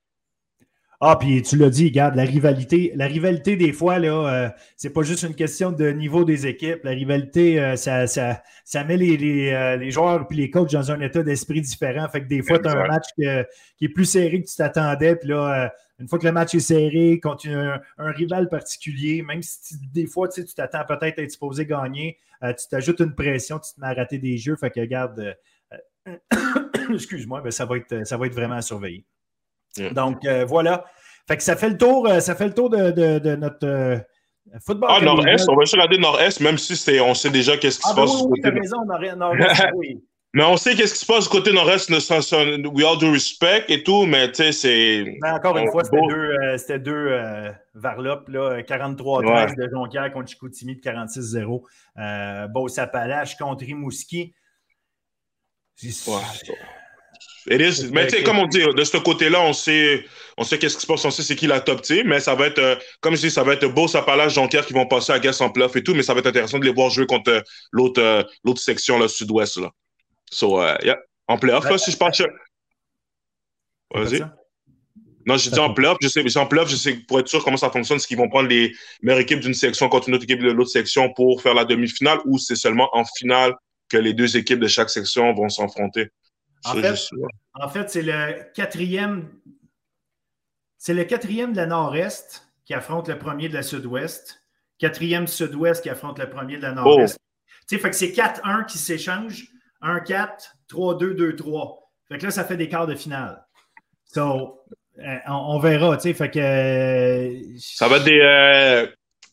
Ah, 1.04 1.16
puis 1.20 1.41
tu 1.41 1.58
l'as 1.58 1.72
dit, 1.72 1.86
regarde, 1.86 2.14
la 2.14 2.26
rivalité, 2.26 2.91
la 2.95 3.08
rivalité 3.08 3.56
des 3.56 3.74
fois, 3.74 3.97
là, 3.97 4.45
euh, 4.45 4.49
c'est 4.78 4.91
pas 4.91 5.02
juste 5.02 5.24
une 5.24 5.34
question 5.34 5.72
de 5.72 5.89
niveau 5.89 6.26
des 6.26 6.45
équipes. 6.45 6.84
La 6.84 6.91
rivalité, 6.91 7.60
euh, 7.60 7.76
ça, 7.76 8.06
ça, 8.06 8.43
ça, 8.66 8.84
met 8.84 8.97
les, 8.97 9.18
les, 9.18 9.52
euh, 9.52 9.78
les 9.78 9.89
joueurs 9.89 10.28
et 10.30 10.36
les 10.36 10.52
coachs 10.52 10.72
dans 10.72 10.91
un 10.91 11.02
état 11.02 11.24
d'esprit 11.24 11.60
différent. 11.62 12.08
Fait 12.08 12.22
que 12.22 12.28
des 12.28 12.43
fois, 12.43 12.60
tu 12.60 12.68
as 12.68 12.74
un 12.74 12.88
match 12.88 13.08
qui 13.16 13.86
est 13.86 13.89
plus 13.89 14.06
serré 14.06 14.43
que 14.43 14.47
tu 14.47 14.56
t'attendais. 14.56 15.16
Puis 15.16 15.30
là, 15.30 15.74
une 15.97 16.08
fois 16.08 16.20
que 16.20 16.26
le 16.28 16.34
match 16.34 16.54
est 16.54 16.60
serré, 16.60 17.20
contre 17.20 17.49
un, 17.49 18.12
rival 18.12 18.47
particulier, 18.47 19.24
même 19.24 19.41
si 19.41 19.78
des 19.91 20.06
fois, 20.06 20.28
tu 20.30 20.45
t'attends 20.45 20.86
peut-être 20.88 21.18
à 21.18 21.24
être 21.24 21.32
supposé 21.32 21.66
gagner, 21.66 22.20
tu 22.43 22.68
t'ajoutes 22.70 22.99
une 22.99 23.16
pression, 23.16 23.58
tu 23.58 23.74
te 23.74 23.82
mets 23.82 23.88
à 23.88 23.93
rater 23.93 24.20
des 24.20 24.38
jeux. 24.38 24.56
Fait 24.56 24.70
que 24.70 24.80
regarde, 24.80 25.36
excuse-moi, 26.93 27.41
ben, 27.41 27.49
ça, 27.49 27.66
va 27.66 27.78
être, 27.78 28.06
ça 28.06 28.18
va 28.18 28.28
être 28.28 28.36
vraiment 28.36 28.62
surveillé. 28.62 29.04
Donc, 29.93 30.26
euh, 30.26 30.45
voilà. 30.45 30.86
Fait 31.28 31.38
que 31.38 31.43
ça 31.43 31.55
fait 31.55 31.69
le 31.69 31.78
tour, 31.78 32.07
euh, 32.07 32.19
ça 32.19 32.36
fait 32.36 32.47
le 32.47 32.53
tour 32.53 32.69
de, 32.69 33.36
notre 33.36 33.65
euh, 33.67 33.97
football. 34.65 34.89
Ah, 34.91 35.01
Nord-Est, 35.01 35.47
on 35.49 35.55
va 35.55 35.63
juste 35.63 35.74
regarder 35.74 35.97
Nord-Est, 35.97 36.39
même 36.41 36.57
si 36.57 36.99
on 37.01 37.13
sait 37.13 37.30
déjà 37.30 37.57
qu'est-ce 37.57 37.80
qui 37.80 37.86
ah, 37.88 37.91
se 37.91 37.95
ben 37.95 38.01
passe. 38.03 38.22
Oui, 38.24 38.41
oui, 38.43 38.59
raison, 38.59 38.86
Nord-Est, 38.86 39.65
oui. 39.76 40.03
Mais 40.34 40.45
on 40.45 40.55
sait 40.55 40.76
qu'est-ce 40.76 40.93
qui 40.93 40.99
se 41.01 41.05
passe 41.05 41.26
du 41.26 41.30
côté 41.30 41.51
nord-est, 41.51 41.89
we 41.89 42.86
all 42.86 42.97
do 42.97 43.11
respect 43.11 43.65
et 43.67 43.84
tout, 43.84 44.05
mais 44.05 44.32
tu 44.32 44.36
sais, 44.36 44.53
c'est. 44.53 45.19
encore 45.30 45.57
une 45.57 45.69
fois, 45.69 45.84
c'était 45.84 46.07
deux, 46.07 46.57
c'était 46.57 46.80
deux 46.80 47.51
Varlop, 47.74 48.28
là, 48.28 48.61
43-13 48.61 49.55
de 49.55 49.69
Jonquière 49.69 50.11
contre 50.11 50.30
Chicoutimi 50.30 50.76
de 50.76 50.82
46-0. 50.82 51.63
Euh, 51.97 52.47
Beauce-Appalaches 52.47 53.38
contre 53.38 53.65
Rimouski. 53.65 54.34
Ouais. 55.84 56.13
Mais 57.48 57.58
tu 58.08 58.18
sais, 58.18 58.24
comme 58.24 58.39
on 58.39 58.46
dit, 58.46 58.64
de 58.64 58.84
ce 58.84 58.98
côté-là, 58.98 59.42
on 59.42 59.54
sait, 59.54 60.06
on 60.38 60.44
sait 60.44 60.60
qu'est-ce 60.60 60.76
qui 60.76 60.82
se 60.82 60.88
passe, 60.88 61.04
on 61.06 61.12
sait 61.12 61.24
c'est 61.24 61.36
qui 61.36 61.48
la 61.48 61.60
top 61.60 61.82
team, 61.82 62.08
mais 62.08 62.20
ça 62.20 62.36
va 62.36 62.48
être, 62.48 62.60
euh, 62.60 62.76
comme 63.00 63.16
je 63.16 63.22
dis, 63.22 63.32
ça 63.32 63.44
va 63.44 63.54
être 63.54 63.68
beau, 63.68 63.88
ça 63.88 64.00
Sapalage, 64.00 64.36
Jonquière 64.36 64.66
qui 64.66 64.74
vont 64.74 64.86
passer 64.86 65.12
à 65.12 65.20
Gas 65.20 65.38
en 65.42 65.50
playoff 65.50 65.76
et 65.76 65.84
tout, 65.84 65.96
mais 65.96 66.04
ça 66.04 66.14
va 66.14 66.20
être 66.20 66.28
intéressant 66.28 66.60
de 66.60 66.66
les 66.66 66.74
voir 66.74 66.89
jouer 66.89 67.08
contre 67.08 67.32
euh, 67.32 67.42
l'autre, 67.72 68.02
euh, 68.02 68.24
l'autre 68.44 68.62
section, 68.62 69.00
là, 69.00 69.08
sud-ouest, 69.08 69.58
là. 69.58 69.72
So, 70.32 70.62
yeah. 70.84 70.98
En 71.28 71.38
playoff, 71.38 71.70
là, 71.70 71.78
si 71.78 71.92
je 71.92 71.98
pense. 71.98 72.22
Vas-y. 73.94 74.24
Non, 75.26 75.38
j'ai 75.38 75.52
dit 75.52 75.60
en 75.60 75.74
playoff, 75.74 75.98
je 76.02 76.08
sais, 76.08 76.38
en 76.38 76.46
playoff, 76.48 76.70
je 76.70 76.76
sais 76.76 76.94
pour 77.08 77.20
être 77.20 77.28
sûr 77.28 77.44
comment 77.44 77.58
ça 77.58 77.70
fonctionne, 77.70 78.00
c'est 78.00 78.08
qu'ils 78.08 78.18
vont 78.18 78.30
prendre 78.30 78.50
les 78.50 78.74
meilleures 79.02 79.22
équipes 79.22 79.39
d'une 79.39 79.54
section 79.54 79.88
contre 79.89 80.10
une 80.10 80.16
autre 80.16 80.24
équipe 80.24 80.42
de 80.42 80.52
l'autre 80.52 80.72
section 80.72 81.14
pour 81.14 81.42
faire 81.42 81.54
la 81.54 81.66
demi-finale 81.66 82.20
ou 82.26 82.39
c'est 82.39 82.56
seulement 82.56 82.89
en 82.94 83.04
finale 83.06 83.54
que 83.89 83.98
les 83.98 84.14
deux 84.14 84.38
équipes 84.38 84.60
de 84.60 84.68
chaque 84.68 84.89
section 84.89 85.34
vont 85.34 85.50
s'affronter. 85.50 86.08
En 86.66 87.70
fait, 87.70 87.89
c'est 87.89 88.01
le 88.01 88.51
quatrième. 88.53 89.30
C'est 90.78 90.93
le 90.93 91.03
quatrième 91.03 91.51
de 91.51 91.57
la 91.57 91.68
nord-est 91.68 92.47
qui 92.66 92.74
affronte 92.74 93.07
le 93.07 93.18
premier 93.18 93.49
de 93.49 93.53
la 93.53 93.64
sud-ouest. 93.64 94.41
Quatrième 94.80 95.28
sud-ouest 95.28 95.84
qui 95.84 95.89
affronte 95.89 96.18
le 96.18 96.30
premier 96.30 96.57
de 96.57 96.64
la 96.64 96.72
nord-est. 96.72 97.18
Oh. 97.20 97.53
Tu 97.68 97.76
sais, 97.76 97.82
fait 97.82 97.89
que 97.89 97.95
c'est 97.95 98.12
4-1 98.12 98.66
qui 98.66 98.78
s'échangent. 98.78 99.47
1-4, 99.84 100.28
3-2, 100.70 101.16
2-3. 101.16 101.80
Fait 102.07 102.18
que 102.18 102.26
là, 102.26 102.32
ça 102.32 102.43
fait 102.43 102.57
des 102.57 102.70
quarts 102.70 102.88
de 102.88 102.95
finale. 102.95 103.43
So, 104.05 104.59
euh, 104.99 105.18
on, 105.28 105.59
verra, 105.59 105.97
tu 105.97 106.03
sais. 106.03 106.14
Fait 106.14 106.30
que. 106.30 106.39
Euh, 106.39 107.39
ça 107.57 107.88
va 107.88 107.97
être 107.97 108.03
des. 108.03 108.20
Euh, 108.20 108.88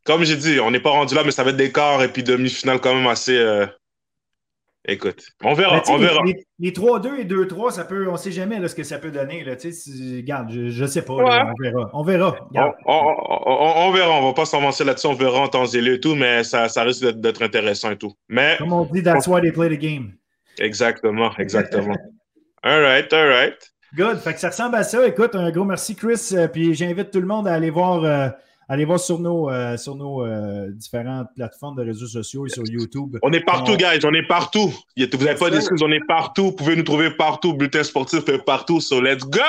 comme 0.05 0.25
j'ai 0.25 0.37
dit, 0.37 0.61
on 0.61 0.71
n'est 0.71 0.81
pas 0.81 0.91
rendu 0.91 1.15
là, 1.15 1.23
mais 1.25 1.31
ça 1.31 1.45
va 1.45 1.51
être 1.51 1.57
des 1.57 1.73
quarts 1.73 2.03
et 2.03 2.09
puis 2.09 2.23
demi-finale 2.23 2.81
quand 2.81 2.95
même 2.95 3.07
assez. 3.07 3.39
Écoute, 4.91 5.23
on 5.45 5.53
verra. 5.53 5.83
on 5.89 5.99
verra. 5.99 6.23
Les, 6.59 6.71
3-2 6.71 7.19
et 7.19 7.25
2-3, 7.27 7.73
ça 7.73 7.85
peut, 7.85 8.09
on 8.09 8.13
ne 8.13 8.17
sait 8.17 8.33
jamais 8.33 8.67
ce 8.67 8.75
que 8.75 8.83
ça 8.83 8.99
peut 8.99 9.11
donner. 9.11 9.45
Là, 9.45 9.53
regarde, 9.53 10.51
je 10.51 10.83
ne 10.83 10.89
sais 10.89 11.03
pas. 11.03 11.13
on 11.13 11.55
verra. 11.61 11.91
On 11.93 12.03
verra. 12.03 12.49
On, 12.87 13.91
verra. 13.93 14.13
On 14.13 14.23
ne 14.23 14.27
va 14.29 14.33
pas 14.33 14.47
s'avancer 14.47 14.85
là-dessus. 14.85 15.07
On 15.07 15.13
verra 15.13 15.41
en 15.41 15.49
temps 15.49 15.67
et 15.67 15.81
lieu 15.83 15.95
et 15.95 16.01
tout, 16.01 16.15
mais 16.15 16.43
ça, 16.43 16.71
ça 16.71 16.85
risque 16.85 17.05
d'être 17.05 17.43
intéressant 17.43 17.91
et 17.91 17.99
tout. 17.99 18.15
Mais, 18.31 18.57
Comme 18.57 18.73
on 18.73 18.87
dit, 18.87 19.03
that's 19.03 19.27
why 19.27 19.43
they 19.43 19.53
play 19.53 19.69
the 19.69 19.79
game. 19.79 20.15
Exactement, 20.59 21.33
exactement. 21.39 21.95
all 22.63 22.81
right, 22.81 23.13
all 23.13 23.29
right. 23.29 23.57
Good. 23.95 24.21
Fait 24.21 24.33
que 24.33 24.41
ça 24.41 24.49
ressemble 24.49 24.77
à 24.77 24.85
ça. 24.85 25.07
Écoute, 25.07 25.35
un 25.35 25.51
gros 25.51 25.65
merci, 25.65 25.97
Chris. 25.97 26.31
Euh, 26.33 26.49
puis 26.49 26.75
j'invite 26.75 27.11
tout 27.11 27.21
le 27.21 27.27
monde 27.27 27.47
à 27.47 27.53
aller 27.53 27.71
voir. 27.71 28.05
Euh, 28.05 28.29
Allez 28.71 28.85
voir 28.85 29.01
sur 29.01 29.19
nos, 29.19 29.51
euh, 29.51 29.79
sur 29.79 29.97
nos 29.97 30.23
euh, 30.23 30.71
différentes 30.71 31.29
plateformes 31.35 31.77
de 31.77 31.83
réseaux 31.83 32.07
sociaux 32.07 32.45
et 32.45 32.51
sur 32.51 32.65
YouTube. 32.67 33.17
On 33.23 33.33
est 33.33 33.41
partout, 33.41 33.79
guys. 33.79 34.01
On 34.05 34.13
est 34.13 34.27
partout. 34.27 34.75
Vous 34.95 35.25
n'avez 35.25 35.39
pas 35.39 35.49
d'excuses. 35.49 35.83
On 35.83 35.91
est 35.91 36.07
partout. 36.07 36.45
Vous 36.45 36.53
pouvez 36.53 36.77
nous 36.77 36.83
trouver 36.83 37.11
partout. 37.11 37.55
Bulletin 37.55 37.83
sportif 37.83 38.29
est 38.29 38.45
partout. 38.45 38.81
So 38.81 39.01
let's 39.01 39.25
go! 39.25 39.41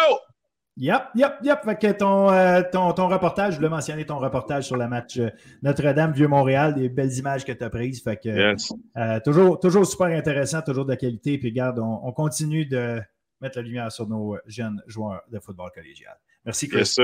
Yep, 0.78 1.07
yep, 1.15 1.34
yep. 1.43 1.59
Fait 1.65 1.78
que 1.78 1.91
ton, 1.91 2.32
euh, 2.32 2.61
ton, 2.72 2.93
ton, 2.93 3.09
reportage, 3.09 3.55
je 3.55 3.57
voulais 3.57 3.67
mentionner 3.67 4.05
ton 4.05 4.20
reportage 4.20 4.63
sur 4.63 4.78
le 4.78 4.88
match 4.88 5.20
Notre-Dame, 5.61 6.13
Vieux-Montréal, 6.13 6.74
des 6.74 6.88
belles 6.88 7.11
images 7.17 7.43
que 7.43 7.51
tu 7.51 7.61
as 7.61 7.70
prises. 7.70 8.01
Fait 8.01 8.15
que 8.15 9.20
toujours, 9.26 9.59
toujours 9.59 9.86
super 9.86 10.07
intéressant, 10.07 10.61
toujours 10.61 10.86
de 10.86 10.95
qualité. 10.95 11.38
Puis 11.38 11.49
regarde, 11.49 11.80
on, 11.80 12.13
continue 12.13 12.65
de 12.65 13.01
mettre 13.41 13.57
la 13.57 13.63
lumière 13.63 13.91
sur 13.91 14.07
nos 14.07 14.38
jeunes 14.45 14.82
joueurs 14.88 15.24
de 15.30 15.39
football 15.39 15.72
collégial. 15.76 16.17
Merci, 16.45 16.70
Chris. 16.70 16.78
Yes. 16.80 16.99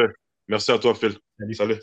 Merci 0.48 0.72
à 0.72 0.80
toi, 0.80 0.96
Phil. 0.96 1.18
Salut. 1.54 1.76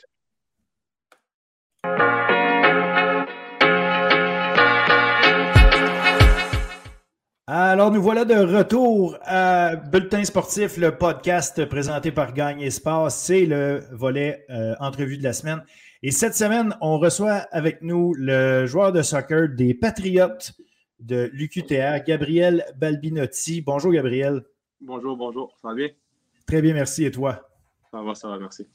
Alors, 7.54 7.90
nous 7.90 8.00
voilà 8.00 8.24
de 8.24 8.34
retour 8.34 9.18
à 9.20 9.76
Bulletin 9.76 10.24
sportif, 10.24 10.78
le 10.78 10.96
podcast 10.96 11.66
présenté 11.66 12.10
par 12.10 12.32
Gagne 12.32 12.62
Espace. 12.62 13.18
C'est 13.18 13.44
le 13.44 13.82
volet 13.92 14.46
euh, 14.48 14.74
entrevue 14.80 15.18
de 15.18 15.22
la 15.22 15.34
semaine. 15.34 15.62
Et 16.02 16.12
cette 16.12 16.34
semaine, 16.34 16.74
on 16.80 16.98
reçoit 16.98 17.46
avec 17.50 17.82
nous 17.82 18.14
le 18.14 18.64
joueur 18.64 18.90
de 18.90 19.02
soccer 19.02 19.50
des 19.50 19.74
Patriotes 19.74 20.52
de 20.98 21.28
l'UQTR, 21.34 22.02
Gabriel 22.06 22.64
Balbinotti. 22.78 23.60
Bonjour, 23.60 23.92
Gabriel. 23.92 24.40
Bonjour, 24.80 25.14
bonjour. 25.18 25.54
Ça 25.60 25.68
va 25.68 25.74
bien? 25.74 25.88
Très 26.46 26.62
bien, 26.62 26.72
merci. 26.72 27.04
Et 27.04 27.10
toi? 27.10 27.50
Ça 27.90 28.00
va, 28.00 28.14
ça 28.14 28.28
va, 28.28 28.38
merci. 28.38 28.66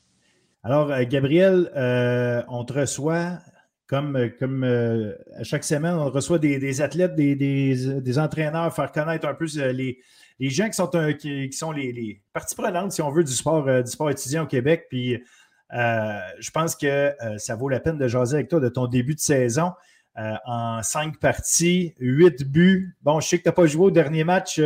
Alors, 0.62 0.92
euh, 0.92 1.04
Gabriel, 1.10 1.72
euh, 1.76 2.44
on 2.48 2.64
te 2.64 2.74
reçoit 2.74 3.40
comme, 3.88 4.30
comme 4.38 4.64
euh, 4.64 5.14
à 5.36 5.44
chaque 5.44 5.64
semaine, 5.64 5.94
on 5.94 6.10
reçoit 6.10 6.40
des, 6.40 6.82
athlètes, 6.82 7.16
des, 7.16 8.20
entraîneurs, 8.20 8.74
faire 8.74 8.92
connaître 8.92 9.28
un 9.28 9.34
peu 9.34 9.46
les, 9.72 10.00
gens 10.42 10.68
qui 10.68 10.74
sont, 10.74 10.90
qui, 11.18 11.52
sont 11.54 11.72
les, 11.72 12.22
parties 12.34 12.56
prenantes, 12.56 12.92
si 12.92 13.02
on 13.02 13.10
veut, 13.10 13.24
du 13.24 13.32
sport, 13.32 13.66
du 13.84 13.90
sport 13.90 14.12
étudiant 14.12 14.44
au 14.44 14.48
Québec. 14.48 14.88
Puis, 14.90 15.24
je 15.72 16.52
pense 16.52 16.76
que 16.76 17.14
ça 17.38 17.56
vaut 17.56 17.70
la 17.70 17.80
peine 17.80 17.98
de 17.98 18.08
jaser 18.08 18.36
avec 18.36 18.50
toi 18.50 18.60
de 18.60 18.70
ton 18.70 18.88
début 18.88 19.16
de 19.16 19.22
saison. 19.22 19.72
en 20.18 20.84
cinq 20.84 21.18
parties, 21.20 21.94
huit 22.00 22.44
buts. 22.44 22.98
Bon, 23.04 23.22
je 23.22 23.28
sais 23.28 23.38
que 23.38 23.44
tu 23.44 23.50
n'as 23.50 23.54
pas 23.54 23.68
joué 23.68 23.86
au 23.86 23.92
dernier 23.92 24.26
match, 24.26 24.60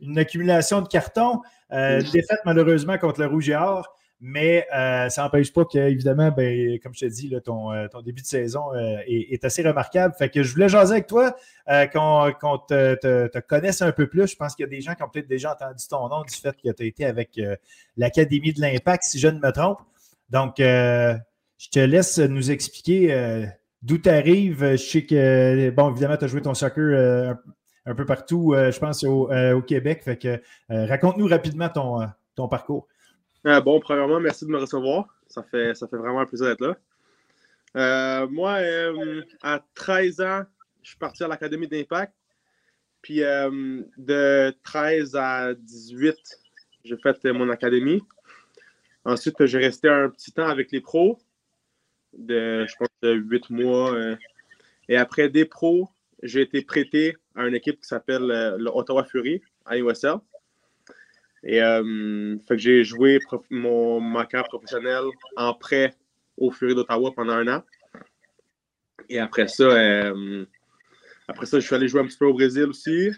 une 0.00 0.18
accumulation 0.18 0.80
de 0.80 0.88
cartons. 0.88 1.42
défaite 1.70 2.40
malheureusement 2.46 2.96
contre 2.96 3.20
le 3.20 3.26
Rouge 3.26 3.50
et 3.50 3.54
Or. 3.56 3.95
Mais 4.20 4.66
euh, 4.74 5.10
ça 5.10 5.22
n'empêche 5.22 5.52
pas 5.52 5.66
que, 5.66 5.76
évidemment, 5.76 6.30
ben, 6.30 6.78
comme 6.82 6.94
je 6.94 7.00
te 7.00 7.12
dis, 7.12 7.30
ton, 7.44 7.70
euh, 7.72 7.86
ton, 7.88 8.00
début 8.00 8.22
de 8.22 8.26
saison 8.26 8.74
euh, 8.74 8.96
est, 9.06 9.44
assez 9.44 9.62
remarquable. 9.62 10.14
Fait 10.18 10.30
que 10.30 10.42
je 10.42 10.52
voulais 10.54 10.70
jaser 10.70 10.94
avec 10.94 11.06
toi, 11.06 11.36
qu'on 11.66 12.58
te, 12.66 13.38
connaisse 13.40 13.82
un 13.82 13.92
peu 13.92 14.06
plus. 14.06 14.28
Je 14.28 14.36
pense 14.36 14.54
qu'il 14.54 14.64
y 14.64 14.66
a 14.66 14.70
des 14.70 14.80
gens 14.80 14.94
qui 14.94 15.02
ont 15.02 15.08
peut-être 15.10 15.28
déjà 15.28 15.52
entendu 15.52 15.86
ton 15.88 16.08
nom 16.08 16.22
du 16.22 16.34
fait 16.34 16.56
que 16.56 16.70
tu 16.70 16.82
as 16.82 16.86
été 16.86 17.04
avec 17.04 17.38
l'Académie 17.98 18.54
de 18.54 18.60
l'Impact, 18.62 19.04
si 19.04 19.18
je 19.18 19.28
ne 19.28 19.38
me 19.38 19.52
trompe. 19.52 19.80
Donc, 20.30 20.54
je 20.58 21.18
te 21.70 21.78
laisse 21.78 22.18
nous 22.18 22.50
expliquer 22.50 23.44
d'où 23.82 23.98
tu 23.98 24.08
arrives. 24.08 24.72
Je 24.72 24.76
sais 24.76 25.04
que, 25.04 25.68
bon, 25.70 25.90
évidemment, 25.90 26.16
tu 26.16 26.24
as 26.24 26.28
joué 26.28 26.40
ton 26.40 26.54
soccer 26.54 27.36
un, 27.84 27.94
peu 27.94 28.06
partout, 28.06 28.54
je 28.56 28.78
pense, 28.78 29.04
au, 29.04 29.28
Québec. 29.60 30.00
Fait 30.02 30.16
que 30.16 30.40
raconte-nous 30.70 31.26
rapidement 31.26 31.68
ton, 31.68 32.08
ton 32.34 32.48
parcours. 32.48 32.88
Euh, 33.46 33.60
bon, 33.60 33.78
premièrement, 33.78 34.18
merci 34.18 34.44
de 34.44 34.50
me 34.50 34.58
recevoir. 34.58 35.06
Ça 35.28 35.44
fait, 35.44 35.72
ça 35.76 35.86
fait 35.86 35.96
vraiment 35.96 36.18
un 36.18 36.26
plaisir 36.26 36.48
d'être 36.48 36.66
là. 36.66 36.76
Euh, 37.76 38.26
moi, 38.26 38.54
euh, 38.54 39.22
à 39.40 39.62
13 39.74 40.20
ans, 40.20 40.42
je 40.82 40.88
suis 40.88 40.98
parti 40.98 41.22
à 41.22 41.28
l'Académie 41.28 41.68
d'Impact. 41.68 42.12
Puis 43.02 43.18
de 43.18 44.52
13 44.64 45.14
à 45.14 45.54
18, 45.54 46.16
j'ai 46.82 46.96
fait 46.96 47.32
mon 47.32 47.48
académie. 47.50 48.02
Ensuite, 49.04 49.46
j'ai 49.46 49.58
resté 49.58 49.88
un 49.88 50.08
petit 50.08 50.32
temps 50.32 50.48
avec 50.48 50.72
les 50.72 50.80
pros, 50.80 51.16
de, 52.18 52.66
je 52.66 52.74
pense, 52.76 52.88
de 53.02 53.12
8 53.12 53.50
mois. 53.50 53.96
et 54.88 54.96
après 54.96 55.28
des 55.28 55.44
pros, 55.44 55.88
j'ai 56.20 56.40
été 56.40 56.62
prêté 56.62 57.16
à 57.36 57.46
une 57.46 57.54
équipe 57.54 57.80
qui 57.80 57.86
s'appelle 57.86 58.26
le 58.58 58.70
Ottawa 58.74 59.04
Fury 59.04 59.40
à 59.66 59.78
USL. 59.78 60.16
Et 61.48 61.62
euh, 61.62 62.36
fait 62.48 62.56
que 62.56 62.60
j'ai 62.60 62.82
joué 62.82 63.20
mon, 63.50 64.00
ma 64.00 64.26
carrière 64.26 64.48
professionnelle 64.48 65.04
en 65.36 65.54
prêt 65.54 65.94
au 66.36 66.50
Fury 66.50 66.74
d'Ottawa 66.74 67.12
pendant 67.14 67.34
un 67.34 67.46
an. 67.46 67.62
Et 69.08 69.20
après 69.20 69.46
ça, 69.46 69.62
euh, 69.62 70.44
après 71.28 71.46
ça, 71.46 71.60
je 71.60 71.64
suis 71.64 71.74
allé 71.76 71.86
jouer 71.86 72.00
un 72.00 72.06
petit 72.06 72.18
peu 72.18 72.26
au 72.26 72.34
Brésil 72.34 72.64
aussi. 72.64 73.10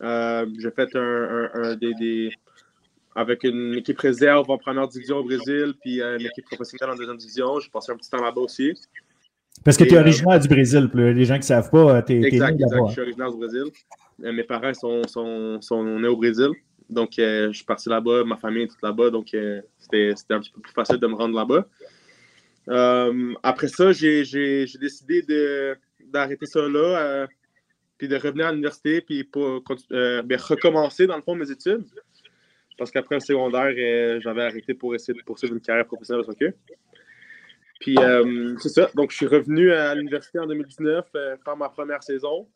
Euh, 0.00 0.46
j'ai 0.58 0.70
fait 0.70 0.88
un, 0.96 1.50
un, 1.52 1.76
des, 1.76 2.30
avec 3.14 3.44
une 3.44 3.74
équipe 3.74 3.98
réserve 3.98 4.50
en 4.50 4.56
première 4.56 4.88
division 4.88 5.18
au 5.18 5.24
Brésil, 5.24 5.74
puis 5.82 6.00
une 6.00 6.24
équipe 6.24 6.46
professionnelle 6.46 6.94
en 6.94 6.96
deuxième 6.96 7.18
division. 7.18 7.60
J'ai 7.60 7.68
passé 7.68 7.92
un 7.92 7.96
petit 7.96 8.08
temps 8.08 8.22
là-bas 8.22 8.40
aussi. 8.40 8.72
Parce 9.62 9.76
que 9.76 9.84
tu 9.84 9.94
es 9.94 9.98
originaire 9.98 10.40
du 10.40 10.48
Brésil, 10.48 10.88
les 10.94 11.24
gens 11.26 11.34
qui 11.34 11.40
ne 11.40 11.44
savent 11.44 11.68
pas, 11.68 12.00
tu 12.00 12.14
es, 12.14 12.28
exact, 12.28 12.58
exact. 12.58 12.86
Je 12.86 12.92
suis 12.92 13.02
originaire 13.02 13.30
du 13.30 13.36
Brésil. 13.36 13.64
mes 14.20 14.44
parents 14.44 14.72
sont, 14.72 15.02
sont, 15.06 15.60
sont 15.60 15.84
nés 15.84 16.08
au 16.08 16.16
Brésil. 16.16 16.48
Donc, 16.88 17.18
euh, 17.18 17.48
je 17.52 17.56
suis 17.56 17.64
parti 17.64 17.88
là-bas, 17.88 18.24
ma 18.24 18.36
famille 18.36 18.62
est 18.62 18.68
toute 18.68 18.82
là-bas, 18.82 19.10
donc 19.10 19.34
euh, 19.34 19.60
c'était 19.78 20.14
un 20.30 20.40
petit 20.40 20.50
peu 20.50 20.60
plus 20.60 20.72
facile 20.72 20.96
de 20.96 21.06
me 21.06 21.14
rendre 21.14 21.36
là-bas. 21.36 21.66
Euh, 22.68 23.34
après 23.42 23.68
ça, 23.68 23.92
j'ai 23.92 24.22
décidé 24.80 25.22
d'arrêter 26.00 26.46
ça 26.46 26.66
là, 26.66 27.26
puis 27.98 28.08
de 28.08 28.16
revenir 28.16 28.46
à 28.46 28.52
l'université, 28.52 29.00
puis 29.02 29.24
pour 29.24 29.62
ben, 29.90 30.38
recommencer, 30.38 31.06
dans 31.06 31.16
le 31.16 31.22
fond, 31.22 31.34
mes 31.34 31.50
études. 31.50 31.84
Parce 32.78 32.92
qu'après 32.92 33.16
le 33.16 33.20
secondaire, 33.20 34.20
j'avais 34.20 34.44
arrêté 34.44 34.72
pour 34.72 34.94
essayer 34.94 35.18
de 35.18 35.24
poursuivre 35.24 35.54
une 35.54 35.60
carrière 35.60 35.86
professionnelle 35.86 36.24
de 36.24 36.30
soccer. 36.30 36.52
Puis, 37.80 37.96
c'est 38.60 38.68
ça. 38.68 38.90
Donc, 38.94 39.10
je 39.10 39.16
suis 39.16 39.26
revenu 39.26 39.72
à 39.72 39.94
l'université 39.94 40.38
en 40.38 40.46
2019 40.46 41.06
faire 41.12 41.56
ma 41.56 41.68
première 41.68 42.02
saison. 42.02 42.48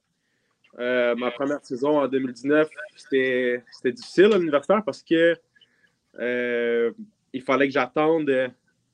Euh, 0.79 1.15
ma 1.17 1.31
première 1.31 1.63
saison 1.63 2.01
en 2.01 2.09
2019, 2.09 2.69
c'était 2.97 3.63
difficile 3.85 4.33
à 4.33 4.39
l'universitaire 4.39 4.83
parce 4.85 5.03
que 5.03 5.37
euh, 6.19 6.93
il 7.33 7.43
fallait 7.43 7.67
que 7.67 7.75
j'attende 7.75 8.31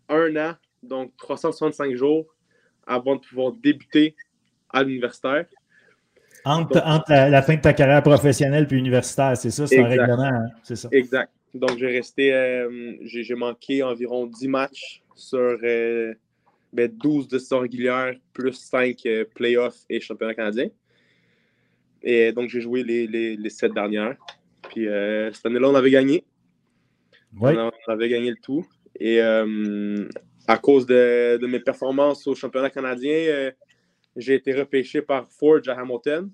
un 0.08 0.36
an, 0.36 0.54
donc 0.82 1.12
365 1.18 1.94
jours, 1.94 2.26
avant 2.86 3.16
de 3.16 3.20
pouvoir 3.20 3.52
débuter 3.52 4.16
à 4.70 4.82
l'universitaire. 4.82 5.46
Entre, 6.44 6.78
la, 7.08 7.42
fin 7.42 7.56
de 7.56 7.60
ta 7.60 7.72
carrière 7.72 8.02
professionnelle 8.02 8.66
puis 8.66 8.78
universitaire, 8.78 9.36
c'est 9.36 9.50
ça, 9.50 9.66
c'est 9.66 9.80
un 9.80 9.88
règlement, 9.88 10.22
hein? 10.22 10.46
c'est 10.62 10.76
ça. 10.76 10.88
Exact. 10.92 11.30
Donc, 11.54 11.78
j'ai 11.78 11.88
resté, 11.88 12.32
euh, 12.32 12.96
j'ai 13.02 13.34
manqué 13.34 13.82
environ 13.82 14.26
10 14.26 14.48
matchs 14.48 15.02
sur 15.14 15.58
ben, 15.60 16.88
12 16.92 17.28
de 17.28 17.38
saison 17.38 17.60
régulière, 17.60 18.14
plus 18.32 18.52
5 18.52 18.96
playoffs 19.34 19.80
et 19.88 20.00
championnat 20.00 20.34
canadien. 20.34 20.68
Et 22.02 22.32
donc, 22.32 22.48
j'ai 22.48 22.60
joué 22.60 22.82
les, 22.82 23.06
les, 23.06 23.50
sept 23.50 23.72
dernières. 23.72 24.16
Puis 24.68 24.86
euh, 24.86 25.32
cette 25.32 25.46
année-là, 25.46 25.68
on 25.68 25.74
avait 25.74 25.90
gagné. 25.90 26.24
On, 27.40 27.70
avait 27.88 28.08
gagné 28.08 28.30
le 28.30 28.36
tout. 28.42 28.66
Et 28.98 29.20
euh, 29.20 30.08
à 30.46 30.58
cause 30.58 30.86
de, 30.86 31.38
mes 31.46 31.60
performances 31.60 32.26
au 32.26 32.34
championnat 32.34 32.70
canadien, 32.70 33.12
euh, 33.12 33.52
j'ai 34.16 34.34
été 34.34 34.52
repêché 34.54 35.02
par 35.02 35.28
Forge 35.28 35.68
à 35.68 35.78
Hamilton. 35.78 36.30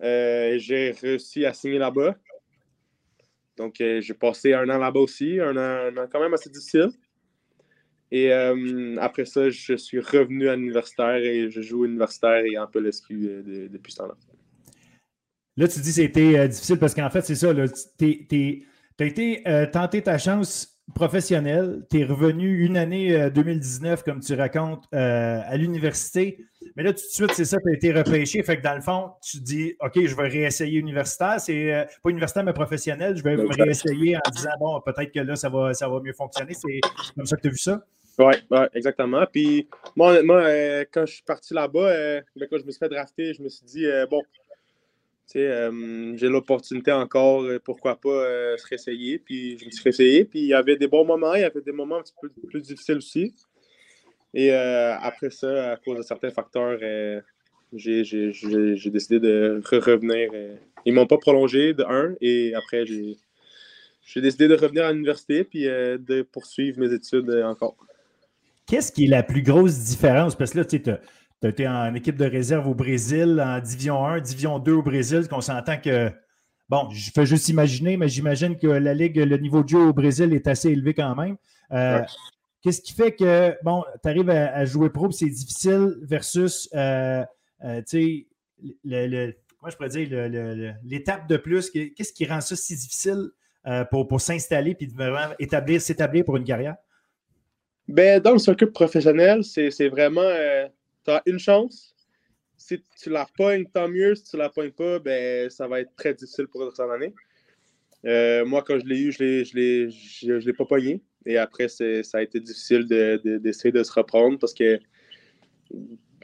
j'ai 0.00 0.94
réussi 1.00 1.44
à 1.44 1.52
signer 1.52 1.78
là-bas. 1.78 2.16
Donc, 3.56 3.74
j'ai 3.78 4.14
passé 4.14 4.54
un 4.54 4.68
an 4.70 4.78
là-bas 4.78 5.00
aussi, 5.00 5.40
un 5.40 5.56
un 5.56 5.96
an, 5.96 6.06
quand 6.10 6.20
même 6.20 6.34
assez 6.34 6.48
difficile. 6.48 6.90
Et 8.10 8.32
euh, 8.32 8.96
après 9.00 9.26
ça, 9.26 9.50
je 9.50 9.74
suis 9.74 10.00
revenu 10.00 10.48
à 10.48 10.56
l'universitaire 10.56 11.16
et 11.16 11.50
je 11.50 11.60
joue 11.60 11.84
universitaire 11.84 12.42
et 12.44 12.56
en 12.58 12.66
PLSQ 12.66 13.14
euh, 13.14 13.68
depuis 13.70 13.92
ce 13.92 13.98
temps-là. 13.98 14.14
Là, 15.56 15.68
tu 15.68 15.80
dis 15.80 15.88
que 15.88 15.94
c'était 15.94 16.38
euh, 16.38 16.48
difficile 16.48 16.78
parce 16.78 16.94
qu'en 16.94 17.10
fait, 17.10 17.22
c'est 17.22 17.34
ça. 17.34 17.52
Tu 17.98 18.66
as 19.00 19.04
été 19.04 19.42
tenter 19.72 20.02
ta 20.02 20.16
chance 20.16 20.80
professionnelle. 20.94 21.84
Tu 21.90 22.00
es 22.00 22.04
revenu 22.04 22.64
une 22.64 22.78
année 22.78 23.30
2019, 23.30 24.02
comme 24.04 24.20
tu 24.20 24.34
racontes, 24.34 24.86
à 24.92 25.56
l'université. 25.56 26.46
Mais 26.76 26.82
là, 26.82 26.92
tout 26.92 27.02
de 27.02 27.12
suite, 27.12 27.32
c'est 27.34 27.44
ça, 27.44 27.58
tu 27.58 27.70
as 27.70 27.74
été 27.74 27.92
repêché. 27.92 28.42
Fait 28.42 28.56
que 28.56 28.62
dans 28.62 28.74
le 28.74 28.80
fond, 28.80 29.10
tu 29.22 29.40
dis 29.40 29.74
OK, 29.80 30.00
je 30.02 30.16
vais 30.16 30.28
réessayer 30.28 30.78
universitaire. 30.78 31.40
C'est 31.40 31.86
pas 32.02 32.10
universitaire, 32.10 32.44
mais 32.44 32.54
professionnel. 32.54 33.16
Je 33.16 33.22
vais 33.22 33.36
me 33.36 33.46
réessayer 33.48 34.16
en 34.16 34.30
disant 34.30 34.50
bon, 34.58 34.80
peut-être 34.80 35.12
que 35.12 35.20
là, 35.20 35.36
ça 35.36 35.50
va, 35.50 35.74
ça 35.74 35.88
va 35.88 36.00
mieux 36.00 36.14
fonctionner. 36.14 36.54
C'est 36.54 36.80
comme 37.14 37.26
ça 37.26 37.36
que 37.36 37.42
tu 37.42 37.48
as 37.48 37.50
vu 37.50 37.58
ça? 37.58 37.84
Oui, 38.18 38.34
ouais, 38.50 38.68
exactement. 38.74 39.24
Puis 39.32 39.68
moi, 39.94 40.10
honnêtement, 40.10 40.40
euh, 40.42 40.84
quand 40.92 41.06
je 41.06 41.14
suis 41.14 41.22
parti 41.22 41.54
là-bas, 41.54 41.88
euh, 41.88 42.20
ben, 42.34 42.48
quand 42.50 42.58
je 42.58 42.64
me 42.64 42.72
suis 42.72 42.78
fait 42.80 42.88
drafter, 42.88 43.32
je 43.32 43.42
me 43.42 43.48
suis 43.48 43.64
dit, 43.64 43.86
euh, 43.86 44.06
bon, 44.06 44.22
tu 45.30 45.38
sais, 45.38 45.70
j'ai 46.16 46.28
l'opportunité 46.28 46.90
encore, 46.90 47.44
pourquoi 47.62 48.00
pas 48.00 48.56
se 48.56 48.66
réessayer. 48.66 49.18
Puis 49.18 49.58
je 49.58 49.66
me 49.66 49.70
suis 49.70 49.82
réessayé. 49.84 50.24
Puis 50.24 50.40
il 50.40 50.46
y 50.46 50.54
avait 50.54 50.76
des 50.76 50.88
bons 50.88 51.04
moments, 51.04 51.34
il 51.34 51.42
y 51.42 51.44
avait 51.44 51.60
des 51.60 51.70
moments 51.70 51.98
un 51.98 52.02
petit 52.02 52.14
peu 52.20 52.30
plus 52.48 52.62
difficiles 52.62 52.96
aussi. 52.96 53.34
Et 54.32 54.52
après 54.52 55.28
ça, 55.30 55.72
à 55.72 55.76
cause 55.76 55.98
de 55.98 56.02
certains 56.02 56.30
facteurs, 56.30 56.78
j'ai 57.74 58.02
décidé 58.90 59.20
de 59.20 59.60
revenir. 59.62 60.30
Ils 60.86 60.94
m'ont 60.94 61.06
pas 61.06 61.18
prolongé 61.18 61.74
de 61.74 61.84
un, 61.84 62.14
et 62.22 62.54
après, 62.54 62.86
j'ai 62.86 64.20
décidé 64.22 64.48
de 64.48 64.54
revenir 64.54 64.86
à 64.86 64.92
l'université 64.92 65.44
puis 65.44 65.64
de 65.64 66.22
poursuivre 66.22 66.80
mes 66.80 66.90
études 66.94 67.30
encore. 67.44 67.76
Qu'est-ce 68.68 68.92
qui 68.92 69.06
est 69.06 69.08
la 69.08 69.22
plus 69.22 69.42
grosse 69.42 69.78
différence? 69.78 70.36
Parce 70.36 70.52
que 70.52 70.58
là, 70.58 70.64
tu 70.64 70.82
tu 70.82 71.48
été 71.48 71.66
en 71.66 71.94
équipe 71.94 72.16
de 72.16 72.26
réserve 72.26 72.66
au 72.68 72.74
Brésil, 72.74 73.42
en 73.44 73.60
Division 73.60 74.04
1, 74.04 74.20
Division 74.20 74.58
2 74.58 74.72
au 74.72 74.82
Brésil, 74.82 75.26
qu'on 75.28 75.40
s'entend 75.40 75.78
que. 75.78 76.12
Bon, 76.68 76.90
je 76.90 77.10
fais 77.10 77.24
juste 77.24 77.48
imaginer, 77.48 77.96
mais 77.96 78.08
j'imagine 78.08 78.58
que 78.58 78.66
la 78.66 78.92
Ligue, 78.92 79.16
le 79.16 79.38
niveau 79.38 79.62
de 79.62 79.68
jeu 79.70 79.78
au 79.78 79.94
Brésil 79.94 80.34
est 80.34 80.46
assez 80.46 80.68
élevé 80.68 80.92
quand 80.92 81.14
même. 81.14 81.36
Euh, 81.72 82.02
qu'est-ce 82.62 82.82
qui 82.82 82.92
fait 82.92 83.12
que, 83.12 83.56
bon, 83.62 83.84
tu 84.02 84.08
arrives 84.08 84.28
à, 84.28 84.66
jouer 84.66 84.90
pro, 84.90 85.10
c'est 85.10 85.30
difficile 85.30 85.96
versus, 86.02 86.68
euh, 86.74 87.24
euh, 87.64 87.78
tu 87.78 87.84
sais, 87.86 88.26
le, 88.84 89.32
je 89.66 89.76
pourrais 89.76 89.88
dire, 89.88 90.76
l'étape 90.84 91.26
de 91.26 91.38
plus? 91.38 91.70
Qu'est-ce 91.70 92.12
qui 92.12 92.26
rend 92.26 92.42
ça 92.42 92.54
si 92.54 92.76
difficile 92.76 93.30
pour, 93.90 94.06
pour 94.06 94.20
s'installer 94.20 94.74
puis 94.74 94.88
de 94.88 94.92
vraiment 94.92 95.34
établir, 95.38 95.80
s'établir 95.80 96.26
pour 96.26 96.36
une 96.36 96.44
carrière? 96.44 96.76
Ben, 97.88 98.20
dans 98.20 98.32
le 98.32 98.38
circuit 98.38 98.66
professionnel, 98.66 99.42
c'est 99.42 99.88
vraiment. 99.88 100.20
Euh, 100.20 100.66
tu 101.04 101.10
as 101.10 101.22
une 101.24 101.38
chance. 101.38 101.94
Si 102.56 102.82
tu 103.00 103.08
la 103.08 103.26
pognes, 103.36 103.66
tant 103.66 103.88
mieux. 103.88 104.14
Si 104.14 104.24
tu 104.24 104.36
la 104.36 104.50
pognes 104.50 104.72
pas, 104.72 104.98
ben, 104.98 105.48
ça 105.48 105.66
va 105.66 105.80
être 105.80 105.94
très 105.96 106.12
difficile 106.12 106.48
pour 106.48 106.70
cette 106.70 106.80
année. 106.80 107.14
Euh, 108.04 108.44
moi, 108.44 108.62
quand 108.62 108.78
je 108.78 108.84
l'ai 108.84 109.00
eu, 109.00 109.12
je 109.12 110.26
ne 110.26 110.38
l'ai 110.38 110.52
pas 110.52 110.66
pogné. 110.66 111.00
Et 111.24 111.38
après, 111.38 111.68
ça 111.68 112.18
a 112.18 112.22
été 112.22 112.40
difficile 112.40 112.86
d'essayer 112.86 113.72
de, 113.72 113.82
se 113.82 113.92
reprendre 113.92 114.38
parce 114.38 114.54
que 114.54 114.78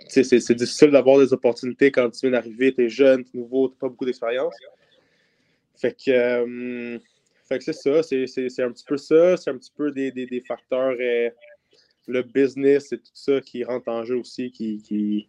c'est 0.09 0.55
difficile 0.55 0.91
d'avoir 0.91 1.19
des 1.19 1.33
opportunités 1.33 1.91
quand 1.91 2.11
tu 2.11 2.21
viens 2.23 2.31
d'arriver, 2.31 2.75
tu 2.75 2.85
es 2.85 2.89
jeune, 2.89 3.25
tu 3.25 3.37
es 3.37 3.41
nouveau, 3.41 3.69
tu 3.69 3.75
n'as 3.75 3.81
pas 3.81 3.89
beaucoup 3.89 4.05
d'expérience. 4.05 4.55
Fait 5.77 5.93
que, 5.93 6.11
euh, 6.11 6.99
fait 7.49 7.59
que 7.59 7.65
c'est 7.65 7.73
ça, 7.73 8.03
c'est 8.03 8.63
un 8.63 8.71
petit 8.71 8.85
peu 8.87 8.97
ça, 8.97 9.37
c'est 9.37 9.51
un 9.51 9.59
petit 9.59 9.73
peu 9.77 9.91
des, 9.91 10.13
des, 10.13 10.27
des 10.27 10.41
facteurs 10.41 10.95
le 12.07 12.23
business 12.23 12.93
et 12.93 12.99
tout 12.99 13.13
ça 13.15 13.41
qui 13.41 13.65
rentre 13.65 13.89
en 13.89 14.05
jeu 14.05 14.17
aussi, 14.17 14.51
qui, 14.51 15.29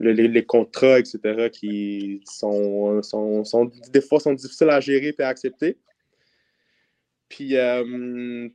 les, 0.00 0.44
contrats, 0.44 0.98
etc., 0.98 1.50
qui 1.52 2.22
sont, 2.24 3.00
des 3.92 4.00
fois 4.00 4.20
sont 4.20 4.34
difficiles 4.34 4.70
à 4.70 4.80
gérer 4.80 5.14
et 5.18 5.22
à 5.22 5.28
accepter. 5.28 5.76
Puis 7.28 7.54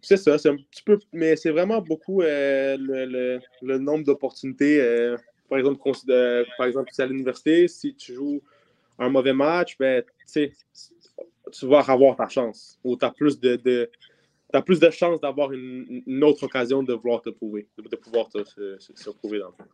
c'est 0.02 0.18
ça, 0.18 0.38
c'est 0.38 0.50
un 0.50 0.56
petit 0.56 0.84
peu, 0.84 0.98
mais 1.12 1.36
c'est 1.36 1.52
vraiment 1.52 1.82
beaucoup 1.82 2.22
le, 2.22 3.40
le, 3.62 3.78
nombre 3.78 4.04
d'opportunités. 4.04 5.16
par 5.50 5.60
exemple, 5.60 5.80
par 6.58 6.68
exemple, 6.68 6.90
à 6.98 7.06
l'université, 7.06 7.68
si 7.68 7.94
tu 7.96 8.14
joues 8.14 8.42
un 8.98 9.10
mauvais 9.10 9.34
match, 9.34 9.78
ben, 9.78 10.04
tu 11.52 11.68
vas 11.68 11.80
avoir 11.80 12.16
ta 12.16 12.28
chance. 12.28 12.80
Ou 12.84 12.98
tu 12.98 13.06
as 13.06 13.12
plus 13.12 13.40
de 13.40 13.90
plus 14.62 14.80
de 14.80 14.90
chances 14.90 15.20
d'avoir 15.20 15.52
une, 15.52 16.24
autre 16.24 16.44
occasion 16.44 16.84
de 16.84 16.94
vouloir 16.94 17.22
te 17.22 17.30
prouver, 17.30 17.68
de, 17.78 17.96
pouvoir 17.96 18.30
te, 18.30 18.44
se, 18.46 19.10
prouver 19.10 19.40
dans 19.40 19.48
le 19.48 19.54
fond. 19.54 19.70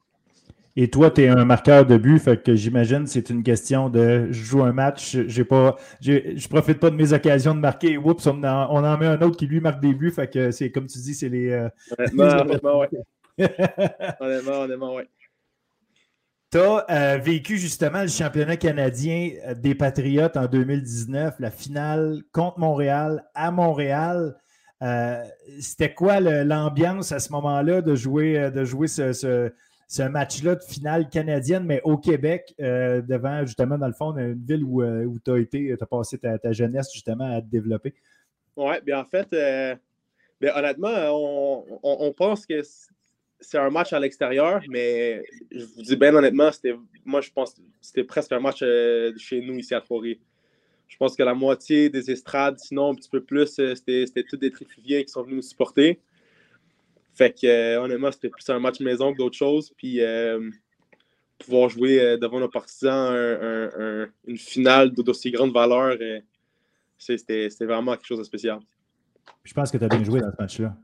Et 0.76 0.90
toi, 0.90 1.12
tu 1.12 1.24
es 1.24 1.28
un 1.28 1.44
marqueur 1.44 1.86
de 1.86 1.98
but, 1.98 2.20
fait 2.20 2.42
que 2.42 2.56
j'imagine 2.56 3.04
que 3.04 3.10
c'est 3.10 3.30
une 3.30 3.44
question 3.44 3.90
de 3.90 4.28
je 4.32 4.44
joue 4.44 4.64
un 4.64 4.72
match, 4.72 5.18
j'ai 5.28 5.44
pas, 5.44 5.76
je 6.00 6.48
profite 6.48 6.80
pas 6.80 6.90
de 6.90 6.96
mes 6.96 7.12
occasions 7.12 7.54
de 7.54 7.60
marquer, 7.60 7.98
oups, 7.98 8.26
on 8.28 8.44
en, 8.44 8.68
on 8.70 8.86
en 8.86 8.98
met 8.98 9.08
un 9.08 9.22
autre 9.22 9.36
qui 9.36 9.48
lui 9.48 9.60
marque 9.60 9.82
des 9.82 9.94
buts, 9.94 10.12
fait 10.12 10.32
que 10.32 10.52
c'est 10.52 10.72
comme 10.72 10.88
tu 10.88 11.00
dis, 11.00 11.14
c'est 11.14 11.30
les. 11.30 11.52
Euh, 11.52 11.70
honnêtement, 12.18 12.80
ouais. 12.80 12.90
honnêtement, 14.20 14.62
honnêtement, 14.62 14.96
ouais. 14.96 15.08
Tu 16.52 16.58
as 16.58 16.86
euh, 16.90 17.18
vécu 17.18 17.58
justement 17.58 18.02
le 18.02 18.08
championnat 18.08 18.58
canadien 18.58 19.34
euh, 19.46 19.54
des 19.54 19.76
Patriotes 19.76 20.36
en 20.36 20.48
2019, 20.48 21.36
la 21.40 21.52
finale 21.52 22.24
contre 22.32 22.58
Montréal 22.58 23.24
à 23.36 23.52
Montréal. 23.52 24.36
Euh, 24.82 25.24
c'était 25.60 25.94
quoi 25.94 26.20
l'ambiance 26.20 27.12
à 27.12 27.20
ce 27.20 27.32
moment-là 27.34 27.82
de 27.82 27.96
jouer, 27.96 28.50
de 28.52 28.64
jouer 28.64 28.88
ce, 28.88 29.52
match-là 30.08 30.56
de 30.56 30.64
finale 30.64 31.10
canadienne, 31.10 31.66
mais 31.66 31.82
au 31.84 31.98
Québec, 31.98 32.54
devant 32.58 33.46
justement, 33.46 33.78
dans 33.78 33.88
le 33.88 33.94
fond, 33.94 34.16
une 34.18 34.46
ville 34.46 34.64
où, 34.64 35.20
tu 35.24 35.32
as 35.32 35.38
été, 35.38 35.76
tu 35.78 35.84
as 35.84 35.88
passé 35.88 36.18
ta, 36.18 36.52
jeunesse 36.52 36.92
justement 36.94 37.36
à 37.36 37.42
te 37.42 37.48
développer? 37.48 37.94
Oui, 38.56 38.76
bien 38.86 39.00
en 39.00 39.06
fait, 39.06 39.30
bien, 40.40 40.56
honnêtement, 40.56 40.90
on, 41.84 42.14
pense 42.14 42.46
que 42.46 42.62
c'est 43.40 43.58
un 43.58 43.70
match 43.70 43.94
à 43.94 44.00
l'extérieur, 44.00 44.62
mais 44.70 45.24
je 45.52 45.64
vous 45.64 45.82
dis 45.82 45.96
bien 45.96 46.14
honnêtement, 46.14 46.52
c'était, 46.52 46.76
moi 47.06 47.22
je 47.22 47.32
pense 47.32 47.56
c'était 47.82 48.04
presque 48.04 48.32
un 48.32 48.40
match 48.40 48.60
euh, 48.62 49.14
chez 49.18 49.42
nous 49.42 49.58
ici 49.58 49.74
à 49.74 49.82
trois 49.82 50.02
Je 50.90 50.98
pense 50.98 51.16
que 51.16 51.24
la 51.24 51.34
moitié 51.34 51.90
des 51.90 52.12
estrades, 52.12 52.60
sinon 52.60 52.92
un 52.92 52.96
petit 52.96 53.10
peu 53.10 53.24
plus, 53.24 53.58
euh, 53.60 53.74
c'était, 53.76 54.06
c'était 54.06 54.24
tous 54.24 54.36
des 54.36 54.52
trifuviens 54.52 55.02
qui 55.04 55.10
sont 55.10 55.24
venus 55.24 55.38
nous 55.38 55.42
supporter. 55.42 56.02
Fait 57.14 57.32
que 57.32 57.48
euh, 57.48 57.82
honnêtement, 57.82 58.12
c'était 58.12 58.30
plus 58.30 58.48
un 58.50 58.60
match 58.60 58.82
maison 58.82 59.14
que 59.14 59.18
d'autres 59.18 59.38
choses. 59.38 59.72
Puis 59.78 60.02
pouvoir 61.38 61.70
jouer 61.70 62.18
devant 62.18 62.42
nos 62.42 62.50
partisans 62.50 63.16
une 64.28 64.38
finale 64.38 64.92
d'aussi 64.92 65.32
grande 65.32 65.54
valeur, 65.54 65.98
c'était, 66.98 67.50
c'était 67.50 67.66
vraiment 67.66 67.94
quelque 67.94 68.08
chose 68.08 68.20
de 68.20 68.24
spécial. 68.26 68.60
Je 69.44 69.54
pense 69.54 69.72
que 69.72 69.78
tu 69.78 69.84
as 69.86 69.88
bien 69.88 70.04
joué 70.04 70.20
dans 70.20 70.32
ce 70.32 70.42
match-là. 70.42 70.76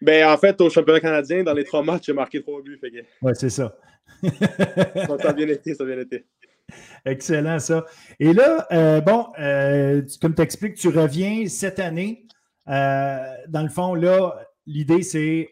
Ben, 0.00 0.28
en 0.28 0.36
fait, 0.36 0.60
au 0.60 0.68
championnat 0.68 1.00
canadien, 1.00 1.42
dans 1.42 1.54
les 1.54 1.64
trois 1.64 1.82
matchs, 1.82 2.06
j'ai 2.06 2.12
marqué 2.12 2.40
trois 2.42 2.60
buts. 2.60 2.78
Fait 2.78 3.06
Ouais, 3.22 3.34
c'est 3.34 3.50
ça. 3.50 3.76
ça 4.22 5.30
a 5.30 5.32
bien 5.32 5.48
été, 5.48 5.74
ça 5.74 5.84
a 5.84 5.86
bien 5.86 5.98
été. 5.98 6.24
Excellent, 7.04 7.58
ça. 7.58 7.84
Et 8.18 8.32
là, 8.32 8.66
euh, 8.72 9.00
bon, 9.00 9.26
euh, 9.38 10.02
comme 10.20 10.34
tu 10.34 10.42
expliques, 10.42 10.74
tu 10.74 10.88
reviens 10.88 11.46
cette 11.48 11.78
année. 11.78 12.26
Euh, 12.68 13.34
dans 13.48 13.62
le 13.62 13.68
fond, 13.68 13.94
là, 13.94 14.34
l'idée, 14.66 15.02
c'est 15.02 15.50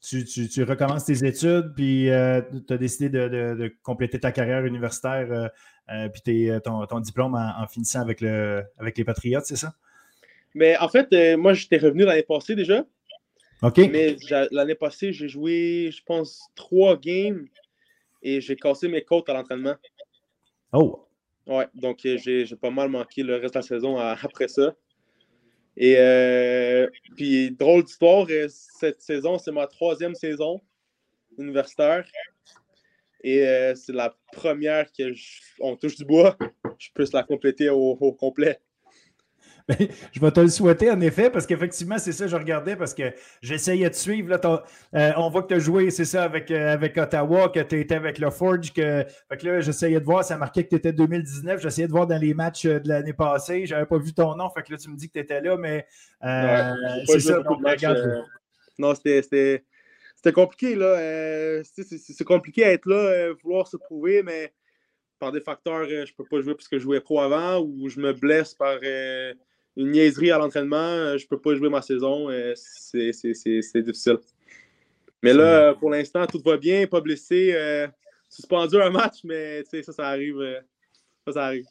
tu, 0.00 0.24
tu, 0.24 0.62
recommences 0.62 1.04
tes 1.04 1.26
études, 1.26 1.74
puis 1.74 2.04
tu 2.06 2.72
as 2.72 2.78
décidé 2.78 3.08
de, 3.10 3.74
compléter 3.82 4.18
ta 4.18 4.32
carrière 4.32 4.64
universitaire, 4.64 5.50
puis 6.24 6.50
ton, 6.64 6.86
ton, 6.86 7.00
diplôme 7.00 7.34
en, 7.34 7.66
finissant 7.66 8.00
avec, 8.00 8.20
le, 8.20 8.64
avec 8.78 8.96
les 8.96 9.04
Patriotes, 9.04 9.44
c'est 9.44 9.56
ça? 9.56 9.74
Mais 10.54 10.76
en 10.78 10.88
fait, 10.88 11.36
moi, 11.36 11.52
j'étais 11.52 11.76
revenu 11.76 12.04
l'année 12.04 12.22
passée 12.22 12.54
déjà. 12.54 12.84
Mais 13.76 14.16
l'année 14.52 14.74
passée, 14.74 15.12
j'ai 15.12 15.28
joué, 15.28 15.90
je 15.92 16.02
pense, 16.04 16.48
trois 16.54 16.96
games 16.96 17.46
et 18.22 18.40
j'ai 18.40 18.56
cassé 18.56 18.88
mes 18.88 19.02
côtes 19.02 19.28
à 19.28 19.34
l'entraînement. 19.34 19.74
Oh! 20.72 21.06
Ouais, 21.46 21.66
donc 21.74 22.04
euh, 22.06 22.16
j'ai 22.16 22.46
pas 22.56 22.70
mal 22.70 22.88
manqué 22.90 23.22
le 23.22 23.36
reste 23.36 23.54
de 23.54 23.58
la 23.58 23.62
saison 23.62 23.96
après 23.98 24.48
ça. 24.48 24.74
Et 25.76 25.96
euh, 25.98 26.88
puis, 27.16 27.50
drôle 27.52 27.84
d'histoire, 27.84 28.26
euh, 28.30 28.46
cette 28.48 29.00
saison, 29.00 29.38
c'est 29.38 29.52
ma 29.52 29.66
troisième 29.66 30.14
saison 30.14 30.60
universitaire. 31.38 32.06
Et 33.22 33.44
c'est 33.74 33.92
la 33.92 34.16
première 34.32 34.86
qu'on 34.92 35.76
touche 35.76 35.96
du 35.96 36.06
bois. 36.06 36.38
Je 36.78 36.88
puisse 36.94 37.12
la 37.12 37.22
compléter 37.22 37.68
au 37.68 38.12
complet. 38.12 38.58
je 40.12 40.20
vais 40.20 40.30
te 40.30 40.40
le 40.40 40.48
souhaiter, 40.48 40.90
en 40.90 41.00
effet, 41.00 41.30
parce 41.30 41.46
qu'effectivement, 41.46 41.98
c'est 41.98 42.12
ça, 42.12 42.26
je 42.26 42.36
regardais, 42.36 42.76
parce 42.76 42.94
que 42.94 43.12
j'essayais 43.42 43.88
de 43.88 43.94
suivre. 43.94 44.30
Là, 44.30 44.64
euh, 44.94 45.12
on 45.16 45.30
voit 45.30 45.42
que 45.42 45.48
tu 45.48 45.54
as 45.54 45.58
joué, 45.58 45.90
c'est 45.90 46.04
ça, 46.04 46.24
avec, 46.24 46.50
euh, 46.50 46.72
avec 46.72 46.96
Ottawa, 46.96 47.48
que 47.48 47.60
tu 47.60 47.80
étais 47.80 47.94
avec 47.94 48.18
le 48.18 48.30
Forge. 48.30 48.72
Que, 48.72 49.04
fait 49.28 49.36
que 49.36 49.46
là, 49.46 49.60
j'essayais 49.60 50.00
de 50.00 50.04
voir, 50.04 50.24
ça 50.24 50.36
marquait 50.36 50.64
que 50.64 50.70
tu 50.70 50.76
étais 50.76 50.92
2019. 50.92 51.60
J'essayais 51.60 51.86
de 51.86 51.92
voir 51.92 52.06
dans 52.06 52.18
les 52.18 52.34
matchs 52.34 52.66
euh, 52.66 52.80
de 52.80 52.88
l'année 52.88 53.12
passée. 53.12 53.66
Je 53.66 53.74
n'avais 53.74 53.86
pas 53.86 53.98
vu 53.98 54.12
ton 54.12 54.34
nom, 54.34 54.50
fait 54.50 54.62
que 54.62 54.72
là, 54.72 54.78
tu 54.78 54.90
me 54.90 54.96
dis 54.96 55.08
que 55.08 55.14
tu 55.14 55.20
étais 55.20 55.40
là, 55.40 55.56
mais 55.56 55.86
c'est 57.06 57.20
ça. 57.20 57.42
non, 58.78 58.94
c'était 58.94 59.62
compliqué, 60.32 60.74
là. 60.74 61.62
c'est 61.62 62.24
compliqué 62.24 62.64
à 62.64 62.72
être 62.72 62.86
là, 62.86 63.32
vouloir 63.42 63.66
se 63.66 63.76
prouver, 63.76 64.22
mais 64.22 64.52
par 65.18 65.32
des 65.32 65.40
facteurs, 65.40 65.84
je 65.84 65.96
ne 65.96 66.16
peux 66.16 66.24
pas 66.24 66.40
jouer 66.40 66.54
parce 66.54 66.68
que 66.68 66.78
je 66.78 66.82
jouais 66.82 67.00
pro 67.00 67.20
avant 67.20 67.60
ou 67.60 67.88
je 67.88 68.00
me 68.00 68.12
blesse 68.12 68.54
par 68.54 68.78
une 69.76 69.90
niaiserie 69.92 70.30
à 70.30 70.38
l'entraînement, 70.38 70.76
euh, 70.76 71.18
je 71.18 71.26
peux 71.26 71.40
pas 71.40 71.54
jouer 71.54 71.68
ma 71.68 71.82
saison. 71.82 72.30
Euh, 72.30 72.54
c'est 72.54 73.82
difficile. 73.82 74.18
Mais 75.22 75.32
là, 75.32 75.74
pour 75.74 75.90
l'instant, 75.90 76.26
tout 76.26 76.40
va 76.44 76.56
bien, 76.56 76.86
pas 76.86 77.00
blessé. 77.00 77.52
Euh, 77.54 77.86
suspendu 78.28 78.80
un 78.80 78.90
match, 78.90 79.18
mais 79.24 79.62
ça, 79.64 79.92
ça 79.92 80.08
arrive. 80.08 80.36
ça, 81.26 81.32
ça 81.32 81.44
arrive. 81.46 81.66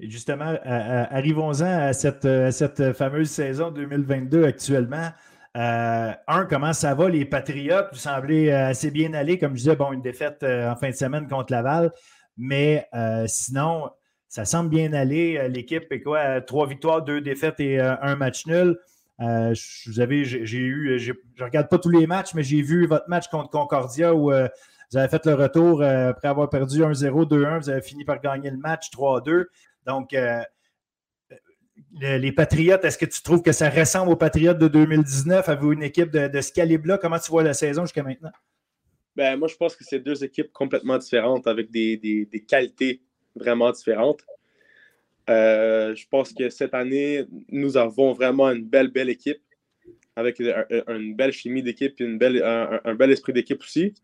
Et 0.00 0.08
justement, 0.08 0.56
arrivons-en 0.64 1.64
à 1.64 1.92
cette, 1.92 2.28
cette, 2.52 2.92
fameuse 2.92 3.30
saison 3.30 3.72
2022 3.72 4.44
actuellement. 4.44 5.08
un, 5.54 6.46
comment 6.48 6.72
ça 6.72 6.94
va, 6.94 7.08
les 7.08 7.24
Patriotes? 7.24 7.88
Vous 7.90 7.98
semblez 7.98 8.52
assez 8.52 8.92
bien 8.92 9.12
aller. 9.14 9.38
Comme 9.38 9.54
je 9.54 9.62
disais, 9.62 9.76
bon, 9.76 9.92
une 9.92 10.02
défaite 10.02 10.44
en 10.44 10.76
fin 10.76 10.90
de 10.90 10.94
semaine 10.94 11.26
contre 11.26 11.52
Laval. 11.52 11.92
Mais 12.36 12.88
sinon, 13.26 13.90
ça 14.28 14.44
semble 14.44 14.68
bien 14.70 14.92
aller. 14.92 15.38
Euh, 15.38 15.48
l'équipe 15.48 15.90
est 15.90 16.02
quoi? 16.02 16.40
Trois 16.42 16.66
victoires, 16.66 17.02
deux 17.02 17.20
défaites 17.20 17.60
et 17.60 17.80
euh, 17.80 17.94
un 18.02 18.14
match 18.14 18.46
nul. 18.46 18.78
Euh, 19.20 19.54
vous 19.86 20.00
avez, 20.00 20.24
j'ai 20.24 20.58
eu, 20.58 21.16
regarde 21.40 21.68
pas 21.68 21.78
tous 21.78 21.90
les 21.90 22.06
matchs, 22.06 22.34
mais 22.34 22.44
j'ai 22.44 22.62
vu 22.62 22.86
votre 22.86 23.08
match 23.08 23.26
contre 23.28 23.50
Concordia 23.50 24.14
où 24.14 24.30
vous 24.30 24.96
avez 24.96 25.08
fait 25.08 25.26
le 25.26 25.34
retour 25.34 25.82
après 25.82 26.28
avoir 26.28 26.48
perdu 26.48 26.82
1-0, 26.82 27.26
2-1. 27.28 27.58
Vous 27.58 27.68
avez 27.68 27.82
fini 27.82 28.04
par 28.04 28.20
gagner 28.20 28.50
le 28.50 28.58
match 28.58 28.90
3-2. 28.92 29.46
Donc, 29.86 30.14
les 32.00 32.30
Patriotes, 32.30 32.84
est-ce 32.84 32.96
que 32.96 33.06
tu 33.06 33.20
trouves 33.20 33.42
que 33.42 33.50
ça 33.50 33.70
ressemble 33.70 34.12
aux 34.12 34.16
Patriotes 34.16 34.58
de 34.58 34.68
2019? 34.68 35.48
Avez-vous 35.48 35.72
une 35.72 35.82
équipe 35.82 36.12
de, 36.12 36.40
ce 36.40 36.52
calibre-là? 36.52 36.98
Comment 36.98 37.18
tu 37.18 37.32
vois 37.32 37.42
la 37.42 37.54
saison 37.54 37.82
jusqu'à 37.82 38.04
maintenant? 38.04 38.30
Ben, 39.16 39.36
moi, 39.36 39.48
je 39.48 39.56
pense 39.56 39.74
que 39.74 39.82
c'est 39.82 39.98
deux 39.98 40.22
équipes 40.22 40.52
complètement 40.52 40.96
différentes 40.96 41.48
avec 41.48 41.72
des, 41.72 41.96
des 41.96 42.44
qualités 42.44 43.02
vraiment 43.34 43.70
différentes. 43.72 44.24
Euh, 45.28 45.94
je 45.94 46.06
pense 46.08 46.32
que 46.32 46.48
cette 46.48 46.74
année, 46.74 47.26
nous 47.50 47.76
avons 47.76 48.12
vraiment 48.12 48.50
une 48.50 48.64
belle, 48.64 48.88
belle 48.88 49.10
équipe 49.10 49.42
avec 50.16 50.40
une 50.40 51.14
belle 51.14 51.32
chimie 51.32 51.62
d'équipe 51.62 52.00
et 52.00 52.04
une 52.04 52.18
belle, 52.18 52.42
un, 52.42 52.94
bel 52.94 53.12
esprit 53.12 53.32
d'équipe 53.32 53.60
aussi. 53.60 53.94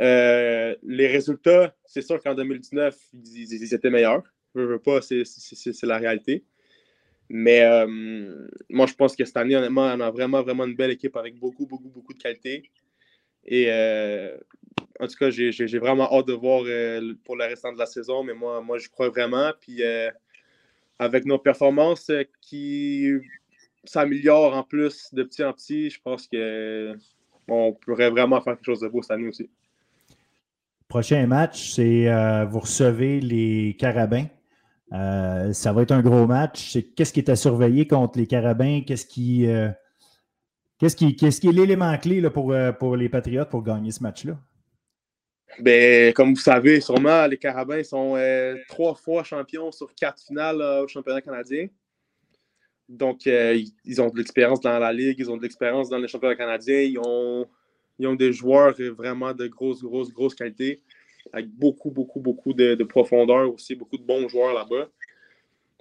Euh, 0.00 0.76
les 0.84 1.08
résultats, 1.08 1.74
c'est 1.84 2.02
sûr 2.02 2.22
qu'en 2.22 2.34
2019, 2.34 2.96
ils, 3.12 3.74
étaient 3.74 3.90
meilleurs. 3.90 4.22
Je 4.54 4.60
veux 4.60 4.78
pas, 4.78 5.00
c'est 5.00 5.24
la 5.82 5.98
réalité. 5.98 6.44
Mais 7.28 7.62
euh, 7.62 8.46
moi, 8.70 8.86
je 8.86 8.94
pense 8.94 9.16
que 9.16 9.24
cette 9.24 9.36
année, 9.36 9.56
honnêtement, 9.56 9.82
on 9.82 10.00
a 10.00 10.10
vraiment, 10.12 10.42
vraiment 10.42 10.64
une 10.64 10.76
belle 10.76 10.92
équipe 10.92 11.16
avec 11.16 11.36
beaucoup, 11.36 11.66
beaucoup, 11.66 11.88
beaucoup 11.88 12.12
de 12.12 12.22
qualité. 12.22 12.70
Et 13.46 13.68
en 15.00 15.06
tout 15.06 15.16
cas, 15.18 15.30
j'ai 15.30 15.78
vraiment 15.78 16.12
hâte 16.12 16.26
de 16.26 16.32
voir 16.32 16.62
euh, 16.66 17.14
pour 17.24 17.36
le 17.36 17.44
restant 17.44 17.72
de 17.72 17.78
la 17.78 17.86
saison, 17.86 18.22
mais 18.22 18.34
moi, 18.34 18.60
moi 18.60 18.78
je 18.78 18.88
crois 18.88 19.08
vraiment. 19.08 19.52
Puis 19.60 19.82
euh, 19.82 20.10
avec 20.98 21.26
nos 21.26 21.38
performances 21.38 22.08
euh, 22.10 22.24
qui 22.40 23.08
s'améliorent 23.84 24.56
en 24.56 24.62
plus 24.62 25.12
de 25.12 25.22
petit 25.22 25.44
en 25.44 25.52
petit, 25.52 25.90
je 25.90 26.00
pense 26.00 26.28
qu'on 26.28 27.72
pourrait 27.74 28.10
vraiment 28.10 28.40
faire 28.40 28.54
quelque 28.54 28.64
chose 28.64 28.80
de 28.80 28.88
beau 28.88 29.02
cette 29.02 29.12
année 29.12 29.28
aussi. 29.28 29.50
Prochain 30.88 31.26
match, 31.26 31.72
c'est 31.74 32.06
vous 32.44 32.60
recevez 32.60 33.20
les 33.20 33.76
Carabins. 33.78 34.26
ça 34.90 35.72
va 35.72 35.82
être 35.82 35.92
un 35.92 36.02
gros 36.02 36.26
match. 36.26 36.78
Qu'est-ce 36.96 37.12
qui 37.12 37.20
est 37.20 37.28
à 37.28 37.36
surveiller 37.36 37.86
contre 37.86 38.18
les 38.18 38.26
Carabins? 38.26 38.82
Qu'est-ce 38.86 39.06
qui, 39.06 39.46
qu'est-ce 40.78 40.96
qui, 40.96 41.14
qui 41.16 41.26
est 41.26 41.52
l'élément 41.52 41.96
clé 41.98 42.20
là, 42.20 42.30
pour, 42.30 42.54
pour 42.78 42.96
les 42.96 43.08
Patriotes 43.08 43.50
pour 43.50 43.62
gagner 43.62 43.90
ce 43.90 44.02
match-là? 44.02 44.36
Ben, 45.58 46.12
comme 46.12 46.34
vous 46.34 46.40
savez, 46.40 46.80
sûrement, 46.80 47.26
les 47.26 47.38
Carabins 47.38 47.82
sont 47.82 48.14
euh, 48.16 48.56
trois 48.68 48.94
fois 48.94 49.24
champions 49.24 49.72
sur 49.72 49.94
quatre 49.94 50.22
finales 50.22 50.60
au 50.60 50.88
championnat 50.88 51.22
canadien. 51.22 51.68
Donc, 52.88 53.26
ils 53.26 54.00
ont 54.00 54.10
de 54.10 54.18
l'expérience 54.18 54.60
dans 54.60 54.78
la 54.78 54.92
Ligue, 54.92 55.16
ils 55.18 55.30
ont 55.30 55.36
de 55.36 55.42
l'expérience 55.42 55.88
dans 55.88 55.98
le 55.98 56.06
championnat 56.06 56.36
canadien, 56.36 56.80
ils 56.82 56.98
ont, 56.98 57.46
ils 57.98 58.06
ont 58.06 58.14
des 58.14 58.32
joueurs 58.32 58.74
vraiment 58.96 59.32
de 59.34 59.46
grosse, 59.48 59.82
grosse, 59.82 60.12
grosse 60.12 60.36
qualité, 60.36 60.82
avec 61.32 61.48
beaucoup, 61.48 61.90
beaucoup, 61.90 62.20
beaucoup 62.20 62.52
de, 62.52 62.80
profondeur 62.84 63.52
aussi, 63.52 63.74
beaucoup 63.74 63.96
de 63.96 64.04
bons 64.04 64.28
joueurs 64.28 64.54
là-bas. 64.54 64.88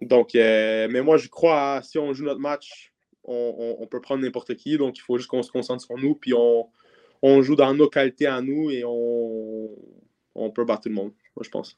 Donc, 0.01 0.31
mais 0.33 1.01
moi, 1.01 1.17
je 1.17 1.27
crois, 1.27 1.81
si 1.83 1.99
on 1.99 2.11
joue 2.13 2.25
notre 2.25 2.39
match, 2.39 2.91
on, 3.23 3.87
peut 3.89 4.01
prendre 4.01 4.23
n'importe 4.23 4.55
qui. 4.55 4.77
Donc, 4.77 4.97
il 4.97 5.01
faut 5.01 5.17
juste 5.17 5.29
qu'on 5.29 5.43
se 5.43 5.51
concentre 5.51 5.83
sur 5.83 5.97
nous, 5.97 6.15
puis 6.15 6.33
on, 6.33 6.67
on 7.27 7.41
joue 7.41 7.55
dans 7.55 7.73
nos 7.73 7.89
qualités 7.89 8.27
à 8.27 8.39
nous 8.39 8.69
et 8.69 8.83
on, 8.85 9.69
on 10.35 10.51
peut 10.51 10.63
battre 10.63 10.83
tout 10.83 10.89
le 10.89 10.95
monde, 10.95 11.11
moi, 11.35 11.43
je 11.43 11.49
pense. 11.49 11.75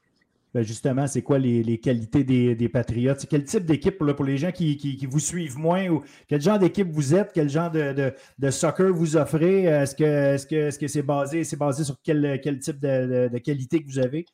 Ben 0.54 0.62
justement, 0.62 1.06
c'est 1.06 1.22
quoi 1.22 1.38
les, 1.38 1.78
qualités 1.78 2.24
des, 2.24 2.54
des 2.54 2.68
Patriotes? 2.68 3.26
Quel 3.28 3.44
type 3.44 3.64
d'équipe 3.64 3.98
pour, 3.98 4.24
les 4.24 4.38
gens 4.38 4.50
qui, 4.50 5.06
vous 5.08 5.20
suivent 5.20 5.58
moins? 5.58 5.88
Ou 5.88 6.02
quel 6.26 6.40
genre 6.40 6.58
d'équipe 6.58 6.88
vous 6.90 7.14
êtes? 7.14 7.32
Quel 7.32 7.48
genre 7.48 7.70
de, 7.70 8.50
soccer 8.50 8.92
vous 8.92 9.16
offrez? 9.16 9.64
Est-ce 9.64 9.94
que 9.94 10.36
c'est 10.38 10.70
-ce 10.70 10.78
que, 10.78 10.88
c'est 10.88 11.02
basé, 11.02 11.42
basé 11.56 11.84
sur 11.84 11.96
quel, 12.02 12.40
quel 12.42 12.58
type 12.58 12.80
de, 12.80 13.38
qualité 13.38 13.80
que 13.80 13.86
vous 13.86 13.98
avez? 13.98 14.24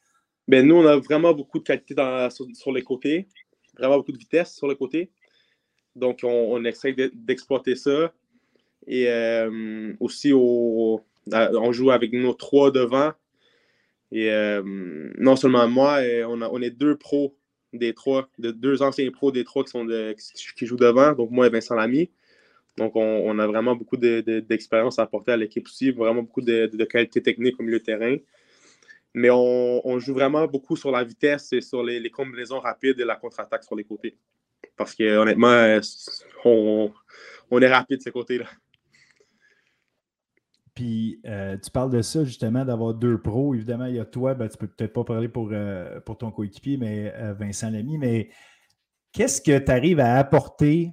Ben, 0.46 0.66
nous, 0.66 0.76
on 0.76 0.86
a 0.86 0.96
vraiment 0.96 1.32
beaucoup 1.32 1.58
de 1.58 1.64
qualité 1.64 1.94
sur, 2.30 2.72
les 2.72 2.82
côtés, 2.82 3.28
vraiment 3.76 3.96
beaucoup 3.96 4.12
de 4.12 4.18
vitesse 4.18 4.54
sur 4.54 4.68
les 4.68 4.76
côtés. 4.76 5.10
Donc, 5.96 6.20
on, 6.22 6.64
essaie 6.64 6.94
d'exploiter 7.12 7.76
ça. 7.76 8.12
Et 8.86 9.08
euh, 9.08 9.94
aussi, 10.00 10.32
on 10.34 11.00
joue 11.72 11.90
avec 11.90 12.12
nos 12.12 12.34
trois 12.34 12.70
devant 12.70 13.12
et 14.14 14.30
euh, 14.30 14.62
non 15.18 15.34
seulement 15.34 15.66
moi, 15.66 15.98
on, 16.28 16.40
on, 16.40 16.62
est 16.62 16.70
deux 16.70 16.96
pros 16.96 17.36
des 17.72 17.94
trois, 17.94 18.28
de, 18.38 18.52
deux 18.52 18.80
anciens 18.80 19.10
pros 19.10 19.32
des 19.32 19.42
trois 19.42 19.64
qui, 19.64 19.70
sont 19.70 19.86
jouent 20.62 20.76
devant, 20.76 21.12
donc 21.12 21.32
moi 21.32 21.48
et 21.48 21.50
Vincent 21.50 21.74
Lamy. 21.74 22.10
Donc, 22.76 22.96
on, 22.96 23.38
a 23.38 23.46
vraiment 23.46 23.76
beaucoup 23.76 23.96
d'expérience 23.96 24.98
à 24.98 25.02
apporter 25.02 25.32
à 25.32 25.36
l'équipe 25.36 25.64
aussi, 25.66 25.92
vraiment 25.92 26.22
beaucoup 26.22 26.40
de, 26.40 26.84
qualité 26.84 27.22
technique 27.22 27.58
au 27.60 27.62
milieu 27.62 27.78
de 27.78 27.84
terrain. 27.84 28.16
Mais 29.14 29.30
on, 29.30 29.98
joue 30.00 30.14
vraiment 30.14 30.46
beaucoup 30.48 30.76
sur 30.76 30.90
la 30.90 31.04
vitesse 31.04 31.52
et 31.52 31.60
sur 31.60 31.84
les, 31.84 32.10
combinaisons 32.10 32.58
rapides 32.58 32.98
et 32.98 33.04
la 33.04 33.14
contre-attaque 33.14 33.62
sur 33.62 33.76
les 33.76 33.84
côtés. 33.84 34.16
Parce 34.76 34.94
que 34.94 35.04
honnêtement, 35.16 35.80
on, 36.44 36.92
on 37.50 37.62
est 37.62 37.72
rapide 37.72 37.98
de 37.98 38.02
ces 38.02 38.10
côtés-là. 38.10 38.46
Puis 40.74 41.20
euh, 41.26 41.56
tu 41.56 41.70
parles 41.70 41.90
de 41.90 42.02
ça 42.02 42.24
justement, 42.24 42.64
d'avoir 42.64 42.94
deux 42.94 43.18
pros. 43.20 43.54
Évidemment, 43.54 43.86
il 43.86 43.94
y 43.94 44.00
a 44.00 44.04
toi, 44.04 44.34
ben, 44.34 44.48
tu 44.48 44.56
peux 44.56 44.66
peut-être 44.66 44.92
pas 44.92 45.04
parler 45.04 45.28
pour, 45.28 45.50
euh, 45.52 46.00
pour 46.00 46.18
ton 46.18 46.30
coéquipier, 46.30 46.76
mais 46.76 47.12
euh, 47.14 47.32
Vincent 47.32 47.70
Lamy, 47.70 47.96
mais 47.96 48.30
qu'est-ce 49.12 49.40
que 49.40 49.56
tu 49.58 49.70
arrives 49.70 50.00
à 50.00 50.16
apporter 50.16 50.92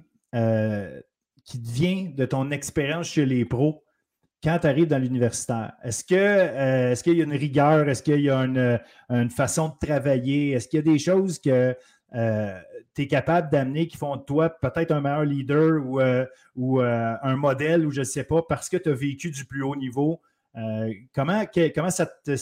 qui 1.44 1.60
vient 1.60 2.10
de 2.14 2.24
ton 2.24 2.50
expérience 2.52 3.08
chez 3.08 3.26
les 3.26 3.44
pros 3.44 3.84
quand 4.42 4.60
tu 4.60 4.66
arrives 4.68 4.86
dans 4.86 4.98
l'universitaire? 4.98 5.72
Est-ce 5.82 6.04
que 6.04 6.14
est 6.14 7.02
qu'il 7.02 7.18
y 7.18 7.20
a 7.20 7.24
une 7.24 7.32
rigueur? 7.32 7.88
Est-ce 7.88 8.04
qu'il 8.04 8.20
y 8.20 8.30
a 8.30 8.38
une, 8.38 8.80
une 9.10 9.30
façon 9.30 9.68
de 9.68 9.86
travailler? 9.86 10.52
Est-ce 10.52 10.68
qu'il 10.68 10.78
y 10.78 10.80
a 10.80 10.92
des 10.92 11.00
choses 11.00 11.40
que 11.40 11.76
euh, 12.14 12.58
tu 12.94 13.02
es 13.02 13.06
capable 13.06 13.50
d'amener 13.50 13.86
qui 13.88 13.96
font 13.96 14.16
de 14.16 14.22
toi 14.22 14.50
peut-être 14.50 14.90
un 14.90 15.00
meilleur 15.00 15.24
leader 15.24 15.82
ou, 15.84 16.00
euh, 16.00 16.26
ou 16.56 16.80
euh, 16.80 17.14
un 17.22 17.36
modèle 17.36 17.86
ou 17.86 17.90
je 17.90 18.00
ne 18.00 18.04
sais 18.04 18.24
pas 18.24 18.42
parce 18.42 18.68
que 18.68 18.76
tu 18.76 18.90
as 18.90 18.94
vécu 18.94 19.30
du 19.30 19.44
plus 19.46 19.62
haut 19.62 19.76
niveau. 19.76 20.20
comment, 21.14 21.44
comment 21.74 21.90
ça, 21.90 22.06
te, 22.06 22.36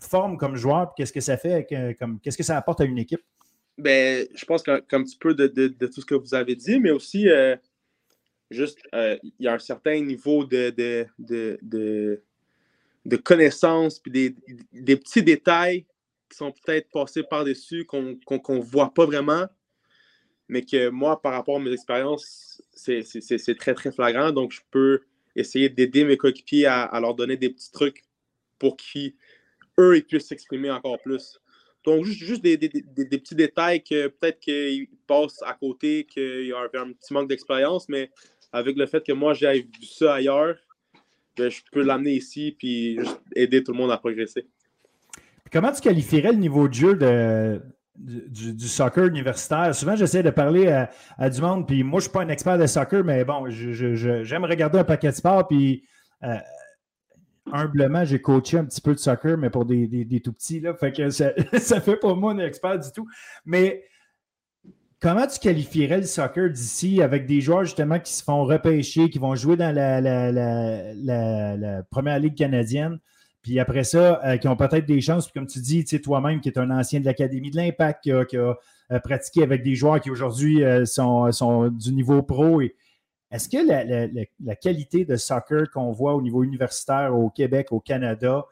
forme 0.00 0.36
comme 0.36 0.56
joueur? 0.56 0.92
Qu'est-ce 0.96 1.12
que 1.12 1.20
ça 1.20 1.36
fait? 1.36 1.66
Qu'est-ce 1.66 2.36
que 2.36 2.42
ça 2.42 2.56
apporte 2.56 2.80
à 2.80 2.84
une 2.84 2.98
équipe? 2.98 3.22
Ben, 3.78 4.26
je 4.34 4.44
pense 4.44 4.62
qu'un 4.62 4.80
petit 4.80 5.18
peu 5.18 5.34
de, 5.34 5.46
tout 5.86 6.00
ce 6.00 6.06
que 6.06 6.14
vous 6.14 6.34
avez 6.34 6.56
dit, 6.56 6.80
mais 6.80 6.90
aussi 6.90 7.28
juste 8.50 8.80
il 8.92 9.20
y 9.38 9.46
a 9.46 9.54
un 9.54 9.58
certain 9.60 10.00
niveau 10.00 10.44
de, 10.44 10.70
de, 11.18 11.58
de, 11.62 13.16
connaissances 13.18 14.00
puis 14.00 14.10
des, 14.10 14.34
des, 14.72 14.96
petits 14.96 15.22
détails 15.22 15.86
qui 16.28 16.36
sont 16.36 16.52
peut-être 16.52 16.90
passés 16.90 17.22
par-dessus, 17.22 17.84
qu'on 17.84 18.18
ne 18.28 18.60
voit 18.60 18.92
pas 18.92 19.06
vraiment, 19.06 19.46
mais 20.48 20.62
que 20.62 20.88
moi, 20.88 21.20
par 21.20 21.32
rapport 21.32 21.56
à 21.56 21.60
mes 21.60 21.72
expériences, 21.72 22.62
c'est 22.72 23.56
très, 23.58 23.74
très 23.74 23.92
flagrant. 23.92 24.32
Donc, 24.32 24.52
je 24.52 24.60
peux 24.70 25.00
essayer 25.34 25.68
d'aider 25.68 26.04
mes 26.04 26.16
coéquipiers 26.16 26.66
à, 26.66 26.98
leur 27.00 27.14
donner 27.14 27.36
des 27.36 27.50
petits 27.50 27.72
trucs 27.72 28.04
pour 28.58 28.76
qu'eux, 28.76 29.96
ils 29.96 30.04
puissent 30.04 30.28
s'exprimer 30.28 30.70
encore 30.70 31.00
plus. 31.00 31.40
Donc, 31.84 32.04
juste, 32.04 32.24
juste 32.24 32.42
des, 32.42 32.58
petits 32.58 33.34
détails 33.34 33.82
que 33.82 34.08
peut-être 34.08 34.40
qu'ils 34.40 34.88
passent 35.06 35.42
à 35.42 35.54
côté, 35.54 36.04
qu'il 36.04 36.46
y 36.46 36.52
a 36.52 36.58
un, 36.58 36.92
petit 36.92 37.12
manque 37.12 37.28
d'expérience, 37.28 37.88
mais 37.88 38.10
avec 38.52 38.76
le 38.76 38.86
fait 38.86 39.04
que 39.04 39.12
moi, 39.12 39.34
j'ai 39.34 39.62
vu 39.62 39.84
ça 39.84 40.14
ailleurs, 40.14 40.56
ben, 41.36 41.50
je 41.50 41.60
peux 41.70 41.82
l'amener 41.82 42.14
ici 42.14 42.56
puis 42.58 42.98
aider 43.34 43.62
tout 43.62 43.72
le 43.72 43.78
monde 43.78 43.90
à 43.90 43.98
progresser. 43.98 44.46
Comment 45.56 45.72
tu 45.72 45.80
qualifierais 45.80 46.32
le 46.32 46.38
niveau 46.38 46.68
de 46.68 46.74
jeu 46.74 46.96
de, 46.96 47.62
du, 47.96 48.68
soccer 48.68 49.06
universitaire? 49.06 49.74
Souvent, 49.74 49.96
j'essaie 49.96 50.22
de 50.22 50.28
parler 50.28 50.68
à, 51.16 51.30
du 51.30 51.40
monde, 51.40 51.66
puis 51.66 51.82
moi, 51.82 51.92
je 51.92 51.96
ne 51.96 52.10
suis 52.10 52.12
pas 52.12 52.20
un 52.20 52.28
expert 52.28 52.58
de 52.58 52.66
soccer, 52.66 53.02
mais 53.02 53.24
bon, 53.24 53.46
j'aime 53.48 54.44
regarder 54.44 54.80
un 54.80 54.84
paquet 54.84 55.08
de 55.08 55.14
sport, 55.14 55.48
puis 55.48 55.82
euh, 56.24 56.36
humblement, 57.50 58.04
j'ai 58.04 58.20
coaché 58.20 58.58
un 58.58 58.66
petit 58.66 58.82
peu 58.82 58.92
de 58.92 58.98
soccer, 58.98 59.38
mais 59.38 59.48
pour 59.48 59.64
des, 59.64 60.20
tout 60.22 60.34
petits, 60.34 60.60
là, 60.60 60.74
fait 60.74 60.92
que 60.92 61.08
ça 61.08 61.32
ne 61.54 61.80
fait 61.80 61.96
pas 61.96 62.14
moi 62.14 62.32
un 62.32 62.38
expert 62.40 62.78
du 62.78 62.92
tout. 62.92 63.08
Mais 63.46 63.82
comment 65.00 65.26
tu 65.26 65.38
qualifierais 65.38 66.00
le 66.00 66.06
soccer 66.06 66.50
d'ici 66.50 67.00
avec 67.00 67.24
des 67.24 67.40
joueurs 67.40 67.64
justement 67.64 67.98
qui 67.98 68.12
se 68.12 68.22
font 68.22 68.44
repêcher, 68.44 69.08
qui 69.08 69.18
vont 69.18 69.34
jouer 69.34 69.56
dans 69.56 69.74
la 69.74 70.92
première 71.90 72.18
ligue 72.18 72.36
canadienne? 72.36 72.98
Puis 73.46 73.60
après 73.60 73.84
ça, 73.84 74.20
euh, 74.24 74.38
qui 74.38 74.48
ont 74.48 74.56
peut-être 74.56 74.86
des 74.86 75.00
chances, 75.00 75.26
puis 75.26 75.34
comme 75.34 75.46
tu 75.46 75.60
dis, 75.60 75.84
toi-même, 76.00 76.40
qui 76.40 76.48
es 76.48 76.58
un 76.58 76.68
ancien 76.68 76.98
de 76.98 77.04
l'Académie 77.04 77.52
de 77.52 77.56
l'Impact, 77.56 78.02
qui 78.02 78.10
a, 78.10 78.24
euh, 78.40 78.98
pratiqué 79.04 79.44
avec 79.44 79.62
des 79.62 79.76
joueurs 79.76 80.00
qui 80.00 80.10
aujourd'hui 80.10 80.64
euh, 80.64 80.84
sont, 80.84 81.68
du 81.68 81.92
niveau 81.92 82.24
pro. 82.24 82.60
Est-ce 83.30 83.48
que 83.48 84.28
la, 84.44 84.56
qualité 84.56 85.04
de 85.04 85.14
soccer 85.14 85.70
qu'on 85.70 85.92
voit 85.92 86.16
au 86.16 86.22
niveau 86.22 86.42
universitaire 86.42 87.14
au 87.14 87.30
Québec, 87.30 87.68
au 87.70 87.78
Canada, 87.78 88.44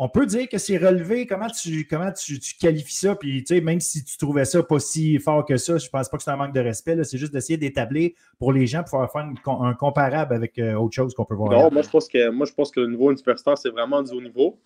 on 0.00 0.08
peut 0.08 0.26
dire 0.26 0.48
que 0.48 0.58
c'est 0.58 0.78
relevé. 0.78 1.26
Comment 1.26 1.48
tu, 1.48 1.84
comment 1.84 2.12
tu, 2.12 2.38
qualifies 2.60 2.94
ça? 2.94 3.16
Puis, 3.16 3.42
tu 3.42 3.56
sais, 3.56 3.60
même 3.60 3.80
si 3.80 4.04
tu 4.04 4.16
trouvais 4.16 4.44
ça 4.44 4.62
pas 4.62 4.78
si 4.78 5.18
fort 5.18 5.44
que 5.44 5.56
ça, 5.56 5.76
je 5.76 5.88
pense 5.88 6.08
pas 6.08 6.16
que 6.16 6.22
c'est 6.22 6.30
un 6.30 6.36
manque 6.36 6.54
de 6.54 6.60
respect. 6.60 7.02
C'est 7.02 7.18
juste 7.18 7.32
d'essayer 7.32 7.56
d'établir 7.56 8.12
pour 8.38 8.52
les 8.52 8.68
gens 8.68 8.84
pour 8.84 9.04
faire 9.10 9.28
un 9.46 9.74
comparable 9.74 10.34
avec 10.34 10.56
euh, 10.60 10.74
autre 10.74 10.94
chose 10.94 11.14
qu'on 11.14 11.24
peut 11.24 11.34
voir. 11.34 11.50
Non, 11.50 11.70
moi 11.72 11.82
je, 11.82 11.90
pense 11.90 12.06
que, 12.06 12.30
moi, 12.30 12.46
je 12.46 12.52
pense 12.52 12.70
que 12.70 12.78
le 12.78 12.86
niveau 12.86 13.10
universitaire, 13.10 13.58
c'est 13.58 13.70
vraiment 13.70 14.00
du 14.00 14.12
haut 14.12 14.22
niveau. 14.22 14.56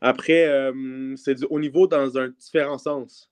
Après, 0.00 0.46
euh, 0.46 1.16
c'est 1.16 1.34
du 1.34 1.44
haut 1.50 1.60
niveau 1.60 1.88
dans 1.88 2.16
un 2.16 2.28
différent 2.28 2.78
sens. 2.78 3.28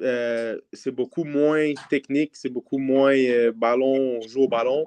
Euh, 0.00 0.58
c'est 0.72 0.90
beaucoup 0.90 1.24
moins 1.24 1.72
technique, 1.90 2.30
c'est 2.34 2.50
beaucoup 2.50 2.78
moins 2.78 3.14
ballon, 3.54 4.18
on 4.22 4.26
joue 4.26 4.44
au 4.44 4.48
ballon. 4.48 4.86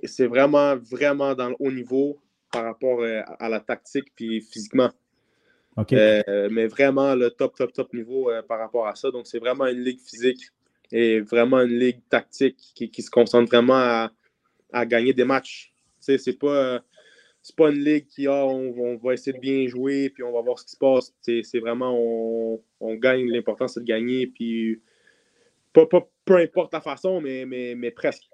Et 0.00 0.06
c'est 0.06 0.26
vraiment, 0.28 0.76
vraiment 0.76 1.34
dans 1.34 1.48
le 1.48 1.56
haut 1.58 1.72
niveau 1.72 2.18
par 2.52 2.64
rapport 2.64 3.00
euh, 3.00 3.22
à 3.38 3.48
la 3.48 3.60
tactique 3.60 4.12
puis 4.14 4.40
physiquement. 4.40 4.90
Euh, 5.92 6.48
mais 6.50 6.66
vraiment 6.66 7.14
le 7.14 7.30
top, 7.30 7.54
top, 7.54 7.72
top 7.72 7.94
niveau 7.94 8.30
euh, 8.30 8.42
par 8.42 8.58
rapport 8.58 8.88
à 8.88 8.96
ça. 8.96 9.10
Donc, 9.10 9.26
c'est 9.26 9.38
vraiment 9.38 9.66
une 9.66 9.80
ligue 9.80 10.00
physique 10.00 10.48
et 10.90 11.20
vraiment 11.20 11.60
une 11.60 11.78
ligue 11.78 12.00
tactique 12.08 12.56
qui, 12.74 13.02
se 13.02 13.10
concentre 13.10 13.48
vraiment 13.48 14.10
à, 14.72 14.86
gagner 14.86 15.12
des 15.12 15.24
matchs. 15.24 15.72
Tu 16.00 16.16
sais, 16.16 16.18
c'est 16.18 16.38
pas, 16.38 16.82
pas 17.56 17.70
une 17.70 17.84
ligue 17.84 18.06
qui, 18.06 18.26
ah, 18.26 18.44
on, 18.46 18.96
va 18.96 19.14
essayer 19.14 19.32
de 19.32 19.38
bien 19.38 19.68
jouer 19.68 20.10
puis 20.10 20.24
on 20.24 20.32
va 20.32 20.40
voir 20.40 20.58
ce 20.58 20.64
qui 20.64 20.72
se 20.72 20.76
passe. 20.76 21.14
C'est 21.20 21.60
vraiment, 21.60 21.96
on, 22.80 22.94
gagne, 22.94 23.30
l'important 23.30 23.68
c'est 23.68 23.80
de 23.80 23.84
gagner. 23.84 24.26
Puis, 24.26 24.82
pas, 25.72 25.86
peu 26.24 26.36
importe 26.36 26.72
la 26.72 26.80
façon, 26.80 27.20
mais, 27.20 27.44
mais, 27.46 27.76
mais 27.76 27.92
presque. 27.92 28.24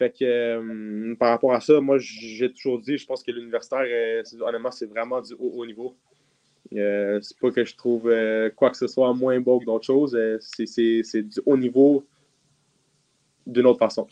Fait 0.00 0.08
que 0.18 0.24
euh, 0.24 1.14
par 1.16 1.28
rapport 1.28 1.52
à 1.52 1.60
ça, 1.60 1.78
moi, 1.78 1.98
j'ai 1.98 2.50
toujours 2.50 2.80
dit, 2.80 2.96
je 2.96 3.04
pense 3.04 3.22
que 3.22 3.30
l'universitaire, 3.32 3.84
euh, 3.84 4.22
honnêtement, 4.40 4.70
c'est 4.70 4.86
vraiment 4.86 5.20
du 5.20 5.34
haut, 5.38 5.66
niveau. 5.66 5.94
Euh, 6.74 7.18
c'est 7.20 7.38
pas 7.38 7.50
que 7.50 7.66
je 7.66 7.76
trouve 7.76 8.10
quoi 8.56 8.70
que 8.70 8.78
ce 8.78 8.86
soit 8.86 9.12
moins 9.12 9.38
beau 9.40 9.60
que 9.60 9.66
d'autres 9.66 9.84
choses. 9.84 10.18
c'est 10.40 11.22
du 11.22 11.40
haut 11.44 11.56
niveau 11.58 12.06
d'une 13.46 13.66
autre 13.66 13.78
façon. 13.78 14.06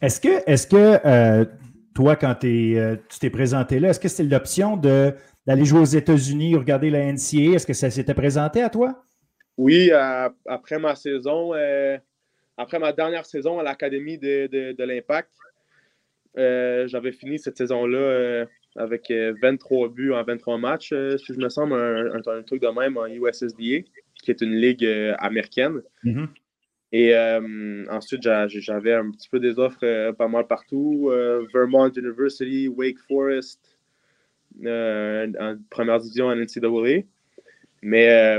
Est-ce 0.00 0.20
que, 0.20 0.50
est 0.50 0.68
que 0.68 1.46
toi, 1.94 2.16
quand 2.16 2.34
tu 2.40 2.76
t'es 3.20 3.30
présenté 3.30 3.78
là, 3.78 3.90
est-ce 3.90 4.00
que 4.00 4.08
c'était 4.08 4.28
l'option 4.28 4.76
d'aller 4.76 5.64
jouer 5.64 5.78
aux 5.78 5.84
États-Unis, 5.84 6.56
regarder 6.56 6.90
la 6.90 7.12
NCA? 7.12 7.54
Est-ce 7.54 7.68
que 7.68 7.72
ça 7.72 7.88
s'était 7.88 8.14
présenté 8.14 8.62
à 8.62 8.68
toi? 8.68 9.04
Oui, 9.56 9.92
après 10.44 10.80
ma 10.80 10.96
saison, 10.96 11.52
après 12.56 12.78
ma 12.78 12.92
dernière 12.92 13.26
saison 13.26 13.58
à 13.58 13.62
l'Académie 13.62 14.18
de, 14.18 14.82
l'Impact, 14.84 15.30
euh, 16.36 16.86
j'avais 16.88 17.12
fini 17.12 17.38
cette 17.38 17.56
saison-là 17.56 17.98
euh, 17.98 18.46
avec 18.76 19.10
23 19.10 19.86
euh, 19.86 19.88
buts 19.88 20.12
en 20.12 20.22
23 20.22 20.58
matchs, 20.58 20.94
si 21.18 21.32
je 21.32 21.38
me 21.38 21.48
semble, 21.48 21.74
un, 21.74 22.42
truc 22.42 22.62
de 22.62 22.68
même 22.68 22.96
en 22.96 23.06
USSDA, 23.06 23.86
qui 24.22 24.30
est 24.30 24.40
une 24.40 24.54
ligue 24.54 24.86
américaine. 25.18 25.82
Mm-hmm. 26.04 26.28
Et 26.92 27.16
ensuite, 27.90 28.22
j'avais 28.22 28.94
un 28.94 29.10
petit 29.10 29.28
peu 29.28 29.40
des 29.40 29.58
offres 29.58 30.12
pas 30.12 30.28
mal 30.28 30.46
partout. 30.46 31.10
Vermont 31.52 31.88
University, 31.88 32.68
Wake 32.68 32.98
Forest, 33.08 33.60
en 34.64 35.56
première 35.70 35.98
division 35.98 36.26
en 36.26 36.36
NCAA. 36.36 37.02
Mais 37.82 38.38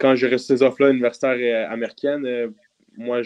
quand 0.00 0.16
j'ai 0.16 0.26
reçu 0.26 0.46
ces 0.46 0.62
offres-là 0.62 0.90
universitaires 0.90 1.70
américaines, 1.70 2.52
moi, 2.96 3.22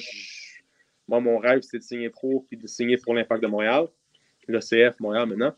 moi, 1.07 1.21
mon 1.21 1.39
rêve, 1.39 1.63
c'était 1.63 1.79
de 1.79 1.83
signer 1.83 2.11
pro 2.11 2.45
puis 2.49 2.59
de 2.59 2.67
signer 2.67 2.97
pour 2.97 3.15
l'Impact 3.15 3.43
de 3.43 3.49
Montréal, 3.49 3.87
le 4.47 4.61
CF 4.61 4.99
Montréal 5.01 5.29
maintenant. 5.29 5.55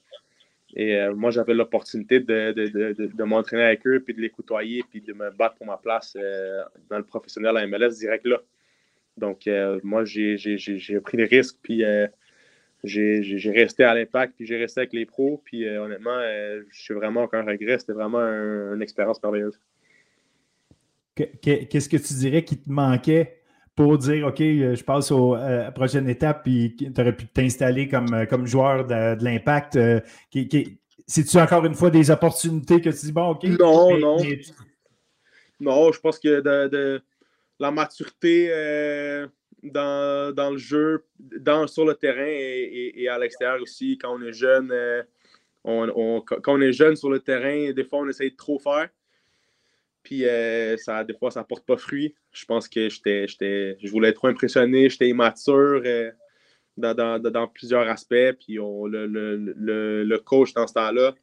Et 0.76 0.96
moi, 1.16 1.30
j'avais 1.30 1.54
l'opportunité 1.54 2.20
de, 2.20 2.52
de, 2.52 2.92
de, 2.92 3.06
de 3.06 3.24
m'entraîner 3.24 3.64
avec 3.64 3.84
eux, 3.86 4.00
puis 4.00 4.14
de 4.14 4.20
les 4.20 4.30
côtoyer, 4.30 4.84
puis 4.88 5.00
de 5.00 5.12
me 5.12 5.30
battre 5.30 5.56
pour 5.56 5.66
ma 5.66 5.76
place 5.76 6.16
dans 6.88 6.98
le 6.98 7.04
professionnel 7.04 7.56
à 7.56 7.66
MLS 7.66 7.98
direct 7.98 8.24
là. 8.24 8.40
Donc, 9.16 9.48
moi, 9.82 10.04
j'ai 10.04 10.36
pris 11.02 11.16
des 11.16 11.24
risques, 11.24 11.58
puis 11.60 11.82
j'ai 12.84 13.50
resté 13.52 13.82
à 13.82 13.94
l'impact, 13.94 14.34
puis 14.36 14.46
j'ai 14.46 14.58
resté 14.58 14.82
avec 14.82 14.92
les 14.92 15.06
pros, 15.06 15.42
puis 15.44 15.68
honnêtement, 15.68 16.20
je 16.68 16.80
suis 16.80 16.94
vraiment 16.94 17.24
aucun 17.24 17.42
regret. 17.42 17.80
C'était 17.80 17.92
vraiment 17.92 18.20
une 18.20 18.80
expérience 18.80 19.20
merveilleuse. 19.22 19.58
Qu'est-ce 21.16 21.88
que 21.88 21.96
tu 21.96 22.14
dirais 22.14 22.44
qui 22.44 22.56
te 22.58 22.70
manquait 22.70 23.39
pour 23.80 23.96
dire, 23.96 24.26
OK, 24.26 24.40
je 24.40 24.84
passe 24.84 25.10
à 25.10 25.64
la 25.64 25.72
prochaine 25.72 26.06
étape, 26.06 26.42
puis 26.42 26.76
tu 26.76 26.92
aurais 27.00 27.16
pu 27.16 27.26
t'installer 27.28 27.88
comme, 27.88 28.26
comme 28.28 28.46
joueur 28.46 28.86
de, 28.86 29.24
l'impact? 29.24 29.78
C'est-tu 31.06 31.38
encore 31.38 31.64
une 31.64 31.74
fois 31.74 31.88
des 31.88 32.10
opportunités 32.10 32.82
que 32.82 32.90
tu 32.90 33.06
dis, 33.06 33.12
bon, 33.12 33.30
OK? 33.30 33.44
Non, 33.44 33.96
non. 33.96 34.18
Non, 35.60 35.92
je 35.92 35.98
pense 35.98 36.18
que 36.18 36.40
de, 36.40 37.00
la 37.58 37.70
maturité 37.70 38.48
euh, 38.50 39.26
dans, 39.62 40.50
le 40.50 40.58
jeu, 40.58 41.06
dans, 41.18 41.66
sur 41.66 41.86
le 41.86 41.94
terrain 41.94 42.26
et, 42.26 43.08
à 43.08 43.18
l'extérieur 43.18 43.62
aussi, 43.62 43.96
quand 43.96 44.14
on 44.14 44.20
est 44.20 44.34
jeune, 44.34 44.72
euh, 44.72 45.02
on, 45.64 46.20
quand 46.20 46.52
on 46.54 46.60
est 46.60 46.74
jeune 46.74 46.96
sur 46.96 47.08
le 47.08 47.20
terrain, 47.20 47.72
des 47.72 47.84
fois 47.84 48.00
on 48.00 48.08
essaye 48.10 48.32
de 48.32 48.36
trop 48.36 48.58
faire. 48.58 48.90
Puis 50.02 50.24
euh, 50.24 50.76
ça, 50.76 51.04
des 51.04 51.14
fois, 51.14 51.30
ça 51.30 51.44
porte 51.44 51.66
pas 51.66 51.76
fruit. 51.76 52.14
Je 52.32 52.44
pense 52.44 52.68
que 52.68 52.88
j'étais, 52.88 53.26
je 53.28 53.90
voulais 53.90 54.08
être 54.08 54.16
trop 54.16 54.28
impressionné, 54.28 54.88
j'étais 54.88 55.08
immature 55.08 55.82
dans, 56.76 57.48
plusieurs 57.52 57.88
aspects. 57.88 58.32
Puis 58.40 58.54
le, 58.54 60.16
coach 60.18 60.54
dans 60.54 60.66
ce 60.66 60.74
temps-là, 60.74 61.14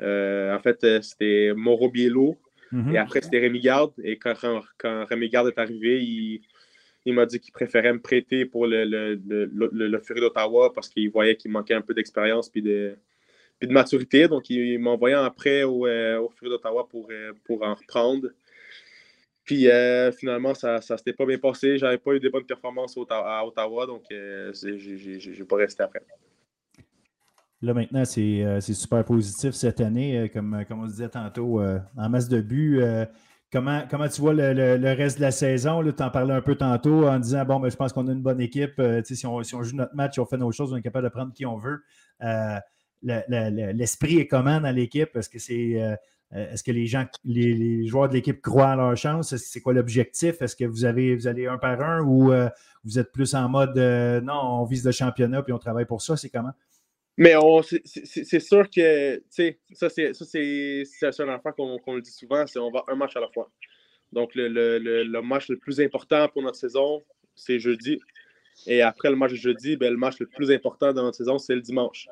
en 0.00 0.58
fait, 0.60 1.02
c'était 1.02 1.52
Mauro 1.54 1.90
Biello. 1.90 2.38
Mhm. 2.74 2.94
Et 2.94 2.98
après, 2.98 3.20
c'était 3.20 3.38
Rémi 3.38 3.60
Garde. 3.60 3.92
Et 4.02 4.18
quand, 4.18 4.34
quand, 4.78 5.04
Rémi 5.06 5.28
Garde 5.28 5.48
est 5.48 5.58
arrivé, 5.58 6.02
il, 7.04 7.14
m'a 7.14 7.24
dit 7.24 7.38
qu'il 7.38 7.52
préférait 7.52 7.92
me 7.92 8.00
prêter 8.00 8.46
pour 8.46 8.66
le, 8.66 8.84
le, 8.84 9.50
le, 9.72 9.98
Fury 10.00 10.20
d'Ottawa 10.20 10.72
parce 10.74 10.88
qu'il 10.88 11.08
voyait 11.10 11.36
qu'il 11.36 11.52
manquait 11.52 11.74
un 11.74 11.82
peu 11.82 11.94
d'expérience 11.94 12.48
puis 12.48 12.62
de, 12.62 12.96
puis 13.58 13.68
de 13.68 13.72
maturité. 13.72 14.28
Donc, 14.28 14.50
il, 14.50 14.78
m'a 14.78 14.90
envoyé 14.90 15.14
après 15.14 15.62
au, 15.62 15.86
euh, 15.86 16.18
au 16.18 16.30
d'Ottawa 16.42 16.88
pour, 16.88 17.08
euh, 17.10 17.32
pour 17.44 17.62
en 17.62 17.74
reprendre. 17.74 18.28
Puis 19.44 19.68
euh, 19.68 20.10
finalement, 20.10 20.54
ça 20.54 20.76
ne 20.76 20.80
s'était 20.80 21.12
pas 21.12 21.26
bien 21.26 21.38
passé. 21.38 21.76
J'avais 21.76 21.98
pas 21.98 22.14
eu 22.14 22.20
de 22.20 22.28
bonnes 22.30 22.46
performances 22.46 22.98
à 23.10 23.46
Ottawa, 23.46 23.86
donc 23.86 24.04
euh, 24.10 24.52
j'ai 24.54 25.44
pas 25.44 25.56
resté 25.56 25.82
après. 25.82 26.00
Là, 27.64 27.72
maintenant, 27.72 28.02
euh, 28.02 28.60
c'est 28.60 28.74
super 28.74 29.04
positif 29.04 29.52
cette 29.52 29.80
année, 29.80 30.18
euh, 30.18 30.28
comme, 30.28 30.64
comme 30.68 30.82
on 30.82 30.86
disait 30.86 31.08
tantôt, 31.08 31.60
euh, 31.60 31.78
en 31.96 32.10
masse 32.10 32.28
de 32.28 32.40
buts. 32.40 32.82
Comment, 33.50 33.84
comment, 33.88 34.08
tu 34.08 34.20
vois 34.20 34.34
le, 34.34 34.94
reste 34.94 35.18
de 35.18 35.22
la 35.22 35.30
saison? 35.30 35.82
Tu 35.82 36.02
en 36.02 36.10
parlais 36.10 36.34
un 36.34 36.42
peu 36.42 36.56
tantôt 36.56 37.06
en 37.06 37.18
disant 37.18 37.44
bon, 37.44 37.60
ben, 37.60 37.70
je 37.70 37.76
pense 37.76 37.92
qu'on 37.92 38.08
a 38.08 38.12
une 38.12 38.22
bonne 38.22 38.40
équipe. 38.40 38.82
si, 39.04 39.26
on, 39.26 39.42
si, 39.42 39.54
on, 39.54 39.62
joue 39.62 39.76
notre 39.76 39.94
match, 39.94 40.18
on 40.18 40.26
fait 40.26 40.36
nos 40.36 40.52
choses, 40.52 40.72
on 40.72 40.76
est 40.76 40.82
capable 40.82 41.04
de 41.04 41.12
prendre 41.12 41.32
qui 41.32 41.46
on 41.46 41.56
veut. 41.56 41.82
L'esprit 43.04 44.18
est 44.18 44.26
comment 44.26 44.60
dans 44.60 44.74
l'équipe? 44.74 45.14
Est-ce 45.16 45.28
que 45.28 45.38
c'est. 45.38 45.78
Est-ce 46.32 46.64
que 46.64 46.72
les 46.72 46.86
gens, 46.86 47.06
les, 47.24 47.86
joueurs 47.86 48.08
de 48.08 48.14
l'équipe 48.14 48.40
croient 48.40 48.70
à 48.70 48.76
leur 48.76 48.96
chance? 48.96 49.36
C'est 49.36 49.60
quoi 49.60 49.72
l'objectif? 49.72 50.42
Est-ce 50.42 50.56
que 50.56 50.64
vous 50.64 50.84
avez 50.84 51.14
vous 51.14 51.28
allez 51.28 51.46
un 51.46 51.58
par 51.58 51.80
un 51.80 52.00
ou 52.00 52.32
vous 52.84 52.98
êtes 52.98 53.12
plus 53.12 53.34
en 53.34 53.48
mode 53.48 53.76
non, 54.24 54.60
on 54.60 54.64
vise 54.64 54.84
le 54.84 54.90
championnat 54.90 55.42
puis 55.42 55.52
on 55.52 55.58
travaille 55.58 55.84
pour 55.84 56.02
ça? 56.02 56.16
C'est 56.16 56.30
comment? 56.30 56.52
Mais 57.16 57.34
c'est 57.84 58.40
sûr 58.40 58.68
que, 58.68 59.22
ça, 59.30 59.88
c'est 59.88 61.20
un 61.20 61.28
affaire 61.28 61.54
qu'on 61.54 61.94
le 61.94 62.00
dit 62.00 62.10
souvent, 62.10 62.46
c'est 62.46 62.58
on 62.58 62.70
va 62.70 62.84
un 62.88 62.96
match 62.96 63.16
à 63.16 63.20
la 63.20 63.28
fois. 63.28 63.50
Donc, 64.12 64.34
le, 64.34 64.48
le, 64.48 64.78
le, 64.78 65.22
match 65.22 65.48
le 65.48 65.56
plus 65.56 65.80
important 65.80 66.28
pour 66.28 66.42
notre 66.42 66.56
saison, 66.56 67.02
c'est 67.34 67.58
jeudi. 67.58 68.00
Et 68.66 68.82
après 68.82 69.10
le 69.10 69.16
match 69.16 69.32
de 69.32 69.36
jeudi, 69.36 69.76
ben, 69.76 69.92
le 69.92 69.98
match 69.98 70.18
le 70.20 70.26
plus 70.26 70.50
important 70.50 70.92
de 70.92 71.00
notre 71.00 71.16
saison, 71.16 71.38
c'est 71.38 71.54
le 71.54 71.60
dimanche. 71.60 72.08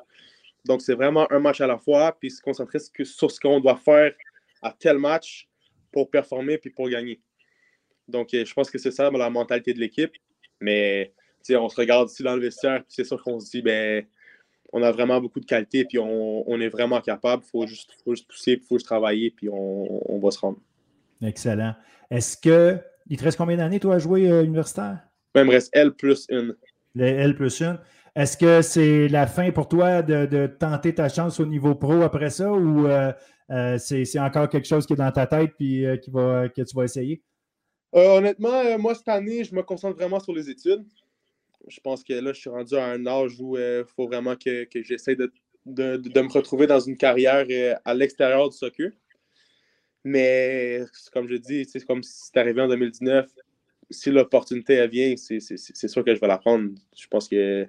Donc, 0.65 0.81
c'est 0.81 0.93
vraiment 0.93 1.31
un 1.31 1.39
match 1.39 1.61
à 1.61 1.67
la 1.67 1.77
fois, 1.77 2.15
puis 2.17 2.31
se 2.31 2.41
concentrer 2.41 2.79
sur 2.79 3.31
ce 3.31 3.39
qu'on 3.39 3.59
doit 3.59 3.75
faire 3.75 4.13
à 4.61 4.71
tel 4.71 4.97
match 4.97 5.49
pour 5.91 6.09
performer 6.09 6.57
puis 6.57 6.69
pour 6.69 6.89
gagner. 6.89 7.21
Donc, 8.07 8.29
je 8.31 8.53
pense 8.53 8.69
que 8.69 8.77
c'est 8.77 8.91
ça 8.91 9.09
la 9.09 9.29
mentalité 9.29 9.73
de 9.73 9.79
l'équipe. 9.79 10.11
Mais, 10.61 11.13
tu 11.43 11.53
sais, 11.53 11.55
on 11.55 11.67
se 11.69 11.75
regarde 11.75 12.09
ici 12.09 12.23
dans 12.23 12.35
le 12.35 12.41
vestiaire, 12.41 12.79
puis 12.83 12.93
c'est 12.93 13.03
sûr 13.03 13.21
qu'on 13.21 13.39
se 13.39 13.51
dit, 13.51 13.61
ben, 13.61 14.05
on 14.71 14.81
a 14.81 14.91
vraiment 14.91 15.21
beaucoup 15.21 15.39
de 15.39 15.45
qualité, 15.45 15.85
puis 15.85 15.99
on, 15.99 16.59
est 16.59 16.69
vraiment 16.69 16.99
capable. 17.01 17.43
Il 17.45 17.49
faut 17.49 17.67
juste, 17.67 17.95
pousser, 18.03 18.53
il 18.53 18.59
faut 18.61 18.77
juste 18.77 18.87
travailler, 18.87 19.31
puis 19.31 19.47
on, 19.49 20.19
va 20.19 20.31
se 20.31 20.39
rendre. 20.39 20.59
Excellent. 21.21 21.75
Est-ce 22.09 22.37
que. 22.37 22.79
Il 23.09 23.17
te 23.17 23.23
reste 23.25 23.37
combien 23.37 23.57
d'années, 23.57 23.81
toi, 23.81 23.95
à 23.95 23.99
jouer 23.99 24.29
euh, 24.31 24.43
universitaire? 24.43 24.99
Ben, 25.35 25.41
il 25.41 25.47
me 25.47 25.51
reste 25.51 25.69
L 25.73 25.91
plus 25.91 26.25
une. 26.29 26.55
L 26.97 27.35
plus 27.35 27.61
une. 27.61 27.77
Est-ce 28.15 28.37
que 28.37 28.61
c'est 28.61 29.07
la 29.07 29.25
fin 29.25 29.51
pour 29.51 29.67
toi 29.67 30.01
de, 30.01 30.47
tenter 30.47 30.93
ta 30.93 31.09
chance 31.09 31.39
au 31.39 31.45
niveau 31.45 31.75
pro 31.75 32.01
après 32.01 32.29
ça 32.29 32.51
ou 32.51 32.87
euh, 32.87 33.11
euh, 33.49 33.77
c'est 33.77 34.19
encore 34.19 34.49
quelque 34.49 34.67
chose 34.67 34.85
qui 34.85 34.93
est 34.93 34.97
dans 34.97 35.11
ta 35.11 35.25
tête 35.25 35.51
puis 35.57 35.85
qui 36.03 36.11
va, 36.11 36.47
que 36.49 36.61
tu 36.61 36.75
vas 36.75 36.83
essayer? 36.83 37.21
honnêtement, 37.91 38.77
moi, 38.79 38.95
cette 38.95 39.07
année, 39.07 39.43
je 39.43 39.53
me 39.53 39.61
concentre 39.61 39.97
vraiment 39.97 40.19
sur 40.19 40.33
les 40.33 40.49
études 40.49 40.83
je 41.67 41.79
pense 41.79 42.03
que 42.03 42.13
là, 42.13 42.33
je 42.33 42.39
suis 42.39 42.49
rendu 42.49 42.75
à 42.75 42.85
un 42.85 43.05
âge 43.05 43.39
où 43.39 43.57
il 43.57 43.61
euh, 43.61 43.85
faut 43.85 44.07
vraiment 44.07 44.35
que, 44.35 44.67
j'essaie 44.75 45.15
de, 45.15 45.31
me 45.65 46.31
retrouver 46.31 46.67
dans 46.67 46.79
une 46.79 46.97
carrière 46.97 47.45
euh, 47.49 47.75
à 47.85 47.93
l'extérieur 47.93 48.49
du 48.49 48.57
soccer. 48.57 48.91
Mais 50.03 50.81
comme 51.13 51.29
je 51.29 51.35
dis, 51.35 51.65
c'est 51.65 51.85
comme 51.85 52.03
si 52.03 52.11
c'est 52.25 52.37
arrivé 52.37 52.61
en 52.61 52.67
2019. 52.67 53.29
Si 53.89 54.11
l'opportunité 54.11 54.85
vient, 54.87 55.15
c'est 55.15 55.39
sûr 55.39 56.03
que 56.03 56.13
je 56.13 56.19
vais 56.19 56.27
la 56.27 56.37
prendre. 56.37 56.71
Je 56.95 57.07
pense 57.07 57.29
que 57.29 57.67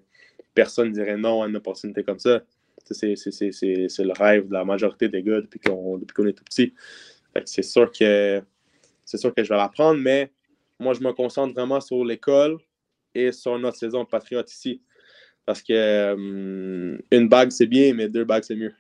personne 0.55 0.89
ne 0.89 0.95
dirait 0.95 1.17
non 1.17 1.43
à 1.43 1.49
une 1.49 1.57
opportunité 1.57 2.03
comme 2.03 2.19
ça. 2.19 2.43
C'est 2.85 3.15
le 3.15 4.19
rêve 4.19 4.49
de 4.49 4.53
la 4.53 4.65
majorité 4.65 5.09
des 5.09 5.23
gars 5.23 5.41
depuis 5.41 5.61
qu'on 5.61 5.99
est 6.01 6.33
tout 6.33 6.45
petit. 6.45 6.75
C'est 7.45 7.63
sûr 7.63 7.91
que 7.91 8.43
sûr 9.05 9.35
que 9.35 9.43
je 9.43 9.49
vais 9.49 9.57
la 9.57 9.69
prendre, 9.69 10.01
mais 10.01 10.31
moi, 10.79 10.93
je 10.95 11.01
me 11.01 11.13
concentre 11.13 11.55
vraiment 11.55 11.81
sur 11.81 12.05
l'école, 12.05 12.59
et 13.15 13.33
sur 13.33 13.59
notre 13.59 13.77
saison 13.77 14.05
Patriote 14.05 14.51
ici. 14.51 14.83
Parce 15.47 15.63
que 15.63 15.73
euh, 15.73 16.99
une 17.11 17.29
bague, 17.29 17.51
c'est 17.51 17.67
bien, 17.67 17.95
mais 17.95 18.09
deux 18.09 18.25
bagues, 18.25 18.45
c'est 18.45 18.57
mieux. 18.57 18.75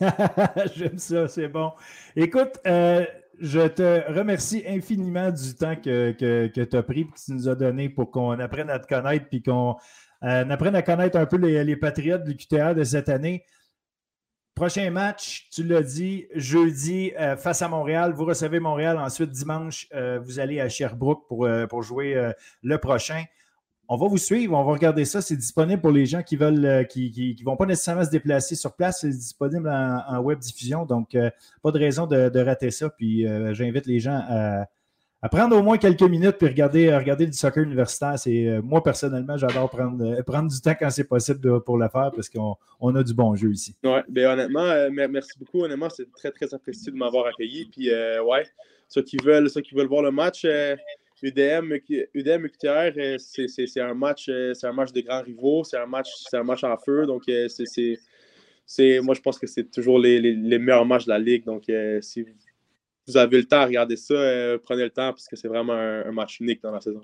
J'aime 0.76 0.98
ça, 0.98 1.28
c'est 1.28 1.48
bon. 1.48 1.72
Écoute, 2.14 2.52
euh, 2.66 3.04
je 3.40 3.66
te 3.66 4.12
remercie 4.12 4.62
infiniment 4.66 5.30
du 5.30 5.54
temps 5.54 5.76
que, 5.76 6.12
tu 6.12 6.76
as 6.76 6.82
pris 6.82 7.00
et 7.00 7.06
que 7.06 7.18
tu 7.24 7.32
nous 7.32 7.48
as 7.48 7.54
donné 7.54 7.88
pour 7.88 8.10
qu'on 8.10 8.38
apprenne 8.38 8.70
à 8.70 8.78
te 8.78 8.86
connaître 8.86 9.26
puis 9.28 9.42
qu'on 9.42 9.76
euh, 10.22 10.48
apprenne 10.48 10.74
à 10.74 10.82
connaître 10.82 11.18
un 11.18 11.26
peu 11.26 11.36
les, 11.36 11.76
Patriotes 11.76 12.24
du 12.24 12.36
QTA 12.36 12.74
de 12.74 12.84
cette 12.84 13.08
année. 13.08 13.44
Prochain 14.54 14.90
match, 14.90 15.48
tu 15.50 15.64
l'as 15.64 15.82
dit, 15.82 16.26
jeudi 16.34 17.12
face 17.38 17.62
à 17.62 17.68
Montréal. 17.68 18.12
Vous 18.12 18.26
recevez 18.26 18.60
Montréal. 18.60 18.98
Ensuite, 18.98 19.30
dimanche, 19.30 19.88
vous 20.22 20.38
allez 20.38 20.60
à 20.60 20.68
Sherbrooke 20.68 21.26
pour, 21.28 21.48
pour 21.70 21.82
jouer 21.82 22.32
le 22.62 22.78
prochain 22.78 23.24
on 23.92 23.96
va 23.96 24.06
vous 24.06 24.18
suivre, 24.18 24.56
on 24.56 24.62
va 24.62 24.70
regarder 24.70 25.04
ça. 25.04 25.20
C'est 25.20 25.36
disponible 25.36 25.82
pour 25.82 25.90
les 25.90 26.06
gens 26.06 26.22
qui 26.22 26.36
veulent, 26.36 26.64
euh, 26.64 26.84
qui 26.84 27.36
ne 27.36 27.44
vont 27.44 27.56
pas 27.56 27.66
nécessairement 27.66 28.04
se 28.04 28.10
déplacer 28.10 28.54
sur 28.54 28.76
place. 28.76 29.00
C'est 29.00 29.10
disponible 29.10 29.68
en, 29.68 30.20
web 30.20 30.38
diffusion, 30.38 30.86
donc 30.86 31.16
euh, 31.16 31.28
pas 31.60 31.72
de 31.72 31.78
raison 31.80 32.06
de, 32.06 32.38
rater 32.38 32.70
ça. 32.70 32.88
Puis 32.88 33.26
euh, 33.26 33.52
j'invite 33.52 33.86
les 33.86 33.98
gens 33.98 34.22
à, 34.28 34.66
prendre 35.28 35.56
au 35.56 35.62
moins 35.62 35.76
quelques 35.76 36.02
minutes 36.02 36.36
puis 36.38 36.48
regarder, 36.48 36.94
regarder 36.94 37.26
du 37.26 37.32
soccer 37.32 37.64
universitaire. 37.64 38.18
C'est 38.18 38.60
moi 38.62 38.82
personnellement, 38.82 39.36
j'adore 39.36 39.68
prendre, 39.68 40.22
prendre 40.22 40.50
du 40.50 40.60
temps 40.60 40.74
quand 40.78 40.90
c'est 40.90 41.04
possible 41.04 41.62
pour 41.62 41.76
le 41.76 41.88
faire 41.88 42.10
parce 42.14 42.28
qu'on 42.28 42.94
a 42.94 43.02
du 43.02 43.14
bon 43.14 43.34
jeu 43.34 43.52
ici. 43.52 43.74
Oui, 43.84 44.00
bien 44.08 44.32
honnêtement, 44.32 44.88
merci 44.90 45.32
beaucoup. 45.38 45.64
Honnêtement, 45.64 45.90
c'est 45.90 46.10
très 46.12 46.30
très 46.30 46.52
apprécié 46.54 46.92
de 46.92 46.96
m'avoir 46.96 47.26
accueilli. 47.26 47.66
Puis 47.66 47.90
ouais, 47.90 48.46
ceux 48.88 49.02
qui 49.02 49.16
veulent, 49.18 49.50
ceux 49.50 49.60
qui 49.60 49.74
veulent 49.74 49.88
voir 49.88 50.02
le 50.02 50.10
match. 50.10 50.46
UDM, 51.22 51.74
UDM 52.14 52.46
euh, 52.64 53.16
c'est 53.18 53.80
un 53.80 53.94
match, 53.94 54.28
euh, 54.28 54.54
c'est 54.54 54.66
un 54.66 54.72
match 54.72 54.92
de 54.92 55.00
grands 55.02 55.22
rivaux, 55.22 55.64
c'est 55.64 55.76
un 55.76 55.86
match, 55.86 56.08
c'est 56.28 56.36
un 56.36 56.44
match 56.44 56.64
en 56.64 56.76
feu. 56.76 57.06
Donc, 57.06 57.24
euh, 57.28 57.46
c'est, 58.66 59.00
moi, 59.00 59.14
je 59.14 59.20
pense 59.20 59.38
que 59.38 59.46
c'est 59.46 59.70
toujours 59.70 59.98
les, 59.98 60.58
meilleurs 60.58 60.86
matchs 60.86 61.04
de 61.04 61.10
la 61.10 61.18
ligue. 61.18 61.44
Donc, 61.44 61.64
si 62.00 62.22
vous 62.22 62.30
avez 63.16 63.38
le 63.38 63.44
temps 63.44 63.60
à 63.60 63.66
regarder 63.66 63.96
ça, 63.96 64.14
prenez 64.62 64.84
le 64.84 64.90
temps 64.90 65.10
parce 65.10 65.26
que 65.26 65.36
c'est 65.36 65.48
vraiment 65.48 65.74
un 65.74 66.12
match 66.12 66.40
unique 66.40 66.62
dans 66.62 66.72
la 66.72 66.80
saison. 66.80 67.02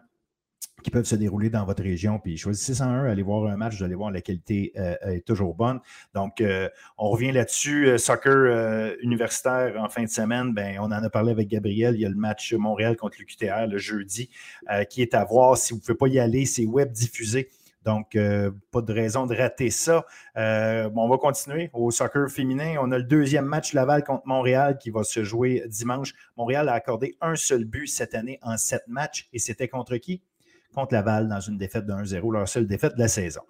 qui 0.83 0.91
peuvent 0.91 1.05
se 1.05 1.15
dérouler 1.15 1.49
dans 1.49 1.65
votre 1.65 1.83
région. 1.83 2.19
Puis 2.19 2.37
choisissez 2.37 2.73
601, 2.73 3.05
allez 3.05 3.23
voir 3.23 3.51
un 3.51 3.57
match, 3.57 3.77
vous 3.77 3.83
allez 3.83 3.95
voir 3.95 4.11
la 4.11 4.21
qualité 4.21 4.71
euh, 4.77 4.95
est 5.01 5.25
toujours 5.25 5.55
bonne. 5.55 5.79
Donc, 6.13 6.39
euh, 6.39 6.69
on 6.97 7.09
revient 7.09 7.31
là-dessus. 7.31 7.87
Euh, 7.87 7.97
soccer 7.97 8.95
universitaire 9.01 9.73
en 9.81 9.89
fin 9.89 10.03
de 10.03 10.09
semaine, 10.09 10.53
ben, 10.53 10.77
on 10.79 10.85
en 10.85 10.91
a 10.91 11.09
parlé 11.09 11.31
avec 11.31 11.47
Gabriel. 11.47 11.95
Il 11.95 12.01
y 12.01 12.05
a 12.05 12.09
le 12.09 12.15
match 12.15 12.53
Montréal 12.53 12.95
contre 12.95 13.17
le 13.19 13.25
QTR 13.25 13.67
le 13.67 13.77
jeudi 13.77 14.29
qui 14.89 15.01
est 15.01 15.13
à 15.13 15.25
voir. 15.25 15.57
Si 15.57 15.73
vous 15.73 15.79
ne 15.79 15.81
pouvez 15.81 15.97
pas 15.97 16.07
y 16.07 16.19
aller, 16.19 16.45
c'est 16.45 16.65
web 16.65 16.91
diffusé. 16.91 17.49
Donc, 17.87 18.17
euh, 18.17 18.51
pas 18.73 18.81
de 18.81 18.91
raison 18.91 19.27
de 19.27 19.33
rater 19.33 19.69
ça. 19.69 20.05
Euh, 20.35 20.89
on 20.93 21.07
va 21.07 21.17
continuer 21.17 21.69
au 21.71 21.89
soccer 21.89 22.29
féminin. 22.29 22.75
On 22.81 22.91
a 22.91 22.97
le 22.97 23.05
deuxième 23.05 23.45
match 23.45 23.71
Laval 23.71 24.03
contre 24.03 24.27
Montréal 24.27 24.77
qui 24.77 24.89
va 24.89 25.05
se 25.05 25.23
jouer 25.23 25.63
dimanche. 25.69 26.13
Montréal 26.35 26.67
a 26.67 26.73
accordé 26.73 27.15
un 27.21 27.37
seul 27.37 27.63
but 27.63 27.87
cette 27.87 28.13
année 28.13 28.39
en 28.41 28.57
sept 28.57 28.83
matchs 28.89 29.29
et 29.31 29.39
c'était 29.39 29.69
contre 29.69 29.95
qui? 29.95 30.21
Contre 30.75 30.95
Laval 30.95 31.29
dans 31.29 31.39
une 31.39 31.57
défaite 31.57 31.85
de 31.85 31.93
1-0, 31.93 32.33
leur 32.33 32.49
seule 32.49 32.67
défaite 32.67 32.95
de 32.95 32.99
la 32.99 33.07
saison. 33.07 33.43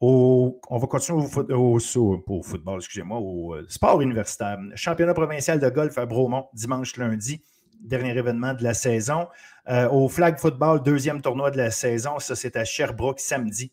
on 0.00 0.58
va 0.70 0.86
continuer 0.86 1.22
au, 1.50 1.76
au 1.76 2.42
football, 2.42 2.78
excusez-moi, 2.78 3.18
au 3.18 3.54
euh, 3.54 3.66
sport 3.68 4.00
universitaire. 4.00 4.58
Championnat 4.76 5.12
provincial 5.12 5.60
de 5.60 5.68
golf 5.68 5.98
à 5.98 6.06
Bromont, 6.06 6.46
dimanche, 6.54 6.96
lundi 6.96 7.42
dernier 7.80 8.16
événement 8.16 8.54
de 8.54 8.62
la 8.62 8.74
saison. 8.74 9.28
Euh, 9.68 9.88
au 9.88 10.08
flag 10.08 10.38
football, 10.38 10.82
deuxième 10.82 11.20
tournoi 11.20 11.50
de 11.50 11.56
la 11.56 11.70
saison, 11.70 12.18
ça 12.18 12.36
c'est 12.36 12.56
à 12.56 12.64
Sherbrooke 12.64 13.20
samedi. 13.20 13.72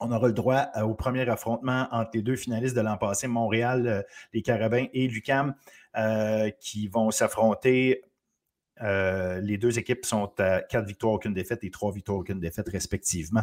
On 0.00 0.12
aura 0.12 0.26
le 0.26 0.34
droit 0.34 0.66
euh, 0.76 0.82
au 0.82 0.94
premier 0.94 1.28
affrontement 1.28 1.88
entre 1.90 2.10
les 2.14 2.22
deux 2.22 2.36
finalistes 2.36 2.76
de 2.76 2.82
l'an 2.82 2.98
passé, 2.98 3.26
Montréal, 3.26 3.86
euh, 3.86 4.02
les 4.34 4.42
Carabins 4.42 4.86
et 4.92 5.08
l'UCAM, 5.08 5.54
qui 6.60 6.88
vont 6.88 7.10
s'affronter 7.10 8.02
euh, 8.82 9.40
les 9.40 9.56
deux 9.56 9.78
équipes 9.78 10.04
sont 10.04 10.30
à 10.38 10.60
quatre 10.60 10.86
victoires, 10.86 11.14
aucune 11.14 11.32
défaite 11.32 11.64
et 11.64 11.70
trois 11.70 11.92
victoires, 11.92 12.18
aucune 12.18 12.40
défaite 12.40 12.68
respectivement. 12.68 13.42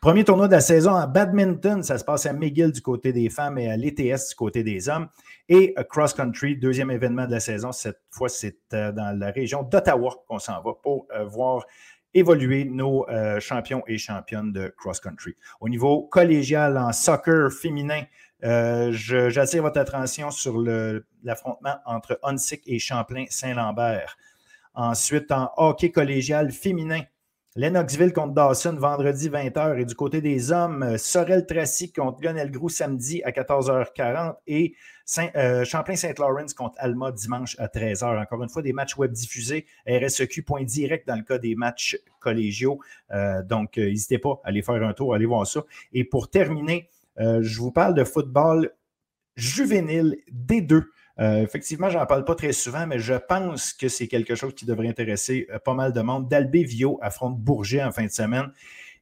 Premier 0.00 0.24
tournoi 0.24 0.46
de 0.46 0.52
la 0.52 0.60
saison 0.60 0.92
en 0.92 1.06
badminton, 1.06 1.82
ça 1.82 1.96
se 1.96 2.04
passe 2.04 2.26
à 2.26 2.32
McGill 2.32 2.70
du 2.70 2.82
côté 2.82 3.12
des 3.12 3.30
femmes 3.30 3.58
et 3.58 3.70
à 3.70 3.76
l'ETS 3.76 4.28
du 4.28 4.34
côté 4.36 4.62
des 4.62 4.88
hommes. 4.88 5.08
Et 5.48 5.74
cross-country, 5.88 6.56
deuxième 6.56 6.90
événement 6.90 7.26
de 7.26 7.32
la 7.32 7.40
saison, 7.40 7.72
cette 7.72 8.00
fois 8.10 8.28
c'est 8.28 8.58
euh, 8.74 8.92
dans 8.92 9.18
la 9.18 9.30
région 9.30 9.62
d'Ottawa 9.62 10.22
qu'on 10.28 10.38
s'en 10.38 10.60
va 10.60 10.72
pour 10.82 11.06
euh, 11.14 11.24
voir 11.24 11.64
évoluer 12.12 12.64
nos 12.64 13.04
champions 13.40 13.82
et 13.88 13.98
championnes 13.98 14.52
de 14.52 14.72
cross-country. 14.78 15.34
Au 15.60 15.68
niveau 15.68 16.02
collégial 16.02 16.78
en 16.78 16.92
soccer 16.92 17.50
féminin, 17.50 18.04
j'attire 18.40 19.62
votre 19.62 19.80
attention 19.80 20.30
sur 20.30 20.56
l'affrontement 21.24 21.74
entre 21.86 22.20
Hunsick 22.22 22.62
et 22.66 22.78
Champlain-Saint-Lambert. 22.78 24.16
Ensuite, 24.74 25.30
en 25.30 25.50
hockey 25.56 25.90
collégial 25.90 26.50
féminin, 26.50 27.02
Lennoxville 27.56 28.12
contre 28.12 28.34
Dawson, 28.34 28.74
vendredi 28.76 29.30
20h. 29.30 29.78
Et 29.78 29.84
du 29.84 29.94
côté 29.94 30.20
des 30.20 30.50
hommes, 30.50 30.82
euh, 30.82 30.98
Sorel 30.98 31.46
Tracy 31.46 31.92
contre 31.92 32.20
Lionel 32.20 32.50
Grou 32.50 32.68
samedi 32.68 33.22
à 33.22 33.30
14h40 33.30 34.34
et 34.48 34.74
euh, 35.36 35.64
Champlain-Saint-Lawrence 35.64 36.52
contre 36.52 36.74
Alma 36.78 37.12
dimanche 37.12 37.54
à 37.60 37.68
13h. 37.68 38.20
Encore 38.20 38.42
une 38.42 38.48
fois, 38.48 38.60
des 38.60 38.72
matchs 38.72 38.96
web 38.96 39.12
diffusés, 39.12 39.66
RSEQ, 39.86 40.42
point 40.42 40.64
direct 40.64 41.06
dans 41.06 41.14
le 41.14 41.22
cas 41.22 41.38
des 41.38 41.54
matchs 41.54 41.96
collégiaux. 42.18 42.80
Euh, 43.12 43.44
donc, 43.44 43.76
n'hésitez 43.76 44.18
pas 44.18 44.40
à 44.42 44.48
aller 44.48 44.62
faire 44.62 44.82
un 44.82 44.92
tour, 44.92 45.14
allez 45.14 45.26
voir 45.26 45.46
ça. 45.46 45.62
Et 45.92 46.02
pour 46.02 46.28
terminer, 46.30 46.90
je 47.16 47.60
vous 47.60 47.70
parle 47.70 47.94
de 47.94 48.02
football 48.02 48.72
juvénile 49.36 50.16
D2. 50.32 50.82
Euh, 51.20 51.42
effectivement, 51.42 51.90
je 51.90 51.98
n'en 51.98 52.06
parle 52.06 52.24
pas 52.24 52.34
très 52.34 52.52
souvent, 52.52 52.86
mais 52.86 52.98
je 52.98 53.14
pense 53.14 53.72
que 53.72 53.88
c'est 53.88 54.08
quelque 54.08 54.34
chose 54.34 54.54
qui 54.54 54.66
devrait 54.66 54.88
intéresser 54.88 55.46
euh, 55.52 55.58
pas 55.58 55.74
mal 55.74 55.92
de 55.92 56.00
monde. 56.00 56.28
Dalbé 56.28 56.64
Vio 56.64 56.98
affronte 57.02 57.38
Bourget 57.38 57.82
en 57.82 57.92
fin 57.92 58.04
de 58.04 58.10
semaine. 58.10 58.50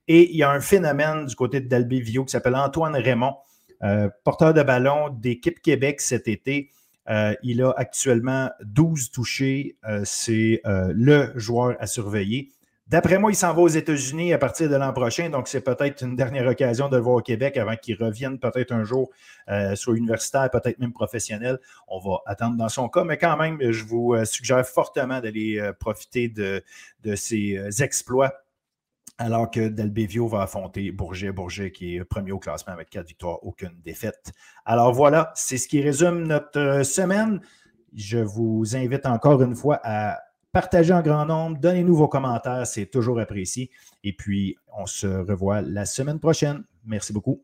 Et 0.08 0.30
il 0.30 0.36
y 0.36 0.42
a 0.42 0.50
un 0.50 0.60
phénomène 0.60 1.26
du 1.26 1.34
côté 1.34 1.60
de 1.60 1.68
Dalbé 1.68 2.00
Vio 2.00 2.24
qui 2.24 2.32
s'appelle 2.32 2.56
Antoine 2.56 2.96
Raymond, 2.96 3.36
euh, 3.82 4.08
porteur 4.24 4.52
de 4.52 4.62
ballon 4.62 5.08
d'équipe 5.10 5.60
Québec 5.62 6.00
cet 6.00 6.28
été. 6.28 6.70
il 7.42 7.62
a 7.62 7.72
actuellement 7.76 8.50
12 8.64 9.10
touchés. 9.10 9.76
c'est 10.04 10.60
le 10.64 11.32
joueur 11.36 11.76
à 11.80 11.86
surveiller. 11.86 12.50
D'après 12.92 13.18
moi, 13.18 13.32
il 13.32 13.34
s'en 13.34 13.54
va 13.54 13.62
aux 13.62 13.68
États-Unis 13.68 14.34
à 14.34 14.38
partir 14.38 14.68
de 14.68 14.76
l'an 14.76 14.92
prochain, 14.92 15.30
donc 15.30 15.48
c'est 15.48 15.62
peut-être 15.62 16.02
une 16.02 16.14
dernière 16.14 16.46
occasion 16.46 16.90
de 16.90 16.96
le 16.98 17.02
voir 17.02 17.16
au 17.16 17.20
Québec 17.22 17.56
avant 17.56 17.74
qu'il 17.74 17.96
revienne 17.96 18.38
peut-être 18.38 18.70
un 18.70 18.84
jour, 18.84 19.08
euh, 19.48 19.74
soit 19.76 19.96
universitaire, 19.96 20.50
peut-être 20.50 20.78
même 20.78 20.92
professionnel. 20.92 21.58
On 21.88 21.98
va 22.00 22.18
attendre 22.26 22.58
dans 22.58 22.68
son 22.68 22.90
cas, 22.90 23.02
mais 23.04 23.16
quand 23.16 23.38
même, 23.38 23.56
je 23.62 23.82
vous 23.84 24.12
euh, 24.12 24.26
suggère 24.26 24.66
fortement 24.66 25.22
d'aller 25.22 25.58
euh, 25.58 25.72
profiter 25.72 26.28
de, 26.28 26.62
de 27.02 27.14
ses 27.14 27.82
exploits 27.82 28.34
alors 29.16 29.50
que 29.50 29.68
Delbevio 29.68 30.28
va 30.28 30.42
affronter 30.42 30.92
Bourget, 30.92 31.32
Bourget 31.32 31.72
qui 31.72 31.96
est 31.96 32.04
premier 32.04 32.32
au 32.32 32.38
classement 32.38 32.74
avec 32.74 32.90
quatre 32.90 33.06
victoires, 33.06 33.42
aucune 33.42 33.80
défaite. 33.82 34.32
Alors 34.66 34.92
voilà, 34.92 35.32
c'est 35.34 35.56
ce 35.56 35.66
qui 35.66 35.80
résume 35.80 36.26
notre 36.26 36.82
semaine. 36.84 37.40
Je 37.94 38.18
vous 38.18 38.76
invite 38.76 39.06
encore 39.06 39.40
une 39.40 39.54
fois 39.54 39.80
à 39.82 40.18
Partagez 40.52 40.92
en 40.92 41.00
grand 41.00 41.24
nombre, 41.24 41.58
donnez-nous 41.58 41.94
vos 41.94 42.08
commentaires, 42.08 42.66
c'est 42.66 42.84
toujours 42.84 43.18
apprécié. 43.18 43.70
Et 44.04 44.12
puis, 44.12 44.56
on 44.76 44.84
se 44.84 45.06
revoit 45.06 45.62
la 45.62 45.86
semaine 45.86 46.20
prochaine. 46.20 46.64
Merci 46.84 47.14
beaucoup. 47.14 47.42